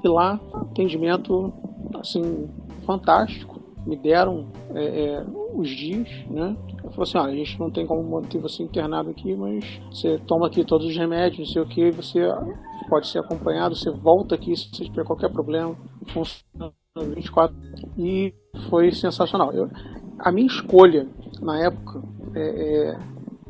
e 0.04 0.08
lá, 0.08 0.40
atendimento, 0.54 1.54
assim, 1.96 2.50
fantástico. 2.86 3.62
Me 3.86 3.96
deram 3.96 4.48
é, 4.76 4.84
é, 4.84 5.26
os 5.56 5.70
dias, 5.70 6.10
né? 6.30 6.56
Eu 6.92 6.96
falei 6.96 7.10
assim, 7.10 7.18
ah, 7.18 7.24
a 7.24 7.36
gente 7.36 7.58
não 7.58 7.72
tem 7.72 7.86
como 7.86 8.04
manter 8.04 8.38
você 8.38 8.62
internado 8.62 9.10
aqui, 9.10 9.34
mas 9.34 9.80
você 9.90 10.20
toma 10.28 10.48
aqui 10.48 10.66
todos 10.66 10.86
os 10.86 10.96
remédios, 10.96 11.40
não 11.40 11.46
sei 11.46 11.62
o 11.62 11.66
que, 11.66 11.90
você 11.90 12.20
pode 12.90 13.08
ser 13.08 13.20
acompanhado. 13.20 13.76
Você 13.76 13.90
volta 13.90 14.36
aqui 14.36 14.54
se 14.56 14.70
você 14.70 14.84
tiver 14.84 15.06
qualquer 15.06 15.32
problema. 15.32 15.74
Funciona 16.08 16.74
24 17.16 17.56
e 17.98 18.34
foi 18.70 18.92
sensacional. 18.92 19.54
Eu, 19.54 19.70
a 20.20 20.32
minha 20.34 20.48
escolha 20.48 21.08
na 21.42 21.66
época, 21.66 22.04
é, 22.36 22.90
é, 22.90 23.00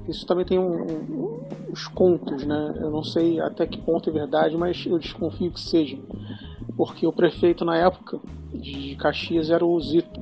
isso 0.07 0.27
também 0.27 0.45
tem 0.45 0.59
um, 0.59 0.83
um, 0.83 1.39
os 1.71 1.87
contos, 1.87 2.45
né? 2.45 2.75
Eu 2.79 2.91
não 2.91 3.03
sei 3.03 3.39
até 3.39 3.65
que 3.65 3.81
ponto 3.81 4.07
é 4.07 4.13
verdade, 4.13 4.55
mas 4.55 4.85
eu 4.85 4.99
desconfio 4.99 5.51
que 5.51 5.59
seja, 5.59 5.97
porque 6.77 7.07
o 7.07 7.11
prefeito 7.11 7.65
na 7.65 7.75
época 7.75 8.19
de 8.53 8.95
Caxias 8.97 9.49
era 9.49 9.65
o 9.65 9.79
Zito 9.81 10.19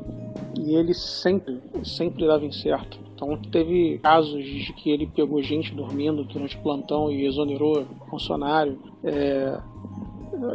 e 0.58 0.74
ele 0.74 0.94
sempre, 0.94 1.62
sempre 1.84 2.26
dava 2.26 2.46
em 2.46 2.52
certo. 2.54 3.09
Então 3.20 3.36
teve 3.52 4.00
casos 4.00 4.41
de 4.41 4.72
que 4.72 4.90
ele 4.90 5.06
pegou 5.06 5.44
gente 5.44 5.76
dormindo 5.76 6.24
durante 6.24 6.56
o 6.56 6.62
plantão 6.62 7.12
e 7.12 7.28
exonerou 7.28 7.86
funcionário. 8.10 8.80
É, 9.04 9.60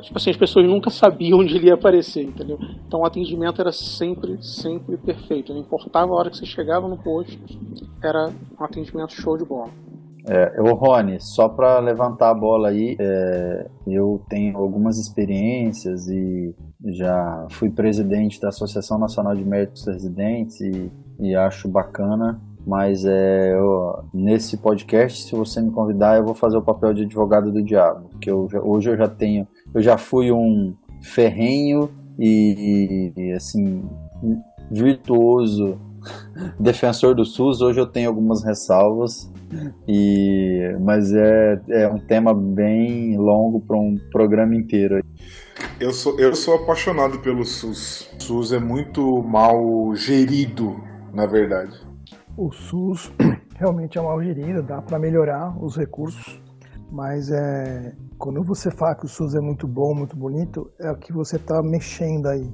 tipo 0.00 0.16
assim, 0.16 0.30
as 0.30 0.36
pessoas 0.36 0.66
nunca 0.66 0.88
sabiam 0.88 1.40
onde 1.40 1.54
ele 1.54 1.66
ia 1.66 1.74
aparecer, 1.74 2.24
entendeu? 2.24 2.58
Então 2.86 3.00
o 3.00 3.04
atendimento 3.04 3.60
era 3.60 3.70
sempre, 3.70 4.42
sempre 4.42 4.96
perfeito. 4.96 5.52
Não 5.52 5.60
importava 5.60 6.10
a 6.12 6.16
hora 6.16 6.30
que 6.30 6.38
você 6.38 6.46
chegava 6.46 6.88
no 6.88 6.96
posto, 6.96 7.38
era 8.02 8.30
um 8.58 8.64
atendimento 8.64 9.12
show 9.12 9.36
de 9.36 9.44
bola. 9.44 9.70
É, 10.26 10.58
o 10.62 10.74
Rony, 10.74 11.20
só 11.20 11.50
para 11.50 11.78
levantar 11.80 12.30
a 12.30 12.34
bola 12.34 12.68
aí, 12.70 12.96
é, 12.98 13.66
eu 13.86 14.22
tenho 14.26 14.56
algumas 14.56 14.98
experiências 14.98 16.08
e 16.08 16.54
já 16.82 17.46
fui 17.50 17.68
presidente 17.68 18.40
da 18.40 18.48
Associação 18.48 18.98
Nacional 18.98 19.36
de 19.36 19.44
Médicos 19.44 19.86
Residentes 19.86 20.58
e, 20.62 20.90
e 21.20 21.36
acho 21.36 21.68
bacana 21.68 22.40
mas 22.66 23.04
é, 23.04 23.52
eu, 23.52 24.04
nesse 24.12 24.56
podcast, 24.56 25.24
se 25.24 25.34
você 25.34 25.60
me 25.60 25.70
convidar, 25.70 26.16
eu 26.16 26.24
vou 26.24 26.34
fazer 26.34 26.56
o 26.56 26.62
papel 26.62 26.94
de 26.94 27.02
advogado 27.02 27.52
do 27.52 27.62
diabo, 27.62 28.08
porque 28.10 28.30
eu, 28.30 28.48
hoje 28.62 28.90
eu 28.90 28.96
já 28.96 29.08
tenho, 29.08 29.46
eu 29.74 29.82
já 29.82 29.98
fui 29.98 30.32
um 30.32 30.74
ferrenho 31.02 31.90
e, 32.18 33.12
e 33.16 33.32
assim 33.32 33.82
virtuoso 34.70 35.78
defensor 36.58 37.14
do 37.14 37.24
SUS. 37.24 37.60
Hoje 37.60 37.80
eu 37.80 37.86
tenho 37.86 38.08
algumas 38.08 38.42
ressalvas 38.42 39.30
e, 39.86 40.74
mas 40.80 41.12
é, 41.12 41.60
é 41.68 41.88
um 41.88 41.98
tema 41.98 42.32
bem 42.32 43.16
longo 43.18 43.60
para 43.60 43.76
um 43.76 43.98
programa 44.10 44.54
inteiro. 44.54 45.04
Eu 45.78 45.92
sou, 45.92 46.18
eu 46.18 46.34
sou 46.34 46.54
apaixonado 46.54 47.18
pelo 47.18 47.44
SUS. 47.44 48.08
O 48.18 48.22
SUS 48.22 48.52
é 48.52 48.58
muito 48.58 49.22
mal 49.22 49.94
gerido, 49.94 50.76
na 51.12 51.26
verdade 51.26 51.83
o 52.36 52.50
SUS 52.50 53.12
realmente 53.56 53.98
é 53.98 54.02
mal 54.02 54.22
gerido, 54.22 54.62
dá 54.62 54.82
para 54.82 54.98
melhorar 54.98 55.56
os 55.62 55.76
recursos, 55.76 56.42
mas 56.90 57.30
é, 57.30 57.94
quando 58.18 58.42
você 58.42 58.70
fala 58.70 58.94
que 58.94 59.04
o 59.04 59.08
SUS 59.08 59.34
é 59.34 59.40
muito 59.40 59.66
bom, 59.66 59.94
muito 59.94 60.16
bonito, 60.16 60.70
é 60.80 60.90
o 60.90 60.96
que 60.96 61.12
você 61.12 61.36
está 61.36 61.62
mexendo 61.62 62.26
aí. 62.26 62.52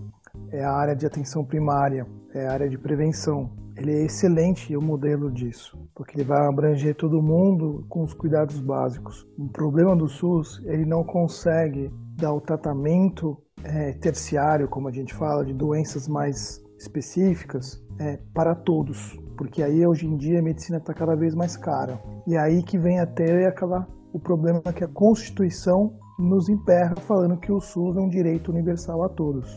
É 0.52 0.64
a 0.64 0.72
área 0.72 0.94
de 0.94 1.04
atenção 1.04 1.44
primária, 1.44 2.06
é 2.32 2.46
a 2.46 2.52
área 2.52 2.68
de 2.68 2.78
prevenção. 2.78 3.50
Ele 3.76 3.92
é 3.92 4.04
excelente 4.04 4.76
o 4.76 4.82
modelo 4.82 5.30
disso, 5.30 5.76
porque 5.94 6.16
ele 6.16 6.24
vai 6.24 6.46
abranger 6.46 6.94
todo 6.94 7.22
mundo 7.22 7.84
com 7.88 8.02
os 8.02 8.14
cuidados 8.14 8.60
básicos. 8.60 9.26
O 9.38 9.48
problema 9.48 9.96
do 9.96 10.08
SUS, 10.08 10.62
ele 10.66 10.84
não 10.84 11.02
consegue 11.02 11.90
dar 12.16 12.32
o 12.32 12.40
tratamento 12.40 13.38
é, 13.64 13.92
terciário, 13.94 14.68
como 14.68 14.88
a 14.88 14.92
gente 14.92 15.14
fala, 15.14 15.44
de 15.44 15.54
doenças 15.54 16.06
mais 16.06 16.62
específicas, 16.78 17.82
é, 17.98 18.18
para 18.32 18.54
todos 18.54 19.18
porque 19.40 19.62
aí 19.62 19.86
hoje 19.86 20.06
em 20.06 20.18
dia 20.18 20.38
a 20.38 20.42
medicina 20.42 20.76
está 20.76 20.92
cada 20.92 21.16
vez 21.16 21.34
mais 21.34 21.56
cara. 21.56 21.98
E 22.26 22.36
aí 22.36 22.62
que 22.62 22.76
vem 22.76 23.00
até 23.00 23.46
aquela, 23.46 23.86
o 24.12 24.20
problema 24.20 24.60
que 24.60 24.84
a 24.84 24.88
Constituição 24.88 25.94
nos 26.18 26.50
emperra 26.50 26.94
falando 26.96 27.38
que 27.38 27.50
o 27.50 27.58
SUS 27.58 27.96
é 27.96 28.00
um 28.00 28.10
direito 28.10 28.50
universal 28.50 29.02
a 29.02 29.08
todos. 29.08 29.50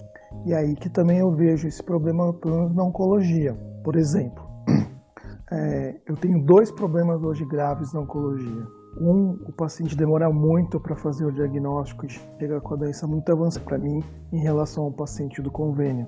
E 0.45 0.53
aí 0.53 0.73
que 0.73 0.89
também 0.89 1.17
eu 1.17 1.29
vejo 1.35 1.67
esse 1.67 1.83
problema 1.83 2.33
na 2.73 2.81
oncologia. 2.81 3.55
Por 3.83 3.97
exemplo, 3.97 4.41
é, 5.51 5.99
eu 6.07 6.15
tenho 6.15 6.41
dois 6.45 6.71
problemas 6.71 7.21
hoje 7.21 7.43
graves 7.43 7.91
na 7.91 7.99
oncologia. 7.99 8.63
Um, 9.01 9.31
o 9.45 9.51
paciente 9.51 9.97
demora 9.97 10.31
muito 10.31 10.79
para 10.79 10.95
fazer 10.95 11.25
o 11.25 11.31
diagnóstico 11.33 12.05
e 12.05 12.09
chega 12.09 12.61
com 12.61 12.73
a 12.73 12.77
doença 12.77 13.05
muito 13.05 13.29
avançada 13.29 13.65
para 13.65 13.77
mim 13.77 14.01
em 14.31 14.39
relação 14.39 14.85
ao 14.85 14.93
paciente 14.93 15.41
do 15.41 15.51
convênio. 15.51 16.07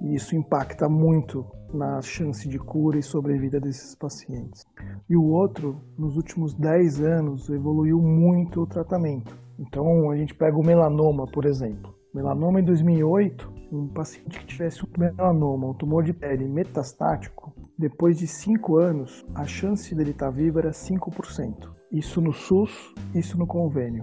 E 0.00 0.14
isso 0.14 0.34
impacta 0.34 0.88
muito 0.88 1.44
na 1.72 2.00
chance 2.02 2.48
de 2.48 2.58
cura 2.58 2.98
e 2.98 3.02
sobrevida 3.02 3.60
desses 3.60 3.94
pacientes. 3.94 4.64
E 5.08 5.16
o 5.16 5.24
outro, 5.24 5.80
nos 5.98 6.16
últimos 6.16 6.54
10 6.54 7.00
anos, 7.00 7.48
evoluiu 7.48 8.00
muito 8.00 8.62
o 8.62 8.66
tratamento. 8.66 9.36
Então, 9.58 10.10
a 10.10 10.16
gente 10.16 10.34
pega 10.34 10.56
o 10.56 10.64
melanoma, 10.64 11.26
por 11.26 11.44
exemplo. 11.44 11.94
Melanoma 12.14 12.60
em 12.60 12.64
2008, 12.64 13.52
um 13.72 13.86
paciente 13.86 14.40
que 14.40 14.46
tivesse 14.46 14.84
um 14.84 14.88
melanoma, 14.98 15.68
um 15.68 15.74
tumor 15.74 16.02
de 16.02 16.12
pele 16.12 16.48
metastático, 16.48 17.52
depois 17.78 18.18
de 18.18 18.26
5 18.26 18.76
anos, 18.76 19.24
a 19.34 19.44
chance 19.46 19.94
dele 19.94 20.10
estar 20.10 20.30
vivo 20.30 20.58
era 20.58 20.70
5%. 20.70 21.70
Isso 21.92 22.20
no 22.20 22.32
SUS, 22.32 22.94
isso 23.14 23.38
no 23.38 23.46
convênio. 23.46 24.02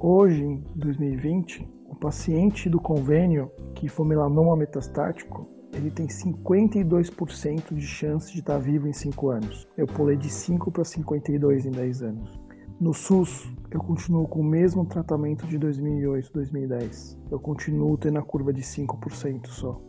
Hoje, 0.00 0.44
em 0.44 0.62
2020, 0.76 1.68
o 1.88 1.96
paciente 1.96 2.68
do 2.68 2.80
convênio 2.80 3.50
que 3.74 3.88
for 3.88 4.06
melanoma 4.06 4.56
metastático, 4.56 5.57
ele 5.72 5.90
tem 5.90 6.06
52% 6.06 7.74
de 7.74 7.86
chance 7.86 8.32
de 8.32 8.40
estar 8.40 8.58
vivo 8.58 8.88
em 8.88 8.92
5 8.92 9.28
anos. 9.30 9.68
Eu 9.76 9.86
pulei 9.86 10.16
de 10.16 10.30
5 10.30 10.70
para 10.70 10.84
52 10.84 11.66
em 11.66 11.70
10 11.70 12.02
anos. 12.02 12.48
No 12.80 12.94
SUS, 12.94 13.52
eu 13.70 13.80
continuo 13.80 14.28
com 14.28 14.40
o 14.40 14.44
mesmo 14.44 14.86
tratamento 14.86 15.46
de 15.46 15.58
2008, 15.58 16.32
2010. 16.32 17.18
Eu 17.30 17.40
continuo 17.40 17.98
tendo 17.98 18.18
a 18.18 18.22
curva 18.22 18.52
de 18.52 18.62
5% 18.62 19.48
só. 19.48 19.80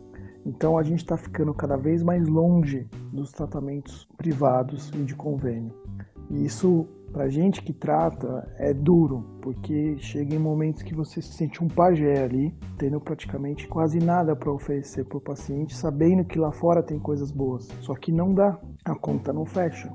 Então 0.44 0.76
a 0.76 0.82
gente 0.82 1.00
está 1.00 1.16
ficando 1.16 1.54
cada 1.54 1.76
vez 1.76 2.02
mais 2.02 2.26
longe 2.26 2.88
dos 3.12 3.30
tratamentos 3.30 4.08
privados 4.16 4.90
e 4.94 5.04
de 5.04 5.14
convênio. 5.14 5.72
E 6.30 6.44
isso 6.44 6.88
Pra 7.12 7.28
gente 7.28 7.60
que 7.60 7.72
trata 7.72 8.48
é 8.56 8.72
duro, 8.72 9.24
porque 9.42 9.96
chega 9.98 10.34
em 10.34 10.38
momentos 10.38 10.82
que 10.82 10.94
você 10.94 11.20
se 11.20 11.32
sente 11.32 11.62
um 11.62 11.66
pajé 11.66 12.22
ali, 12.22 12.54
tendo 12.78 13.00
praticamente 13.00 13.66
quase 13.66 13.98
nada 13.98 14.36
para 14.36 14.52
oferecer 14.52 15.04
para 15.04 15.18
o 15.18 15.20
paciente, 15.20 15.76
sabendo 15.76 16.24
que 16.24 16.38
lá 16.38 16.52
fora 16.52 16.84
tem 16.84 17.00
coisas 17.00 17.32
boas. 17.32 17.66
Só 17.80 17.94
que 17.94 18.12
não 18.12 18.32
dá, 18.32 18.56
a 18.84 18.94
conta 18.94 19.32
não 19.32 19.44
fecha. 19.44 19.92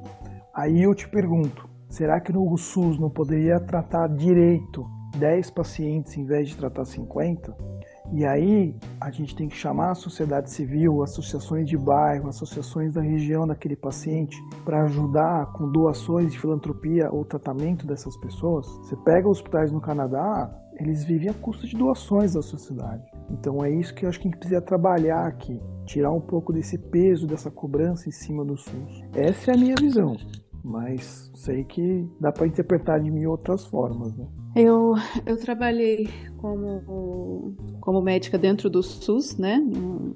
Aí 0.54 0.84
eu 0.84 0.94
te 0.94 1.08
pergunto, 1.08 1.70
será 1.90 2.20
que 2.20 2.34
no 2.34 2.58
SUS 2.58 3.00
não 3.00 3.10
poderia 3.10 3.62
tratar 3.62 4.08
direito 4.08 4.86
10 5.18 5.52
pacientes 5.52 6.18
em 6.18 6.26
vez 6.26 6.50
de 6.50 6.58
tratar 6.58 6.84
50? 6.84 7.75
E 8.14 8.26
aí 8.26 8.76
a 9.02 9.10
gente 9.10 9.36
tem 9.36 9.48
que 9.48 9.56
chamar 9.56 9.92
a 9.92 9.96
sociedade 9.96 10.52
civil, 10.52 11.02
associações 11.04 11.68
de 11.68 11.78
bairro, 11.78 12.30
associações 12.30 12.94
da 12.94 13.02
região 13.02 13.48
daquele 13.48 13.76
paciente 13.76 14.38
para 14.64 14.84
ajudar 14.84 15.52
com 15.54 15.72
doações 15.72 16.32
de 16.32 16.40
filantropia 16.40 17.10
ou 17.12 17.26
tratamento 17.26 17.86
dessas 17.86 18.16
pessoas. 18.18 18.68
Você 18.68 18.96
pega 18.98 19.28
hospitais 19.28 19.72
no 19.72 19.82
Canadá, 19.82 20.50
eles 20.80 21.04
vivem 21.04 21.30
a 21.30 21.34
custa 21.34 21.66
de 21.66 21.76
doações 21.76 22.34
da 22.34 22.42
sociedade. 22.42 23.04
Então 23.30 23.64
é 23.64 23.72
isso 23.72 23.94
que 23.94 24.06
eu 24.06 24.10
acho 24.10 24.20
que 24.20 24.28
a 24.28 24.32
gente 24.32 24.40
precisa 24.40 24.62
trabalhar 24.62 25.26
aqui, 25.26 25.60
tirar 25.86 26.12
um 26.12 26.22
pouco 26.22 26.54
desse 26.54 26.78
peso, 26.78 27.28
dessa 27.28 27.50
cobrança 27.50 28.08
em 28.08 28.12
cima 28.12 28.46
do 28.46 28.58
SUS. 28.58 29.04
Essa 29.14 29.52
é 29.52 29.56
a 29.56 29.58
minha 29.58 29.76
visão, 29.80 30.16
mas 30.64 31.32
sei 31.34 31.64
que 31.64 32.08
dá 32.20 32.32
para 32.32 32.48
interpretar 32.48 33.00
de 33.00 33.10
mil 33.10 33.32
outras 33.32 33.66
formas. 33.66 34.16
Né? 34.16 34.28
Eu, 34.56 34.96
eu 35.26 35.38
trabalhei 35.38 36.08
como, 36.38 37.54
como 37.82 38.02
médica 38.02 38.38
dentro 38.38 38.70
do 38.70 38.82
SUS, 38.82 39.36
né? 39.38 39.58
No, 39.58 40.16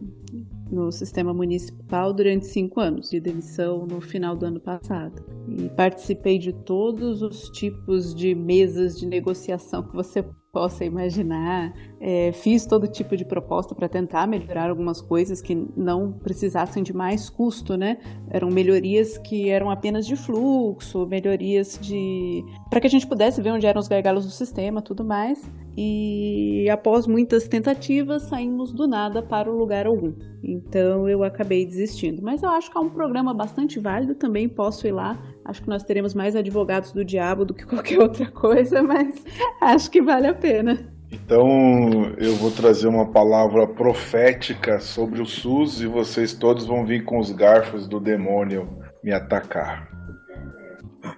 no 0.72 0.92
sistema 0.92 1.34
municipal 1.34 2.14
durante 2.14 2.46
cinco 2.46 2.80
anos, 2.80 3.10
de 3.10 3.20
demissão 3.20 3.86
no 3.86 4.00
final 4.00 4.38
do 4.38 4.46
ano 4.46 4.60
passado. 4.62 5.22
E 5.48 5.68
participei 5.70 6.38
de 6.38 6.54
todos 6.54 7.22
os 7.22 7.50
tipos 7.50 8.16
de 8.16 8.34
mesas 8.34 8.98
de 8.98 9.06
negociação 9.06 9.84
que 9.84 9.94
você 9.94 10.24
possa 10.54 10.86
imaginar. 10.86 11.74
É, 12.02 12.32
fiz 12.32 12.66
todo 12.66 12.88
tipo 12.88 13.18
de 13.18 13.26
proposta 13.26 13.76
para 13.76 13.90
tentar 13.90 14.26
melhorar 14.26 14.70
algumas 14.70 15.02
coisas 15.02 15.42
que 15.42 15.54
não 15.76 16.14
precisassem 16.14 16.82
de 16.82 16.94
mais 16.94 17.30
custo, 17.30 17.76
né? 17.76 17.98
Eram 18.30 18.50
melhorias 18.50 19.18
que 19.18 19.50
eram 19.50 19.70
apenas 19.70 20.08
de 20.08 20.16
fluxo, 20.16 21.06
melhorias 21.06 21.78
de. 21.82 22.44
para 22.70 22.80
que 22.80 22.88
a 22.88 22.90
gente 22.90 23.06
pudesse 23.06 23.42
ver 23.42 23.52
onde 23.52 23.68
eram 23.68 23.82
os 23.82 23.88
gargalos 23.88 24.26
do 24.26 24.32
sistema, 24.32 24.82
tudo 24.82 25.04
mais. 25.04 25.42
E 25.78 26.70
após 26.70 27.06
muitas 27.06 27.48
tentativas, 27.48 28.24
saímos 28.24 28.72
do 28.72 28.88
nada 28.88 29.22
para 29.22 29.52
o 29.52 29.58
lugar 29.58 29.86
algum. 29.86 30.14
Então 30.44 31.08
eu 31.08 31.24
acabei 31.24 31.66
desistindo. 31.66 32.22
Mas 32.22 32.44
eu 32.44 32.50
acho 32.50 32.72
que 32.72 32.78
é 32.78 32.82
um 32.82 32.90
programa 32.90 33.34
bastante 33.34 33.80
válido, 33.80 34.16
também 34.16 34.48
posso 34.48 34.88
ir 34.88 34.92
lá. 34.92 35.22
Acho 35.44 35.62
que 35.62 35.70
nós 35.70 35.84
teremos 35.84 36.14
mais 36.14 36.36
advogados 36.36 36.92
do 36.92 37.04
diabo 37.04 37.46
do 37.46 37.54
que 37.54 37.66
qualquer 37.66 38.00
outra 38.02 38.30
coisa, 38.32 38.82
mas 38.82 39.24
acho 39.62 39.92
que 39.92 40.02
vale 40.02 40.28
a 40.28 40.34
pena. 40.34 40.99
Então 41.12 42.14
eu 42.18 42.36
vou 42.36 42.52
trazer 42.52 42.88
uma 42.88 43.12
palavra 43.12 43.66
profética 43.68 44.80
sobre 44.80 45.22
o 45.22 45.26
SUS 45.26 45.82
e 45.82 45.88
vocês 45.88 46.34
todos 46.34 46.66
vão 46.66 46.86
vir 46.86 47.04
com 47.04 47.20
os 47.20 47.32
garfos 47.32 47.88
do 47.88 48.00
demônio 48.00 48.80
me 49.04 49.12
atacar. 49.12 49.90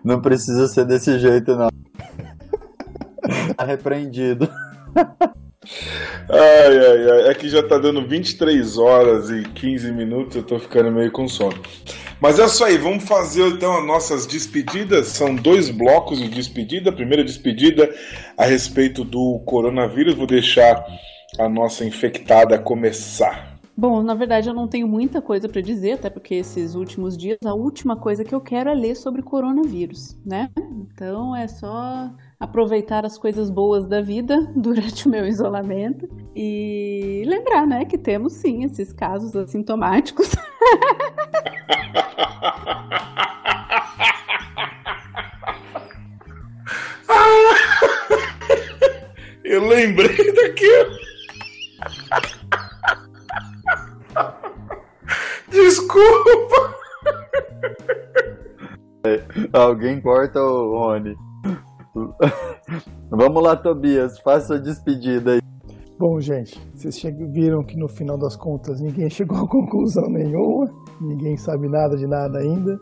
Não 0.04 0.22
precisa 0.22 0.68
ser 0.68 0.86
desse 0.86 1.20
jeito, 1.20 1.56
não. 1.56 1.70
Tá 3.56 3.66
repreendido. 3.66 4.50
Ai, 6.30 6.78
ai, 6.78 7.10
ai. 7.12 7.30
É 7.30 7.34
que 7.34 7.48
já 7.48 7.62
tá 7.62 7.78
dando 7.78 8.06
23 8.08 8.78
horas 8.78 9.30
e 9.30 9.44
15 9.44 9.92
minutos, 9.92 10.36
eu 10.36 10.44
tô 10.44 10.58
ficando 10.58 10.92
meio 10.92 11.12
com 11.12 11.28
sono. 11.28 11.62
Mas 12.22 12.38
é 12.38 12.46
isso 12.46 12.64
aí, 12.64 12.78
vamos 12.78 13.04
fazer 13.04 13.48
então 13.48 13.80
as 13.80 13.84
nossas 13.84 14.28
despedidas. 14.28 15.08
São 15.08 15.34
dois 15.34 15.72
blocos 15.72 16.20
de 16.20 16.30
despedida. 16.30 16.92
A 16.92 16.94
primeira 16.94 17.24
despedida 17.24 17.92
a 18.38 18.46
respeito 18.46 19.04
do 19.04 19.40
coronavírus. 19.40 20.14
Vou 20.14 20.28
deixar 20.28 20.86
a 21.40 21.50
nossa 21.50 21.84
infectada 21.84 22.60
começar. 22.60 23.60
Bom, 23.76 24.04
na 24.04 24.14
verdade 24.14 24.48
eu 24.48 24.54
não 24.54 24.68
tenho 24.68 24.88
muita 24.88 25.20
coisa 25.20 25.50
para 25.50 25.62
dizer, 25.62 25.94
até 25.94 26.12
porque 26.12 26.36
esses 26.36 26.76
últimos 26.76 27.18
dias 27.18 27.40
a 27.44 27.56
última 27.56 27.96
coisa 27.96 28.24
que 28.24 28.36
eu 28.36 28.42
quero 28.42 28.70
é 28.70 28.76
ler 28.76 28.96
sobre 28.96 29.24
coronavírus, 29.24 30.16
né? 30.24 30.52
Então 30.94 31.36
é 31.36 31.48
só 31.48 32.12
aproveitar 32.42 33.06
as 33.06 33.20
coisas 33.20 33.52
boas 33.52 33.86
da 33.86 34.02
vida 34.02 34.36
durante 34.58 35.06
o 35.08 35.12
meu 35.12 35.28
isolamento 35.28 36.10
e 36.36 37.24
lembrar, 37.28 37.68
né, 37.68 37.86
que 37.86 38.00
temos 38.00 38.34
sim 38.34 38.64
esses 38.64 38.92
casos 38.92 39.36
assintomáticos. 39.36 40.32
Eu 49.44 49.68
lembrei 49.68 50.34
daquilo. 50.34 50.98
Desculpa. 55.50 56.76
Alguém 59.52 60.00
corta 60.00 60.42
o 60.42 60.80
Rony. 60.80 61.18
Vamos 63.10 63.44
lá, 63.44 63.56
Tobias, 63.56 64.20
faça 64.20 64.56
a 64.56 64.58
despedida 64.58 65.34
aí. 65.34 65.42
Bom, 66.00 66.20
gente, 66.20 66.60
vocês 66.74 67.00
viram 67.32 67.64
que 67.64 67.78
no 67.78 67.88
final 67.88 68.18
das 68.18 68.36
contas 68.36 68.82
ninguém 68.82 69.10
chegou 69.12 69.38
a 69.38 69.48
conclusão 69.48 70.10
nenhuma, 70.10 70.70
ninguém 71.00 71.38
sabe 71.38 71.68
nada 71.68 71.96
de 71.96 72.08
nada 72.08 72.40
ainda, 72.40 72.80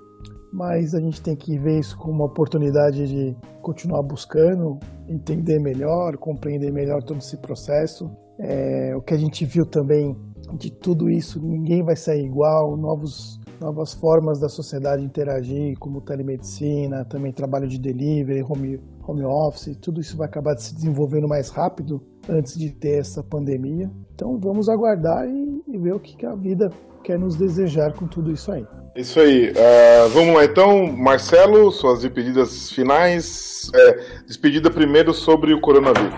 mas 0.54 0.94
a 0.94 1.00
gente 1.00 1.22
tem 1.22 1.36
que 1.36 1.58
ver 1.58 1.80
isso 1.80 1.98
como 1.98 2.14
uma 2.14 2.26
oportunidade 2.26 3.08
de 3.08 3.36
continuar 3.62 4.04
buscando, 4.04 4.80
entender 5.08 5.60
melhor, 5.60 6.18
compreender 6.18 6.72
melhor 6.72 7.04
todo 7.04 7.18
esse 7.18 7.38
processo. 7.38 8.10
É, 8.40 8.96
o 8.96 9.02
que 9.02 9.14
a 9.14 9.18
gente 9.18 9.44
viu 9.46 9.66
também 9.66 10.16
de 10.58 10.72
tudo 10.72 11.10
isso, 11.10 11.42
ninguém 11.42 11.84
vai 11.84 11.96
sair 11.96 12.26
igual, 12.26 12.78
novos 12.78 13.39
novas 13.60 13.94
formas 13.94 14.40
da 14.40 14.50
sociedade 14.50 15.04
interagir, 15.04 15.78
como 15.80 16.02
telemedicina, 16.02 17.06
também 17.06 17.32
trabalho 17.32 17.68
de 17.68 17.78
delivery, 17.78 18.44
home, 18.44 18.80
home 19.08 19.24
office, 19.24 19.76
tudo 19.82 20.00
isso 20.00 20.18
vai 20.18 20.28
acabar 20.28 20.58
se 20.58 20.74
desenvolvendo 20.74 21.28
mais 21.28 21.50
rápido 21.50 22.02
antes 22.28 22.58
de 22.58 22.72
ter 22.72 23.00
essa 23.00 23.24
pandemia. 23.24 23.90
Então 24.14 24.38
vamos 24.40 24.70
aguardar 24.70 25.28
e, 25.28 25.64
e 25.68 25.78
ver 25.78 25.94
o 25.94 26.00
que, 26.00 26.16
que 26.16 26.26
a 26.26 26.36
vida 26.36 26.72
quer 27.04 27.18
nos 27.18 27.36
desejar 27.36 27.94
com 27.94 28.08
tudo 28.08 28.32
isso 28.32 28.52
aí. 28.52 28.66
Isso 28.96 29.20
aí. 29.20 29.52
Uh, 29.52 30.10
vamos 30.14 30.36
lá 30.36 30.46
então, 30.46 30.88
Marcelo, 30.92 31.72
suas 31.72 32.02
despedidas 32.02 32.72
finais. 32.72 33.72
É, 33.74 34.24
despedida 34.26 34.70
primeiro 34.70 35.14
sobre 35.14 35.54
o 35.54 35.62
coronavírus. 35.62 36.14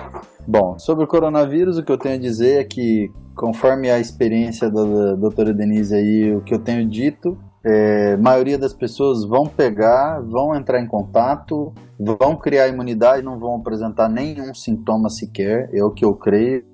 Bom, 0.47 0.77
sobre 0.79 1.03
o 1.03 1.07
coronavírus, 1.07 1.77
o 1.77 1.83
que 1.83 1.91
eu 1.91 1.97
tenho 1.97 2.15
a 2.15 2.17
dizer 2.17 2.61
é 2.61 2.63
que 2.63 3.11
conforme 3.35 3.89
a 3.89 3.99
experiência 3.99 4.69
da 4.69 5.15
doutora 5.15 5.53
Denise 5.53 5.95
aí, 5.95 6.35
o 6.35 6.41
que 6.41 6.53
eu 6.53 6.59
tenho 6.59 6.87
dito, 6.87 7.37
é, 7.63 8.17
maioria 8.17 8.57
das 8.57 8.73
pessoas 8.73 9.23
vão 9.23 9.45
pegar, 9.45 10.19
vão 10.21 10.55
entrar 10.55 10.81
em 10.81 10.87
contato, 10.87 11.71
vão 11.99 12.35
criar 12.35 12.67
imunidade, 12.67 13.21
não 13.21 13.37
vão 13.37 13.55
apresentar 13.55 14.09
nenhum 14.09 14.53
sintoma 14.53 15.09
sequer, 15.09 15.69
é 15.71 15.83
o 15.83 15.91
que 15.91 16.03
eu 16.03 16.15
creio. 16.15 16.65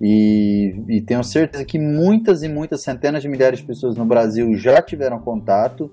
E, 0.00 0.82
e, 0.88 1.00
tenho 1.00 1.22
certeza 1.22 1.64
que 1.64 1.78
muitas 1.78 2.42
e 2.42 2.48
muitas 2.48 2.82
centenas 2.82 3.22
de 3.22 3.28
milhares 3.28 3.60
de 3.60 3.64
pessoas 3.64 3.96
no 3.96 4.04
Brasil 4.04 4.52
já 4.56 4.82
tiveram 4.82 5.20
contato 5.20 5.88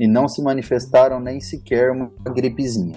e 0.00 0.08
não 0.08 0.26
se 0.26 0.42
manifestaram 0.42 1.20
nem 1.20 1.40
sequer 1.40 1.92
uma 1.92 2.10
gripezinha. 2.34 2.96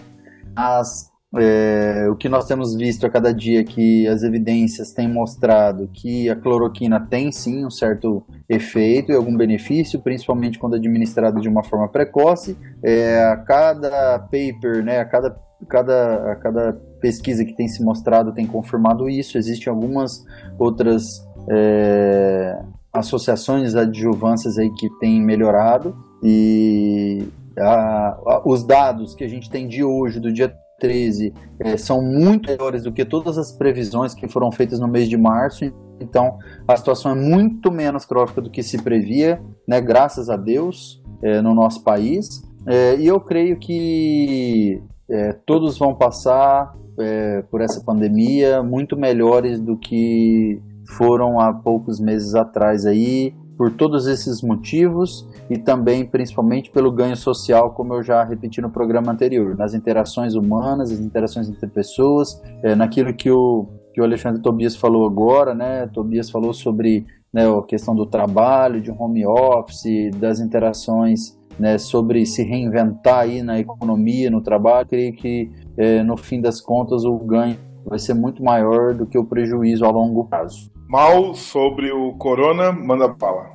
Mas 0.56 1.12
é, 1.38 2.08
o 2.10 2.16
que 2.16 2.30
nós 2.30 2.46
temos 2.46 2.76
visto 2.76 3.06
a 3.06 3.10
cada 3.10 3.34
dia 3.34 3.64
que 3.64 4.08
as 4.08 4.24
evidências 4.24 4.92
têm 4.92 5.08
mostrado 5.08 5.90
que 5.94 6.30
a 6.30 6.36
cloroquina 6.36 7.00
tem 7.00 7.32
sim 7.32 7.66
um 7.66 7.70
certo 7.70 8.24
efeito 8.48 9.12
e 9.12 9.16
algum 9.16 9.36
benefício, 9.36 10.00
principalmente 10.00 10.58
quando 10.58 10.76
administrada 10.76 11.40
de 11.40 11.50
uma 11.50 11.64
forma 11.64 11.88
precoce. 11.88 12.58
É, 12.84 13.24
a 13.26 13.38
cada 13.38 14.20
paper, 14.20 14.84
né, 14.84 15.00
a 15.00 15.06
cada, 15.06 15.36
cada, 15.68 16.32
a 16.32 16.36
cada 16.36 16.74
pesquisa 17.02 17.44
que 17.44 17.56
tem 17.56 17.68
se 17.68 17.84
mostrado 17.84 18.34
tem 18.34 18.48
confirmado 18.48 19.10
isso. 19.10 19.38
Existem 19.38 19.72
algumas 19.72 20.24
outras 20.58 21.04
é, 21.50 22.62
associações 22.94 23.76
adjuvâncias 23.76 24.58
aí 24.58 24.72
que 24.72 24.90
têm 25.00 25.22
melhorado 25.22 25.96
e 26.24 27.28
a, 27.58 28.18
a, 28.26 28.42
os 28.46 28.64
dados 28.64 29.14
que 29.16 29.24
a 29.24 29.28
gente 29.28 29.50
tem 29.50 29.68
de 29.68 29.84
hoje, 29.84 30.20
do 30.20 30.32
dia 30.32 30.54
13 30.86 31.34
é, 31.60 31.78
são 31.78 32.02
muito 32.02 32.50
melhores 32.52 32.84
do 32.84 32.92
que 32.92 33.04
todas 33.04 33.40
as 33.40 33.52
previsões 33.52 34.14
que 34.14 34.28
foram 34.28 34.52
feitas 34.52 34.80
no 34.80 34.88
mês 34.88 35.10
de 35.10 35.18
março. 35.18 35.66
Então, 36.00 36.38
a 36.68 36.76
situação 36.78 37.12
é 37.12 37.16
muito 37.16 37.72
menos 37.72 38.06
crófica 38.06 38.42
do 38.42 38.50
que 38.52 38.62
se 38.62 38.78
previa, 38.82 39.42
né, 39.68 39.82
graças 39.82 40.30
a 40.30 40.38
Deus, 40.38 41.02
é, 41.24 41.42
no 41.42 41.56
nosso 41.56 41.84
país. 41.84 42.44
É, 42.68 42.96
e 42.98 43.08
eu 43.08 43.20
creio 43.20 43.58
que 43.58 44.82
é, 45.10 45.34
todos 45.46 45.78
vão 45.78 45.96
passar 45.96 46.74
é, 47.00 47.42
por 47.50 47.62
essa 47.62 47.84
pandemia 47.84 48.62
muito 48.62 48.96
melhores 48.96 49.60
do 49.60 49.78
que 49.78 50.62
foram 50.98 51.40
há 51.40 51.52
poucos 51.52 52.00
meses 52.00 52.36
atrás 52.36 52.86
aí 52.86 53.34
por 53.58 53.72
todos 53.72 54.08
esses 54.08 54.42
motivos 54.42 55.28
e 55.50 55.58
também 55.58 56.06
principalmente 56.06 56.70
pelo 56.70 56.92
ganho 56.92 57.16
social, 57.16 57.72
como 57.72 57.94
eu 57.94 58.04
já 58.04 58.24
repeti 58.24 58.62
no 58.62 58.70
programa 58.70 59.12
anterior, 59.12 59.56
nas 59.56 59.74
interações 59.74 60.36
humanas, 60.36 60.92
as 60.92 61.00
interações 61.00 61.50
entre 61.50 61.68
pessoas, 61.68 62.42
é, 62.62 62.76
naquilo 62.76 63.14
que 63.14 63.32
o, 63.32 63.68
que 63.94 64.02
o 64.02 64.04
Alexandre 64.04 64.42
Tobias 64.42 64.76
falou 64.76 65.06
agora, 65.06 65.54
né? 65.54 65.88
Tobias 65.88 66.30
falou 66.30 66.54
sobre 66.54 67.06
né, 67.32 67.46
a 67.48 67.62
questão 67.64 67.96
do 67.96 68.06
trabalho, 68.06 68.82
de 68.82 68.92
home 68.92 69.26
office, 69.26 70.12
das 70.18 70.40
interações, 70.40 71.38
né, 71.60 71.78
sobre 71.78 72.26
se 72.26 72.44
reinventar 72.44 73.20
aí 73.20 73.42
na 73.42 73.60
economia, 73.60 74.30
no 74.30 74.42
trabalho. 74.42 74.88
creio 74.88 75.14
que 75.14 75.52
é, 75.78 76.04
no 76.04 76.18
fim 76.18 76.42
das 76.42 76.62
contas 76.62 77.04
o 77.04 77.18
ganho 77.18 77.58
vai 77.86 78.00
ser 78.00 78.14
muito 78.14 78.44
maior 78.44 78.94
do 78.94 79.06
que 79.06 79.18
o 79.18 79.26
prejuízo 79.26 79.86
a 79.86 79.92
longo 79.92 80.26
prazo. 80.26 80.75
Mal 80.88 81.34
sobre 81.34 81.92
o 81.92 82.14
corona, 82.14 82.72
manda 82.72 83.08
bala. 83.08 83.50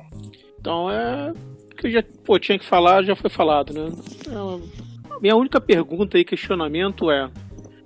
Então 0.59 0.89
é 0.89 1.33
que 1.81 1.87
eu 1.87 1.91
já 1.91 2.03
pô, 2.23 2.37
tinha 2.37 2.59
que 2.59 2.65
falar, 2.65 3.03
já 3.03 3.15
foi 3.15 3.29
falado, 3.29 3.73
né? 3.73 3.91
É, 4.27 5.19
minha 5.19 5.35
única 5.35 5.59
pergunta 5.59 6.17
e 6.17 6.23
questionamento 6.23 7.09
é: 7.09 7.29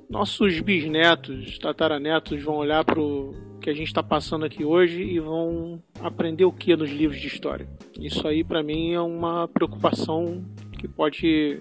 nossos 0.10 0.60
bisnetos, 0.60 1.58
tataranetos 1.58 2.42
vão 2.44 2.58
olhar 2.58 2.84
para 2.84 3.00
o 3.00 3.34
que 3.62 3.70
a 3.70 3.74
gente 3.74 3.88
está 3.88 4.04
passando 4.04 4.46
aqui 4.46 4.64
hoje 4.64 5.02
e 5.02 5.20
vão 5.20 5.82
aprender 6.02 6.46
o 6.46 6.52
que 6.52 6.76
nos 6.76 6.92
livros 6.92 7.20
de 7.20 7.28
história? 7.28 7.68
Isso 8.00 8.28
aí 8.28 8.44
para 8.44 8.62
mim 8.62 8.94
é 8.94 9.02
uma 9.02 9.48
preocupação 9.48 10.46
que 10.78 10.88
pode 10.88 11.60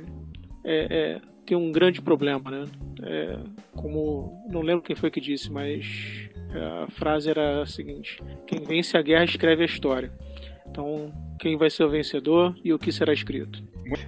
é, 0.64 0.86
é, 0.90 1.20
ter 1.46 1.56
um 1.56 1.70
grande 1.70 2.02
problema, 2.02 2.50
né? 2.50 2.66
É, 3.02 3.38
como 3.74 4.44
não 4.50 4.60
lembro 4.60 4.82
quem 4.82 4.96
foi 4.96 5.10
que 5.10 5.20
disse, 5.20 5.50
mas 5.50 6.30
a 6.56 6.86
frase 6.90 7.30
era 7.30 7.62
a 7.62 7.66
seguinte: 7.66 8.22
quem 8.46 8.60
vence 8.60 8.96
a 8.96 9.02
guerra 9.02 9.24
escreve 9.24 9.62
a 9.62 9.66
história. 9.66 10.12
Então, 10.68 11.12
quem 11.38 11.56
vai 11.56 11.70
ser 11.70 11.84
o 11.84 11.90
vencedor 11.90 12.54
e 12.64 12.72
o 12.72 12.78
que 12.78 12.90
será 12.90 13.12
escrito? 13.12 13.62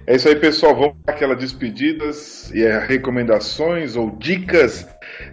É 0.05 0.15
isso 0.15 0.27
aí, 0.27 0.35
pessoal. 0.35 0.75
Vamos 0.75 0.97
para 1.03 1.13
aquelas 1.13 1.37
despedidas 1.37 2.51
e 2.51 2.63
é, 2.63 2.79
recomendações 2.79 3.95
ou 3.95 4.11
dicas 4.17 4.87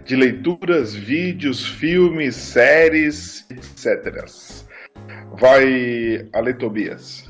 de 0.05 0.15
leituras, 0.15 0.93
vídeos, 0.93 1.65
filmes, 1.65 2.35
séries, 2.35 3.45
etc. 3.49 4.23
Vai, 5.33 6.29
Ale 6.31 6.53
Tobias. 6.53 7.29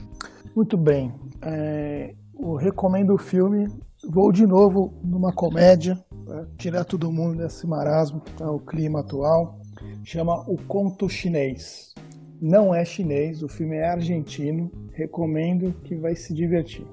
Muito 0.56 0.78
bem. 0.78 1.12
É, 1.42 2.14
eu 2.40 2.54
recomendo 2.56 3.14
o 3.14 3.18
filme. 3.18 3.68
Vou 4.08 4.32
de 4.32 4.46
novo 4.46 4.94
numa 5.04 5.34
comédia, 5.34 5.98
para 6.26 6.46
tirar 6.60 6.84
todo 6.84 7.12
mundo 7.12 7.38
desse 7.40 7.66
marasmo, 7.66 8.22
tá, 8.38 8.52
o 8.52 8.60
clima 8.60 9.00
atual 9.00 9.60
chama 10.06 10.42
O 10.48 10.56
Conto 10.68 11.10
Chinês. 11.10 11.94
Não 12.40 12.76
é 12.76 12.86
chinês, 12.86 13.42
o 13.42 13.48
filme 13.48 13.76
é 13.76 13.88
argentino. 13.88 14.72
Recomendo 14.94 15.74
que 15.84 15.96
vai 15.96 16.16
se 16.16 16.34
divertir. 16.34 16.86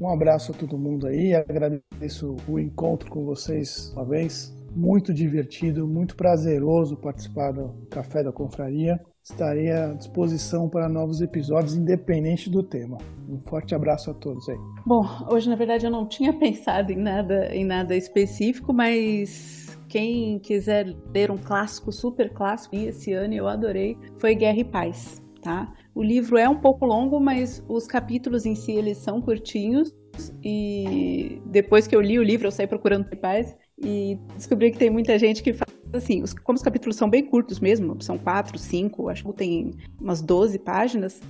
Um 0.00 0.08
abraço 0.08 0.52
a 0.52 0.54
todo 0.54 0.78
mundo 0.78 1.06
aí, 1.06 1.34
agradeço 1.34 2.36
o 2.48 2.58
encontro 2.58 3.10
com 3.10 3.24
vocês 3.24 3.92
uma 3.94 4.04
vez. 4.04 4.54
Muito 4.74 5.12
divertido, 5.12 5.86
muito 5.86 6.16
prazeroso 6.16 6.96
participar 6.96 7.52
do 7.52 7.86
Café 7.90 8.22
da 8.22 8.32
Confraria. 8.32 8.98
Estarei 9.22 9.70
à 9.70 9.92
disposição 9.92 10.68
para 10.68 10.88
novos 10.88 11.20
episódios, 11.20 11.76
independente 11.76 12.50
do 12.50 12.62
tema. 12.62 12.98
Um 13.28 13.38
forte 13.38 13.74
abraço 13.74 14.10
a 14.10 14.14
todos 14.14 14.48
aí. 14.48 14.56
Bom, 14.86 15.06
hoje 15.30 15.48
na 15.48 15.56
verdade 15.56 15.86
eu 15.86 15.90
não 15.90 16.06
tinha 16.06 16.32
pensado 16.38 16.90
em 16.90 16.96
nada, 16.96 17.54
em 17.54 17.64
nada 17.64 17.94
específico, 17.94 18.72
mas 18.72 19.61
quem 19.92 20.38
quiser 20.38 20.96
ler 21.12 21.30
um 21.30 21.36
clássico, 21.36 21.92
super 21.92 22.32
clássico, 22.32 22.74
e 22.74 22.86
esse 22.86 23.12
ano 23.12 23.34
eu 23.34 23.46
adorei, 23.46 23.94
foi 24.16 24.34
Guerra 24.34 24.60
e 24.60 24.64
Paz, 24.64 25.20
tá? 25.42 25.70
O 25.94 26.02
livro 26.02 26.38
é 26.38 26.48
um 26.48 26.58
pouco 26.58 26.86
longo, 26.86 27.20
mas 27.20 27.62
os 27.68 27.86
capítulos 27.86 28.46
em 28.46 28.54
si 28.54 28.72
eles 28.72 28.96
são 28.96 29.20
curtinhos. 29.20 29.94
E 30.42 31.42
depois 31.44 31.86
que 31.86 31.94
eu 31.94 32.00
li 32.00 32.18
o 32.18 32.22
livro, 32.22 32.46
eu 32.46 32.50
saí 32.50 32.66
procurando 32.66 33.04
paz 33.18 33.54
e 33.78 34.18
descobri 34.34 34.70
que 34.70 34.78
tem 34.78 34.88
muita 34.88 35.18
gente 35.18 35.42
que 35.42 35.52
faz 35.52 35.70
assim, 35.92 36.22
os, 36.22 36.32
como 36.32 36.56
os 36.56 36.62
capítulos 36.62 36.96
são 36.96 37.08
bem 37.08 37.24
curtos 37.24 37.60
mesmo, 37.60 38.00
são 38.00 38.18
quatro, 38.18 38.58
cinco, 38.58 39.08
acho 39.08 39.24
que 39.24 39.32
tem 39.32 39.72
umas 40.00 40.20
12 40.20 40.58
páginas, 40.58 41.20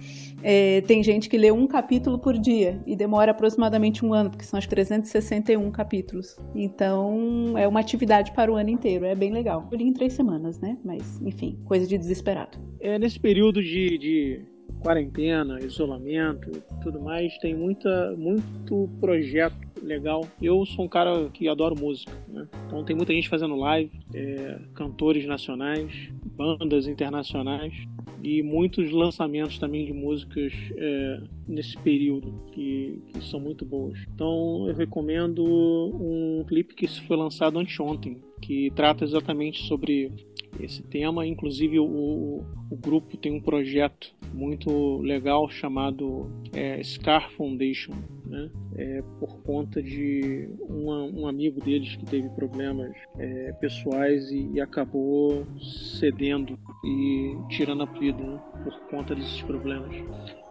é, 0.42 0.80
tem 0.82 1.02
gente 1.02 1.28
que 1.28 1.38
lê 1.38 1.50
um 1.50 1.66
capítulo 1.66 2.18
por 2.18 2.36
dia 2.36 2.80
e 2.86 2.96
demora 2.96 3.30
aproximadamente 3.30 4.04
um 4.04 4.12
ano, 4.12 4.30
porque 4.30 4.44
são 4.44 4.58
acho 4.58 4.68
361 4.68 5.70
capítulos. 5.70 6.36
Então 6.54 7.56
é 7.56 7.66
uma 7.66 7.80
atividade 7.80 8.32
para 8.32 8.52
o 8.52 8.56
ano 8.56 8.70
inteiro, 8.70 9.04
é 9.04 9.14
bem 9.14 9.32
legal. 9.32 9.68
Eu 9.70 9.78
li 9.78 9.84
em 9.84 9.92
três 9.92 10.12
semanas, 10.12 10.60
né? 10.60 10.76
Mas, 10.84 11.20
enfim, 11.22 11.58
coisa 11.64 11.86
de 11.86 11.96
desesperado. 11.96 12.58
É, 12.80 12.98
nesse 12.98 13.18
período 13.18 13.62
de, 13.62 13.98
de 13.98 14.51
quarentena, 14.82 15.58
isolamento, 15.60 16.50
tudo 16.82 17.00
mais, 17.00 17.36
tem 17.38 17.54
muita, 17.54 18.14
muito 18.16 18.90
projeto 19.00 19.56
legal. 19.82 20.26
Eu 20.40 20.64
sou 20.66 20.84
um 20.84 20.88
cara 20.88 21.28
que 21.32 21.48
adoro 21.48 21.78
música, 21.78 22.12
né? 22.28 22.46
então 22.66 22.84
tem 22.84 22.94
muita 22.94 23.12
gente 23.12 23.28
fazendo 23.28 23.56
live, 23.56 23.90
é, 24.14 24.58
cantores 24.74 25.26
nacionais, 25.26 26.10
bandas 26.36 26.86
internacionais 26.86 27.74
e 28.22 28.42
muitos 28.42 28.90
lançamentos 28.90 29.58
também 29.58 29.84
de 29.84 29.92
músicas 29.92 30.52
é, 30.76 31.20
nesse 31.48 31.76
período 31.78 32.32
que, 32.52 33.02
que, 33.12 33.24
são 33.24 33.40
muito 33.40 33.64
boas. 33.64 33.98
Então 34.14 34.66
eu 34.68 34.74
recomendo 34.74 35.44
um 35.44 36.44
clipe 36.46 36.74
que 36.74 36.86
foi 37.02 37.16
lançado 37.16 37.58
anteontem, 37.58 38.20
que 38.40 38.70
trata 38.74 39.04
exatamente 39.04 39.62
sobre 39.62 40.12
esse 40.60 40.82
tema. 40.82 41.26
Inclusive, 41.26 41.78
o, 41.78 42.44
o 42.70 42.76
grupo 42.76 43.16
tem 43.16 43.32
um 43.32 43.40
projeto 43.40 44.14
muito 44.32 44.98
legal 44.98 45.48
chamado 45.48 46.30
é, 46.52 46.82
Scar 46.82 47.30
Foundation, 47.32 47.92
né? 48.26 48.50
É, 48.76 49.02
por 49.20 49.42
conta 49.42 49.82
de 49.82 50.48
uma, 50.60 51.02
um 51.04 51.26
amigo 51.26 51.60
deles 51.60 51.94
que 51.96 52.06
teve 52.06 52.28
problemas 52.30 52.90
é, 53.18 53.52
pessoais 53.60 54.30
e, 54.30 54.52
e, 54.54 54.60
acabou 54.60 55.46
cedendo 55.60 56.58
e 56.82 57.36
tirando 57.50 57.82
a 57.82 57.86
vida 57.86 58.22
né? 58.22 58.40
por 58.64 58.80
conta 58.88 59.14
desses 59.14 59.42
problemas. 59.42 59.94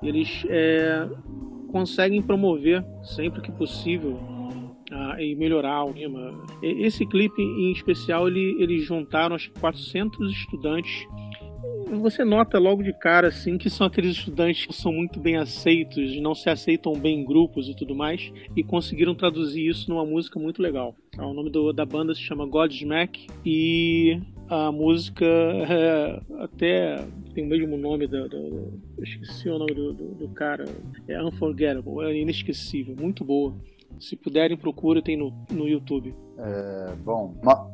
Eles 0.04 0.44
é, 0.48 1.10
conseguem 1.72 2.22
promover 2.22 2.86
sempre 3.04 3.42
que 3.42 3.52
possível 3.52 4.20
e 5.20 5.36
melhorar 5.36 5.84
o 5.84 5.94
clima. 5.94 6.32
Esse 6.62 7.06
clipe 7.06 7.42
em 7.42 7.72
especial, 7.72 8.28
ele, 8.28 8.62
eles 8.62 8.84
juntaram 8.84 9.36
acho 9.36 9.52
que 9.52 9.60
400 9.60 10.32
estudantes. 10.32 11.08
Você 12.02 12.24
nota 12.24 12.58
logo 12.58 12.82
de 12.82 12.94
cara 12.94 13.28
assim 13.28 13.58
que 13.58 13.70
são 13.70 13.86
aqueles 13.86 14.16
estudantes 14.16 14.66
que 14.66 14.74
são 14.74 14.94
muito 14.94 15.20
bem 15.20 15.36
aceitos, 15.36 16.16
não 16.22 16.34
se 16.34 16.50
aceitam 16.50 16.94
bem 16.94 17.20
em 17.20 17.26
grupos 17.26 17.68
e 17.68 17.76
tudo 17.76 17.94
mais, 17.94 18.32
e 18.56 18.64
conseguiram 18.64 19.14
traduzir 19.14 19.68
isso 19.68 19.90
numa 19.90 20.06
música 20.06 20.40
muito 20.40 20.62
legal. 20.62 20.96
O 21.18 21.34
nome 21.34 21.50
do, 21.50 21.74
da 21.74 21.86
banda 21.86 22.16
se 22.16 22.22
chama 22.22 22.46
Godsmack 22.46 23.28
e 23.46 24.22
a 24.48 24.72
música 24.72 25.26
é, 25.26 26.20
até 26.40 27.06
tem 27.34 27.46
o 27.46 27.48
mesmo 27.48 27.78
nome 27.78 28.06
esqueci 29.00 29.50
o 29.50 29.58
nome 29.58 29.74
do, 29.74 29.94
do, 29.94 30.16
do, 30.16 30.28
cara 30.30 30.66
é 31.08 31.24
Unforgettable 31.24 32.02
é 32.02 32.18
inesquecível 32.18 32.96
muito 33.00 33.24
boa 33.24 33.56
se 34.02 34.16
puderem, 34.16 34.58
procura, 34.58 35.02
tem 35.02 35.16
no, 35.16 35.32
no 35.52 35.68
YouTube. 35.68 36.14
É, 36.38 36.94
bom, 37.04 37.36
ma, 37.44 37.68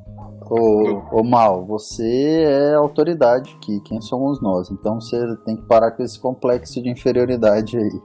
o 0.50 1.24
Mal, 1.24 1.66
você 1.66 2.44
é 2.44 2.74
autoridade 2.74 3.56
aqui, 3.58 3.80
quem 3.82 4.02
somos 4.02 4.42
nós? 4.42 4.70
Então 4.70 5.00
você 5.00 5.36
tem 5.46 5.56
que 5.56 5.64
parar 5.64 5.92
com 5.92 6.04
esse 6.04 6.20
complexo 6.20 6.82
de 6.82 6.90
inferioridade 6.90 7.78
aí. 7.78 8.02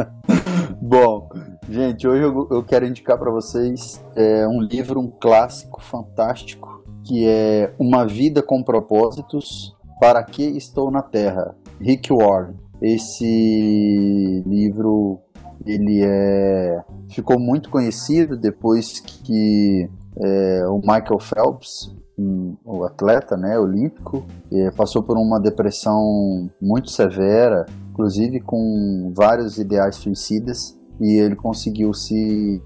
bom, 0.80 1.28
gente, 1.68 2.06
hoje 2.06 2.22
eu, 2.22 2.48
eu 2.50 2.64
quero 2.64 2.86
indicar 2.86 3.18
para 3.18 3.30
vocês 3.30 4.02
é, 4.16 4.46
um 4.48 4.60
livro, 4.60 5.00
um 5.00 5.10
clássico 5.10 5.80
fantástico, 5.82 6.82
que 7.04 7.26
é 7.26 7.74
Uma 7.78 8.06
Vida 8.06 8.42
com 8.42 8.62
Propósitos, 8.62 9.76
Para 10.00 10.22
Que 10.22 10.42
Estou 10.56 10.90
na 10.90 11.02
Terra, 11.02 11.54
Rick 11.80 12.12
Warren. 12.12 12.56
Esse 12.80 14.44
livro 14.46 15.20
ele 15.68 16.02
é, 16.02 16.82
ficou 17.10 17.38
muito 17.38 17.68
conhecido 17.68 18.36
depois 18.36 19.00
que 19.00 19.88
é, 20.16 20.66
o 20.66 20.78
Michael 20.78 21.18
Phelps, 21.20 21.94
um, 22.18 22.56
o 22.64 22.84
atleta 22.84 23.36
né, 23.36 23.58
olímpico, 23.58 24.26
é, 24.50 24.70
passou 24.70 25.02
por 25.02 25.16
uma 25.16 25.38
depressão 25.38 26.50
muito 26.60 26.90
severa, 26.90 27.66
inclusive 27.90 28.40
com 28.40 29.12
vários 29.14 29.58
ideais 29.58 29.96
suicidas, 29.96 30.76
e 31.00 31.18
ele 31.18 31.36
conseguiu 31.36 31.92
se 31.92 32.62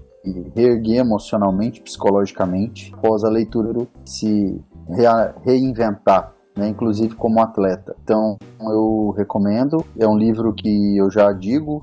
reerguer 0.55 1.01
emocionalmente, 1.01 1.81
psicologicamente, 1.81 2.91
após 2.95 3.23
a 3.23 3.29
leitura 3.29 3.85
se 4.05 4.59
reinventar 5.43 6.33
né, 6.55 6.67
inclusive 6.69 7.15
como 7.15 7.41
atleta. 7.41 7.95
Então 8.03 8.37
eu 8.61 9.13
recomendo. 9.17 9.83
É 9.99 10.07
um 10.07 10.17
livro 10.17 10.53
que 10.53 10.97
eu 10.97 11.09
já 11.09 11.31
digo, 11.31 11.81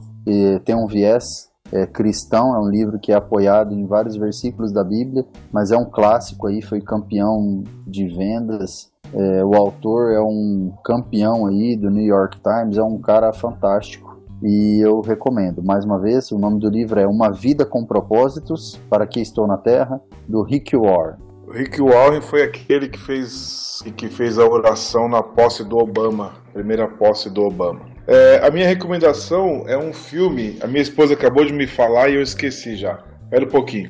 tem 0.64 0.74
um 0.74 0.86
viés 0.86 1.50
é, 1.72 1.86
cristão, 1.86 2.54
é 2.54 2.58
um 2.58 2.68
livro 2.68 2.98
que 2.98 3.12
é 3.12 3.14
apoiado 3.14 3.72
em 3.72 3.86
vários 3.86 4.16
versículos 4.16 4.72
da 4.72 4.82
Bíblia, 4.82 5.24
mas 5.52 5.70
é 5.70 5.76
um 5.76 5.84
clássico 5.84 6.46
aí, 6.46 6.60
foi 6.60 6.80
campeão 6.80 7.62
de 7.86 8.06
vendas. 8.08 8.90
É, 9.12 9.44
o 9.44 9.54
autor 9.54 10.12
é 10.12 10.20
um 10.20 10.72
campeão 10.84 11.46
aí 11.46 11.76
do 11.76 11.90
New 11.90 12.04
York 12.04 12.38
Times, 12.40 12.78
é 12.78 12.82
um 12.82 12.98
cara 12.98 13.32
fantástico 13.32 14.20
e 14.42 14.80
eu 14.80 15.00
recomendo. 15.00 15.62
Mais 15.62 15.84
uma 15.84 15.98
vez, 15.98 16.30
o 16.32 16.38
nome 16.38 16.60
do 16.60 16.68
livro 16.68 16.98
é 16.98 17.06
Uma 17.06 17.30
Vida 17.30 17.66
com 17.66 17.84
Propósitos, 17.84 18.80
Para 18.88 19.06
Que 19.06 19.20
Estou 19.20 19.46
na 19.46 19.56
Terra, 19.56 20.00
do 20.26 20.42
Rick 20.42 20.76
Warren. 20.76 21.16
O 21.46 21.52
Rick 21.52 21.80
Warren 21.82 22.20
foi 22.20 22.42
aquele 22.42 22.88
que 22.88 22.98
fez, 22.98 23.82
que 23.96 24.08
fez 24.08 24.38
a 24.38 24.46
oração 24.46 25.08
na 25.08 25.22
posse 25.22 25.64
do 25.64 25.76
Obama, 25.76 26.32
primeira 26.52 26.86
posse 26.86 27.28
do 27.28 27.42
Obama. 27.42 27.89
É, 28.10 28.40
a 28.44 28.50
minha 28.50 28.66
recomendação 28.66 29.62
é 29.68 29.78
um 29.78 29.92
filme. 29.92 30.58
A 30.60 30.66
minha 30.66 30.82
esposa 30.82 31.14
acabou 31.14 31.44
de 31.44 31.52
me 31.52 31.68
falar 31.68 32.08
e 32.08 32.16
eu 32.16 32.22
esqueci 32.22 32.74
já. 32.74 33.04
Espera 33.22 33.44
um 33.44 33.48
pouquinho. 33.48 33.88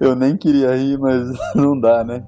Eu 0.00 0.16
nem 0.16 0.38
queria 0.38 0.74
rir, 0.74 0.98
mas 0.98 1.28
não 1.54 1.78
dá, 1.78 2.02
né? 2.02 2.24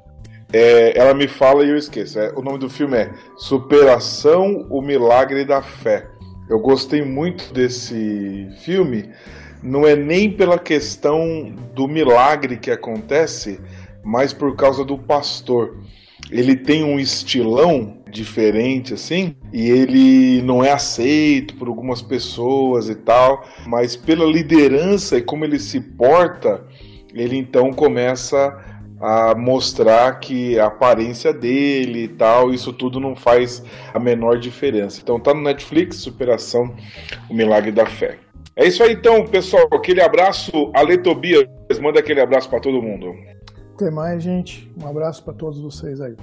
É, 0.52 0.98
ela 0.98 1.14
me 1.14 1.26
fala 1.26 1.64
e 1.64 1.70
eu 1.70 1.78
esqueço. 1.78 2.18
É, 2.18 2.30
o 2.36 2.42
nome 2.42 2.58
do 2.58 2.68
filme 2.68 2.94
é 2.94 3.10
Superação: 3.38 4.66
O 4.68 4.82
Milagre 4.82 5.46
da 5.46 5.62
Fé. 5.62 6.06
Eu 6.46 6.58
gostei 6.58 7.02
muito 7.02 7.54
desse 7.54 8.46
filme. 8.62 9.08
Não 9.62 9.86
é 9.86 9.96
nem 9.96 10.30
pela 10.30 10.58
questão 10.58 11.54
do 11.74 11.88
milagre 11.88 12.58
que 12.58 12.70
acontece, 12.70 13.58
mas 14.04 14.34
por 14.34 14.54
causa 14.56 14.84
do 14.84 14.98
pastor. 14.98 15.74
Ele 16.30 16.56
tem 16.56 16.84
um 16.84 16.98
estilão 16.98 17.98
diferente 18.10 18.94
assim, 18.94 19.36
e 19.52 19.70
ele 19.70 20.42
não 20.42 20.64
é 20.64 20.72
aceito 20.72 21.54
por 21.56 21.68
algumas 21.68 22.02
pessoas 22.02 22.88
e 22.88 22.94
tal, 22.94 23.44
mas 23.66 23.96
pela 23.96 24.24
liderança 24.24 25.18
e 25.18 25.22
como 25.22 25.44
ele 25.44 25.58
se 25.58 25.80
porta, 25.80 26.64
ele 27.14 27.36
então 27.36 27.72
começa 27.72 28.56
a 29.00 29.34
mostrar 29.34 30.20
que 30.20 30.58
a 30.58 30.66
aparência 30.66 31.32
dele 31.32 32.04
e 32.04 32.08
tal, 32.08 32.52
isso 32.52 32.72
tudo 32.72 33.00
não 33.00 33.16
faz 33.16 33.64
a 33.94 33.98
menor 33.98 34.38
diferença. 34.38 35.00
Então 35.02 35.18
tá 35.18 35.32
no 35.32 35.40
Netflix, 35.40 35.96
Superação, 35.96 36.74
o 37.28 37.34
Milagre 37.34 37.72
da 37.72 37.86
Fé. 37.86 38.18
É 38.54 38.66
isso 38.66 38.82
aí 38.82 38.92
então, 38.92 39.24
pessoal. 39.24 39.66
Aquele 39.72 40.02
abraço, 40.02 40.70
Ale 40.74 40.98
Tobias, 40.98 41.46
manda 41.80 41.98
aquele 41.98 42.20
abraço 42.20 42.50
para 42.50 42.60
todo 42.60 42.82
mundo. 42.82 43.14
Até 43.80 43.90
mais, 43.90 44.22
gente. 44.22 44.70
Um 44.78 44.86
abraço 44.86 45.24
para 45.24 45.32
todos 45.32 45.58
vocês 45.58 46.02
aí. 46.02 46.14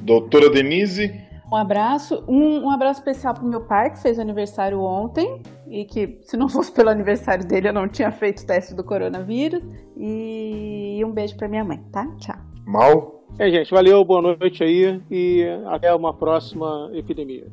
Doutora 0.00 0.50
Denise. 0.50 1.14
Um 1.52 1.54
abraço. 1.54 2.24
Um, 2.26 2.64
um 2.64 2.70
abraço 2.70 2.98
especial 2.98 3.32
pro 3.32 3.46
meu 3.46 3.60
pai, 3.60 3.92
que 3.92 4.02
fez 4.02 4.18
aniversário 4.18 4.80
ontem. 4.80 5.40
E 5.68 5.84
que, 5.84 6.18
se 6.22 6.36
não 6.36 6.48
fosse 6.48 6.72
pelo 6.72 6.88
aniversário 6.88 7.46
dele, 7.46 7.68
eu 7.68 7.72
não 7.72 7.86
tinha 7.86 8.10
feito 8.10 8.42
o 8.42 8.46
teste 8.46 8.74
do 8.74 8.82
coronavírus. 8.82 9.62
E 9.96 11.00
um 11.06 11.12
beijo 11.12 11.36
pra 11.36 11.46
minha 11.46 11.64
mãe, 11.64 11.78
tá? 11.92 12.04
Tchau. 12.18 12.34
Mal. 12.66 13.22
É, 13.38 13.48
gente, 13.50 13.70
valeu, 13.70 14.04
boa 14.04 14.36
noite 14.36 14.64
aí 14.64 15.00
e 15.08 15.44
até 15.66 15.94
uma 15.94 16.12
próxima 16.12 16.90
epidemia. 16.92 17.46